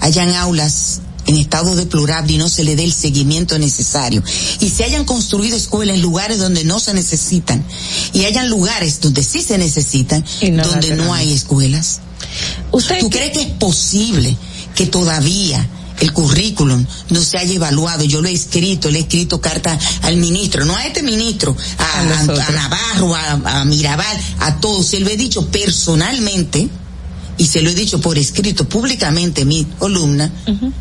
hayan 0.00 0.34
aulas 0.34 1.00
en 1.24 1.36
estado 1.38 1.74
deplorable 1.74 2.34
y 2.34 2.36
no 2.36 2.50
se 2.50 2.64
le 2.64 2.76
dé 2.76 2.84
el 2.84 2.92
seguimiento 2.92 3.58
necesario. 3.58 4.22
Y 4.60 4.68
se 4.68 4.84
hayan 4.84 5.06
construido 5.06 5.56
escuelas 5.56 5.96
en 5.96 6.02
lugares 6.02 6.38
donde 6.38 6.64
no 6.64 6.80
se 6.80 6.92
necesitan 6.92 7.64
y 8.12 8.26
hayan 8.26 8.50
lugares 8.50 9.00
donde 9.00 9.22
sí 9.22 9.40
se 9.40 9.56
necesitan, 9.56 10.22
no 10.52 10.64
donde 10.64 10.94
no 10.94 11.14
hay 11.14 11.32
escuelas. 11.32 12.00
¿Tú 12.70 13.08
crees 13.08 13.32
que 13.32 13.40
es 13.40 13.52
posible 13.52 14.36
que 14.74 14.84
todavía 14.84 15.66
el 16.00 16.12
currículum 16.12 16.84
no 17.10 17.20
se 17.22 17.38
haya 17.38 17.54
evaluado. 17.54 18.04
Yo 18.04 18.20
lo 18.22 18.28
he 18.28 18.32
escrito, 18.32 18.90
le 18.90 18.98
he 18.98 19.02
escrito 19.02 19.40
carta 19.40 19.78
al 20.02 20.16
ministro, 20.16 20.64
no 20.64 20.76
a 20.76 20.84
este 20.84 21.02
ministro, 21.02 21.56
a, 21.78 22.00
a, 22.00 22.20
a 22.20 22.50
Navarro, 22.52 23.14
a, 23.14 23.60
a, 23.60 23.64
Mirabal, 23.64 24.16
a 24.40 24.56
todos. 24.60 24.86
Se 24.86 25.00
lo 25.00 25.08
he 25.08 25.16
dicho 25.16 25.46
personalmente 25.48 26.68
y 27.36 27.46
se 27.46 27.62
lo 27.62 27.70
he 27.70 27.74
dicho 27.74 28.00
por 28.00 28.18
escrito 28.18 28.68
públicamente 28.68 29.42
en 29.42 29.48
mi 29.48 29.64
columna, 29.78 30.30
uh 30.46 30.50
-huh. 30.50 30.72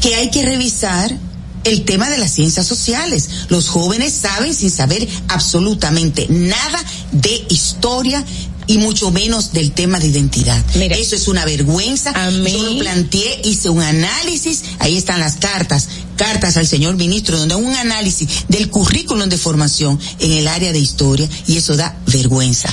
que 0.00 0.14
hay 0.14 0.30
que 0.30 0.42
revisar 0.42 1.16
el 1.64 1.84
tema 1.84 2.08
de 2.08 2.18
las 2.18 2.32
ciencias 2.32 2.66
sociales. 2.66 3.28
Los 3.48 3.68
jóvenes 3.68 4.12
saben 4.12 4.54
sin 4.54 4.70
saber 4.70 5.06
absolutamente 5.28 6.26
nada 6.28 6.82
de 7.12 7.46
historia 7.50 8.24
y 8.70 8.78
mucho 8.78 9.10
menos 9.10 9.52
del 9.52 9.72
tema 9.72 9.98
de 9.98 10.06
identidad. 10.06 10.64
Mira, 10.76 10.94
Eso 10.96 11.16
es 11.16 11.26
una 11.26 11.44
vergüenza. 11.44 12.12
Yo 12.30 12.62
lo 12.62 12.78
planteé, 12.78 13.40
hice 13.42 13.68
un 13.68 13.82
análisis, 13.82 14.62
ahí 14.78 14.96
están 14.96 15.18
las 15.18 15.38
cartas, 15.38 15.88
cartas 16.16 16.56
al 16.56 16.68
señor 16.68 16.94
ministro, 16.94 17.36
donde 17.36 17.56
un 17.56 17.74
análisis 17.74 18.28
del 18.46 18.70
currículum 18.70 19.28
de 19.28 19.36
formación 19.38 19.98
en 20.20 20.30
el 20.30 20.46
área 20.46 20.72
de 20.72 20.78
historia 20.78 21.28
y 21.48 21.56
eso 21.56 21.76
da 21.76 21.98
vergüenza. 22.06 22.68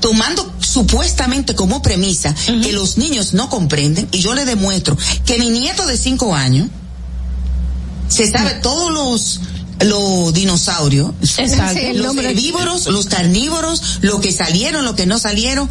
Tomando 0.00 0.52
supuestamente 0.58 1.54
como 1.54 1.80
premisa 1.80 2.30
uh 2.30 2.50
-huh. 2.50 2.62
que 2.64 2.72
los 2.72 2.98
niños 2.98 3.32
no 3.32 3.48
comprenden 3.48 4.08
y 4.10 4.18
yo 4.18 4.34
le 4.34 4.44
demuestro 4.46 4.98
que 5.24 5.38
mi 5.38 5.48
nieto 5.48 5.86
de 5.86 5.96
cinco 5.96 6.34
años 6.34 6.66
se 8.08 8.28
sabe 8.28 8.54
todos 8.62 8.90
los 8.92 9.40
los 9.80 10.32
dinosaurios, 10.32 11.12
Exacto. 11.38 11.80
los 11.94 12.16
herbívoros, 12.16 12.86
los 12.86 13.06
carnívoros, 13.06 13.98
lo 14.02 14.20
que 14.20 14.32
salieron, 14.32 14.84
lo 14.84 14.94
que 14.94 15.06
no 15.06 15.18
salieron. 15.18 15.68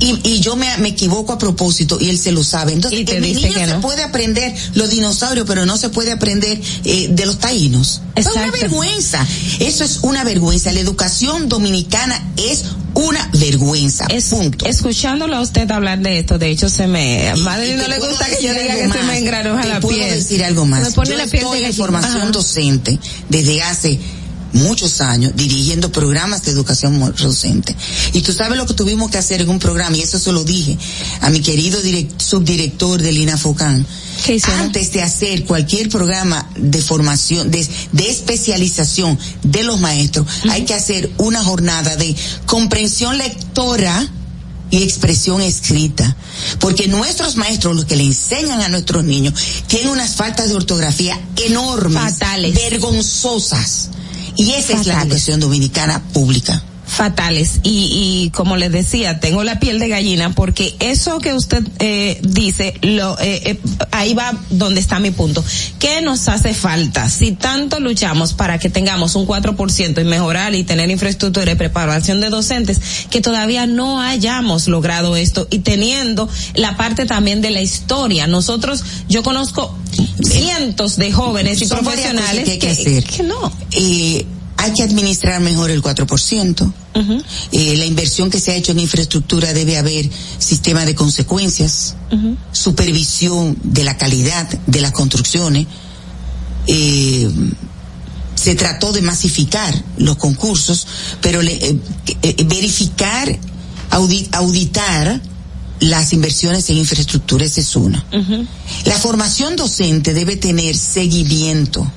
Y, 0.00 0.18
y 0.28 0.40
yo 0.40 0.56
me, 0.56 0.76
me, 0.78 0.88
equivoco 0.88 1.32
a 1.32 1.38
propósito 1.38 1.98
y 2.00 2.08
él 2.08 2.18
se 2.18 2.32
lo 2.32 2.44
sabe. 2.44 2.72
Entonces, 2.72 3.08
en 3.08 3.20
mi 3.20 3.34
niño 3.34 3.66
no? 3.66 3.74
se 3.74 3.80
puede 3.80 4.02
aprender 4.02 4.54
los 4.74 4.90
dinosaurios, 4.90 5.46
pero 5.46 5.66
no 5.66 5.76
se 5.76 5.88
puede 5.88 6.12
aprender 6.12 6.60
eh, 6.84 7.08
de 7.10 7.26
los 7.26 7.38
taínos. 7.38 8.00
Es 8.14 8.26
una 8.26 8.50
vergüenza. 8.50 9.26
Eso 9.60 9.84
es 9.84 9.98
una 10.02 10.24
vergüenza. 10.24 10.72
La 10.72 10.80
educación 10.80 11.48
dominicana 11.48 12.32
es 12.36 12.64
una 12.94 13.28
vergüenza. 13.34 14.06
Es, 14.08 14.26
punto. 14.26 14.66
Escuchándolo 14.66 15.36
a 15.36 15.40
usted 15.40 15.70
hablar 15.70 16.00
de 16.00 16.18
esto, 16.18 16.38
de 16.38 16.50
hecho 16.50 16.68
se 16.68 16.86
me, 16.86 17.28
a 17.28 17.36
madre 17.36 17.76
no 17.76 17.86
le 17.86 17.98
gusta 17.98 18.26
que 18.26 18.42
yo 18.42 18.52
diga 18.52 18.74
que 18.74 18.90
se 18.90 19.02
me 19.04 19.18
engranuja 19.18 19.62
te 19.62 19.68
la 19.68 19.80
puedo 19.80 19.96
piel. 19.96 20.10
decir 20.10 20.44
algo 20.44 20.64
más. 20.66 20.82
Me 20.82 20.90
pone 20.90 21.10
yo 21.10 21.16
la 21.16 21.26
piel 21.26 21.44
estoy 21.44 21.60
de 21.60 21.66
en 21.66 21.74
formación 21.74 22.22
Ajá. 22.22 22.30
docente 22.30 22.98
desde 23.28 23.62
hace 23.62 23.98
muchos 24.52 25.00
años 25.00 25.32
dirigiendo 25.34 25.90
programas 25.92 26.42
de 26.42 26.52
educación 26.52 27.14
docente. 27.20 27.74
Y 28.12 28.22
tú 28.22 28.32
sabes 28.32 28.56
lo 28.56 28.66
que 28.66 28.74
tuvimos 28.74 29.10
que 29.10 29.18
hacer 29.18 29.40
en 29.40 29.48
un 29.48 29.58
programa, 29.58 29.96
y 29.96 30.02
eso 30.02 30.18
se 30.18 30.32
lo 30.32 30.44
dije 30.44 30.78
a 31.20 31.30
mi 31.30 31.40
querido 31.40 31.80
direct, 31.80 32.20
subdirector 32.20 33.00
del 33.02 33.18
INAFOCAN. 33.18 33.86
Antes 34.58 34.92
de 34.92 35.02
hacer 35.02 35.44
cualquier 35.44 35.88
programa 35.88 36.50
de 36.56 36.82
formación, 36.82 37.50
de, 37.50 37.66
de 37.92 38.10
especialización 38.10 39.18
de 39.42 39.62
los 39.62 39.80
maestros, 39.80 40.26
uh 40.26 40.48
-huh. 40.48 40.52
hay 40.52 40.64
que 40.64 40.74
hacer 40.74 41.10
una 41.18 41.42
jornada 41.44 41.96
de 41.96 42.16
comprensión 42.46 43.16
lectora 43.16 44.08
y 44.70 44.82
expresión 44.82 45.40
escrita. 45.40 46.16
Porque 46.58 46.88
nuestros 46.88 47.36
maestros, 47.36 47.76
los 47.76 47.84
que 47.84 47.96
le 47.96 48.04
enseñan 48.04 48.60
a 48.60 48.68
nuestros 48.68 49.04
niños, 49.04 49.34
tienen 49.66 49.90
unas 49.90 50.16
faltas 50.16 50.48
de 50.48 50.56
ortografía 50.56 51.18
enormes, 51.36 52.02
fatales, 52.02 52.54
vergonzosas. 52.54 53.90
Y 54.38 54.52
esa 54.52 54.74
es 54.74 54.86
la 54.86 55.02
educación 55.02 55.40
dominicana 55.40 56.00
pública 56.12 56.62
fatales. 56.88 57.60
Y, 57.62 58.24
y 58.24 58.30
como 58.30 58.56
les 58.56 58.72
decía 58.72 59.20
tengo 59.20 59.44
la 59.44 59.60
piel 59.60 59.78
de 59.78 59.88
gallina 59.88 60.34
porque 60.34 60.74
eso 60.80 61.18
que 61.18 61.34
usted 61.34 61.62
eh, 61.78 62.18
dice 62.22 62.74
lo 62.82 63.18
eh, 63.20 63.42
eh, 63.44 63.60
ahí 63.92 64.14
va 64.14 64.34
donde 64.50 64.80
está 64.80 64.98
mi 64.98 65.10
punto. 65.10 65.44
Qué 65.78 66.00
nos 66.00 66.28
hace 66.28 66.54
falta 66.54 67.08
si 67.10 67.32
tanto 67.32 67.78
luchamos 67.78 68.32
para 68.32 68.58
que 68.58 68.70
tengamos 68.70 69.14
un 69.14 69.26
4% 69.26 70.00
y 70.00 70.04
mejorar 70.04 70.54
y 70.54 70.64
tener 70.64 70.90
infraestructura 70.90 71.52
y 71.52 71.54
preparación 71.54 72.20
de 72.20 72.30
docentes 72.30 72.80
que 73.10 73.20
todavía 73.20 73.66
no 73.66 74.00
hayamos 74.00 74.66
logrado 74.66 75.16
esto 75.16 75.46
y 75.50 75.60
teniendo 75.60 76.28
la 76.54 76.76
parte 76.76 77.06
también 77.06 77.42
de 77.42 77.50
la 77.50 77.60
historia. 77.60 78.26
Nosotros 78.26 78.82
yo 79.08 79.22
conozco 79.22 79.76
cientos 80.22 80.96
de 80.96 81.12
jóvenes 81.12 81.60
y 81.60 81.66
Son 81.66 81.80
profesionales 81.80 82.44
que, 82.44 82.58
que, 82.58 82.76
que, 82.76 83.02
que 83.02 83.22
no. 83.22 83.52
Eh, 83.72 84.24
hay 84.58 84.72
que 84.72 84.82
administrar 84.82 85.40
mejor 85.40 85.70
el 85.70 85.80
4%. 85.80 86.62
Uh 86.62 87.00
-huh. 87.00 87.24
eh, 87.52 87.76
la 87.76 87.84
inversión 87.84 88.28
que 88.28 88.40
se 88.40 88.50
ha 88.50 88.56
hecho 88.56 88.72
en 88.72 88.80
infraestructura 88.80 89.52
debe 89.52 89.78
haber 89.78 90.10
sistema 90.38 90.84
de 90.84 90.94
consecuencias, 90.94 91.94
uh 92.10 92.16
-huh. 92.16 92.36
supervisión 92.52 93.56
de 93.62 93.84
la 93.84 93.96
calidad 93.96 94.48
de 94.66 94.80
las 94.80 94.92
construcciones. 94.92 95.66
Eh, 96.66 97.30
se 98.34 98.54
trató 98.54 98.92
de 98.92 99.00
masificar 99.00 99.72
los 99.96 100.16
concursos, 100.16 100.86
pero 101.20 101.40
le, 101.40 101.52
eh, 101.54 101.78
eh, 102.22 102.44
verificar, 102.44 103.38
audit, 103.90 104.34
auditar 104.34 105.20
las 105.80 106.12
inversiones 106.12 106.68
en 106.70 106.78
infraestructura, 106.78 107.44
esa 107.44 107.60
es 107.60 107.76
una. 107.76 108.04
Uh 108.12 108.16
-huh. 108.16 108.46
La 108.84 108.98
formación 108.98 109.54
docente 109.54 110.14
debe 110.14 110.36
tener 110.36 110.76
seguimiento. 110.76 111.90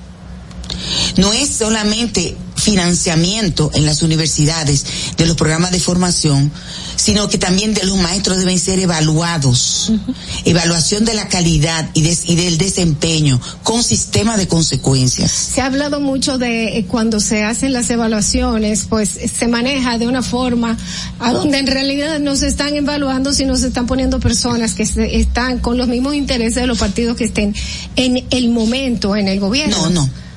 No 1.17 1.33
es 1.33 1.50
solamente 1.50 2.35
financiamiento 2.61 3.72
en 3.74 3.85
las 3.85 4.03
universidades 4.03 4.85
de 5.17 5.25
los 5.25 5.35
programas 5.35 5.72
de 5.72 5.80
formación, 5.80 6.51
sino 6.95 7.27
que 7.27 7.38
también 7.38 7.74
de 7.74 7.83
los 7.83 7.98
maestros 7.98 8.38
deben 8.38 8.59
ser 8.59 8.80
evaluados. 8.80 9.90
Uh 9.90 9.93
-huh. 9.93 10.16
Evaluación 10.45 11.03
de 11.03 11.16
la 11.16 11.27
calidad 11.27 11.90
y, 11.93 12.01
de, 12.01 12.17
y, 12.27 12.35
del 12.35 12.58
desempeño 12.58 13.41
con 13.64 13.83
sistema 13.83 14.38
de 14.38 14.48
consecuencias. 14.48 15.32
Se 15.32 15.61
ha 15.61 15.66
hablado 15.66 16.00
mucho 16.00 16.38
de 16.38 16.77
eh, 16.77 16.85
cuando 16.85 17.19
se 17.19 17.43
hacen 17.43 17.74
las 17.74 17.90
evaluaciones, 17.90 18.85
pues 18.88 19.09
se 19.09 19.48
maneja 19.48 19.98
de 19.98 20.08
una 20.08 20.22
forma 20.22 20.77
a 21.19 21.32
donde 21.33 21.58
en 21.58 21.67
realidad 21.67 22.19
no 22.19 22.35
se 22.35 22.48
están 22.48 22.75
evaluando, 22.75 23.33
sino 23.33 23.58
se 23.58 23.67
están 23.67 23.88
poniendo 23.88 24.19
personas 24.19 24.75
que 24.75 24.85
se, 24.85 25.17
están 25.17 25.59
con 25.59 25.77
los 25.77 25.88
mismos 25.88 26.14
intereses 26.14 26.56
de 26.56 26.67
los 26.67 26.77
partidos 26.77 27.17
que 27.17 27.25
estén 27.25 27.56
en 27.95 28.24
el 28.30 28.50
momento 28.50 29.16
en 29.16 29.27
el 29.27 29.40
gobierno. 29.40 29.90
No, 29.90 29.90
no. 29.90 30.30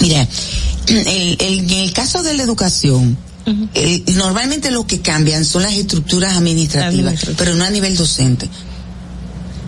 Mira, 0.00 0.26
el, 0.88 1.36
el, 1.40 1.58
en 1.60 1.70
el 1.70 1.92
caso 1.92 2.22
de 2.22 2.34
la 2.34 2.42
educación, 2.42 3.16
uh 3.46 3.50
-huh. 3.50 3.68
eh, 3.74 4.02
normalmente 4.14 4.70
lo 4.70 4.86
que 4.86 5.00
cambian 5.00 5.44
son 5.44 5.62
las 5.62 5.74
estructuras 5.74 6.36
administrativas, 6.36 6.94
Administrativa. 6.94 7.36
pero 7.38 7.54
no 7.54 7.64
a 7.64 7.70
nivel 7.70 7.96
docente. 7.96 8.48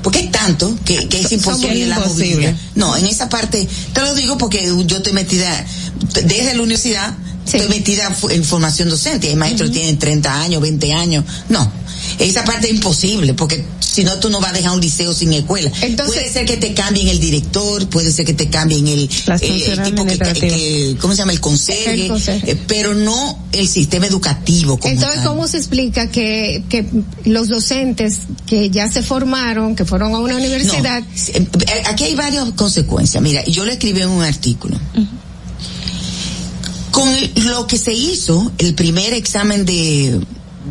Porque 0.03 0.19
es 0.19 0.33
tanto 0.33 0.77
que, 0.85 1.07
que 1.09 1.21
es 1.21 1.31
imposible 1.31 1.87
la 1.87 2.01
movilidad. 2.01 2.55
No, 2.75 2.97
en 2.97 3.07
esa 3.07 3.29
parte, 3.29 3.69
te 3.93 4.01
lo 4.01 4.15
digo 4.17 4.37
porque 4.37 4.69
yo 4.87 4.97
estoy 4.97 5.13
metida 5.13 5.65
desde 6.13 6.55
la 6.55 6.63
universidad, 6.63 7.15
sí. 7.45 7.57
estoy 7.57 7.69
metida 7.69 8.15
en 8.31 8.45
formación 8.45 8.89
docente. 8.89 9.29
Hay 9.29 9.37
maestros 9.37 9.71
uh 9.71 9.73
-huh. 9.73 9.77
tienen 9.77 9.99
30 9.99 10.41
años, 10.43 10.63
20 10.63 10.93
años. 10.93 11.25
No, 11.49 11.71
esa 12.19 12.45
parte 12.45 12.67
es 12.69 12.75
imposible 12.75 13.35
porque 13.35 13.65
si 13.81 14.05
no 14.05 14.19
tú 14.19 14.31
no 14.31 14.41
vas 14.41 14.51
a 14.51 14.55
dejar 14.55 14.73
un 14.73 14.81
liceo 14.81 15.13
sin 15.13 15.33
escuela. 15.35 15.71
Entonces, 15.83 16.15
puede 16.15 16.33
ser 16.33 16.47
que 16.47 16.57
te 16.57 16.73
cambien 16.73 17.09
el 17.09 17.21
director, 17.21 17.87
puede 17.89 18.11
ser 18.11 18.25
que 18.25 18.33
te 18.33 18.49
cambien 18.49 18.87
el, 18.89 19.03
eh, 19.41 19.65
el 19.69 19.83
tipo 19.83 20.07
que, 20.07 20.19
que, 20.19 20.97
¿cómo 21.01 21.13
se 21.13 21.19
llama? 21.19 21.33
El 21.33 21.41
conserje, 21.41 22.11
eh, 22.27 22.57
pero 22.67 22.95
no 22.95 23.39
el 23.53 23.69
sistema 23.69 24.07
educativo. 24.07 24.79
Como 24.79 24.93
Entonces, 24.93 25.19
tal. 25.19 25.29
¿cómo 25.29 25.47
se 25.47 25.59
explica 25.59 26.11
que, 26.11 26.65
que 26.71 26.87
los 27.25 27.49
docentes 27.49 28.21
que 28.47 28.71
ya 28.71 28.91
se 28.91 29.03
formaron, 29.03 29.77
que 29.77 29.85
fueron 29.85 30.15
a 30.15 30.19
una 30.19 30.37
universidad? 30.37 31.03
No, 31.03 31.47
aquí 31.87 32.05
hay 32.05 32.15
varias 32.15 32.51
consecuencias. 32.53 33.23
Mira, 33.23 33.45
yo 33.45 33.65
le 33.65 33.73
escribí 33.73 34.01
en 34.01 34.09
un 34.09 34.23
artículo. 34.23 34.77
Uh 34.95 35.01
-huh. 35.01 35.07
Con 36.93 37.11
lo 37.47 37.67
que 37.67 37.79
se 37.79 37.93
hizo, 37.93 38.53
el 38.59 38.75
primer 38.75 39.13
examen 39.15 39.65
de 39.65 40.21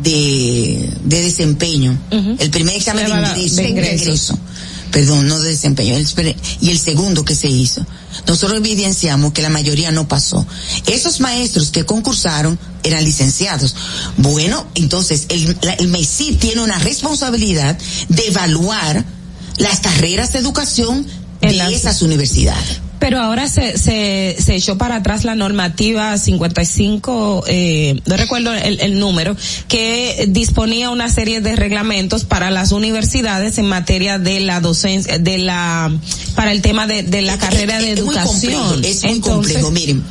de, 0.02 0.90
de 1.04 1.22
desempeño, 1.22 1.98
uh 2.10 2.14
-huh. 2.14 2.36
el 2.38 2.50
primer 2.50 2.76
examen 2.76 3.04
de 3.04 3.10
ingreso, 3.10 3.56
de 3.56 3.68
ingreso. 3.68 3.90
de 3.90 3.96
ingreso, 4.02 4.38
perdón, 4.90 5.26
no 5.26 5.38
de 5.38 5.50
desempeño, 5.50 5.96
el, 5.96 6.36
y 6.60 6.70
el 6.70 6.78
segundo 6.78 7.24
que 7.24 7.34
se 7.34 7.48
hizo. 7.48 7.84
Nosotros 8.26 8.58
evidenciamos 8.58 9.32
que 9.32 9.42
la 9.42 9.48
mayoría 9.48 9.90
no 9.90 10.08
pasó. 10.08 10.46
Esos 10.86 11.20
maestros 11.20 11.70
que 11.70 11.84
concursaron 11.84 12.58
eran 12.82 13.04
licenciados. 13.04 13.74
Bueno, 14.16 14.66
entonces 14.74 15.26
el, 15.28 15.56
la, 15.62 15.74
el 15.74 15.88
MESI 15.88 16.36
tiene 16.36 16.62
una 16.62 16.78
responsabilidad 16.78 17.78
de 18.08 18.28
evaluar 18.28 19.04
las 19.58 19.80
carreras 19.80 20.32
de 20.32 20.38
educación 20.38 21.06
de 21.48 21.52
las... 21.54 21.72
esas 21.72 22.02
universidades 22.02 22.80
pero 23.02 23.20
ahora 23.20 23.48
se, 23.48 23.76
se, 23.78 24.36
se 24.38 24.54
echó 24.54 24.78
para 24.78 24.94
atrás 24.94 25.24
la 25.24 25.34
normativa 25.34 26.16
55, 26.16 27.42
eh, 27.48 28.00
no 28.06 28.16
recuerdo 28.16 28.54
el, 28.54 28.78
el, 28.78 29.00
número, 29.00 29.36
que 29.66 30.26
disponía 30.28 30.88
una 30.88 31.08
serie 31.08 31.40
de 31.40 31.56
reglamentos 31.56 32.22
para 32.22 32.52
las 32.52 32.70
universidades 32.70 33.58
en 33.58 33.66
materia 33.66 34.20
de 34.20 34.38
la 34.38 34.60
docencia, 34.60 35.18
de 35.18 35.38
la, 35.38 35.92
para 36.36 36.52
el 36.52 36.62
tema 36.62 36.86
de, 36.86 37.02
de 37.02 37.22
la 37.22 37.38
carrera 37.38 37.78
es, 37.80 37.86
de 37.86 37.92
es 37.94 37.98
educación. 37.98 38.52
Muy 38.52 38.62
complejo, 38.62 38.88
es 38.88 39.02
muy 39.02 39.12
Entonces, 39.14 39.52
complejo, 39.56 39.70
miren. 39.72 40.04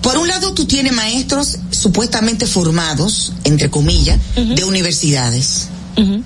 Por 0.00 0.16
un 0.16 0.26
lado, 0.26 0.54
tú 0.54 0.64
tienes 0.64 0.94
maestros 0.94 1.58
supuestamente 1.70 2.46
formados, 2.46 3.34
entre 3.44 3.68
comillas, 3.68 4.18
uh 4.36 4.40
-huh. 4.40 4.54
de 4.54 4.64
universidades. 4.64 5.68
Uh 5.98 6.00
-huh. 6.00 6.22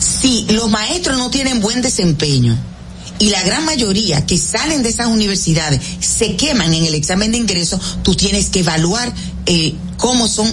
Si 0.00 0.44
los 0.50 0.68
maestros 0.68 1.18
no 1.18 1.30
tienen 1.30 1.60
buen 1.60 1.82
desempeño, 1.82 2.58
y 3.22 3.30
la 3.30 3.40
gran 3.44 3.64
mayoría 3.64 4.26
que 4.26 4.36
salen 4.36 4.82
de 4.82 4.88
esas 4.88 5.06
universidades 5.06 5.80
se 6.00 6.34
queman 6.34 6.74
en 6.74 6.86
el 6.86 6.94
examen 6.94 7.30
de 7.30 7.38
ingreso, 7.38 7.78
tú 8.02 8.16
tienes 8.16 8.48
que 8.48 8.60
evaluar 8.60 9.14
eh, 9.46 9.76
cómo 9.96 10.26
son 10.26 10.52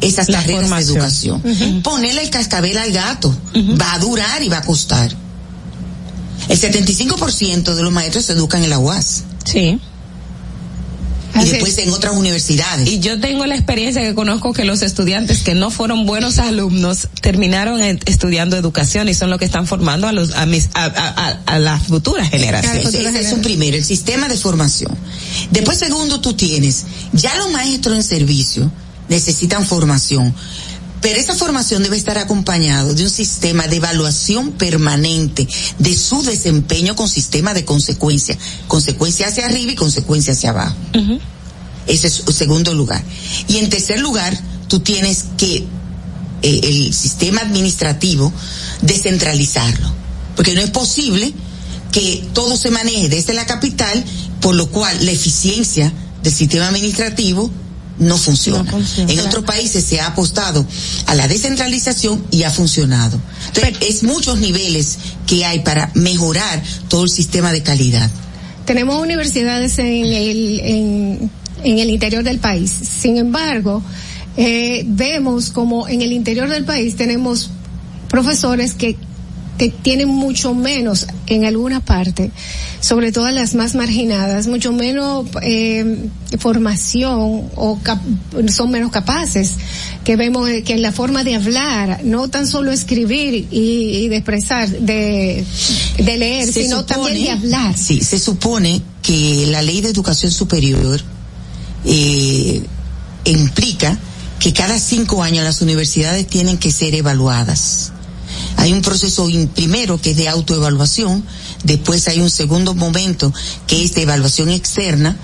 esas 0.00 0.28
La 0.28 0.38
carreras 0.38 0.70
de 0.70 0.92
educación. 0.92 1.82
Ponerle 1.82 2.22
el 2.22 2.30
cascabel 2.30 2.78
al 2.78 2.92
gato. 2.92 3.36
Va 3.56 3.94
a 3.94 3.98
durar 3.98 4.40
y 4.40 4.48
va 4.48 4.58
a 4.58 4.62
costar. 4.62 5.12
El 6.48 6.60
75% 6.60 7.74
de 7.74 7.82
los 7.82 7.92
maestros 7.92 8.26
se 8.26 8.34
educan 8.34 8.62
en 8.62 8.70
la 8.70 8.78
UAS. 8.78 9.24
Sí. 9.44 9.80
Y 11.42 11.48
después 11.50 11.78
en 11.78 11.90
otras 11.90 12.14
universidades. 12.16 12.88
Y 12.88 13.00
yo 13.00 13.18
tengo 13.20 13.46
la 13.46 13.54
experiencia 13.54 14.02
que 14.02 14.14
conozco 14.14 14.52
que 14.52 14.64
los 14.64 14.82
estudiantes 14.82 15.42
que 15.42 15.54
no 15.54 15.70
fueron 15.70 16.06
buenos 16.06 16.38
alumnos 16.38 17.08
terminaron 17.20 17.80
estudiando 17.80 18.56
educación 18.56 19.08
y 19.08 19.14
son 19.14 19.30
los 19.30 19.38
que 19.38 19.44
están 19.44 19.66
formando 19.66 20.06
a 20.08 20.12
los 20.12 20.32
a 20.32 20.46
mis 20.46 20.68
a, 20.74 20.84
a- 20.84 21.28
a- 21.28 21.40
a 21.46 21.58
las 21.58 21.82
futuras 21.84 22.30
generaciones. 22.30 22.86
Ese, 22.86 23.08
ese 23.08 23.20
es 23.20 23.32
un 23.32 23.42
primero, 23.42 23.76
el 23.76 23.84
sistema 23.84 24.28
de 24.28 24.36
formación. 24.36 24.96
Después, 25.50 25.78
segundo, 25.78 26.20
tú 26.20 26.34
tienes, 26.34 26.84
ya 27.12 27.34
los 27.36 27.50
maestros 27.50 27.96
en 27.96 28.02
servicio 28.02 28.70
necesitan 29.08 29.64
formación, 29.66 30.34
pero 31.00 31.20
esa 31.20 31.34
formación 31.34 31.82
debe 31.82 31.96
estar 31.96 32.18
acompañado 32.18 32.94
de 32.94 33.04
un 33.04 33.10
sistema 33.10 33.66
de 33.68 33.76
evaluación 33.76 34.52
permanente 34.52 35.46
de 35.78 35.94
su 35.94 36.22
desempeño 36.22 36.96
con 36.96 37.08
sistema 37.08 37.54
de 37.54 37.64
consecuencia, 37.64 38.36
consecuencia 38.66 39.28
hacia 39.28 39.46
arriba 39.46 39.72
y 39.72 39.76
consecuencia 39.76 40.32
hacia 40.32 40.50
abajo. 40.50 40.76
Ese 41.86 42.08
es 42.08 42.24
el 42.26 42.34
segundo 42.34 42.74
lugar. 42.74 43.02
Y 43.48 43.58
en 43.58 43.68
tercer 43.68 44.00
lugar, 44.00 44.36
tú 44.68 44.80
tienes 44.80 45.26
que 45.36 45.64
eh, 46.42 46.60
el 46.62 46.94
sistema 46.94 47.42
administrativo 47.42 48.32
descentralizarlo. 48.82 49.92
Porque 50.34 50.54
no 50.54 50.60
es 50.60 50.70
posible 50.70 51.32
que 51.92 52.28
todo 52.32 52.56
se 52.56 52.70
maneje 52.70 53.08
desde 53.08 53.34
la 53.34 53.46
capital, 53.46 54.04
por 54.40 54.54
lo 54.54 54.70
cual 54.70 55.04
la 55.04 55.12
eficiencia 55.12 55.92
del 56.22 56.32
sistema 56.32 56.68
administrativo 56.68 57.50
no 57.98 58.16
funciona. 58.16 58.70
en 58.96 59.20
otros 59.20 59.44
países 59.44 59.84
se 59.84 60.00
ha 60.00 60.08
apostado 60.08 60.66
a 61.06 61.14
la 61.14 61.28
descentralización 61.28 62.24
y 62.30 62.42
ha 62.42 62.50
funcionado. 62.50 63.20
Entonces, 63.48 63.76
es 63.80 64.02
muchos 64.02 64.38
niveles 64.38 64.98
que 65.26 65.44
hay 65.44 65.60
para 65.60 65.90
mejorar 65.94 66.62
todo 66.88 67.04
el 67.04 67.10
sistema 67.10 67.52
de 67.52 67.62
calidad. 67.62 68.10
Tenemos 68.64 69.00
universidades 69.00 69.78
en 69.78 69.86
el, 70.06 70.60
en, 70.60 71.30
en 71.64 71.78
el 71.78 71.90
interior 71.90 72.24
del 72.24 72.38
país. 72.38 72.70
Sin 72.70 73.16
embargo, 73.16 73.82
eh, 74.36 74.84
vemos 74.86 75.50
como 75.50 75.88
en 75.88 76.02
el 76.02 76.12
interior 76.12 76.48
del 76.48 76.64
país 76.64 76.96
tenemos 76.96 77.50
profesores 78.08 78.74
que, 78.74 78.96
que 79.58 79.70
tienen 79.70 80.08
mucho 80.08 80.54
menos 80.54 81.06
en 81.26 81.44
alguna 81.44 81.80
parte, 81.80 82.30
sobre 82.80 83.10
todo 83.12 83.30
las 83.30 83.54
más 83.54 83.74
marginadas, 83.74 84.46
mucho 84.46 84.72
menos 84.72 85.26
eh, 85.42 86.08
formación 86.38 87.48
o 87.54 87.78
cap- 87.82 88.02
son 88.48 88.70
menos 88.70 88.90
capaces, 88.90 89.54
que 90.04 90.16
vemos 90.16 90.48
eh, 90.48 90.62
que 90.62 90.74
en 90.74 90.82
la 90.82 90.92
forma 90.92 91.24
de 91.24 91.34
hablar, 91.36 92.00
no 92.04 92.28
tan 92.28 92.46
solo 92.46 92.70
escribir 92.70 93.48
y, 93.50 94.04
y 94.04 94.08
de 94.08 94.16
expresar, 94.16 94.68
de, 94.68 95.44
de 95.96 96.16
leer, 96.18 96.52
Se 96.52 96.62
sino 96.62 96.84
también 96.84 97.24
de 97.24 97.30
hablar. 97.30 97.76
Sí, 97.76 98.00
se 98.00 98.18
supone 98.18 98.82
que 99.02 99.46
la 99.48 99.62
ley 99.62 99.80
de 99.80 99.88
educación 99.88 100.30
superior 100.30 101.00
eh, 101.84 102.62
implica 103.24 103.98
que 104.38 104.52
cada 104.52 104.78
cinco 104.78 105.22
años 105.22 105.44
las 105.44 105.62
universidades 105.62 106.26
tienen 106.26 106.58
que 106.58 106.70
ser 106.70 106.94
evaluadas. 106.94 107.92
Hay 108.66 108.72
un 108.72 108.82
proceso 108.82 109.28
in- 109.28 109.46
primero 109.46 110.00
que 110.00 110.10
es 110.10 110.16
de 110.16 110.28
autoevaluación, 110.28 111.24
después 111.62 112.08
hay 112.08 112.20
un 112.20 112.30
segundo 112.30 112.74
momento 112.74 113.32
que 113.68 113.84
es 113.84 113.94
de 113.94 114.02
evaluación 114.02 114.50
externa, 114.50 115.16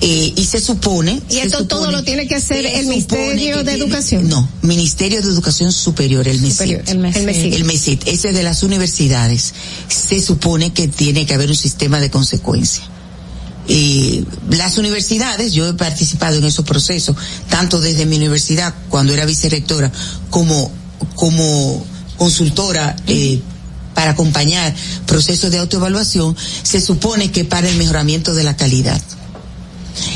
eh, 0.00 0.32
y 0.34 0.44
se 0.46 0.62
supone... 0.62 1.20
Y 1.28 1.36
esto 1.40 1.66
todo 1.66 1.90
lo 1.90 2.02
tiene 2.02 2.26
que 2.26 2.36
hacer 2.36 2.64
el 2.64 2.86
Ministerio 2.86 3.58
de 3.58 3.64
tiene- 3.64 3.78
Educación. 3.84 4.28
No, 4.30 4.48
Ministerio 4.62 5.20
de 5.20 5.28
Educación 5.28 5.72
Superior, 5.72 6.26
el 6.26 6.40
MESIT. 6.40 6.88
el 6.88 6.98
MESIT. 7.00 7.52
El 7.54 7.64
MESIT. 7.64 8.08
Ese 8.08 8.28
es 8.30 8.34
de 8.34 8.42
las 8.42 8.62
universidades. 8.62 9.52
Se 9.88 10.22
supone 10.22 10.72
que 10.72 10.88
tiene 10.88 11.26
que 11.26 11.34
haber 11.34 11.50
un 11.50 11.56
sistema 11.56 12.00
de 12.00 12.10
consecuencia. 12.10 12.82
Eh, 13.68 14.24
las 14.48 14.78
universidades, 14.78 15.52
yo 15.52 15.68
he 15.68 15.74
participado 15.74 16.38
en 16.38 16.44
esos 16.44 16.64
procesos, 16.64 17.14
tanto 17.50 17.78
desde 17.78 18.06
mi 18.06 18.16
universidad, 18.16 18.74
cuando 18.88 19.12
era 19.12 19.26
vicerrectora, 19.26 19.92
como, 20.30 20.72
como 21.14 21.84
consultora, 22.20 22.94
eh, 23.06 23.40
para 23.94 24.10
acompañar 24.10 24.74
procesos 25.06 25.50
de 25.50 25.56
autoevaluación, 25.58 26.36
se 26.62 26.78
supone 26.82 27.30
que 27.32 27.46
para 27.46 27.66
el 27.66 27.76
mejoramiento 27.78 28.34
de 28.34 28.44
la 28.44 28.54
calidad. 28.56 29.00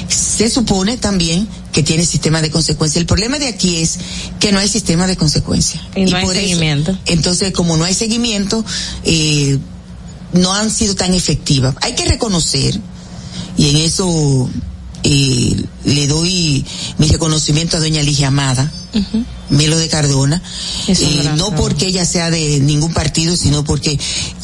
Se 0.08 0.50
supone 0.50 0.98
también 0.98 1.48
que 1.72 1.82
tiene 1.82 2.04
sistema 2.04 2.42
de 2.42 2.50
consecuencia. 2.50 2.98
El 3.00 3.06
problema 3.06 3.38
de 3.38 3.48
aquí 3.48 3.76
es 3.78 3.98
que 4.38 4.52
no 4.52 4.58
hay 4.58 4.68
sistema 4.68 5.06
de 5.06 5.16
consecuencia. 5.16 5.80
Y 5.96 6.04
no 6.04 6.18
hay 6.18 6.24
por 6.26 6.36
eso- 6.36 6.42
seguimiento. 6.46 6.98
entonces, 7.06 7.52
como 7.52 7.78
no 7.78 7.84
hay 7.84 7.94
seguimiento, 7.94 8.62
eh, 9.04 9.58
no 10.34 10.52
han 10.52 10.70
sido 10.70 10.94
tan 10.94 11.14
efectivas. 11.14 11.74
Hay 11.80 11.94
que 11.94 12.04
reconocer, 12.04 12.78
y 13.56 13.70
en 13.70 13.76
eso 13.78 14.50
eh, 15.04 15.64
le 15.84 16.06
doy 16.06 16.64
mi 16.96 17.08
reconocimiento 17.08 17.76
a 17.76 17.80
doña 17.80 18.02
Ligia 18.02 18.28
Amada, 18.28 18.72
Melo 19.50 19.76
de 19.76 19.88
Cardona, 19.88 20.42
eh, 20.88 21.30
no 21.36 21.54
porque 21.54 21.88
ella 21.88 22.06
sea 22.06 22.30
de 22.30 22.58
ningún 22.60 22.94
partido, 22.94 23.36
sino 23.36 23.64
porque 23.64 23.98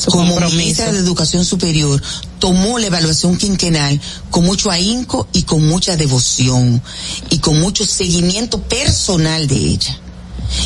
como 0.07 0.39
ministra 0.39 0.93
de 0.93 0.99
Educación 0.99 1.47
Superior 1.47 2.03
tomó 2.39 2.79
la 2.79 2.89
evaluación 2.89 3.39
quinquenal 3.39 3.99
con 4.31 4.45
mucho 4.45 4.71
ahínco 4.71 5.27
y 5.33 5.45
con 5.45 5.67
mucha 5.67 5.97
devoción 5.97 6.83
y 7.31 7.39
con 7.39 7.59
mucho 7.59 7.87
seguimiento 7.87 8.61
personal 8.61 9.49
de 9.49 9.57
ella. 9.57 9.99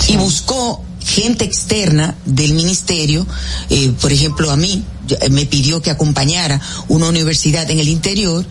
Y 0.09 0.17
buscó 0.17 0.83
gente 1.05 1.45
externa 1.45 2.17
del 2.25 2.55
ministerio, 2.55 3.27
eh, 3.71 3.93
por 4.01 4.13
ejemplo 4.13 4.51
a 4.51 4.57
mí, 4.57 4.83
eh, 5.21 5.29
me 5.29 5.47
pidió 5.47 5.83
que 5.83 5.91
acompañara 5.91 6.61
una 6.89 7.09
universidad 7.09 7.71
en 7.71 7.79
el 7.79 7.89
interior 7.89 8.45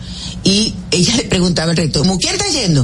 y 0.44 0.74
ella 0.90 1.16
le 1.16 1.24
preguntaba 1.24 1.72
al 1.72 1.76
rector, 1.76 2.02
¿cómo 2.02 2.18
quién 2.18 2.34
está 2.34 2.48
yendo? 2.48 2.82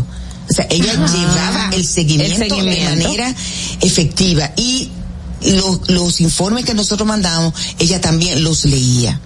O 0.51 0.53
sea, 0.53 0.67
ella 0.69 0.93
llevaba 0.93 1.71
el 1.73 1.87
seguimiento, 1.87 2.43
El 2.43 2.51
seguimiento. 2.51 2.91
de 2.91 2.97
manera 2.97 3.35
efectiva 3.81 4.53
y 4.57 4.89
los, 5.43 5.89
los 5.89 6.21
informes 6.21 6.65
que 6.65 6.75
nosotros 6.75 7.07
mandamos, 7.07 7.55
ella 7.79 8.01
también 8.01 8.43
los 8.43 8.65
leía. 8.65 9.21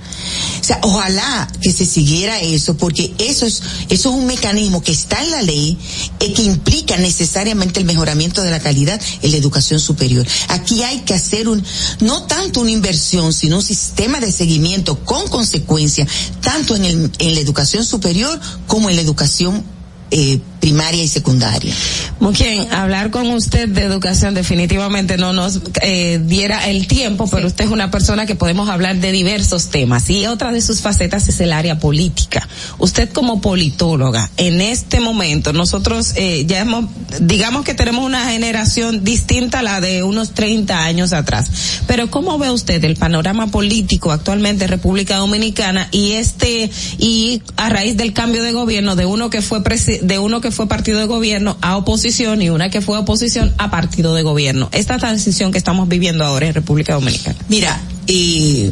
O 0.60 0.64
sea, 0.64 0.78
ojalá 0.82 1.48
que 1.60 1.72
se 1.72 1.84
siguiera 1.84 2.40
eso, 2.40 2.76
porque 2.76 3.12
eso 3.18 3.44
es, 3.46 3.62
eso 3.90 4.08
es 4.08 4.14
un 4.14 4.26
mecanismo 4.26 4.82
que 4.82 4.92
está 4.92 5.22
en 5.22 5.30
la 5.30 5.42
ley 5.42 5.76
y 6.20 6.32
que 6.32 6.42
implica 6.42 6.96
necesariamente 6.96 7.80
el 7.80 7.86
mejoramiento 7.86 8.42
de 8.42 8.50
la 8.50 8.60
calidad 8.60 9.00
en 9.22 9.30
la 9.30 9.36
educación 9.36 9.80
superior. 9.80 10.26
Aquí 10.48 10.82
hay 10.82 11.00
que 11.00 11.14
hacer 11.14 11.48
un, 11.48 11.62
no 12.00 12.22
tanto 12.22 12.60
una 12.60 12.70
inversión, 12.70 13.32
sino 13.32 13.56
un 13.56 13.62
sistema 13.62 14.20
de 14.20 14.32
seguimiento 14.32 14.98
con 15.04 15.28
consecuencia, 15.28 16.06
tanto 16.40 16.76
en, 16.76 16.84
el, 16.84 17.12
en 17.18 17.34
la 17.34 17.40
educación 17.40 17.84
superior 17.84 18.40
como 18.66 18.88
en 18.88 18.96
la 18.96 19.02
educación 19.02 19.62
eh, 20.10 20.40
primaria 20.64 21.02
y 21.02 21.08
secundaria. 21.08 21.74
Muy 22.20 22.32
bien, 22.32 22.72
hablar 22.72 23.10
con 23.10 23.30
usted 23.32 23.68
de 23.68 23.82
educación 23.82 24.32
definitivamente 24.32 25.18
no 25.18 25.34
nos 25.34 25.60
eh, 25.82 26.18
diera 26.24 26.70
el 26.70 26.86
tiempo, 26.86 27.28
pero 27.30 27.48
usted 27.48 27.66
es 27.66 27.70
una 27.70 27.90
persona 27.90 28.24
que 28.24 28.34
podemos 28.34 28.70
hablar 28.70 28.96
de 28.96 29.12
diversos 29.12 29.68
temas 29.68 30.08
y 30.08 30.24
otra 30.24 30.52
de 30.52 30.62
sus 30.62 30.80
facetas 30.80 31.28
es 31.28 31.38
el 31.40 31.52
área 31.52 31.78
política. 31.78 32.48
Usted 32.78 33.10
como 33.10 33.42
politóloga, 33.42 34.30
en 34.38 34.62
este 34.62 35.00
momento 35.00 35.52
nosotros 35.52 36.14
eh, 36.16 36.46
ya 36.46 36.60
hemos, 36.60 36.86
digamos 37.20 37.62
que 37.66 37.74
tenemos 37.74 38.02
una 38.02 38.30
generación 38.30 39.04
distinta 39.04 39.58
a 39.58 39.62
la 39.62 39.82
de 39.82 40.02
unos 40.02 40.32
30 40.32 40.82
años 40.82 41.12
atrás, 41.12 41.50
pero 41.86 42.10
¿cómo 42.10 42.38
ve 42.38 42.50
usted 42.50 42.82
el 42.84 42.96
panorama 42.96 43.48
político 43.48 44.12
actualmente 44.12 44.64
en 44.64 44.70
República 44.70 45.16
Dominicana 45.18 45.88
y 45.90 46.12
este, 46.12 46.70
y 46.96 47.42
a 47.56 47.68
raíz 47.68 47.98
del 47.98 48.14
cambio 48.14 48.42
de 48.42 48.52
gobierno 48.52 48.96
de 48.96 49.04
uno 49.04 49.28
que 49.28 49.42
fue 49.42 49.60
de 50.00 50.18
uno 50.18 50.40
que 50.40 50.53
fue 50.54 50.66
partido 50.68 50.98
de 50.98 51.06
gobierno 51.06 51.56
a 51.60 51.76
oposición 51.76 52.40
y 52.42 52.50
una 52.50 52.70
que 52.70 52.80
fue 52.80 52.98
oposición 52.98 53.52
a 53.58 53.70
partido 53.70 54.14
de 54.14 54.22
gobierno. 54.22 54.68
Esta 54.72 54.98
transición 54.98 55.52
que 55.52 55.58
estamos 55.58 55.88
viviendo 55.88 56.24
ahora 56.24 56.46
en 56.46 56.54
República 56.54 56.94
Dominicana. 56.94 57.36
Mira, 57.48 57.80
eh, 58.06 58.70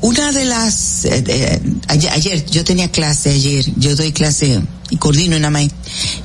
una 0.00 0.32
de 0.32 0.44
las, 0.46 1.04
eh, 1.04 1.22
eh, 1.26 1.60
ayer, 1.88 2.12
ayer, 2.12 2.46
yo 2.46 2.64
tenía 2.64 2.90
clase 2.90 3.30
ayer, 3.30 3.64
yo 3.76 3.94
doy 3.96 4.12
clase 4.12 4.60
y 4.88 4.96
coordino 4.96 5.36
una 5.36 5.50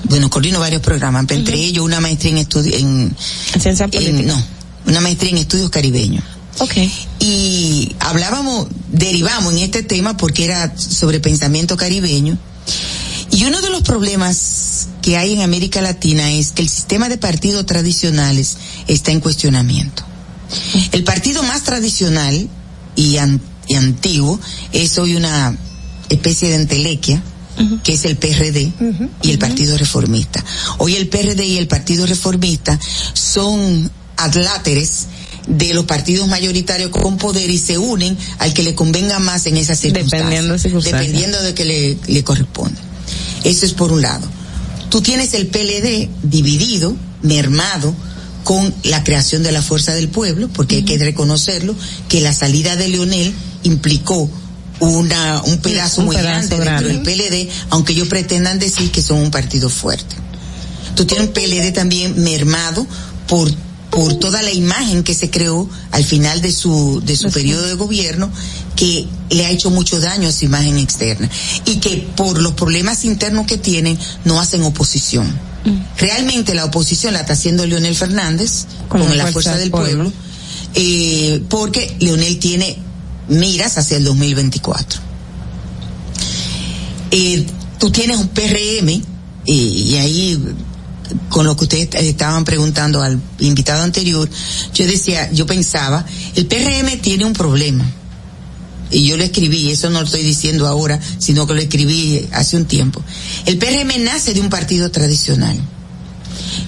bueno, 0.05 0.29
coordino 0.29 0.59
varios 0.59 0.81
programas, 0.81 1.25
pero 1.27 1.39
entre 1.41 1.57
ellos 1.57 1.83
una 1.83 1.99
maestría 1.99 2.31
en 2.31 2.37
estudios, 2.37 2.81
en, 2.81 3.15
ciencia 3.59 3.87
política. 3.87 4.21
no, 4.23 4.43
una 4.87 5.01
maestría 5.01 5.31
en 5.31 5.37
estudios 5.37 5.69
caribeños. 5.69 6.23
Okay. 6.57 6.91
Y 7.19 7.95
hablábamos, 7.99 8.67
derivamos 8.89 9.53
en 9.53 9.59
este 9.59 9.83
tema 9.83 10.15
porque 10.15 10.45
era 10.45 10.73
sobre 10.77 11.19
pensamiento 11.19 11.75
caribeño. 11.75 12.37
Y 13.31 13.43
uno 13.43 13.59
de 13.59 13.69
los 13.69 13.81
problemas 13.81 14.64
que 15.01 15.17
hay 15.17 15.33
en 15.33 15.41
América 15.41 15.81
Latina 15.81 16.31
es 16.31 16.51
que 16.51 16.61
el 16.61 16.69
sistema 16.69 17.09
de 17.09 17.17
partidos 17.17 17.65
tradicionales 17.65 18.57
está 18.87 19.11
en 19.11 19.19
cuestionamiento. 19.19 20.03
El 20.91 21.03
partido 21.03 21.41
más 21.43 21.63
tradicional 21.63 22.47
y, 22.95 23.17
an- 23.17 23.41
y 23.67 23.75
antiguo, 23.75 24.39
es 24.71 24.97
hoy 24.97 25.15
una 25.15 25.57
especie 26.09 26.49
de 26.49 26.55
entelequia, 26.55 27.21
que 27.83 27.93
es 27.93 28.05
el 28.05 28.17
PRD 28.17 28.71
y 29.23 29.31
el 29.31 29.39
Partido 29.39 29.77
Reformista. 29.77 30.43
Hoy 30.77 30.95
el 30.95 31.07
PRD 31.07 31.43
y 31.45 31.57
el 31.57 31.67
Partido 31.67 32.05
Reformista 32.05 32.77
son 33.13 33.89
adláteres 34.17 35.07
de 35.47 35.73
los 35.73 35.85
partidos 35.85 36.27
mayoritarios 36.27 36.89
con 36.89 37.17
poder 37.17 37.49
y 37.49 37.57
se 37.59 37.77
unen 37.77 38.17
al 38.39 38.53
que 38.53 38.63
le 38.63 38.73
convenga 38.75 39.19
más 39.19 39.45
en 39.45 39.57
esas 39.57 39.79
circunstancias. 39.79 40.21
Dependiendo 40.21 40.53
de 40.53 40.59
circunstancias. 40.59 41.01
Dependiendo 41.01 41.41
de 41.43 41.53
que 41.53 41.65
le, 41.65 41.97
le 42.07 42.23
corresponde. 42.23 42.79
Eso 43.43 43.65
es 43.65 43.73
por 43.73 43.91
un 43.91 44.01
lado. 44.01 44.27
Tú 44.95 45.01
tienes 45.01 45.33
el 45.33 45.47
PLD 45.47 46.07
dividido, 46.23 46.95
mermado, 47.21 47.93
con 48.45 48.73
la 48.85 49.03
creación 49.03 49.43
de 49.43 49.51
la 49.51 49.61
Fuerza 49.61 49.93
del 49.93 50.07
Pueblo, 50.07 50.47
porque 50.47 50.77
hay 50.77 50.83
que 50.83 50.97
reconocerlo, 50.97 51.75
que 52.07 52.21
la 52.21 52.33
salida 52.33 52.77
de 52.77 52.87
Leonel 52.87 53.33
implicó 53.63 54.29
una, 54.79 55.41
un 55.43 55.57
pedazo 55.57 55.99
Un 55.99 56.05
muy 56.05 56.15
pedazo 56.15 56.55
grande 56.55 56.55
dentro 56.55 56.87
grande. 56.87 57.13
del 57.13 57.47
PLD, 57.49 57.51
aunque 57.71 57.91
ellos 57.91 58.07
pretendan 58.07 58.57
decir 58.57 58.89
que 58.89 59.01
son 59.01 59.17
un 59.17 59.31
partido 59.31 59.69
fuerte. 59.69 60.15
Tú 60.95 61.03
tienes 61.03 61.27
un 61.27 61.33
PLD 61.33 61.73
también 61.73 62.23
mermado 62.23 62.87
por 63.27 63.51
por 63.95 64.15
toda 64.15 64.41
la 64.41 64.51
imagen 64.51 65.03
que 65.03 65.15
se 65.15 65.29
creó 65.29 65.69
al 65.91 66.03
final 66.03 66.41
de 66.41 66.51
su 66.51 67.01
de 67.05 67.15
su 67.15 67.31
periodo 67.31 67.65
de 67.65 67.75
gobierno 67.75 68.29
que 68.75 69.07
le 69.29 69.45
ha 69.45 69.51
hecho 69.51 69.71
mucho 69.71 70.01
daño 70.01 70.27
a 70.27 70.31
su 70.33 70.43
imagen 70.43 70.77
externa 70.77 71.29
y 71.65 71.77
que 71.77 72.05
por 72.15 72.41
los 72.41 72.53
problemas 72.53 73.05
internos 73.05 73.47
que 73.47 73.57
tienen 73.57 73.97
no 74.25 74.39
hacen 74.39 74.63
oposición. 74.63 75.33
Realmente 75.97 76.53
la 76.53 76.65
oposición 76.65 77.13
la 77.13 77.21
está 77.21 77.33
haciendo 77.33 77.65
Leonel 77.65 77.95
Fernández 77.95 78.65
con, 78.87 79.17
la 79.17 79.27
fuerza, 79.27 79.57
del 79.57 79.71
pueblo, 79.71 80.11
eh, 80.75 81.41
porque 81.49 81.95
Leonel 81.99 82.37
tiene 82.37 82.77
miras 83.29 83.77
hacia 83.77 83.97
el 83.97 84.03
2024. 84.03 84.99
Eh, 87.11 87.45
tú 87.79 87.89
tienes 87.91 88.17
un 88.17 88.27
PRM 88.27 88.89
y, 89.45 89.53
y 89.53 89.95
ahí 89.95 90.39
con 91.29 91.45
lo 91.45 91.55
que 91.55 91.63
ustedes 91.65 91.89
estaban 91.95 92.45
preguntando 92.45 93.01
al 93.01 93.19
invitado 93.39 93.83
anterior, 93.83 94.29
yo 94.73 94.87
decía, 94.87 95.31
yo 95.31 95.45
pensaba, 95.45 96.05
el 96.35 96.45
PRM 96.45 96.99
tiene 97.01 97.25
un 97.25 97.33
problema. 97.33 97.85
Y 98.91 99.05
yo 99.07 99.17
lo 99.17 99.23
escribí, 99.23 99.71
eso 99.71 99.89
no 99.89 99.99
lo 99.99 100.05
estoy 100.05 100.23
diciendo 100.23 100.67
ahora, 100.67 100.99
sino 101.17 101.47
que 101.47 101.53
lo 101.53 101.61
escribí 101.61 102.27
hace 102.31 102.55
un 102.55 102.65
tiempo. 102.65 103.03
El 103.45 103.57
PRM 103.57 104.03
nace 104.03 104.33
de 104.33 104.41
un 104.41 104.49
partido 104.49 104.91
tradicional. 104.91 105.57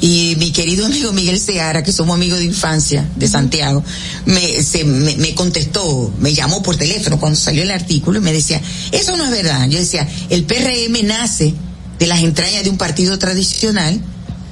Y 0.02 0.36
mi 0.38 0.52
querido 0.52 0.86
amigo 0.86 1.12
Miguel 1.12 1.40
Seara, 1.40 1.84
que 1.84 1.92
somos 1.92 2.16
amigos 2.16 2.40
de 2.40 2.46
infancia 2.46 3.08
de 3.16 3.28
Santiago, 3.28 3.84
me, 4.26 4.62
se, 4.64 4.84
me, 4.84 5.16
me 5.18 5.36
contestó, 5.36 6.14
me 6.20 6.34
llamó 6.34 6.62
por 6.62 6.76
teléfono 6.76 7.20
cuando 7.20 7.38
salió 7.38 7.64
el 7.64 7.72
artículo 7.72 8.20
y 8.20 8.22
me 8.22 8.34
decía, 8.34 8.62
eso 8.92 9.16
no 9.16 9.26
es 9.26 9.32
verdad. 9.32 9.68
Yo 9.70 9.80
decía, 9.80 10.08
el 10.30 10.44
PRM 10.44 11.06
nace 11.06 11.54
de 12.00 12.08
las 12.08 12.22
entrañas 12.22 12.64
de 12.64 12.70
un 12.70 12.78
partido 12.78 13.18
tradicional 13.18 14.00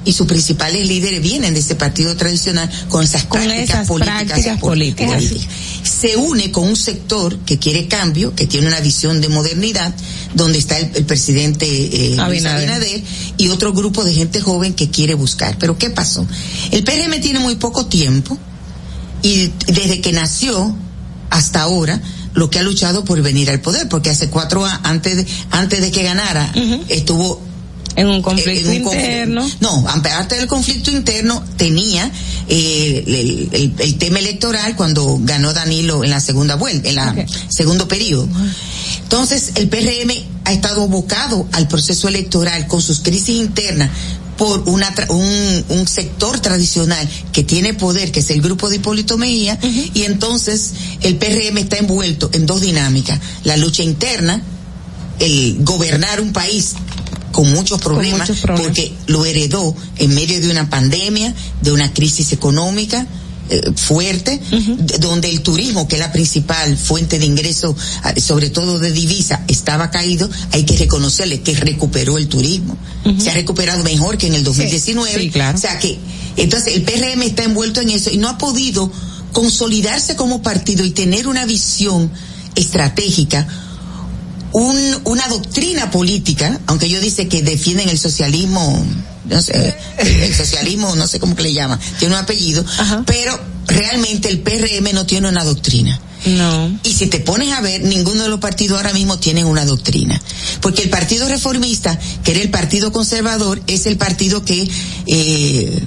y 0.06 0.12
sus 0.14 0.26
principales 0.26 0.86
líderes 0.88 1.20
vienen 1.20 1.52
de 1.52 1.60
ese 1.60 1.74
partido 1.74 2.16
tradicional 2.16 2.70
con 2.88 3.04
esas 3.04 3.24
Con 3.24 3.42
prácticas 3.42 3.68
esas 3.68 3.88
políticas. 3.88 4.24
prácticas 4.28 4.58
pol- 4.60 4.70
políticas. 4.70 5.22
Se 5.82 6.16
une 6.16 6.50
con 6.50 6.64
un 6.68 6.76
sector 6.76 7.36
que 7.40 7.58
quiere 7.58 7.88
cambio, 7.88 8.34
que 8.34 8.46
tiene 8.46 8.68
una 8.68 8.80
visión 8.80 9.20
de 9.20 9.28
modernidad, 9.28 9.94
donde 10.34 10.58
está 10.58 10.78
el, 10.78 10.90
el 10.94 11.04
presidente 11.04 11.66
eh. 11.66 12.16
Abinader 12.18 13.02
y 13.36 13.48
otro 13.48 13.72
grupo 13.72 14.04
de 14.04 14.14
gente 14.14 14.40
joven 14.40 14.72
que 14.74 14.90
quiere 14.90 15.14
buscar. 15.14 15.58
Pero 15.58 15.76
¿qué 15.76 15.90
pasó? 15.90 16.26
El 16.70 16.84
PRM 16.84 17.20
tiene 17.20 17.38
muy 17.40 17.56
poco 17.56 17.86
tiempo 17.86 18.38
y 19.22 19.50
desde 19.66 20.00
que 20.00 20.12
nació 20.12 20.74
hasta 21.30 21.62
ahora 21.62 22.00
lo 22.34 22.48
que 22.50 22.58
ha 22.58 22.62
luchado 22.62 23.04
por 23.04 23.20
venir 23.22 23.50
al 23.50 23.60
poder, 23.60 23.88
porque 23.88 24.10
hace 24.10 24.28
cuatro 24.28 24.64
años, 24.64 24.80
antes 24.84 25.16
de, 25.16 25.26
antes 25.50 25.80
de 25.80 25.90
que 25.90 26.02
ganara, 26.02 26.52
estuvo 26.88 27.40
en 27.96 28.06
un 28.08 28.22
conflicto 28.22 28.70
en 28.70 28.76
un 28.78 28.82
conflicto. 28.84 29.06
interno. 29.06 29.50
No, 29.60 29.84
aparte 29.88 30.36
del 30.36 30.46
conflicto 30.46 30.90
interno, 30.90 31.42
tenía 31.56 32.10
eh, 32.48 33.02
el, 33.06 33.48
el- 33.52 33.72
el 33.78 33.98
tema 33.98 34.18
electoral 34.18 34.76
cuando 34.76 35.18
ganó 35.22 35.52
Danilo 35.52 36.04
en 36.04 36.10
la 36.10 36.20
segunda 36.20 36.54
vuelta, 36.56 36.88
en 36.88 36.94
la 36.94 37.26
segundo 37.48 37.88
periodo. 37.88 38.28
Entonces, 39.02 39.52
el 39.56 39.68
PRM 39.68 40.10
ha 40.44 40.52
estado 40.52 40.82
abocado 40.84 41.48
al 41.52 41.68
proceso 41.68 42.08
electoral 42.08 42.66
con 42.66 42.82
sus 42.82 43.00
crisis 43.00 43.36
internas 43.36 43.90
por 44.36 44.68
una 44.68 44.94
tra- 44.94 45.08
un, 45.08 45.64
un 45.78 45.88
sector 45.88 46.38
tradicional 46.40 47.08
que 47.32 47.42
tiene 47.42 47.72
poder, 47.72 48.12
que 48.12 48.20
es 48.20 48.28
el 48.30 48.42
grupo 48.42 48.68
de 48.68 48.76
Hipólito 48.76 49.16
Mejía, 49.16 49.58
y 49.94 50.02
entonces 50.02 50.72
el 51.00 51.16
PRM 51.16 51.56
está 51.58 51.78
envuelto 51.78 52.28
en 52.34 52.44
dos 52.44 52.60
dinámicas, 52.60 53.18
la 53.44 53.56
lucha 53.56 53.82
interna, 53.82 54.42
el 55.20 55.56
gobernar 55.60 56.20
un 56.20 56.32
país 56.34 56.74
con 57.36 57.52
muchos 57.52 57.80
problemas, 57.82 58.20
muchos 58.28 58.40
problemas. 58.42 58.66
porque 58.68 58.92
lo 59.08 59.26
heredó 59.26 59.76
en 59.98 60.14
medio 60.14 60.40
de 60.40 60.50
una 60.50 60.70
pandemia, 60.70 61.34
de 61.60 61.70
una 61.70 61.92
crisis 61.92 62.32
económica 62.32 63.06
eh, 63.48 63.72
fuerte, 63.76 64.40
de- 64.50 64.98
donde 64.98 65.30
el 65.30 65.40
turismo, 65.42 65.86
que 65.86 65.94
es 65.96 66.00
la 66.00 66.10
principal 66.10 66.76
fuente 66.76 67.18
de 67.20 67.26
ingreso, 67.26 67.76
ah, 68.02 68.12
sobre 68.20 68.48
todo 68.50 68.78
de 68.80 68.90
divisa, 68.90 69.44
estaba 69.48 69.90
caído, 69.90 70.28
hay 70.50 70.64
que 70.64 70.76
reconocerle 70.78 71.42
que 71.42 71.54
recuperó 71.54 72.16
el 72.18 72.26
turismo. 72.26 72.76
Se 73.20 73.30
ha 73.30 73.34
recuperado 73.34 73.84
mejor 73.84 74.16
que 74.18 74.26
en 74.28 74.34
el 74.34 74.42
2019. 74.42 75.20
sí, 75.22 75.30
claro. 75.30 75.56
O 75.58 75.60
sea 75.60 75.78
que, 75.78 75.96
entonces 76.38 76.74
el 76.74 76.82
PRM 76.82 77.22
está 77.22 77.44
envuelto 77.44 77.80
en 77.82 77.90
eso 77.90 78.10
y 78.10 78.16
no 78.16 78.28
ha 78.30 78.36
podido 78.38 78.90
consolidarse 79.30 80.16
como 80.16 80.40
partido 80.42 80.84
y 80.84 80.90
tener 80.90 81.28
una 81.28 81.44
visión 81.46 82.10
estratégica 82.56 83.46
un, 84.58 85.00
una 85.04 85.28
doctrina 85.28 85.90
política, 85.90 86.58
aunque 86.66 86.88
yo 86.88 86.98
dice 86.98 87.28
que 87.28 87.42
defienden 87.42 87.90
el 87.90 87.98
socialismo, 87.98 88.86
no 89.28 89.42
sé, 89.42 89.76
el 89.98 90.34
socialismo, 90.34 90.96
no 90.96 91.06
sé 91.06 91.20
cómo 91.20 91.36
que 91.36 91.42
le 91.42 91.52
llama, 91.52 91.78
tiene 91.98 92.14
un 92.14 92.20
apellido, 92.22 92.64
pero 93.06 93.38
realmente 93.66 94.30
el 94.30 94.40
PRM 94.40 94.94
no 94.94 95.04
tiene 95.04 95.28
una 95.28 95.44
doctrina. 95.44 96.00
No. 96.24 96.70
Y 96.82 96.92
si 96.94 97.06
te 97.08 97.20
pones 97.20 97.52
a 97.52 97.60
ver, 97.60 97.82
ninguno 97.82 98.22
de 98.22 98.30
los 98.30 98.40
partidos 98.40 98.78
ahora 98.78 98.94
mismo 98.94 99.18
tienen 99.18 99.44
una 99.46 99.66
doctrina. 99.66 100.20
Porque 100.62 100.82
el 100.82 100.88
Partido 100.88 101.28
Reformista, 101.28 101.96
que 102.24 102.30
era 102.32 102.40
el 102.40 102.48
Partido 102.50 102.90
Conservador, 102.90 103.60
es 103.66 103.84
el 103.86 103.96
partido 103.98 104.42
que, 104.42 104.66
eh, 105.06 105.82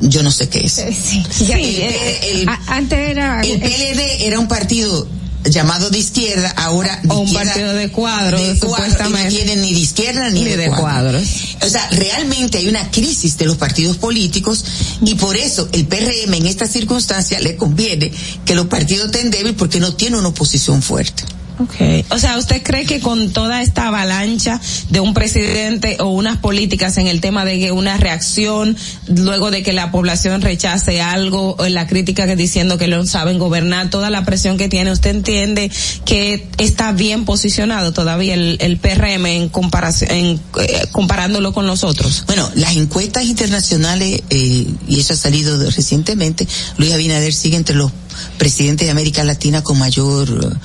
yo 0.00 0.22
no 0.24 0.30
sé 0.32 0.48
qué 0.48 0.66
es. 0.66 0.72
Sí, 0.72 1.22
sí, 1.30 1.52
el- 1.52 2.40
el- 2.40 2.48
a- 2.48 2.60
antes 2.66 2.98
era 2.98 3.40
el 3.42 3.60
PLD 3.60 4.26
era 4.26 4.40
un 4.40 4.48
partido 4.48 5.06
llamado 5.44 5.90
de 5.90 5.98
izquierda, 5.98 6.50
ahora 6.56 6.98
de 7.02 7.08
O 7.10 7.18
un 7.20 7.26
izquierda- 7.28 7.44
partido 7.52 7.72
de 7.74 7.88
cuadros, 7.90 8.40
de 8.40 8.58
cuadros, 8.58 9.08
y 9.08 9.12
no 9.12 9.28
tienen 9.28 9.60
ni 9.62 9.72
de 9.72 9.78
izquierda 9.80 10.30
ni, 10.30 10.40
Ni 10.44 10.50
de, 10.50 10.56
de 10.56 10.68
cuadros. 10.70 11.22
O 11.62 11.68
sea, 11.68 11.88
realmente 11.90 12.58
hay 12.58 12.68
una 12.68 12.90
crisis 12.90 13.36
de 13.38 13.46
los 13.46 13.56
partidos 13.56 13.96
políticos 13.96 14.64
y 15.04 15.14
por 15.16 15.36
eso 15.36 15.68
el 15.72 15.86
PRM 15.86 16.34
en 16.34 16.46
esta 16.46 16.66
circunstancia 16.66 17.40
le 17.40 17.56
conviene 17.56 18.12
que 18.44 18.54
los 18.54 18.66
partidos 18.66 19.06
estén 19.06 19.30
débiles 19.30 19.54
porque 19.56 19.80
no 19.80 19.94
tienen 19.94 20.18
una 20.20 20.28
oposición 20.28 20.82
fuerte. 20.82 21.24
Okay. 21.58 22.04
O 22.10 22.18
sea, 22.18 22.38
¿usted 22.38 22.62
cree 22.62 22.84
que 22.84 23.00
con 23.00 23.30
toda 23.32 23.62
esta 23.62 23.88
avalancha 23.88 24.60
de 24.90 25.00
un 25.00 25.14
presidente 25.14 25.96
o 26.00 26.08
unas 26.08 26.38
políticas 26.38 26.96
en 26.98 27.06
el 27.06 27.20
tema 27.20 27.44
de 27.44 27.58
que 27.58 27.72
una 27.72 27.96
reacción 27.96 28.76
luego 29.06 29.50
de 29.50 29.62
que 29.62 29.72
la 29.72 29.90
población 29.90 30.42
rechace 30.42 31.00
algo 31.00 31.56
o 31.58 31.68
la 31.68 31.86
crítica 31.86 32.26
que 32.26 32.36
diciendo 32.36 32.78
que 32.78 32.88
no 32.88 33.04
saben 33.06 33.38
gobernar, 33.38 33.90
toda 33.90 34.10
la 34.10 34.24
presión 34.24 34.56
que 34.56 34.68
tiene, 34.68 34.92
¿usted 34.92 35.10
entiende 35.10 35.70
que 36.04 36.48
está 36.58 36.92
bien 36.92 37.24
posicionado 37.24 37.92
todavía 37.92 38.34
el, 38.34 38.56
el 38.60 38.78
PRM 38.78 39.26
en 39.26 39.48
comparación, 39.48 40.10
en, 40.10 40.40
eh, 40.60 40.86
comparándolo 40.92 41.52
con 41.52 41.66
los 41.66 41.84
otros? 41.84 42.24
Bueno, 42.26 42.50
las 42.54 42.76
encuestas 42.76 43.24
internacionales, 43.24 44.22
eh, 44.30 44.66
y 44.88 45.00
eso 45.00 45.14
ha 45.14 45.16
salido 45.16 45.58
recientemente, 45.70 46.46
Luis 46.76 46.92
Abinader 46.92 47.32
sigue 47.32 47.56
entre 47.56 47.74
los 47.76 47.90
presidentes 48.38 48.86
de 48.86 48.90
América 48.90 49.24
Latina 49.24 49.62
con 49.62 49.78
mayor 49.78 50.58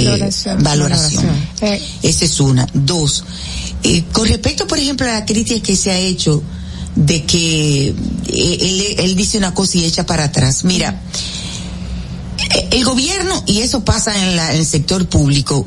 eh, 0.00 0.04
Valoración. 0.04 0.62
valoración. 0.62 1.24
Eh, 1.60 1.82
Esa 2.02 2.24
es 2.24 2.40
una. 2.40 2.66
Dos, 2.72 3.24
eh, 3.82 4.04
con 4.12 4.28
respecto, 4.28 4.66
por 4.66 4.78
ejemplo, 4.78 5.06
a 5.06 5.12
la 5.12 5.24
crítica 5.24 5.60
que 5.62 5.76
se 5.76 5.90
ha 5.90 5.98
hecho 5.98 6.42
de 6.94 7.24
que 7.24 7.88
eh, 7.88 7.94
él, 8.60 8.84
él 8.98 9.16
dice 9.16 9.38
una 9.38 9.54
cosa 9.54 9.78
y 9.78 9.84
echa 9.84 10.04
para 10.06 10.24
atrás. 10.24 10.64
Mira, 10.64 11.00
el 12.70 12.84
gobierno, 12.84 13.42
y 13.46 13.58
eso 13.60 13.84
pasa 13.84 14.16
en, 14.28 14.36
la- 14.36 14.52
en 14.52 14.60
el 14.60 14.66
sector 14.66 15.06
público, 15.08 15.66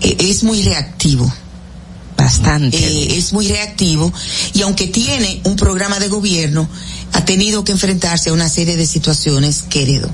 eh, 0.00 0.16
es 0.20 0.42
muy 0.42 0.62
reactivo. 0.62 1.32
Bastante. 2.16 2.76
Eh, 2.78 3.18
es 3.18 3.32
muy 3.34 3.46
reactivo 3.46 4.10
y 4.54 4.62
aunque 4.62 4.86
tiene 4.86 5.40
un 5.44 5.54
programa 5.56 5.98
de 5.98 6.08
gobierno, 6.08 6.66
ha 7.12 7.24
tenido 7.26 7.62
que 7.62 7.72
enfrentarse 7.72 8.30
a 8.30 8.32
una 8.32 8.48
serie 8.48 8.76
de 8.76 8.86
situaciones 8.86 9.62
que 9.68 9.82
heredó. 9.82 10.08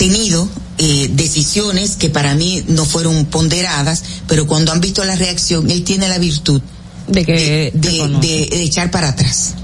Tenido 0.00 0.48
eh, 0.78 1.10
decisiones 1.12 1.96
que 1.96 2.08
para 2.08 2.34
mí 2.34 2.64
no 2.68 2.84
fueron 2.86 3.26
ponderadas, 3.26 4.02
pero 4.26 4.46
cuando 4.46 4.72
han 4.72 4.80
visto 4.80 5.04
la 5.04 5.14
reacción, 5.14 5.70
él 5.70 5.84
tiene 5.84 6.08
la 6.08 6.16
virtud 6.18 6.62
de, 7.06 7.24
que 7.26 7.70
de, 7.74 7.98
de- 8.18 8.46
de 8.50 8.62
echar 8.62 8.90
para 8.90 9.08
atrás. 9.10 9.54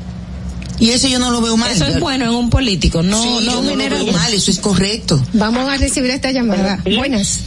Y 0.79 0.91
eso 0.91 1.09
yo 1.09 1.19
no 1.19 1.31
lo 1.31 1.41
veo 1.41 1.57
mal. 1.57 1.71
Eso 1.73 1.87
es 1.87 1.99
bueno 2.01 2.27
en 2.27 2.33
un 2.33 2.51
político, 2.51 3.03
no, 3.03 3.23
Sí, 3.23 3.47
no 3.47 3.63
no 3.63 3.71
lo 3.71 3.77
veo 3.77 4.13
mal, 4.13 4.35
eso 4.35 4.51
es 4.51 4.59
correcto. 4.59 5.23
Vamos 5.33 5.67
a 5.71 5.79
recibir 5.79 6.11
esta 6.11 6.31
llamada. 6.33 6.83
Buenas. 6.85 7.41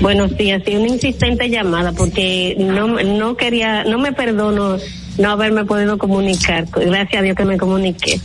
Buenos 0.00 0.36
días, 0.38 0.62
sí, 0.66 0.74
una 0.74 0.88
insistente 0.88 1.48
llamada 1.50 1.92
porque 1.92 2.54
no, 2.58 2.86
no 3.02 3.36
quería, 3.36 3.84
no 3.84 3.98
me 3.98 4.12
perdono 4.12 4.78
no 5.18 5.30
haberme 5.30 5.64
podido 5.64 5.98
comunicar. 5.98 6.66
Gracias 6.74 7.20
a 7.20 7.22
Dios 7.22 7.36
que 7.36 7.44
me 7.44 7.56
comuniqué. 7.56 8.20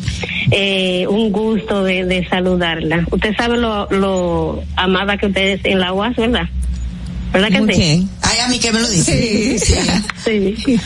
Eh, 0.52 1.06
un 1.08 1.32
gusto 1.32 1.84
de, 1.84 2.06
de 2.06 2.28
saludarla. 2.28 3.06
Usted 3.12 3.36
sabe 3.36 3.58
lo, 3.58 3.88
lo 3.92 4.64
amada 4.76 5.18
que 5.18 5.28
usted 5.28 5.42
es 5.60 5.66
en 5.66 5.80
la 5.80 5.94
UAS, 5.94 6.16
¿verdad? 6.18 6.48
¿Verdad 7.34 7.48
que 7.50 7.62
Muy 7.62 7.74
sí? 7.74 8.08
Ay, 8.24 8.40
a 8.46 8.50
mí 8.50 8.60
que 8.60 8.72
me 8.74 8.82
lo 8.82 8.90
dice. 8.90 9.58
Sí, 9.58 9.76
sí. 10.66 10.78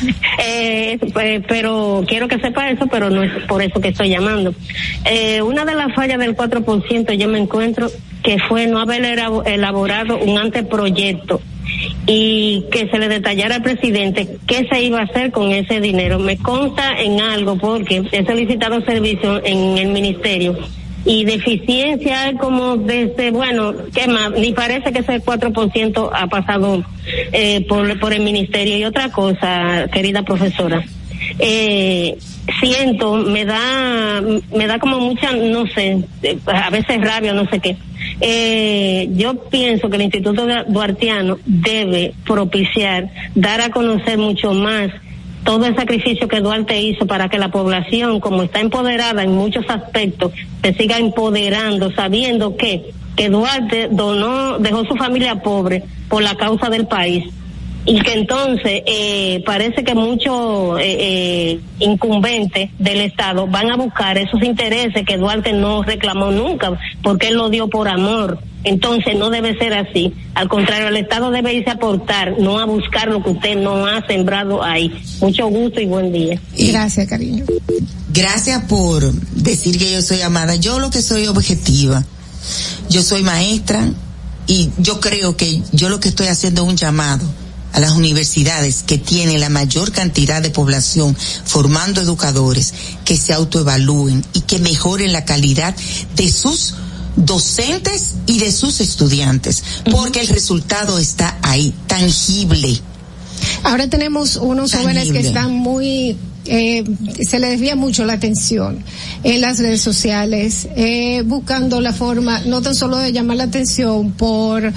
Eh, 0.46 1.00
pues, 1.12 1.42
pero 1.48 2.04
quiero 2.08 2.28
que 2.28 2.38
sepa 2.40 2.70
eso, 2.70 2.86
pero 2.88 3.10
no 3.10 3.24
es 3.24 3.32
por 3.48 3.64
eso 3.64 3.82
que 3.82 3.88
estoy 3.90 4.10
llamando. 4.10 4.54
Eh, 5.06 5.42
una 5.42 5.66
de 5.66 5.74
las 5.74 5.94
fallas 5.96 6.20
del 6.20 6.36
4% 6.36 7.14
yo 7.18 7.28
me 7.28 7.40
encuentro 7.40 7.90
que 8.24 8.38
fue 8.48 8.68
no 8.68 8.80
haber 8.80 9.04
elabo- 9.04 9.44
elaborado 9.46 10.18
un 10.20 10.38
anteproyecto 10.38 11.42
y 12.08 12.66
que 12.72 12.88
se 12.90 13.00
le 13.00 13.08
detallara 13.08 13.56
al 13.56 13.64
presidente 13.64 14.38
qué 14.48 14.68
se 14.70 14.82
iba 14.82 15.00
a 15.00 15.04
hacer 15.04 15.32
con 15.32 15.52
ese 15.52 15.82
dinero. 15.82 16.20
Me 16.20 16.38
consta 16.38 17.00
en 17.00 17.20
algo 17.22 17.58
porque 17.58 18.04
he 18.12 18.26
solicitado 18.26 18.82
servicio 18.86 19.44
en 19.44 19.78
el 19.78 19.90
ministerio 19.90 20.58
y 21.06 21.24
deficiencia 21.24 22.34
como 22.40 22.78
desde, 22.78 23.32
bueno, 23.32 23.74
¿qué 23.94 24.08
más? 24.08 24.32
Ni 24.32 24.54
parece 24.54 24.92
que 24.92 25.00
ese 25.00 25.22
4% 25.22 26.10
ha 26.12 26.28
pasado 26.28 26.84
eh, 27.32 27.64
por, 27.68 28.00
por 28.00 28.12
el 28.12 28.24
ministerio. 28.24 28.78
Y 28.78 28.86
otra 28.86 29.12
cosa, 29.12 29.88
querida 29.94 30.24
profesora, 30.24 30.84
eh, 31.40 32.18
siento, 32.60 33.16
me 33.16 33.46
da, 33.46 34.22
me 34.54 34.68
da 34.68 34.80
como 34.80 35.00
mucha, 35.00 35.32
no 35.34 35.66
sé, 35.68 36.04
a 36.46 36.70
veces 36.70 37.02
rabia, 37.02 37.34
no 37.34 37.48
sé 37.50 37.60
qué. 37.60 37.78
Eh, 38.22 39.10
yo 39.14 39.36
pienso 39.50 39.90
que 39.90 39.96
el 39.98 40.04
Instituto 40.04 40.46
Duartiano 40.68 41.38
debe 41.46 42.14
propiciar, 42.26 43.10
dar 43.34 43.62
a 43.62 43.70
conocer 43.70 44.18
mucho 44.18 44.54
más 44.54 44.92
todo 45.44 45.68
el 45.68 45.76
sacrificio 45.76 46.28
que 46.28 46.42
Duarte 46.42 46.82
hizo 46.82 47.06
para 47.06 47.30
que 47.30 47.38
la 47.38 47.50
población, 47.50 48.20
como 48.20 48.44
está 48.44 48.60
empoderada 48.60 49.24
en 49.24 49.32
muchos 49.32 49.64
aspectos, 49.70 50.34
se 50.64 50.74
siga 50.74 50.98
empoderando, 50.98 51.92
sabiendo 51.92 52.58
que, 52.58 52.92
que 53.16 53.30
Duarte 53.30 53.88
donó, 53.92 54.58
dejó 54.58 54.84
su 54.86 54.96
familia 54.96 55.36
pobre 55.36 55.84
por 56.10 56.24
la 56.24 56.36
causa 56.36 56.70
del 56.70 56.88
país. 56.88 57.26
Y 57.88 58.02
que 58.02 58.14
entonces 58.14 58.82
eh, 58.88 59.44
parece 59.46 59.84
que 59.84 59.94
muchos 59.94 60.80
eh, 60.80 60.98
eh, 61.00 61.60
incumbentes 61.80 62.72
del 62.80 63.02
Estado 63.02 63.46
van 63.46 63.70
a 63.70 63.76
buscar 63.76 64.18
esos 64.18 64.42
intereses 64.42 65.06
que 65.06 65.18
Duarte 65.18 65.54
no 65.54 65.84
reclamó 65.84 66.32
nunca, 66.32 66.80
porque 67.04 67.28
él 67.28 67.36
lo 67.36 67.50
dio 67.50 67.68
por 67.68 67.88
amor. 67.88 68.40
Entonces 68.64 69.16
no 69.16 69.30
debe 69.30 69.56
ser 69.60 69.76
así. 69.76 70.12
Al 70.34 70.50
contrario, 70.50 70.88
el 70.88 70.98
Estado 70.98 71.30
debe 71.30 71.54
irse 71.54 71.70
a 71.70 71.74
aportar, 71.74 72.40
no 72.40 72.58
a 72.58 72.66
buscar 72.66 73.08
lo 73.08 73.22
que 73.22 73.30
usted 73.30 73.56
no 73.56 73.86
ha 73.86 74.06
sembrado 74.08 74.64
ahí. 74.64 74.92
Mucho 75.22 75.48
gusto 75.48 75.80
y 75.80 75.86
buen 75.86 76.12
día. 76.12 76.42
Gracias, 76.58 77.08
cariño. 77.08 77.46
Gracias 78.12 78.64
por 78.64 79.04
decir 79.14 79.78
que 79.78 79.92
yo 79.92 80.02
soy 80.02 80.22
amada. 80.22 80.56
Yo 80.56 80.80
lo 80.80 80.90
que 80.90 81.04
soy 81.04 81.28
objetiva. 81.28 82.04
Yo 82.90 83.04
soy 83.04 83.22
maestra 83.22 83.88
y 84.48 84.72
yo 84.80 85.00
creo 85.00 85.38
que 85.38 85.62
yo 85.72 85.90
lo 85.90 86.00
que 86.00 86.10
estoy 86.10 86.28
haciendo 86.28 86.64
es 86.64 86.70
un 86.70 86.78
llamado 86.78 87.45
a 87.76 87.82
las 87.82 87.92
universidades 87.92 88.84
que 88.84 88.98
tienen 88.98 89.42
la 89.42 89.50
mayor 89.50 89.92
cantidad 89.92 90.42
de 90.42 90.50
población 90.50 91.16
formando 91.44 92.00
educadores 92.00 92.74
que 93.04 93.18
se 93.18 93.34
autoevalúen 93.34 94.24
y 94.32 94.42
que 94.42 94.60
mejoren 94.60 95.12
la 95.12 95.26
calidad 95.26 95.76
de 96.16 96.32
sus 96.32 96.76
docentes 97.18 98.16
y 98.28 98.40
de 98.40 98.54
sus 98.54 98.80
estudiantes, 98.80 99.62
porque 99.92 100.22
el 100.22 100.28
resultado 100.28 100.98
está 101.00 101.38
ahí, 101.42 101.74
tangible. 101.88 102.80
Ahora 103.64 103.90
tenemos 103.90 104.38
unos 104.38 104.74
jóvenes 104.74 105.12
que 105.12 105.20
están 105.20 105.52
muy, 105.52 106.18
eh, 106.46 106.86
se 107.28 107.40
les 107.40 107.52
desvía 107.52 107.76
mucho 107.76 108.06
la 108.06 108.14
atención 108.14 108.86
en 109.24 109.42
las 109.42 109.60
redes 109.60 109.82
sociales, 109.82 110.70
eh, 110.78 111.24
buscando 111.26 111.82
la 111.82 111.92
forma, 111.92 112.40
no 112.46 112.62
tan 112.62 112.74
solo 112.74 112.98
de 112.98 113.12
llamar 113.12 113.36
la 113.36 113.44
atención 113.44 114.14
por, 114.14 114.72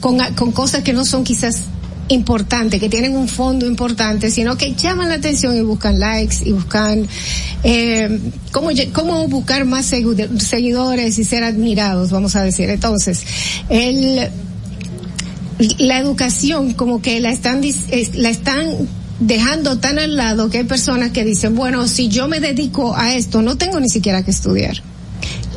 con, 0.00 0.18
con 0.36 0.52
cosas 0.52 0.84
que 0.84 0.92
no 0.92 1.04
son 1.04 1.24
quizás 1.24 1.62
importantes, 2.08 2.80
que 2.80 2.88
tienen 2.88 3.16
un 3.16 3.28
fondo 3.28 3.66
importante, 3.66 4.30
sino 4.30 4.56
que 4.56 4.74
llaman 4.74 5.08
la 5.08 5.14
atención 5.14 5.56
y 5.56 5.60
buscan 5.62 5.98
likes 5.98 6.36
y 6.44 6.52
buscan 6.52 7.06
eh, 7.62 8.20
cómo, 8.52 8.68
cómo 8.92 9.26
buscar 9.28 9.64
más 9.64 9.90
segu- 9.92 10.38
seguidores 10.38 11.18
y 11.18 11.24
ser 11.24 11.44
admirados, 11.44 12.10
vamos 12.10 12.36
a 12.36 12.42
decir. 12.44 12.68
Entonces, 12.68 13.22
el, 13.70 14.28
la 15.78 15.98
educación 15.98 16.74
como 16.74 17.00
que 17.00 17.20
la 17.20 17.30
están 17.30 17.62
la 18.14 18.30
están 18.30 18.66
dejando 19.20 19.78
tan 19.78 19.98
al 19.98 20.16
lado 20.16 20.50
que 20.50 20.58
hay 20.58 20.64
personas 20.64 21.12
que 21.12 21.24
dicen 21.24 21.54
bueno 21.54 21.86
si 21.86 22.08
yo 22.08 22.26
me 22.26 22.40
dedico 22.40 22.96
a 22.96 23.14
esto 23.14 23.40
no 23.42 23.56
tengo 23.56 23.78
ni 23.78 23.88
siquiera 23.88 24.24
que 24.24 24.32
estudiar 24.32 24.82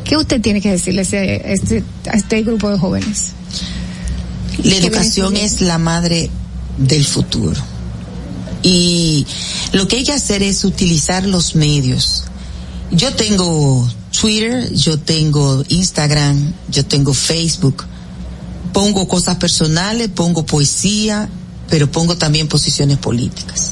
qué 0.03 0.15
usted 0.15 0.39
tiene 0.39 0.61
que 0.61 0.69
decirle 0.69 1.01
a 1.01 1.51
este, 1.51 1.83
a 2.07 2.15
este 2.15 2.43
grupo 2.43 2.69
de 2.69 2.77
jóvenes 2.77 3.31
La 4.63 4.71
¿Qué 4.71 4.77
educación 4.77 5.35
es 5.35 5.61
la 5.61 5.77
madre 5.77 6.29
del 6.77 7.05
futuro. 7.05 7.59
Y 8.63 9.25
lo 9.73 9.87
que 9.87 9.97
hay 9.97 10.03
que 10.03 10.13
hacer 10.13 10.43
es 10.43 10.63
utilizar 10.65 11.25
los 11.25 11.55
medios. 11.55 12.23
Yo 12.91 13.13
tengo 13.13 13.87
Twitter, 14.19 14.73
yo 14.73 14.99
tengo 14.99 15.63
Instagram, 15.67 16.53
yo 16.69 16.85
tengo 16.85 17.13
Facebook. 17.13 17.85
Pongo 18.73 19.07
cosas 19.07 19.37
personales, 19.37 20.09
pongo 20.09 20.45
poesía, 20.45 21.29
pero 21.69 21.91
pongo 21.91 22.17
también 22.17 22.47
posiciones 22.47 22.97
políticas. 22.97 23.71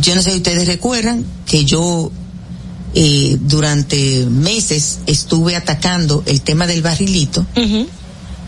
Yo 0.00 0.14
no 0.14 0.22
sé 0.22 0.30
si 0.30 0.36
ustedes 0.36 0.66
recuerdan 0.66 1.24
que 1.46 1.64
yo 1.64 2.10
eh, 2.94 3.38
durante 3.40 4.26
meses 4.26 5.00
estuve 5.06 5.56
atacando 5.56 6.22
el 6.26 6.40
tema 6.42 6.66
del 6.66 6.82
barrilito 6.82 7.46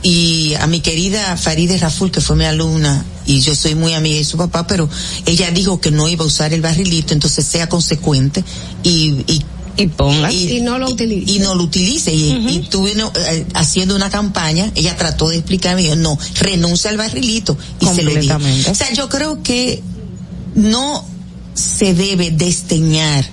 y 0.03 0.55
a 0.55 0.67
mi 0.67 0.81
querida 0.81 1.37
Faride 1.37 1.79
Raful, 1.79 2.11
que 2.11 2.21
fue 2.21 2.37
mi 2.37 2.45
alumna, 2.45 3.05
y 3.27 3.41
yo 3.41 3.55
soy 3.55 3.75
muy 3.75 3.95
amiga 3.95 4.19
de 4.19 4.25
su 4.25 4.37
papá, 4.37 4.67
pero 4.67 4.89
ella 5.27 5.51
dijo 5.51 5.81
que 5.81 5.91
no 5.91 6.09
iba 6.09 6.25
a 6.25 6.27
usar 6.27 6.53
el 6.55 6.61
barrilito, 6.61 7.15
entonces 7.15 7.45
sea 7.45 7.69
consecuente 7.69 8.45
y, 8.83 9.25
y 9.27 9.45
y 9.77 9.87
ponga. 9.87 10.33
y 10.33 10.61
no 10.61 10.79
lo 10.79 10.91
utilice. 10.91 11.33
y 11.33 11.39
no 11.39 11.55
lo 11.55 11.65
utilice. 11.65 12.13
Y, 12.13 12.33
y 12.33 12.59
estuve 12.59 12.95
no, 12.95 13.13
eh, 13.15 13.47
haciendo 13.55 13.97
una 13.97 14.11
campaña 14.11 14.71
ella 14.75 14.97
trató 14.97 15.29
de 15.29 15.37
explicarme 15.37 15.83
y 15.83 15.87
yo 15.87 15.97
no 15.97 16.19
renuncia 16.41 16.91
al 16.91 16.97
barrilito 16.97 17.57
y 17.81 17.87
se 17.87 18.03
lo 18.03 18.15
dije 18.15 18.35
o 18.69 18.75
sea 18.75 18.93
yo 18.93 19.09
creo 19.09 19.43
que 19.43 19.83
no 20.55 21.05
se 21.55 21.95
debe 21.95 22.31
desdeñar 22.31 23.25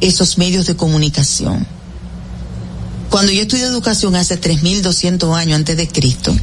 esos 0.00 0.38
medios 0.38 0.66
de 0.66 0.76
comunicación 0.76 1.66
cuando 3.14 3.30
yo 3.30 3.42
estudié 3.42 3.62
educación 3.62 4.16
hace 4.16 4.36
3200 4.36 5.36
años 5.36 5.54
antes 5.54 5.76
de 5.76 5.86
Cristo 5.86 6.34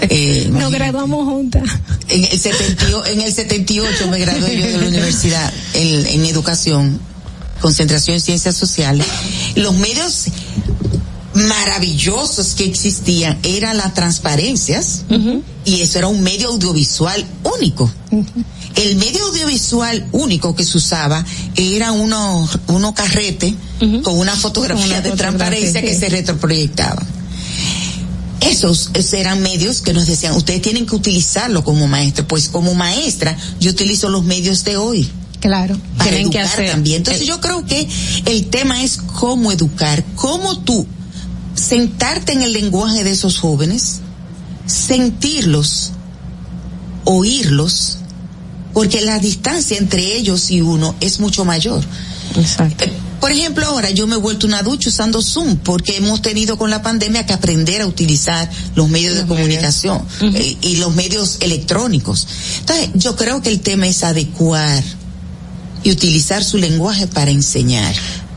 eh, 0.00 0.48
nos 0.50 0.72
graduamos 0.72 1.26
juntas 1.26 1.64
en 2.08 2.24
el, 2.24 2.40
78, 2.40 3.06
en 3.08 3.20
el 3.20 3.30
78 3.30 4.06
me 4.08 4.18
gradué 4.18 4.56
yo 4.58 4.66
de 4.68 4.78
la 4.78 4.88
universidad 4.88 5.52
en, 5.74 6.06
en 6.06 6.24
educación, 6.24 6.98
concentración 7.60 8.14
en 8.14 8.20
ciencias 8.22 8.56
sociales. 8.56 9.06
Los 9.54 9.74
medios 9.74 10.28
maravillosos 11.34 12.54
que 12.54 12.64
existían 12.64 13.38
eran 13.42 13.76
las 13.76 13.92
transparencias 13.92 15.02
y 15.66 15.82
eso 15.82 15.98
era 15.98 16.08
un 16.08 16.22
medio 16.22 16.48
audiovisual 16.48 17.22
único. 17.58 17.92
El 18.76 18.96
medio 18.96 19.24
audiovisual 19.26 20.06
único 20.12 20.54
que 20.54 20.64
se 20.64 20.78
usaba 20.78 21.24
era 21.56 21.92
uno, 21.92 22.48
uno 22.68 22.94
carrete 22.94 23.54
con 24.02 24.18
una 24.18 24.34
fotografía 24.36 24.84
Una 24.86 25.00
de 25.00 25.10
fotografía, 25.10 25.38
transparencia 25.38 25.80
que 25.82 25.94
se 25.98 26.08
retroproyectaba 26.08 27.02
esos, 28.40 28.90
eran 29.12 29.40
medios 29.40 29.80
que 29.80 29.92
nos 29.92 30.06
decían, 30.06 30.34
ustedes 30.34 30.62
tienen 30.62 30.84
que 30.86 30.96
utilizarlo 30.96 31.62
como 31.64 31.86
maestra. 31.86 32.26
Pues 32.26 32.48
como 32.48 32.74
maestra, 32.74 33.36
yo 33.60 33.70
utilizo 33.70 34.08
los 34.08 34.24
medios 34.24 34.64
de 34.64 34.76
hoy. 34.76 35.08
Claro. 35.40 35.76
Para 35.96 36.10
Tienen 36.10 36.30
que 36.30 36.38
educar 36.38 36.54
hacer 36.54 36.70
también. 36.70 36.98
Entonces 36.98 37.22
el- 37.22 37.28
yo 37.28 37.40
creo 37.40 37.64
que 37.64 37.88
el 38.26 38.46
tema 38.46 38.82
es 38.82 38.96
cómo 38.96 39.52
educar, 39.52 40.04
cómo 40.16 40.58
tú 40.60 40.86
sentarte 41.54 42.32
en 42.32 42.42
el 42.42 42.52
lenguaje 42.52 43.04
de 43.04 43.12
esos 43.12 43.38
jóvenes, 43.38 44.00
sentirlos, 44.66 45.92
oírlos, 47.04 47.98
porque 48.72 49.00
la 49.02 49.18
distancia 49.18 49.76
entre 49.78 50.16
ellos 50.16 50.50
y 50.50 50.60
uno 50.60 50.94
es 51.00 51.20
mucho 51.20 51.44
mayor. 51.44 51.82
Exacto. 52.36 52.84
Eh, 52.84 52.92
Por 53.20 53.30
ejemplo, 53.30 53.66
ahora 53.66 53.90
yo 53.90 54.06
me 54.06 54.14
he 54.16 54.18
vuelto 54.18 54.46
una 54.46 54.62
ducha 54.62 54.88
usando 54.88 55.22
Zoom 55.22 55.56
porque 55.58 55.96
hemos 55.96 56.22
tenido 56.22 56.56
con 56.56 56.70
la 56.70 56.82
pandemia 56.82 57.24
que 57.26 57.32
aprender 57.32 57.82
a 57.82 57.86
utilizar 57.86 58.50
los 58.74 58.88
medios 58.88 59.14
de 59.16 59.26
comunicación 59.26 60.02
eh, 60.20 60.56
y 60.60 60.76
los 60.76 60.94
medios 60.94 61.38
electrónicos. 61.40 62.26
Entonces, 62.60 62.90
yo 62.94 63.14
creo 63.14 63.40
que 63.42 63.50
el 63.50 63.60
tema 63.60 63.86
es 63.86 64.02
adecuar 64.02 64.82
y 65.84 65.90
utilizar 65.90 66.42
su 66.42 66.58
lenguaje 66.58 67.06
para 67.06 67.30
enseñar. 67.30 67.94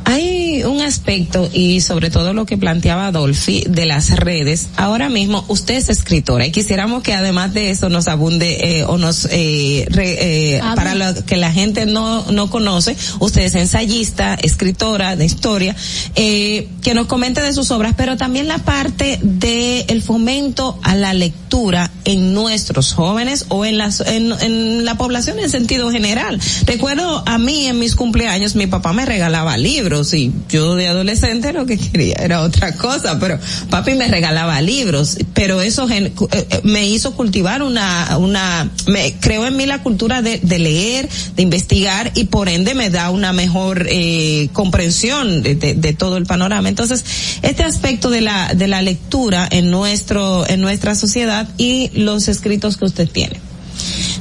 Hay 0.08 0.64
un 0.64 0.82
aspecto 0.82 1.50
y 1.52 1.82
sobre 1.82 2.12
todo 2.12 2.34
lo 2.34 2.46
que 2.46 2.58
planteaba 2.58 3.08
Adolfi 3.08 3.64
de 3.68 3.88
las 3.88 4.12
redes. 4.12 4.68
Ahora 4.78 5.10
mismo 5.10 5.44
usted 5.48 5.74
es 5.76 5.90
escritora 5.90 6.46
y 6.46 6.52
quisiéramos 6.52 7.02
que 7.02 7.14
además 7.14 7.56
de 7.56 7.72
eso 7.72 7.90
nos 7.90 8.08
abunde 8.08 8.80
eh, 8.80 8.84
o 8.86 9.00
nos 9.00 9.28
eh, 9.32 9.88
re, 9.90 10.58
eh, 10.58 10.62
para 10.76 10.94
lo 10.94 11.26
que 11.26 11.38
la 11.38 11.52
gente 11.52 11.88
no 11.88 12.32
no 12.32 12.52
conoce, 12.52 12.96
usted 13.20 13.42
es 13.42 13.56
ensayista, 13.56 14.36
escritora 14.36 15.16
de 15.16 15.26
historia, 15.26 15.76
eh, 16.14 16.68
que 16.84 16.94
nos 16.94 17.08
comente 17.08 17.42
de 17.42 17.52
sus 17.52 17.72
obras, 17.72 17.96
pero 17.98 18.16
también 18.16 18.48
la 18.48 18.60
parte 18.60 19.20
de 19.24 19.86
el 19.88 20.04
fomento 20.04 20.80
a 20.84 20.94
la 20.96 21.16
lectura 21.16 21.90
en 22.04 22.34
nuestros 22.36 22.94
jóvenes 22.94 23.46
o 23.50 23.66
en 23.66 23.80
las 23.80 24.02
en, 24.02 24.32
en 24.40 24.86
la 24.86 24.98
población 24.98 25.40
en 25.40 25.50
sentido 25.50 25.90
general. 25.90 26.40
Recuerdo 26.68 27.24
a 27.26 27.40
mí 27.40 27.66
en 27.66 27.80
mis 27.80 27.96
cumpleaños 27.96 28.56
mi 28.56 28.68
papá 28.68 28.94
me 28.94 29.06
regalaba 29.06 29.58
libros 29.58 29.95
y 30.14 30.34
yo 30.50 30.76
de 30.76 30.88
adolescente 30.88 31.54
lo 31.54 31.66
que 31.66 31.78
quería 31.78 32.16
era 32.16 32.42
otra 32.42 32.76
cosa, 32.76 33.20
pero 33.20 33.40
papi 33.70 33.94
me 33.96 34.08
regalaba 34.08 34.60
libros, 34.62 35.18
pero 35.34 35.62
eso 35.62 35.90
eh, 35.90 36.12
eh, 36.32 36.62
me 36.64 36.88
hizo 36.88 37.16
cultivar 37.16 37.64
una, 37.64 38.18
una, 38.18 38.70
me 38.88 39.14
creó 39.20 39.46
en 39.46 39.56
mí 39.56 39.66
la 39.66 39.82
cultura 39.82 40.22
de, 40.22 40.40
de 40.40 40.60
leer, 40.60 41.08
de 41.36 41.44
investigar 41.44 42.12
y 42.16 42.26
por 42.26 42.50
ende 42.50 42.76
me 42.76 42.90
da 42.90 43.10
una 43.10 43.34
mejor 43.34 43.88
eh, 43.90 44.50
comprensión 44.54 45.42
de 45.44 45.96
todo 45.98 46.18
el 46.18 46.26
panorama. 46.26 46.70
Entonces, 46.70 47.06
este 47.42 47.64
aspecto 47.64 48.10
de 48.10 48.22
la, 48.22 48.54
de 48.54 48.68
la 48.68 48.82
lectura 48.82 49.48
en 49.50 49.70
nuestro, 49.70 50.48
en 50.48 50.62
nuestra 50.62 50.96
sociedad 50.96 51.48
y 51.58 51.90
los 51.94 52.28
escritos 52.28 52.78
que 52.78 52.86
usted 52.86 53.10
tiene. 53.10 53.40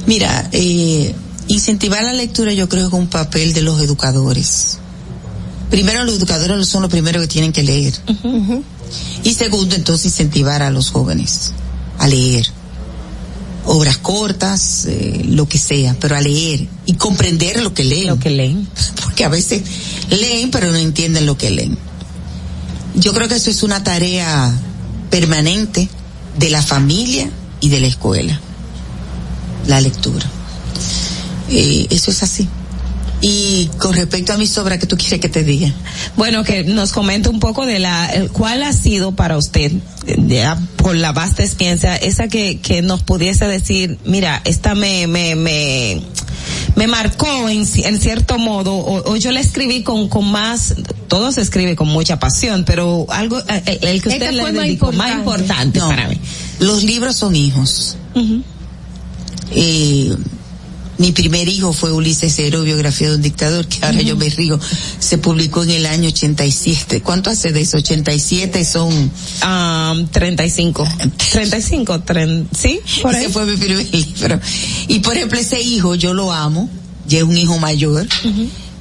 Mira, 0.05 0.49
eh, 0.51 1.13
incentivar 1.47 2.03
la 2.03 2.13
lectura 2.13 2.53
yo 2.53 2.69
creo 2.69 2.89
que 2.89 2.95
es 2.95 3.01
un 3.01 3.07
papel 3.07 3.53
de 3.53 3.61
los 3.61 3.81
educadores. 3.81 4.79
Primero 5.69 6.03
los 6.03 6.15
educadores 6.15 6.67
son 6.67 6.83
los 6.83 6.91
primeros 6.91 7.21
que 7.23 7.27
tienen 7.27 7.51
que 7.51 7.63
leer. 7.63 7.93
Y 9.23 9.33
segundo, 9.33 9.75
entonces 9.75 10.05
incentivar 10.05 10.61
a 10.61 10.69
los 10.69 10.91
jóvenes 10.91 11.51
a 11.99 12.07
leer. 12.07 12.47
Obras 13.65 13.97
cortas, 13.97 14.85
eh, 14.85 15.23
lo 15.27 15.47
que 15.49 15.57
sea, 15.57 15.95
pero 15.99 16.15
a 16.15 16.21
leer 16.21 16.67
y 16.85 16.93
comprender 16.93 17.63
lo 17.63 17.73
que 17.73 17.83
leen. 17.83 18.07
Lo 18.07 18.19
que 18.19 18.29
leen. 18.29 18.67
Porque 19.01 19.25
a 19.25 19.29
veces 19.29 19.63
leen 20.09 20.51
pero 20.51 20.71
no 20.71 20.77
entienden 20.77 21.25
lo 21.25 21.35
que 21.37 21.49
leen. 21.49 21.77
Yo 22.93 23.13
creo 23.13 23.27
que 23.27 23.35
eso 23.35 23.49
es 23.49 23.63
una 23.63 23.83
tarea 23.83 24.53
permanente 25.09 25.89
de 26.37 26.49
la 26.49 26.61
familia 26.61 27.29
y 27.59 27.69
de 27.69 27.79
la 27.79 27.87
escuela. 27.87 28.39
La 29.67 29.81
lectura. 29.81 30.25
Eh, 31.49 31.87
eso 31.89 32.11
es 32.11 32.21
así. 32.21 32.47
Y 33.27 33.71
con 33.79 33.95
respecto 33.95 34.33
a 34.33 34.37
mis 34.37 34.55
obras, 34.59 34.77
¿qué 34.77 34.85
tú 34.85 34.97
quieres 34.97 35.19
que 35.19 35.29
te 35.29 35.43
diga? 35.43 35.73
Bueno, 36.15 36.43
que 36.43 36.63
nos 36.63 36.91
comente 36.91 37.27
un 37.27 37.39
poco 37.39 37.65
de 37.65 37.79
la, 37.79 38.05
el- 38.11 38.29
cuál 38.29 38.61
ha 38.61 38.71
sido 38.71 39.13
para 39.15 39.35
usted, 39.35 39.71
eh, 40.05 40.15
ya 40.27 40.59
por 40.75 40.95
la 40.95 41.11
vasta 41.11 41.41
experiencia, 41.43 41.95
esa 41.95 42.27
que, 42.27 42.59
que 42.59 42.83
nos 42.83 43.01
pudiese 43.01 43.47
decir, 43.47 43.97
mira, 44.05 44.41
esta 44.45 44.75
me, 44.75 45.07
me, 45.07 45.33
me, 45.35 46.01
me 46.75 46.85
marcó 46.85 47.49
en, 47.49 47.65
en 47.83 47.99
cierto 47.99 48.37
modo, 48.37 48.75
o, 48.75 49.11
o 49.11 49.15
yo 49.15 49.31
la 49.31 49.39
escribí 49.39 49.81
con, 49.81 50.07
con 50.07 50.31
más, 50.31 50.75
todo 51.07 51.31
se 51.31 51.41
escribe 51.41 51.75
con 51.75 51.87
mucha 51.87 52.19
pasión, 52.19 52.63
pero 52.63 53.07
algo, 53.09 53.39
eh, 53.39 53.63
el, 53.81 53.87
el 53.89 54.01
que 54.03 54.09
usted 54.09 54.31
le 54.33 54.43
dedicó, 54.51 54.91
más 54.91 55.09
importante 55.17 55.79
No, 55.79 55.87
para 55.87 56.09
mí. 56.09 56.19
Los 56.59 56.83
libros 56.83 57.15
son 57.15 57.35
hijos. 57.35 57.97
Eh, 59.51 60.15
mi 60.97 61.11
primer 61.11 61.47
hijo 61.49 61.73
fue 61.73 61.91
Ulises 61.91 62.33
Cero, 62.35 62.63
biografía 62.63 63.09
de 63.09 63.15
un 63.15 63.21
dictador, 63.21 63.67
que 63.67 63.85
ahora 63.85 64.01
yo 64.01 64.15
me 64.15 64.29
río. 64.29 64.59
Se 64.99 65.17
publicó 65.17 65.63
en 65.63 65.71
el 65.71 65.85
año 65.85 66.07
87. 66.07 67.01
¿Cuánto 67.01 67.29
hace 67.29 67.51
de 67.51 67.61
eso? 67.61 67.77
87 67.77 68.63
son... 68.63 69.11
Um, 69.45 70.07
35. 70.07 70.87
35, 71.31 72.01
tren, 72.01 72.47
¿sí? 72.57 72.79
Por 73.01 73.13
Ese 73.13 73.25
ahí. 73.25 73.31
fue 73.31 73.45
mi 73.45 73.57
primer 73.57 73.85
libro. 73.93 74.39
Y 74.87 74.99
por 74.99 75.17
ejemplo, 75.17 75.37
ese 75.39 75.61
hijo 75.61 75.95
yo 75.95 76.13
lo 76.13 76.31
amo, 76.31 76.69
ya 77.07 77.17
es 77.19 77.23
un 77.23 77.37
hijo 77.37 77.57
mayor, 77.59 78.07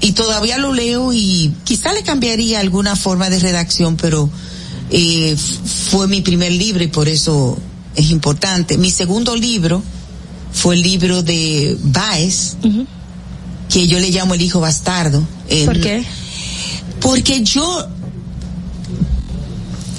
y 0.00 0.12
todavía 0.12 0.58
lo 0.58 0.72
leo 0.72 1.12
y 1.12 1.52
quizá 1.64 1.92
le 1.92 2.02
cambiaría 2.02 2.60
alguna 2.60 2.94
forma 2.94 3.30
de 3.30 3.38
redacción, 3.38 3.96
pero 3.96 4.30
eh, 4.90 5.36
fue 5.90 6.06
mi 6.08 6.20
primer 6.20 6.52
libro 6.52 6.84
y 6.84 6.88
por 6.88 7.08
eso 7.08 7.58
es 7.96 8.10
importante. 8.10 8.78
Mi 8.78 8.90
segundo 8.90 9.34
libro 9.34 9.82
fue 10.54 10.76
el 10.76 10.82
libro 10.82 11.22
de 11.22 11.76
Baez, 11.82 12.56
que 13.68 13.86
yo 13.86 13.98
le 14.00 14.10
llamo 14.10 14.32
el 14.34 14.40
hijo 14.42 14.60
bastardo. 14.60 15.22
Eh, 15.48 15.64
¿Por 15.66 15.80
qué? 15.80 16.04
Porque 17.00 17.42
yo 17.44 17.86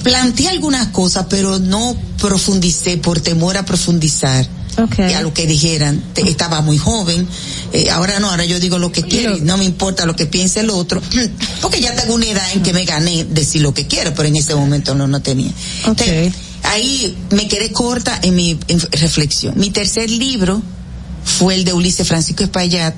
planteé 0.04 0.50
algunas 0.50 0.88
cosas, 0.90 1.26
pero 1.30 1.60
no 1.60 1.96
profundicé 2.20 2.98
por 2.98 3.20
temor 3.20 3.58
a 3.58 3.66
profundizar. 3.66 4.48
Y 5.10 5.14
a 5.14 5.22
lo 5.22 5.34
que 5.34 5.48
dijeran, 5.48 6.04
Te- 6.14 6.28
estaba 6.30 6.60
muy 6.62 6.78
joven, 6.78 7.26
eh, 7.72 7.90
ahora 7.92 8.20
no, 8.20 8.30
ahora 8.30 8.44
yo 8.44 8.60
digo 8.60 8.78
lo 8.78 8.92
que 8.92 9.04
quiero, 9.04 9.38
no 9.42 9.56
me 9.58 9.64
importa 9.64 10.06
lo 10.06 10.18
que 10.18 10.26
piense 10.26 10.60
el 10.60 10.70
otro, 10.70 11.02
porque 11.62 11.80
ya 11.80 11.96
tengo 11.96 12.14
una 12.14 12.26
edad 12.26 12.44
en 12.54 12.62
que 12.62 12.74
me 12.74 12.84
gané 12.84 13.24
decir 13.24 13.62
lo 13.62 13.74
que 13.74 13.88
quiero, 13.88 14.14
pero 14.14 14.28
en 14.28 14.36
ese 14.36 14.54
momento 14.54 14.94
no, 14.94 15.08
no 15.08 15.22
tenía. 15.22 15.52
Entonces, 15.92 16.34
ahí 16.68 17.16
me 17.32 17.48
quedé 17.48 17.72
corta 17.72 18.20
en 18.22 18.36
mi 18.36 18.58
en 18.68 18.80
reflexión. 18.80 19.54
Mi 19.58 19.72
tercer 19.72 20.10
libro 20.10 20.62
fue 21.24 21.56
el 21.56 21.66
de 21.66 21.74
Ulises 21.74 22.08
Francisco 22.08 22.44
Espaillat, 22.44 22.96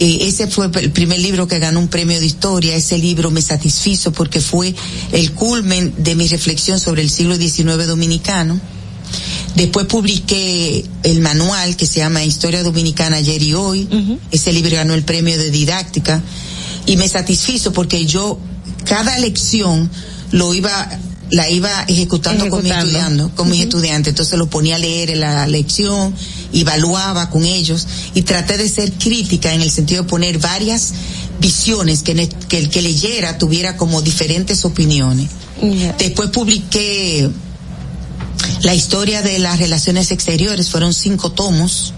eh, 0.00 0.18
ese 0.28 0.46
fue 0.46 0.70
el 0.80 0.92
primer 0.92 1.18
libro 1.18 1.48
que 1.48 1.58
ganó 1.58 1.80
un 1.80 1.88
premio 1.88 2.20
de 2.20 2.26
historia. 2.26 2.76
Ese 2.76 2.98
libro 2.98 3.30
me 3.30 3.42
satisfizo 3.42 4.12
porque 4.12 4.40
fue 4.40 4.74
el 5.12 5.32
culmen 5.32 5.92
de 5.98 6.14
mi 6.14 6.28
reflexión 6.28 6.78
sobre 6.78 7.02
el 7.02 7.10
siglo 7.10 7.36
XIX 7.36 7.86
dominicano. 7.86 8.60
Después 9.56 9.86
publiqué 9.86 10.84
el 11.02 11.20
manual 11.20 11.74
que 11.76 11.86
se 11.86 12.00
llama 12.00 12.22
Historia 12.22 12.62
Dominicana 12.62 13.16
ayer 13.16 13.42
y 13.42 13.54
hoy. 13.54 13.88
Ese 14.30 14.52
libro 14.52 14.76
ganó 14.76 14.94
el 14.94 15.02
premio 15.02 15.36
de 15.36 15.50
didáctica 15.50 16.22
y 16.86 16.96
me 16.96 17.08
satisfizo 17.08 17.72
porque 17.72 18.06
yo 18.06 18.38
cada 18.84 19.18
lección 19.18 19.90
lo 20.30 20.54
iba 20.54 20.88
la 21.30 21.48
iba 21.50 21.84
ejecutando, 21.88 22.44
con 22.50 22.62
mis 22.62 22.72
estudiantes, 22.72 23.34
con 23.36 23.50
mis 23.50 23.60
estudiantes. 23.62 24.10
Entonces 24.12 24.38
lo 24.38 24.48
ponía 24.48 24.76
a 24.76 24.78
leer 24.78 25.10
en 25.10 25.20
la 25.20 25.46
lección, 25.46 26.14
evaluaba 26.52 27.28
con 27.30 27.44
ellos 27.44 27.86
y 28.14 28.22
traté 28.22 28.56
de 28.56 28.68
ser 28.68 28.92
crítica 28.92 29.52
en 29.52 29.60
el 29.60 29.70
sentido 29.70 30.02
de 30.04 30.08
poner 30.08 30.38
varias 30.38 30.92
visiones 31.40 32.02
que, 32.02 32.14
ne- 32.14 32.28
que 32.28 32.58
el 32.58 32.70
que 32.70 32.82
leyera 32.82 33.38
tuviera 33.38 33.76
como 33.76 34.00
diferentes 34.02 34.64
opiniones. 34.64 35.28
Después 35.98 36.30
publiqué 36.30 37.28
la 38.62 38.74
historia 38.74 39.22
de 39.22 39.38
las 39.38 39.58
relaciones 39.58 40.10
exteriores, 40.12 40.70
fueron 40.70 40.94
cinco 40.94 41.32
tomos. 41.32 41.92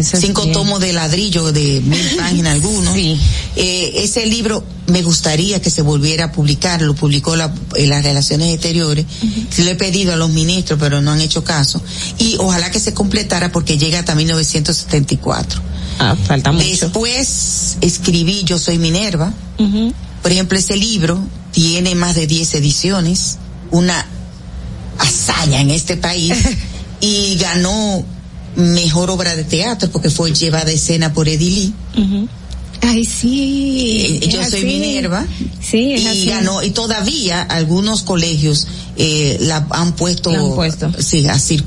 Cinco 0.00 0.42
bien. 0.42 0.54
tomos 0.54 0.80
de 0.80 0.92
ladrillo 0.92 1.52
de 1.52 1.80
mil 1.80 2.10
páginas 2.18 2.52
algunos. 2.54 2.96
Eh, 2.96 3.92
ese 3.96 4.26
libro 4.26 4.64
me 4.86 5.02
gustaría 5.02 5.60
que 5.60 5.70
se 5.70 5.82
volviera 5.82 6.26
a 6.26 6.32
publicar, 6.32 6.80
lo 6.82 6.94
publicó 6.94 7.36
la, 7.36 7.52
en 7.74 7.90
las 7.90 8.02
relaciones 8.02 8.54
exteriores. 8.54 9.06
Sí 9.50 9.62
lo 9.64 9.70
he 9.70 9.74
pedido 9.74 10.12
a 10.12 10.16
los 10.16 10.30
ministros, 10.30 10.78
pero 10.80 11.00
no 11.00 11.12
han 11.12 11.20
hecho 11.20 11.44
caso. 11.44 11.82
Y 12.18 12.36
ojalá 12.38 12.70
que 12.70 12.80
se 12.80 12.94
completara 12.94 13.52
porque 13.52 13.78
llega 13.78 13.98
hasta 13.98 14.14
1974. 14.14 15.60
Ah, 15.98 16.16
falta 16.26 16.52
mucho. 16.52 16.66
Después 16.66 17.76
escribí 17.80 18.42
Yo 18.44 18.58
soy 18.58 18.78
Minerva. 18.78 19.32
Por 20.22 20.32
ejemplo, 20.32 20.58
ese 20.58 20.76
libro 20.76 21.20
tiene 21.52 21.94
más 21.94 22.14
de 22.14 22.26
10 22.26 22.54
ediciones, 22.54 23.38
una 23.70 24.06
hazaña 24.98 25.60
en 25.60 25.70
este 25.70 25.96
país 25.96 26.36
y 27.00 27.36
ganó 27.36 28.04
mejor 28.56 29.10
obra 29.10 29.34
de 29.36 29.44
teatro 29.44 29.90
porque 29.90 30.10
fue 30.10 30.32
llevada 30.32 30.70
a 30.70 30.72
escena 30.72 31.12
por 31.12 31.28
Edilí. 31.28 31.72
Ay, 32.80 33.04
sí. 33.04 34.18
Eh, 34.22 34.28
Yo 34.28 34.44
soy. 34.44 34.64
Minerva. 34.64 35.24
Sí, 35.60 35.92
es 35.94 36.02
y 36.02 36.06
así. 36.08 36.26
ganó, 36.26 36.62
y 36.62 36.70
todavía 36.70 37.42
algunos 37.42 38.02
colegios 38.02 38.66
eh, 38.96 39.36
la 39.40 39.66
han 39.70 39.92
puesto, 39.94 40.32
La 40.32 40.40
han 40.40 40.54
puesto. 40.54 40.90
sí, 41.00 41.24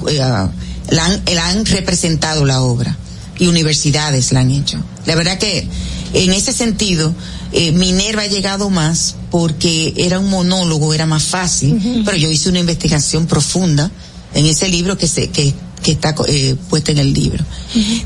eh, 0.09 0.21
a- 0.21 0.51
la, 0.89 1.05
han, 1.05 1.21
la 1.33 1.47
han 1.49 1.65
representado 1.65 2.45
la 2.45 2.61
obra 2.61 2.95
y 3.39 3.47
universidades 3.47 4.31
la 4.33 4.41
han 4.41 4.51
hecho. 4.51 4.77
La 5.05 5.15
verdad 5.15 5.37
que 5.39 5.67
en 6.13 6.31
ese 6.33 6.51
sentido 6.53 7.13
eh, 7.53 7.71
Minerva 7.71 8.23
ha 8.23 8.27
llegado 8.27 8.69
más 8.69 9.15
porque 9.31 9.93
era 9.97 10.19
un 10.19 10.29
monólogo, 10.29 10.93
era 10.93 11.05
más 11.05 11.23
fácil, 11.23 12.03
pero 12.05 12.17
yo 12.17 12.29
hice 12.29 12.49
una 12.49 12.59
investigación 12.59 13.25
profunda 13.25 13.89
en 14.33 14.45
ese 14.45 14.67
libro 14.67 14.97
que 14.97 15.07
se 15.07 15.29
que, 15.29 15.53
que 15.85 15.91
está 15.91 16.15
eh, 16.27 16.55
puesta 16.67 16.91
en 16.91 16.97
el 16.97 17.13
libro. 17.13 17.45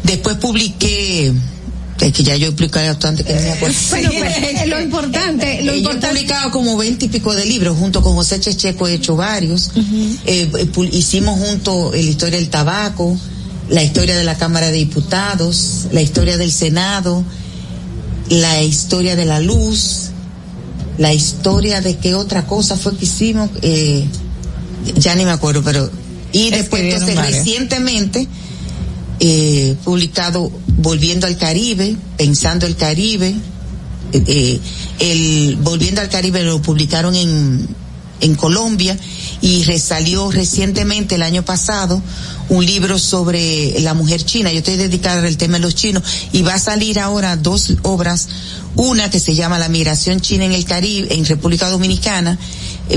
Después 0.03 0.35
publiqué 0.35 1.31
es 2.01 2.13
que 2.13 2.23
ya 2.23 2.35
yo 2.35 2.47
he 2.47 2.51
publicado 2.51 2.97
tanto 2.97 3.23
que 3.23 3.33
no 3.33 3.41
me 3.41 3.51
acuerdo. 3.51 3.77
Bueno, 3.89 4.09
pues, 4.17 4.37
eh, 4.37 4.67
lo 4.67 4.81
importante, 4.81 5.61
lo 5.63 5.73
Eh, 5.73 5.81
yo 5.81 5.91
he 5.91 5.95
publicado 5.95 6.51
como 6.51 6.77
veinte 6.77 7.05
y 7.05 7.09
pico 7.09 7.33
de 7.33 7.45
libros, 7.45 7.77
junto 7.77 8.01
con 8.01 8.15
José 8.15 8.39
Checheco 8.39 8.87
he 8.87 8.95
hecho 8.95 9.15
varios. 9.15 9.71
Eh, 10.25 10.49
eh, 10.57 10.89
hicimos 10.91 11.39
junto 11.39 11.93
eh, 11.93 12.03
la 12.03 12.09
historia 12.09 12.39
del 12.39 12.49
tabaco, 12.49 13.17
la 13.69 13.83
historia 13.83 14.17
de 14.17 14.23
la 14.23 14.35
Cámara 14.37 14.67
de 14.67 14.77
Diputados, 14.77 15.87
la 15.91 16.01
historia 16.01 16.37
del 16.37 16.51
Senado. 16.51 17.23
la 18.29 18.61
historia 18.61 19.15
de 19.15 19.25
la 19.25 19.39
luz, 19.39 20.11
la 20.99 21.13
historia 21.13 21.81
de 21.81 21.97
qué 21.97 22.13
otra 22.13 22.45
cosa 22.45 22.77
fue 22.77 22.95
que 22.95 23.05
hicimos, 23.05 23.49
eh, 23.63 24.05
ya 24.97 25.15
ni 25.15 25.25
me 25.25 25.31
acuerdo, 25.31 25.63
pero 25.63 25.89
y 26.31 26.51
después 26.51 26.83
entonces 26.83 27.15
varias. 27.15 27.37
recientemente 27.37 28.27
eh, 29.19 29.75
publicado 29.83 30.51
Volviendo 30.77 31.27
al 31.27 31.37
Caribe, 31.37 31.95
Pensando 32.17 32.65
el 32.65 32.75
Caribe, 32.75 33.35
eh, 34.13 34.23
eh, 34.27 34.59
el 34.99 35.57
Volviendo 35.57 36.01
al 36.01 36.09
Caribe 36.09 36.43
lo 36.43 36.61
publicaron 36.61 37.15
en, 37.15 37.67
en 38.21 38.35
Colombia 38.35 38.97
y 39.41 39.63
resalió 39.63 40.31
recientemente 40.31 41.15
el 41.15 41.23
año 41.23 41.43
pasado 41.43 42.01
un 42.49 42.65
libro 42.65 42.97
sobre 42.97 43.79
la 43.81 43.93
mujer 43.93 44.23
china. 44.23 44.51
Yo 44.51 44.59
estoy 44.59 44.77
dedicada 44.77 45.25
al 45.25 45.37
tema 45.37 45.57
de 45.57 45.59
los 45.59 45.75
chinos 45.75 46.03
y 46.31 46.41
va 46.41 46.55
a 46.55 46.59
salir 46.59 46.99
ahora 46.99 47.37
dos 47.37 47.73
obras. 47.83 48.27
Una 48.75 49.09
que 49.09 49.19
se 49.19 49.35
llama 49.35 49.59
La 49.59 49.69
migración 49.69 50.19
china 50.19 50.45
en 50.45 50.53
el 50.53 50.65
Caribe, 50.65 51.13
en 51.13 51.25
República 51.25 51.69
Dominicana, 51.69 52.37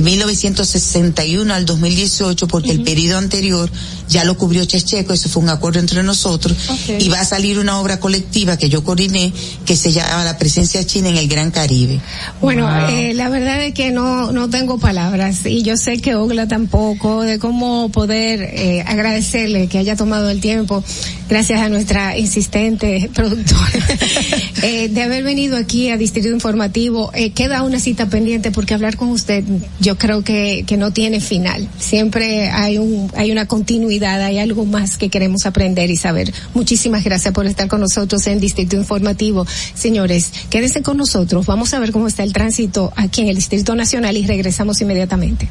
1961 0.01 1.53
al 1.53 1.67
2018, 1.67 2.49
porque 2.49 2.71
el 2.71 2.83
periodo 2.83 3.19
anterior 3.19 3.71
ya 4.09 4.25
lo 4.25 4.37
cubrió 4.37 4.65
Checheco, 4.65 5.13
eso 5.13 5.29
fue 5.29 5.43
un 5.43 5.49
acuerdo 5.49 5.81
entre 5.81 6.03
nosotros, 6.03 6.57
y 6.99 7.09
va 7.09 7.21
a 7.21 7.25
salir 7.25 7.59
una 7.59 7.79
obra 7.81 8.01
colectiva 8.01 8.57
que 8.57 8.69
yo 8.69 8.85
coordiné 8.85 9.33
que 9.65 9.77
se 9.77 9.93
llama 9.93 10.25
La 10.25 10.39
presencia 10.39 10.85
china 10.85 11.09
en 11.09 11.17
el 11.17 11.29
Gran 11.29 11.51
Caribe. 11.51 12.01
Bueno, 12.41 12.69
eh, 12.89 13.15
la 13.15 13.29
verdad 13.29 13.63
es 13.63 13.75
que 13.75 13.91
no, 13.91 14.33
no 14.33 14.51
tengo 14.51 14.79
palabras 14.79 15.47
y 15.47 15.63
yo 15.63 15.77
sé 15.77 15.99
que 15.99 16.15
Ogla 16.15 16.49
tampoco 16.49 17.23
de 17.23 17.39
cómo 17.39 17.89
poder 17.91 18.43
eh, 18.43 18.83
agradecerle 18.87 19.69
que 19.69 19.79
haya 19.79 19.97
tomado 19.97 20.31
el 20.31 20.41
tiempo, 20.41 20.85
gracias 21.29 21.61
a 21.61 21.69
nuestra 21.69 22.19
insistente 22.19 23.11
productora, 23.15 23.71
eh, 24.63 24.89
de 24.89 25.03
haber 25.03 25.23
venido 25.23 25.57
aquí 25.57 25.91
a 25.91 25.97
Distrito 25.97 26.29
Informativo. 26.29 27.11
Eh, 27.15 27.31
queda 27.31 27.63
una 27.63 27.79
cita 27.79 28.07
pendiente 28.07 28.51
porque 28.51 28.75
hablar 28.75 28.97
con 28.97 29.11
usted 29.11 29.45
yo 29.81 29.97
creo 29.97 30.23
que, 30.23 30.65
que 30.67 30.77
no 30.77 30.93
tiene 30.93 31.21
final. 31.21 31.69
Siempre 31.79 32.51
hay, 32.51 32.79
un, 32.79 33.11
hay 33.17 33.31
una 33.31 33.47
continuidad, 33.47 34.02
hay 34.07 34.39
algo 34.39 34.65
más 34.65 34.97
que 34.97 35.09
queremos 35.09 35.47
aprender 35.47 35.91
y 35.91 35.97
saber. 35.97 36.33
Muchísimas 36.55 37.05
gracias 37.05 37.33
por 37.33 37.47
estar 37.47 37.69
con 37.69 37.81
nosotros 37.81 38.27
en 38.27 38.41
Distrito 38.41 38.77
Informativo. 38.77 39.47
Señores, 39.75 40.33
quédense 40.51 40.83
con 40.83 40.97
nosotros. 40.97 41.47
Vamos 41.47 41.73
a 41.75 41.79
ver 41.79 41.93
cómo 41.93 42.09
está 42.09 42.23
el 42.23 42.33
tránsito 42.33 42.93
aquí 42.97 43.23
en 43.23 43.29
el 43.29 43.37
Distrito 43.37 43.75
Nacional 43.75 44.17
y 44.17 44.27
regresamos 44.27 44.81
inmediatamente. 44.81 45.49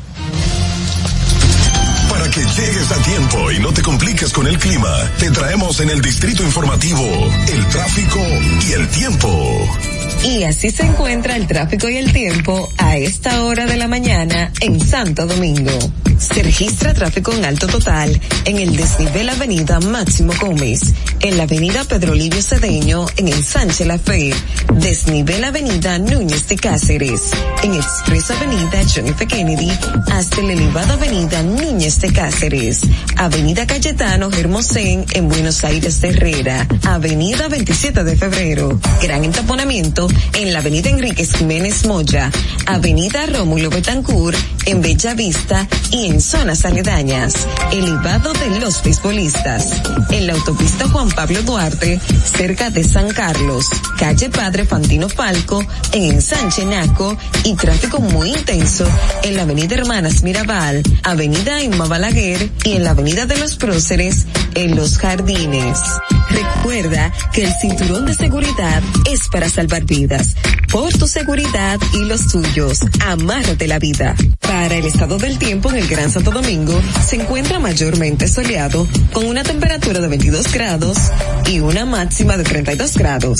Para 2.09 2.29
que 2.29 2.41
llegues 2.41 2.91
a 2.91 3.03
tiempo 3.03 3.51
y 3.51 3.59
no 3.59 3.71
te 3.71 3.81
compliques 3.81 4.31
con 4.33 4.47
el 4.47 4.57
clima, 4.57 4.93
te 5.19 5.31
traemos 5.31 5.79
en 5.79 5.89
el 5.89 6.01
Distrito 6.01 6.43
Informativo 6.43 7.07
el 7.51 7.67
tráfico 7.67 8.19
y 8.67 8.73
el 8.73 8.87
tiempo. 8.89 10.00
Y 10.23 10.43
así 10.43 10.69
se 10.69 10.83
encuentra 10.83 11.35
el 11.35 11.47
tráfico 11.47 11.89
y 11.89 11.97
el 11.97 12.13
tiempo 12.13 12.69
a 12.77 12.95
esta 12.95 13.43
hora 13.43 13.65
de 13.65 13.75
la 13.75 13.87
mañana 13.87 14.51
en 14.61 14.79
Santo 14.79 15.25
Domingo. 15.25 15.71
Se 16.19 16.43
registra 16.43 16.93
tráfico 16.93 17.33
en 17.33 17.43
alto 17.43 17.65
total 17.65 18.21
en 18.45 18.57
el 18.57 18.75
desnivel 18.75 19.27
Avenida 19.29 19.79
Máximo 19.79 20.33
Gómez, 20.39 20.93
en 21.21 21.37
la 21.37 21.43
Avenida 21.43 21.83
Pedro 21.83 22.13
Livio 22.13 22.43
Cedeño, 22.43 23.07
en 23.17 23.29
el 23.29 23.43
Sánchez 23.43 23.87
La 23.87 23.97
Fe, 23.97 24.31
desnivel 24.75 25.43
Avenida 25.43 25.97
Núñez 25.97 26.47
de 26.47 26.57
Cáceres, 26.57 27.31
en 27.63 27.73
Expreso 27.73 28.33
Avenida 28.35 28.81
F. 28.81 29.25
Kennedy, 29.25 29.71
hasta 30.11 30.41
la 30.43 30.53
elevada 30.53 30.93
Avenida 30.93 31.41
Núñez 31.41 31.99
de 32.01 32.13
Cáceres, 32.13 32.81
Avenida 33.17 33.65
Cayetano 33.65 34.29
Hermosén 34.31 35.05
en 35.13 35.27
Buenos 35.27 35.63
Aires 35.63 36.01
de 36.01 36.09
Herrera, 36.09 36.67
Avenida 36.83 37.47
27 37.47 38.03
de 38.03 38.15
Febrero, 38.15 38.79
gran 39.01 39.25
entaponamiento 39.25 40.10
en 40.35 40.53
la 40.53 40.59
Avenida 40.59 40.89
Enríquez 40.89 41.35
Jiménez 41.35 41.85
Moya, 41.85 42.31
Avenida 42.65 43.25
Rómulo 43.25 43.69
Betancourt 43.69 44.37
en 44.65 44.81
Bella 44.81 45.13
Vista 45.13 45.67
y 45.91 46.07
en 46.07 46.21
zonas 46.21 46.65
aledañas, 46.65 47.47
elevado 47.71 48.33
de 48.33 48.59
los 48.59 48.81
beisbolistas, 48.83 49.81
en 50.09 50.27
la 50.27 50.33
autopista 50.33 50.87
Juan 50.87 51.09
Pablo 51.09 51.41
Duarte, 51.43 51.99
cerca 52.23 52.69
de 52.69 52.83
San 52.83 53.09
Carlos, 53.09 53.67
calle 53.97 54.29
Padre 54.29 54.65
Fantino 54.65 55.09
Falco, 55.09 55.65
en 55.91 56.15
Ensanche 56.15 56.65
Naco 56.65 57.17
y 57.43 57.55
tráfico 57.55 57.99
muy 57.99 58.31
intenso 58.31 58.87
en 59.23 59.35
la 59.35 59.43
Avenida 59.43 59.75
Hermanas 59.75 60.23
Mirabal, 60.23 60.83
Avenida 61.03 61.61
Emma 61.61 61.85
Balaguer 61.85 62.49
y 62.63 62.73
en 62.73 62.83
la 62.83 62.91
Avenida 62.91 63.25
de 63.25 63.37
los 63.37 63.55
Próceres 63.55 64.25
en 64.55 64.75
Los 64.75 64.97
Jardines. 64.97 65.79
Recuerda 66.29 67.11
que 67.33 67.43
el 67.43 67.53
cinturón 67.59 68.05
de 68.05 68.13
seguridad 68.13 68.81
es 69.09 69.27
para 69.29 69.49
salvar 69.49 69.83
vidas. 69.83 70.00
Por 70.71 70.91
tu 70.93 71.05
seguridad 71.07 71.79
y 71.93 72.05
los 72.05 72.27
tuyos, 72.27 72.79
amárrate 73.05 73.67
la 73.67 73.77
vida. 73.77 74.15
Para 74.39 74.75
el 74.75 74.85
estado 74.85 75.17
del 75.17 75.37
tiempo 75.37 75.69
en 75.69 75.77
el 75.77 75.87
Gran 75.87 76.09
Santo 76.11 76.31
Domingo, 76.31 76.79
se 77.05 77.17
encuentra 77.17 77.59
mayormente 77.59 78.27
soleado 78.27 78.87
con 79.13 79.25
una 79.25 79.43
temperatura 79.43 79.99
de 79.99 80.07
22 80.07 80.51
grados 80.51 80.97
y 81.47 81.59
una 81.59 81.85
máxima 81.85 82.37
de 82.37 82.43
32 82.43 82.97
grados. 82.97 83.39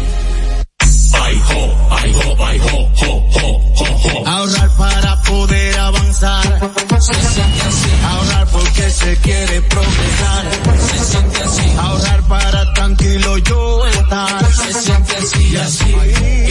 Ay, 1.23 1.41
jo, 1.47 1.61
ay, 1.89 2.13
jo, 2.13 2.45
ay, 2.45 2.59
jo, 2.59 2.89
jo, 2.99 3.29
jo, 3.31 3.61
jo, 3.75 3.85
jo. 4.03 4.27
Ahorrar 4.27 4.69
para 4.77 5.21
poder 5.21 5.79
avanzar. 5.79 6.71
Se 6.99 7.13
siente 7.13 7.61
así. 7.61 7.91
Ahorrar 8.03 8.47
porque 8.47 8.89
se 8.89 9.17
quiere 9.17 9.61
progresar. 9.61 10.45
Se 10.89 10.99
siente 11.05 11.43
así. 11.43 11.73
Ahorrar 11.77 12.21
para 12.23 12.73
tranquilo 12.73 13.37
yo 13.37 13.85
estar. 13.85 14.53
Se 14.53 14.73
siente 14.73 15.15
así 15.17 15.55
así. 15.57 15.95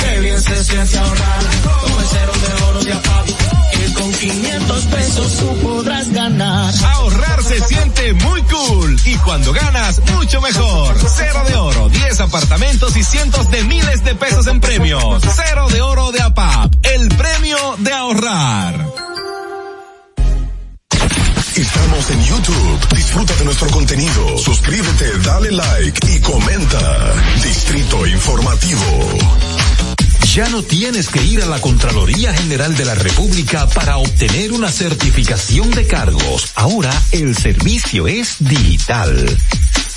Qué 0.01 0.21
bien 0.21 0.41
se 0.41 0.65
siente 0.65 0.99
ahorrar. 0.99 1.41
Como 1.83 2.01
el 2.01 2.07
cero 2.07 2.33
de 2.43 2.65
oro 2.65 2.81
de 2.85 2.93
APAP. 2.93 3.60
Que 3.81 3.95
con 3.95 4.13
500 4.13 4.85
pesos 4.85 5.37
tú 5.39 5.57
podrás 5.61 6.13
ganar. 6.13 6.75
Ahorrar 6.85 7.43
se 7.43 7.61
siente 7.67 8.13
muy 8.13 8.43
cool 8.43 9.01
y 9.07 9.15
cuando 9.17 9.55
ganas, 9.55 10.03
mucho 10.17 10.43
mejor. 10.43 10.97
Cero 11.09 11.43
de 11.49 11.55
oro, 11.55 11.89
10 11.89 12.21
apartamentos 12.21 12.95
y 12.99 13.03
cientos 13.03 13.51
de 13.51 13.65
miles 13.65 14.05
de 14.05 14.15
pesos 14.17 14.47
en 14.49 14.61
premios. 14.61 15.23
Cero 15.35 15.67
de 15.71 15.81
oro 15.81 16.13
de 16.13 16.21
APAP, 16.21 16.75
el 16.83 17.09
premio 17.09 17.77
de 17.79 17.93
ahorrar. 17.95 18.87
Estamos 21.57 22.11
en 22.11 22.25
YouTube. 22.27 22.89
Disfruta 22.95 23.35
de 23.37 23.45
nuestro 23.47 23.71
contenido. 23.71 24.37
Suscríbete, 24.37 25.19
dale 25.25 25.51
like 25.53 26.13
y 26.15 26.21
comenta. 26.21 27.15
Distrito 27.43 28.07
Informativo. 28.07 29.50
Ya 30.35 30.49
no 30.49 30.63
tienes 30.63 31.09
que 31.09 31.21
ir 31.25 31.43
a 31.43 31.47
la 31.47 31.61
Contraloría 31.61 32.33
General 32.33 32.77
de 32.77 32.85
la 32.85 32.95
República 32.95 33.67
para 33.67 33.97
obtener 33.97 34.53
una 34.53 34.71
certificación 34.71 35.73
de 35.73 35.89
cargos. 35.89 36.53
Ahora 36.55 36.93
el 37.11 37.35
servicio 37.35 38.07
es 38.07 38.37
digital. 38.39 39.37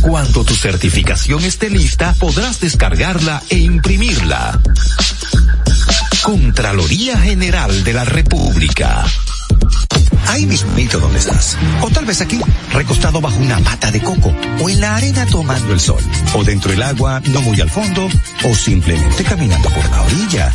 Cuando 0.00 0.44
tu 0.44 0.54
certificación 0.54 1.44
esté 1.44 1.70
lista, 1.70 2.14
podrás 2.18 2.60
descargarla 2.60 3.42
e 3.48 3.58
imprimirla. 3.58 4.60
Contraloría 6.22 7.18
General 7.18 7.84
de 7.84 7.92
la 7.92 8.04
República. 8.04 9.04
Ahí 10.28 10.44
mismito 10.46 11.00
donde 11.00 11.18
estás. 11.18 11.56
O 11.80 11.90
tal 11.90 12.04
vez 12.04 12.20
aquí, 12.20 12.38
recostado 12.72 13.20
bajo 13.20 13.38
una 13.38 13.58
mata 13.60 13.90
de 13.90 14.00
coco. 14.00 14.34
O 14.60 14.68
en 14.68 14.80
la 14.80 14.96
arena 14.96 15.26
tomando 15.26 15.72
el 15.72 15.80
sol. 15.80 16.02
O 16.34 16.44
dentro 16.44 16.70
del 16.70 16.82
agua, 16.82 17.20
no 17.26 17.40
muy 17.40 17.60
al 17.60 17.70
fondo. 17.70 18.08
O 18.44 18.54
simplemente 18.54 19.24
caminando 19.24 19.70
por 19.70 19.88
la 19.88 20.02
orilla. 20.02 20.54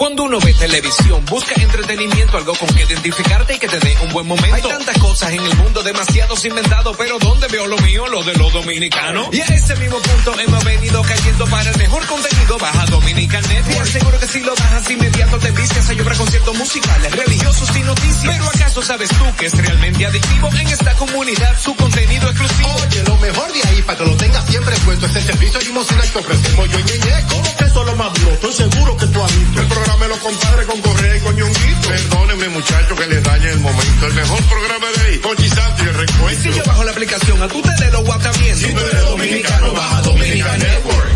Cuando 0.00 0.22
uno 0.22 0.40
ve 0.40 0.54
televisión, 0.54 1.22
busca 1.26 1.52
entretenimiento, 1.60 2.38
algo 2.38 2.54
con 2.54 2.74
que 2.74 2.84
identificarte 2.84 3.56
y 3.56 3.58
que 3.58 3.68
te 3.68 3.78
dé 3.80 3.98
un 4.00 4.10
buen 4.14 4.26
momento. 4.26 4.54
Hay 4.54 4.62
tantas 4.62 4.96
cosas 4.96 5.30
en 5.32 5.42
el 5.42 5.54
mundo, 5.56 5.82
demasiados 5.82 6.42
inventados, 6.46 6.96
pero 6.96 7.18
¿dónde 7.18 7.48
veo 7.48 7.66
lo 7.66 7.76
mío? 7.76 8.06
Lo 8.08 8.22
de 8.22 8.34
los 8.36 8.50
dominicanos. 8.50 9.28
Y 9.30 9.42
a 9.42 9.44
ese 9.44 9.76
mismo 9.76 9.98
punto 9.98 10.40
hemos 10.40 10.64
venido 10.64 11.02
cayendo 11.02 11.44
para 11.48 11.68
el 11.68 11.76
mejor 11.76 12.06
contenido. 12.06 12.56
Baja 12.56 12.86
Dominican 12.86 13.42
Net 13.48 13.64
y 13.68 13.76
aseguro 13.76 14.18
que 14.18 14.26
si 14.26 14.40
lo 14.40 14.54
bajas 14.54 14.90
inmediato 14.90 15.38
te 15.38 15.50
vistes 15.50 15.90
a 15.90 15.92
llorar 15.92 16.16
conciertos 16.16 16.56
musicales, 16.56 17.12
religiosos 17.12 17.76
y 17.76 17.80
noticias. 17.82 18.34
Pero 18.34 18.46
¿acaso 18.46 18.82
sabes 18.82 19.10
tú 19.10 19.24
que 19.36 19.46
es 19.46 19.52
realmente 19.52 20.06
adictivo 20.06 20.48
en 20.48 20.66
esta 20.66 20.94
comunidad 20.94 21.60
su 21.60 21.76
contenido 21.76 22.26
exclusivo? 22.30 22.70
Oye, 22.88 23.02
lo 23.04 23.18
mejor 23.18 23.52
de 23.52 23.68
ahí 23.68 23.82
para 23.82 23.98
que 23.98 24.04
lo 24.06 24.16
tengas 24.16 24.46
siempre 24.46 24.74
puesto 24.78 25.04
es 25.04 25.16
el 25.16 25.22
servicio 25.24 25.60
limosina 25.60 26.02
que 26.10 26.18
ofrecemos 26.18 26.70
yo 26.70 26.78
y 26.78 26.84
Ñeñe. 26.84 27.26
¿Cómo 27.28 27.56
que 27.58 27.64
eso 27.64 27.80
es 27.80 27.86
lo 27.86 27.96
más 27.96 28.14
duro? 28.14 28.32
Estoy 28.32 28.52
seguro 28.54 28.96
que 28.96 29.06
tú 29.06 29.22
has 29.22 29.38
visto. 29.38 29.60
El 29.60 29.66
programa 29.66 29.89
me 29.98 30.08
lo 30.08 30.18
compadre 30.18 30.66
con 30.66 30.80
Correa 30.80 31.16
y 31.16 31.20
con 31.20 31.36
Ñonguito. 31.36 31.88
Perdónenme 31.88 32.48
muchachos 32.50 32.98
que 32.98 33.06
les 33.06 33.22
dañe 33.22 33.50
el 33.50 33.60
momento. 33.60 34.06
El 34.06 34.14
mejor 34.14 34.42
programa 34.44 34.86
de 34.96 35.06
ahí, 35.06 35.18
Conchi 35.18 35.48
Santi, 35.48 35.82
el 35.82 35.94
recuento. 35.94 36.42
Si 36.42 36.52
yo 36.52 36.62
bajo 36.64 36.84
la 36.84 36.90
aplicación, 36.90 37.42
a 37.42 37.48
tu 37.48 37.62
tele 37.62 37.90
lo 37.90 38.00
WhatsApp 38.00 38.36
viendo. 38.38 38.66
Si 38.66 38.72
tú 38.72 38.80
eres 38.80 39.04
dominicano, 39.04 39.72
baja 39.72 40.02
Dominica 40.02 40.56
Network. 40.56 41.10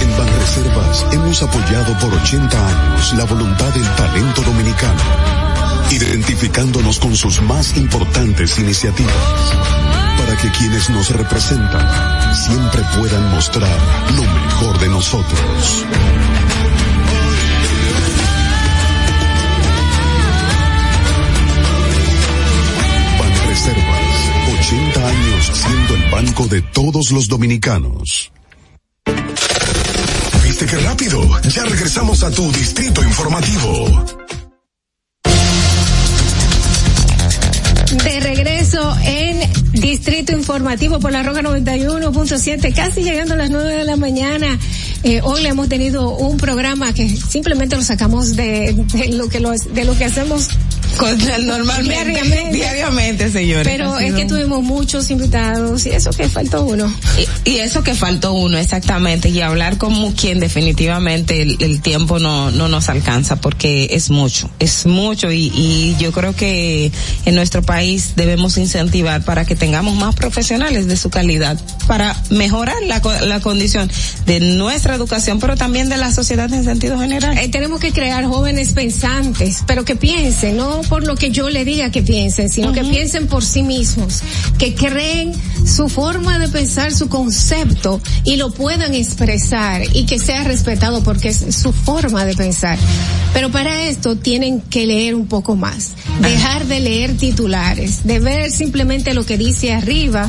En 0.00 0.18
Banreservas 0.18 1.06
hemos 1.12 1.42
apoyado 1.42 1.98
por 1.98 2.14
80 2.14 2.68
años 2.68 3.12
la 3.14 3.24
voluntad 3.24 3.68
del 3.68 3.88
talento 3.94 4.42
dominicano, 4.42 5.00
identificándonos 5.90 6.98
con 6.98 7.16
sus 7.16 7.40
más 7.42 7.76
importantes 7.76 8.58
iniciativas, 8.58 9.14
para 10.18 10.36
que 10.36 10.50
quienes 10.52 10.90
nos 10.90 11.10
representan 11.10 12.34
siempre 12.34 12.82
puedan 12.96 13.30
mostrar 13.30 13.78
lo 14.16 14.22
mejor 14.22 14.78
de 14.78 14.88
nosotros. 14.88 15.86
80 24.70 25.08
años 25.08 25.50
siendo 25.52 25.94
el 25.96 26.10
banco 26.12 26.46
de 26.46 26.62
todos 26.62 27.10
los 27.10 27.26
dominicanos. 27.26 28.30
¿Viste 30.44 30.64
qué 30.64 30.76
rápido? 30.76 31.40
Ya 31.48 31.64
regresamos 31.64 32.22
a 32.22 32.30
tu 32.30 32.52
Distrito 32.52 33.02
Informativo. 33.02 34.06
De 38.04 38.20
regreso 38.20 38.96
en 39.02 39.40
Distrito 39.72 40.30
Informativo 40.30 41.00
por 41.00 41.10
la 41.10 41.24
Roca 41.24 41.42
91.7, 41.42 42.72
casi 42.72 43.02
llegando 43.02 43.34
a 43.34 43.38
las 43.38 43.50
9 43.50 43.74
de 43.74 43.84
la 43.84 43.96
mañana. 43.96 44.56
Eh, 45.02 45.20
hoy 45.24 45.42
le 45.42 45.48
hemos 45.48 45.68
tenido 45.68 46.10
un 46.10 46.36
programa 46.36 46.92
que 46.92 47.08
simplemente 47.08 47.74
lo 47.74 47.82
sacamos 47.82 48.36
de, 48.36 48.72
lo 49.10 49.28
que 49.28 49.40
de 49.40 49.84
lo 49.84 49.98
que 49.98 50.04
hacemos 50.04 50.48
Con- 51.00 51.18
normalmente, 51.46 52.04
diariamente. 52.04 52.52
diariamente, 52.56 53.30
señores. 53.30 53.66
Pero 53.66 53.98
es 53.98 54.14
que 54.14 54.26
tuvimos 54.26 54.62
muchos 54.62 55.10
invitados 55.10 55.86
y 55.86 55.90
eso 55.90 56.10
que 56.10 56.28
faltó 56.28 56.64
uno. 56.64 56.92
Y, 57.44 57.50
y 57.52 57.56
eso 57.58 57.82
que 57.82 57.94
faltó 57.94 58.34
uno, 58.34 58.58
exactamente, 58.58 59.30
y 59.30 59.40
hablar 59.40 59.78
como 59.78 60.12
quien 60.14 60.40
definitivamente 60.40 61.42
el, 61.42 61.56
el 61.60 61.80
tiempo 61.80 62.18
no, 62.18 62.50
no 62.50 62.68
nos 62.68 62.88
alcanza 62.88 63.36
porque 63.36 63.88
es 63.92 64.10
mucho, 64.10 64.50
es 64.58 64.86
mucho 64.86 65.32
y, 65.32 65.50
y 65.54 65.96
yo 65.98 66.12
creo 66.12 66.34
que 66.36 66.92
en 67.24 67.34
nuestro 67.34 67.62
país 67.62 68.12
debemos 68.16 68.58
incentivar 68.58 69.24
para 69.24 69.44
que 69.44 69.56
tengamos 69.56 69.94
más 69.96 70.14
profesionales 70.14 70.86
de 70.86 70.96
su 70.96 71.10
calidad, 71.10 71.58
para 71.86 72.14
mejorar 72.30 72.76
la, 72.86 73.00
la 73.26 73.40
condición 73.40 73.90
de 74.26 74.40
nuestra 74.40 74.94
educación, 74.94 75.40
pero 75.40 75.56
también 75.56 75.88
de 75.88 75.96
la 75.96 76.12
sociedad 76.12 76.52
en 76.52 76.64
sentido 76.64 76.98
general. 76.98 77.38
Eh, 77.38 77.48
tenemos 77.48 77.80
que 77.80 77.92
crear 77.92 78.24
jóvenes 78.26 78.72
pensantes, 78.74 79.62
pero 79.66 79.84
que 79.84 79.96
piensen, 79.96 80.56
no 80.58 80.82
por 80.90 81.06
lo 81.06 81.14
que 81.14 81.30
yo 81.30 81.48
le 81.50 81.64
diga 81.64 81.90
que 81.90 82.02
piensen, 82.02 82.48
sino 82.48 82.72
que 82.72 82.82
piensen 82.82 83.28
por 83.28 83.44
sí 83.44 83.62
mismos, 83.62 84.22
que 84.58 84.74
creen 84.74 85.32
su 85.64 85.88
forma 85.88 86.40
de 86.40 86.48
pensar, 86.48 86.92
su 86.92 87.08
concepto 87.08 88.00
y 88.24 88.36
lo 88.36 88.50
puedan 88.50 88.92
expresar 88.92 89.82
y 89.94 90.04
que 90.04 90.18
sea 90.18 90.42
respetado 90.42 91.04
porque 91.04 91.28
es 91.28 91.54
su 91.54 91.72
forma 91.72 92.24
de 92.24 92.34
pensar. 92.34 92.76
Pero 93.32 93.52
para 93.52 93.84
esto 93.84 94.16
tienen 94.16 94.60
que 94.62 94.84
leer 94.84 95.14
un 95.14 95.28
poco 95.28 95.54
más, 95.54 95.90
dejar 96.22 96.66
de 96.66 96.80
leer 96.80 97.16
titulares, 97.16 98.04
de 98.04 98.18
ver 98.18 98.50
simplemente 98.50 99.14
lo 99.14 99.24
que 99.24 99.38
dice 99.38 99.72
arriba 99.72 100.28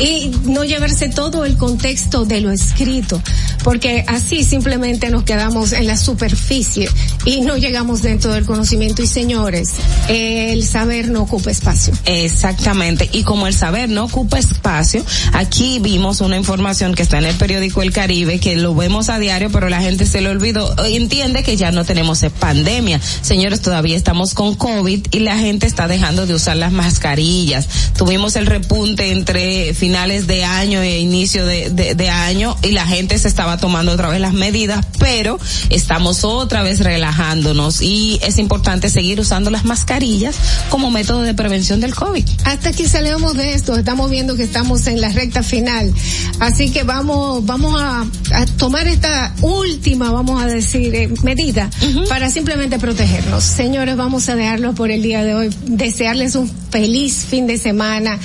y 0.00 0.30
no 0.44 0.62
llevarse 0.62 1.08
todo 1.08 1.44
el 1.44 1.56
contexto 1.56 2.24
de 2.24 2.40
lo 2.40 2.52
escrito, 2.52 3.20
porque 3.68 4.02
así 4.08 4.44
simplemente 4.44 5.10
nos 5.10 5.24
quedamos 5.24 5.74
en 5.74 5.86
la 5.86 5.98
superficie 5.98 6.88
y 7.26 7.42
no 7.42 7.58
llegamos 7.58 8.00
dentro 8.00 8.32
del 8.32 8.46
conocimiento. 8.46 9.02
Y 9.02 9.06
señores, 9.06 9.74
el 10.08 10.64
saber 10.64 11.10
no 11.10 11.20
ocupa 11.20 11.50
espacio. 11.50 11.92
Exactamente, 12.06 13.10
y 13.12 13.24
como 13.24 13.46
el 13.46 13.52
saber 13.52 13.90
no 13.90 14.04
ocupa 14.04 14.38
espacio, 14.38 15.04
aquí 15.34 15.80
vimos 15.80 16.22
una 16.22 16.38
información 16.38 16.94
que 16.94 17.02
está 17.02 17.18
en 17.18 17.26
el 17.26 17.34
periódico 17.34 17.82
El 17.82 17.92
Caribe, 17.92 18.40
que 18.40 18.56
lo 18.56 18.74
vemos 18.74 19.10
a 19.10 19.18
diario, 19.18 19.50
pero 19.50 19.68
la 19.68 19.82
gente 19.82 20.06
se 20.06 20.22
lo 20.22 20.30
olvidó, 20.30 20.74
entiende 20.86 21.42
que 21.42 21.58
ya 21.58 21.70
no 21.70 21.84
tenemos 21.84 22.24
pandemia. 22.40 22.98
Señores, 23.20 23.60
todavía 23.60 23.98
estamos 23.98 24.32
con 24.32 24.54
COVID 24.54 25.08
y 25.10 25.18
la 25.18 25.36
gente 25.36 25.66
está 25.66 25.88
dejando 25.88 26.24
de 26.24 26.32
usar 26.32 26.56
las 26.56 26.72
mascarillas. 26.72 27.68
Tuvimos 27.98 28.34
el 28.36 28.46
repunte 28.46 29.10
entre 29.12 29.74
finales 29.74 30.26
de 30.26 30.44
año 30.44 30.80
e 30.80 31.00
inicio 31.00 31.44
de, 31.44 31.68
de, 31.68 31.94
de 31.94 32.08
año 32.08 32.56
y 32.62 32.70
la 32.70 32.86
gente 32.86 33.18
se 33.18 33.28
estaba 33.28 33.57
tomando 33.58 33.92
otra 33.92 34.08
vez 34.08 34.20
las 34.20 34.32
medidas, 34.32 34.84
pero 34.98 35.38
estamos 35.70 36.24
otra 36.24 36.62
vez 36.62 36.80
relajándonos 36.80 37.82
y 37.82 38.18
es 38.22 38.38
importante 38.38 38.88
seguir 38.90 39.20
usando 39.20 39.50
las 39.50 39.64
mascarillas 39.64 40.36
como 40.70 40.90
método 40.90 41.22
de 41.22 41.34
prevención 41.34 41.80
del 41.80 41.94
COVID. 41.94 42.24
Hasta 42.44 42.72
que 42.72 42.88
salgamos 42.88 43.36
de 43.36 43.54
esto, 43.54 43.76
estamos 43.76 44.10
viendo 44.10 44.36
que 44.36 44.42
estamos 44.42 44.86
en 44.86 45.00
la 45.00 45.10
recta 45.10 45.42
final. 45.42 45.92
Así 46.40 46.70
que 46.70 46.84
vamos, 46.84 47.44
vamos 47.44 47.80
a, 47.80 48.06
a 48.34 48.46
tomar 48.56 48.86
esta 48.86 49.34
última, 49.42 50.10
vamos 50.10 50.42
a 50.42 50.46
decir, 50.46 50.94
eh, 50.94 51.08
medida 51.22 51.70
para 52.08 52.30
simplemente 52.30 52.78
protegernos. 52.78 53.44
Señores, 53.44 53.96
vamos 53.96 54.28
a 54.28 54.36
dejarlo 54.36 54.74
por 54.74 54.90
el 54.90 55.02
día 55.02 55.24
de 55.24 55.34
hoy. 55.34 55.50
Desearles 55.66 56.34
un 56.34 56.50
feliz 56.70 57.26
fin 57.28 57.46
de 57.46 57.58
semana. 57.58 58.18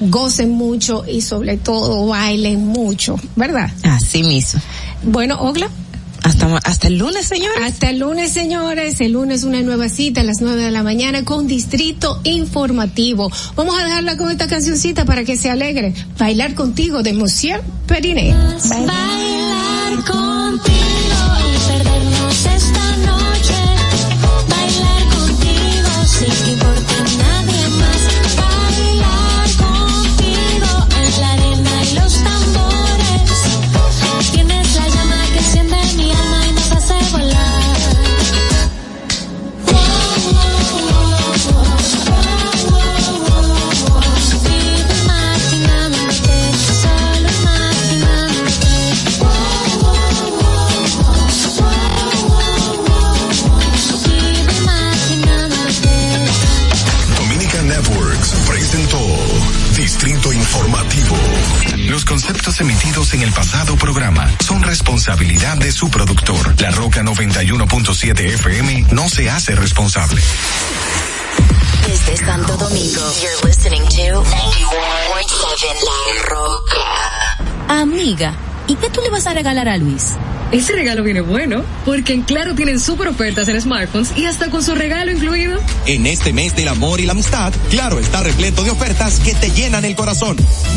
Gocen 0.00 0.50
mucho 0.50 1.04
y 1.06 1.20
sobre 1.20 1.56
todo 1.56 2.06
bailen 2.06 2.66
mucho, 2.66 3.16
¿verdad? 3.36 3.70
Así 3.82 4.22
mismo. 4.22 4.60
Bueno, 5.02 5.40
Ogla. 5.40 5.68
Hasta, 6.22 6.54
hasta 6.58 6.88
el 6.88 6.98
lunes, 6.98 7.26
señores. 7.26 7.58
Hasta 7.64 7.90
el 7.90 7.98
lunes, 7.98 8.30
señores. 8.30 9.00
El 9.00 9.12
lunes 9.12 9.44
una 9.44 9.62
nueva 9.62 9.88
cita 9.88 10.20
a 10.20 10.24
las 10.24 10.40
nueve 10.40 10.62
de 10.62 10.70
la 10.70 10.82
mañana 10.82 11.24
con 11.24 11.46
Distrito 11.46 12.20
Informativo. 12.24 13.30
Vamos 13.56 13.78
a 13.80 13.84
dejarla 13.84 14.16
con 14.16 14.30
esta 14.30 14.46
cancioncita 14.46 15.04
para 15.04 15.24
que 15.24 15.36
se 15.36 15.50
alegre. 15.50 15.94
Bailar 16.18 16.54
contigo 16.54 17.02
de 17.02 17.14
Monsieur 17.14 17.62
Periné. 17.86 18.34
Bailar 18.68 19.29
emitidos 62.60 63.14
en 63.14 63.22
el 63.22 63.32
pasado 63.32 63.76
programa 63.76 64.30
son 64.40 64.62
responsabilidad 64.62 65.56
de 65.56 65.72
su 65.72 65.90
productor. 65.90 66.60
La 66.60 66.70
Roca 66.70 67.02
91.7 67.02 68.20
FM 68.34 68.86
no 68.92 69.08
se 69.08 69.30
hace 69.30 69.54
responsable. 69.54 70.20
Desde 71.86 72.16
Santo 72.24 72.56
Domingo, 72.56 73.00
you're 73.20 73.46
listening 73.46 73.82
to 73.82 74.22
91.7 74.22 74.26
La 75.84 76.22
Roca. 76.28 77.80
Amiga, 77.80 78.34
¿y 78.70 78.76
qué 78.76 78.88
tú 78.88 79.00
le 79.00 79.10
vas 79.10 79.26
a 79.26 79.34
regalar 79.34 79.68
a 79.68 79.76
Luis? 79.76 80.12
Ese 80.52 80.72
regalo 80.72 81.02
viene 81.02 81.20
bueno, 81.20 81.64
porque 81.84 82.12
en 82.12 82.22
Claro 82.22 82.54
tienen 82.54 82.78
super 82.78 83.08
ofertas 83.08 83.48
en 83.48 83.60
smartphones 83.60 84.16
y 84.16 84.26
hasta 84.26 84.48
con 84.48 84.62
su 84.62 84.74
regalo 84.74 85.10
incluido. 85.10 85.60
En 85.86 86.06
este 86.06 86.32
mes 86.32 86.54
del 86.54 86.68
amor 86.68 87.00
y 87.00 87.06
la 87.06 87.12
amistad, 87.12 87.52
Claro 87.70 87.98
está 87.98 88.22
repleto 88.22 88.62
de 88.62 88.70
ofertas 88.70 89.18
que 89.20 89.34
te 89.34 89.50
llenan 89.50 89.84
el 89.84 89.96
corazón. 89.96 90.36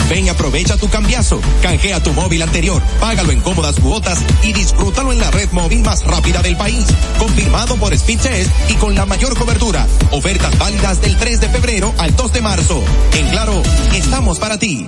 Ven 0.10 0.26
y 0.26 0.30
aprovecha 0.30 0.78
tu 0.78 0.90
cambiazo, 0.90 1.40
canjea 1.62 2.02
tu 2.02 2.14
móvil 2.14 2.42
anterior, 2.42 2.82
págalo 3.00 3.32
en 3.32 3.42
cómodas 3.42 3.80
cuotas 3.80 4.20
y 4.44 4.54
disfrútalo 4.54 5.12
en 5.12 5.20
la 5.20 5.30
red 5.30 5.52
móvil 5.52 5.82
más 5.82 6.04
rápida 6.04 6.42
del 6.42 6.58
país. 6.58 6.86
Confirmado 7.20 7.76
por 7.78 7.96
Speedtest 7.96 8.50
y 8.70 8.74
con 8.76 8.96
la 8.96 9.06
mayor 9.06 9.38
cobertura. 9.38 9.88
Ofertas 10.12 10.58
válidas 10.58 11.00
del 11.02 11.16
3 11.16 11.42
de 11.42 11.50
febrero 11.50 11.94
al 12.00 12.16
2 12.16 12.34
de 12.34 12.42
marzo. 12.42 12.84
En 13.14 13.28
Claro, 13.30 13.62
estamos 13.94 14.40
para 14.40 14.58
ti. 14.58 14.88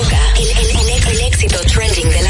Roca, 0.01 0.17
el, 0.37 0.47
el- 0.47 0.89
el- 0.89 1.07
el 1.07 1.21
éxito 1.27 1.59
trending 1.67 2.09
de 2.09 2.21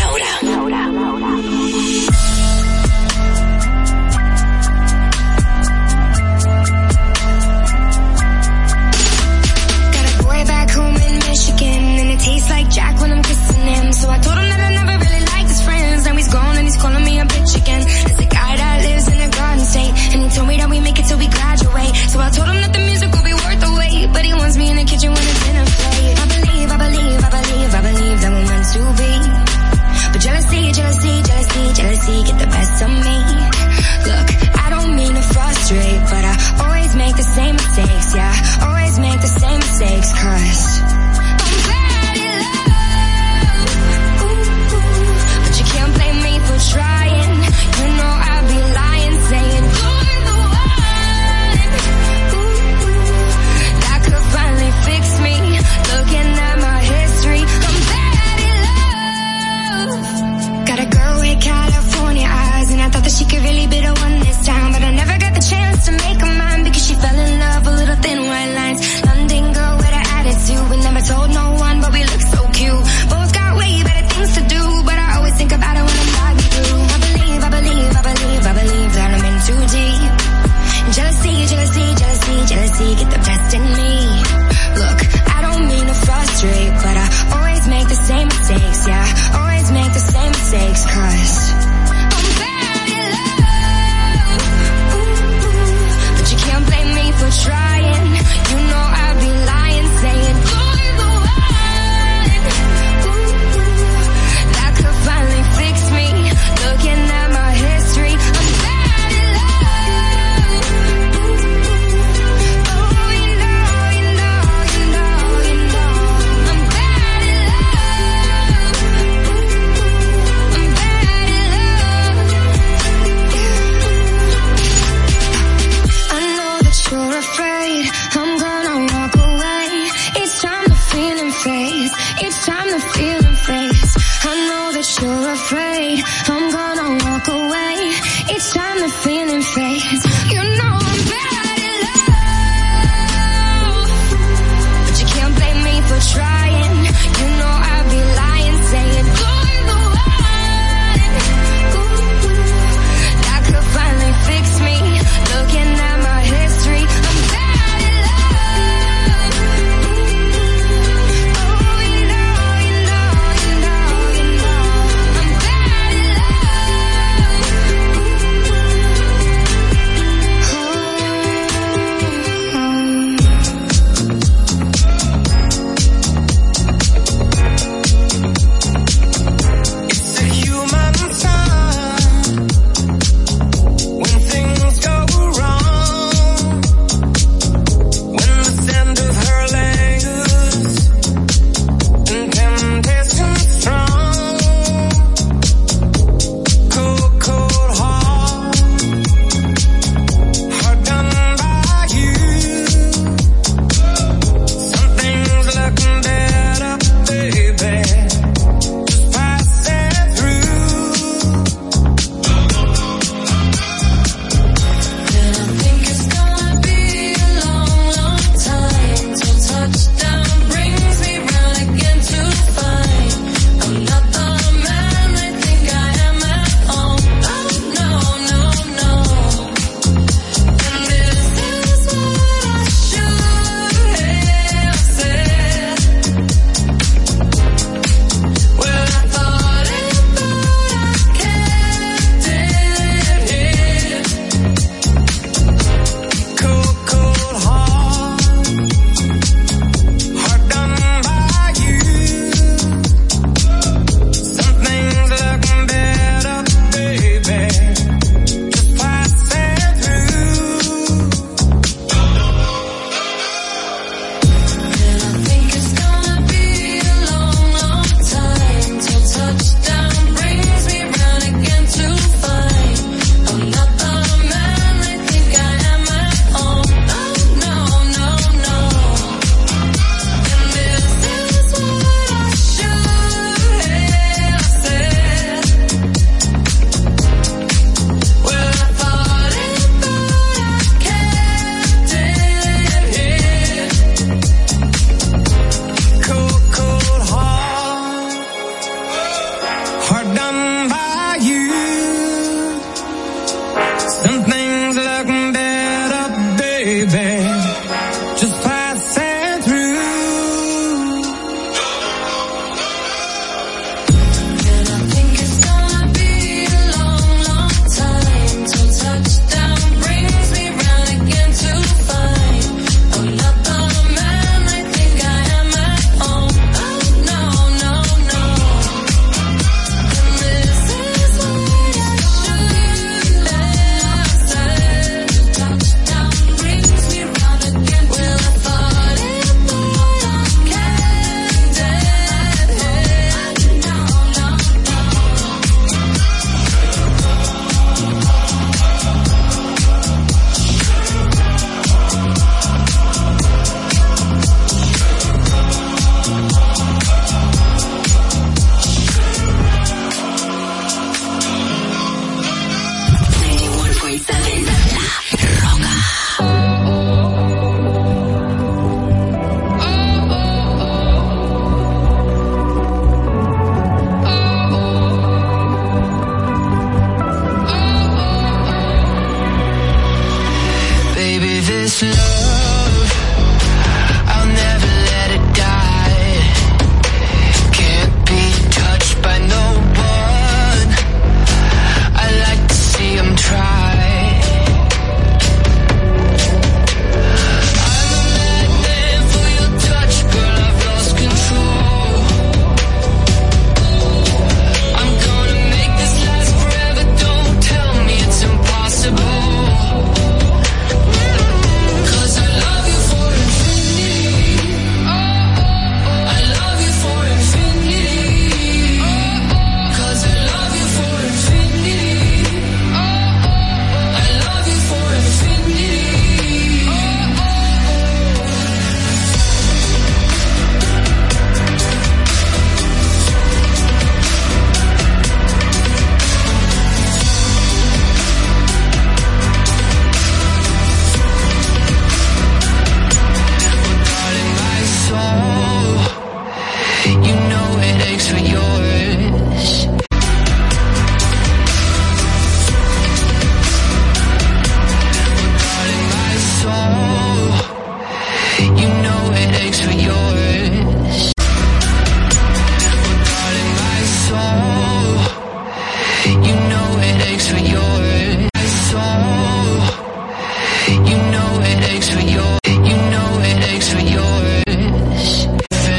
boy 10.23 10.43
back 10.45 10.69
home 10.71 10.95
in 10.95 11.15
Michigan, 11.29 11.83
and 12.01 12.09
it 12.11 12.19
tastes 12.19 12.49
like 12.49 12.69
Jack 12.69 12.99
when 13.01 13.11
I'm 13.11 13.23
kissing 13.23 13.61
him. 13.73 13.93
So 13.93 14.09
I 14.09 14.17
told 14.19 14.37
him 14.37 14.47
that 14.49 14.59
I 14.59 14.69
never 14.79 14.95
really 15.05 15.23
liked 15.33 15.49
his 15.49 15.61
friends. 15.63 16.05
Now 16.05 16.15
he's 16.15 16.31
gone 16.31 16.55
and 16.57 16.65
he's 16.67 16.77
calling 16.77 17.03
me 17.03 17.19
a 17.19 17.25
bitch 17.25 17.53
again. 17.61 17.81
There's 17.81 18.19
a 18.19 18.29
guy 18.29 18.51
that 18.57 18.75
lives 18.87 19.07
in 19.07 19.19
a 19.21 19.29
garden 19.29 19.65
state, 19.65 19.93
and 20.13 20.19
he 20.23 20.29
told 20.35 20.47
me 20.47 20.57
that 20.57 20.69
we 20.69 20.79
make 20.79 20.97
it 20.99 21.05
till 21.05 21.17
we 21.17 21.27
graduate. 21.27 21.93
So 22.11 22.19
I 22.19 22.29
told 22.29 22.47
him 22.49 22.59
that 22.63 22.73
the 22.73 22.83
music 22.89 23.09
will 23.11 23.23
be 23.31 23.33
worth 23.33 23.59
the 23.65 23.71
wait, 23.79 24.07
but 24.13 24.23
he 24.25 24.33
wants 24.33 24.55
me 24.57 24.69
in 24.71 24.77
the 24.77 24.85
kitchen 24.85 25.09
when 25.11 25.23
it's 25.31 25.41
dinner 25.45 25.65
plate. 25.65 26.15
I 26.21 26.25
believe, 26.35 26.60
jealousy, 31.73 32.23
get 32.23 32.37
the 32.39 32.47
best 32.47 32.81
of 32.83 32.89
me. 32.89 33.17
Look, 34.09 34.27
I 34.63 34.67
don't 34.69 34.95
mean 34.95 35.13
to 35.13 35.25
frustrate, 35.33 36.01
but 36.11 36.23
I 36.25 36.35
always 36.63 36.95
make 36.95 37.15
the 37.15 37.27
same 37.37 37.55
mistakes, 37.55 38.15
yeah. 38.15 38.33
Always 38.65 38.99
make 38.99 39.19
the 39.21 39.33
same 39.41 39.59
mistakes, 39.59 40.09
cause 40.21 40.70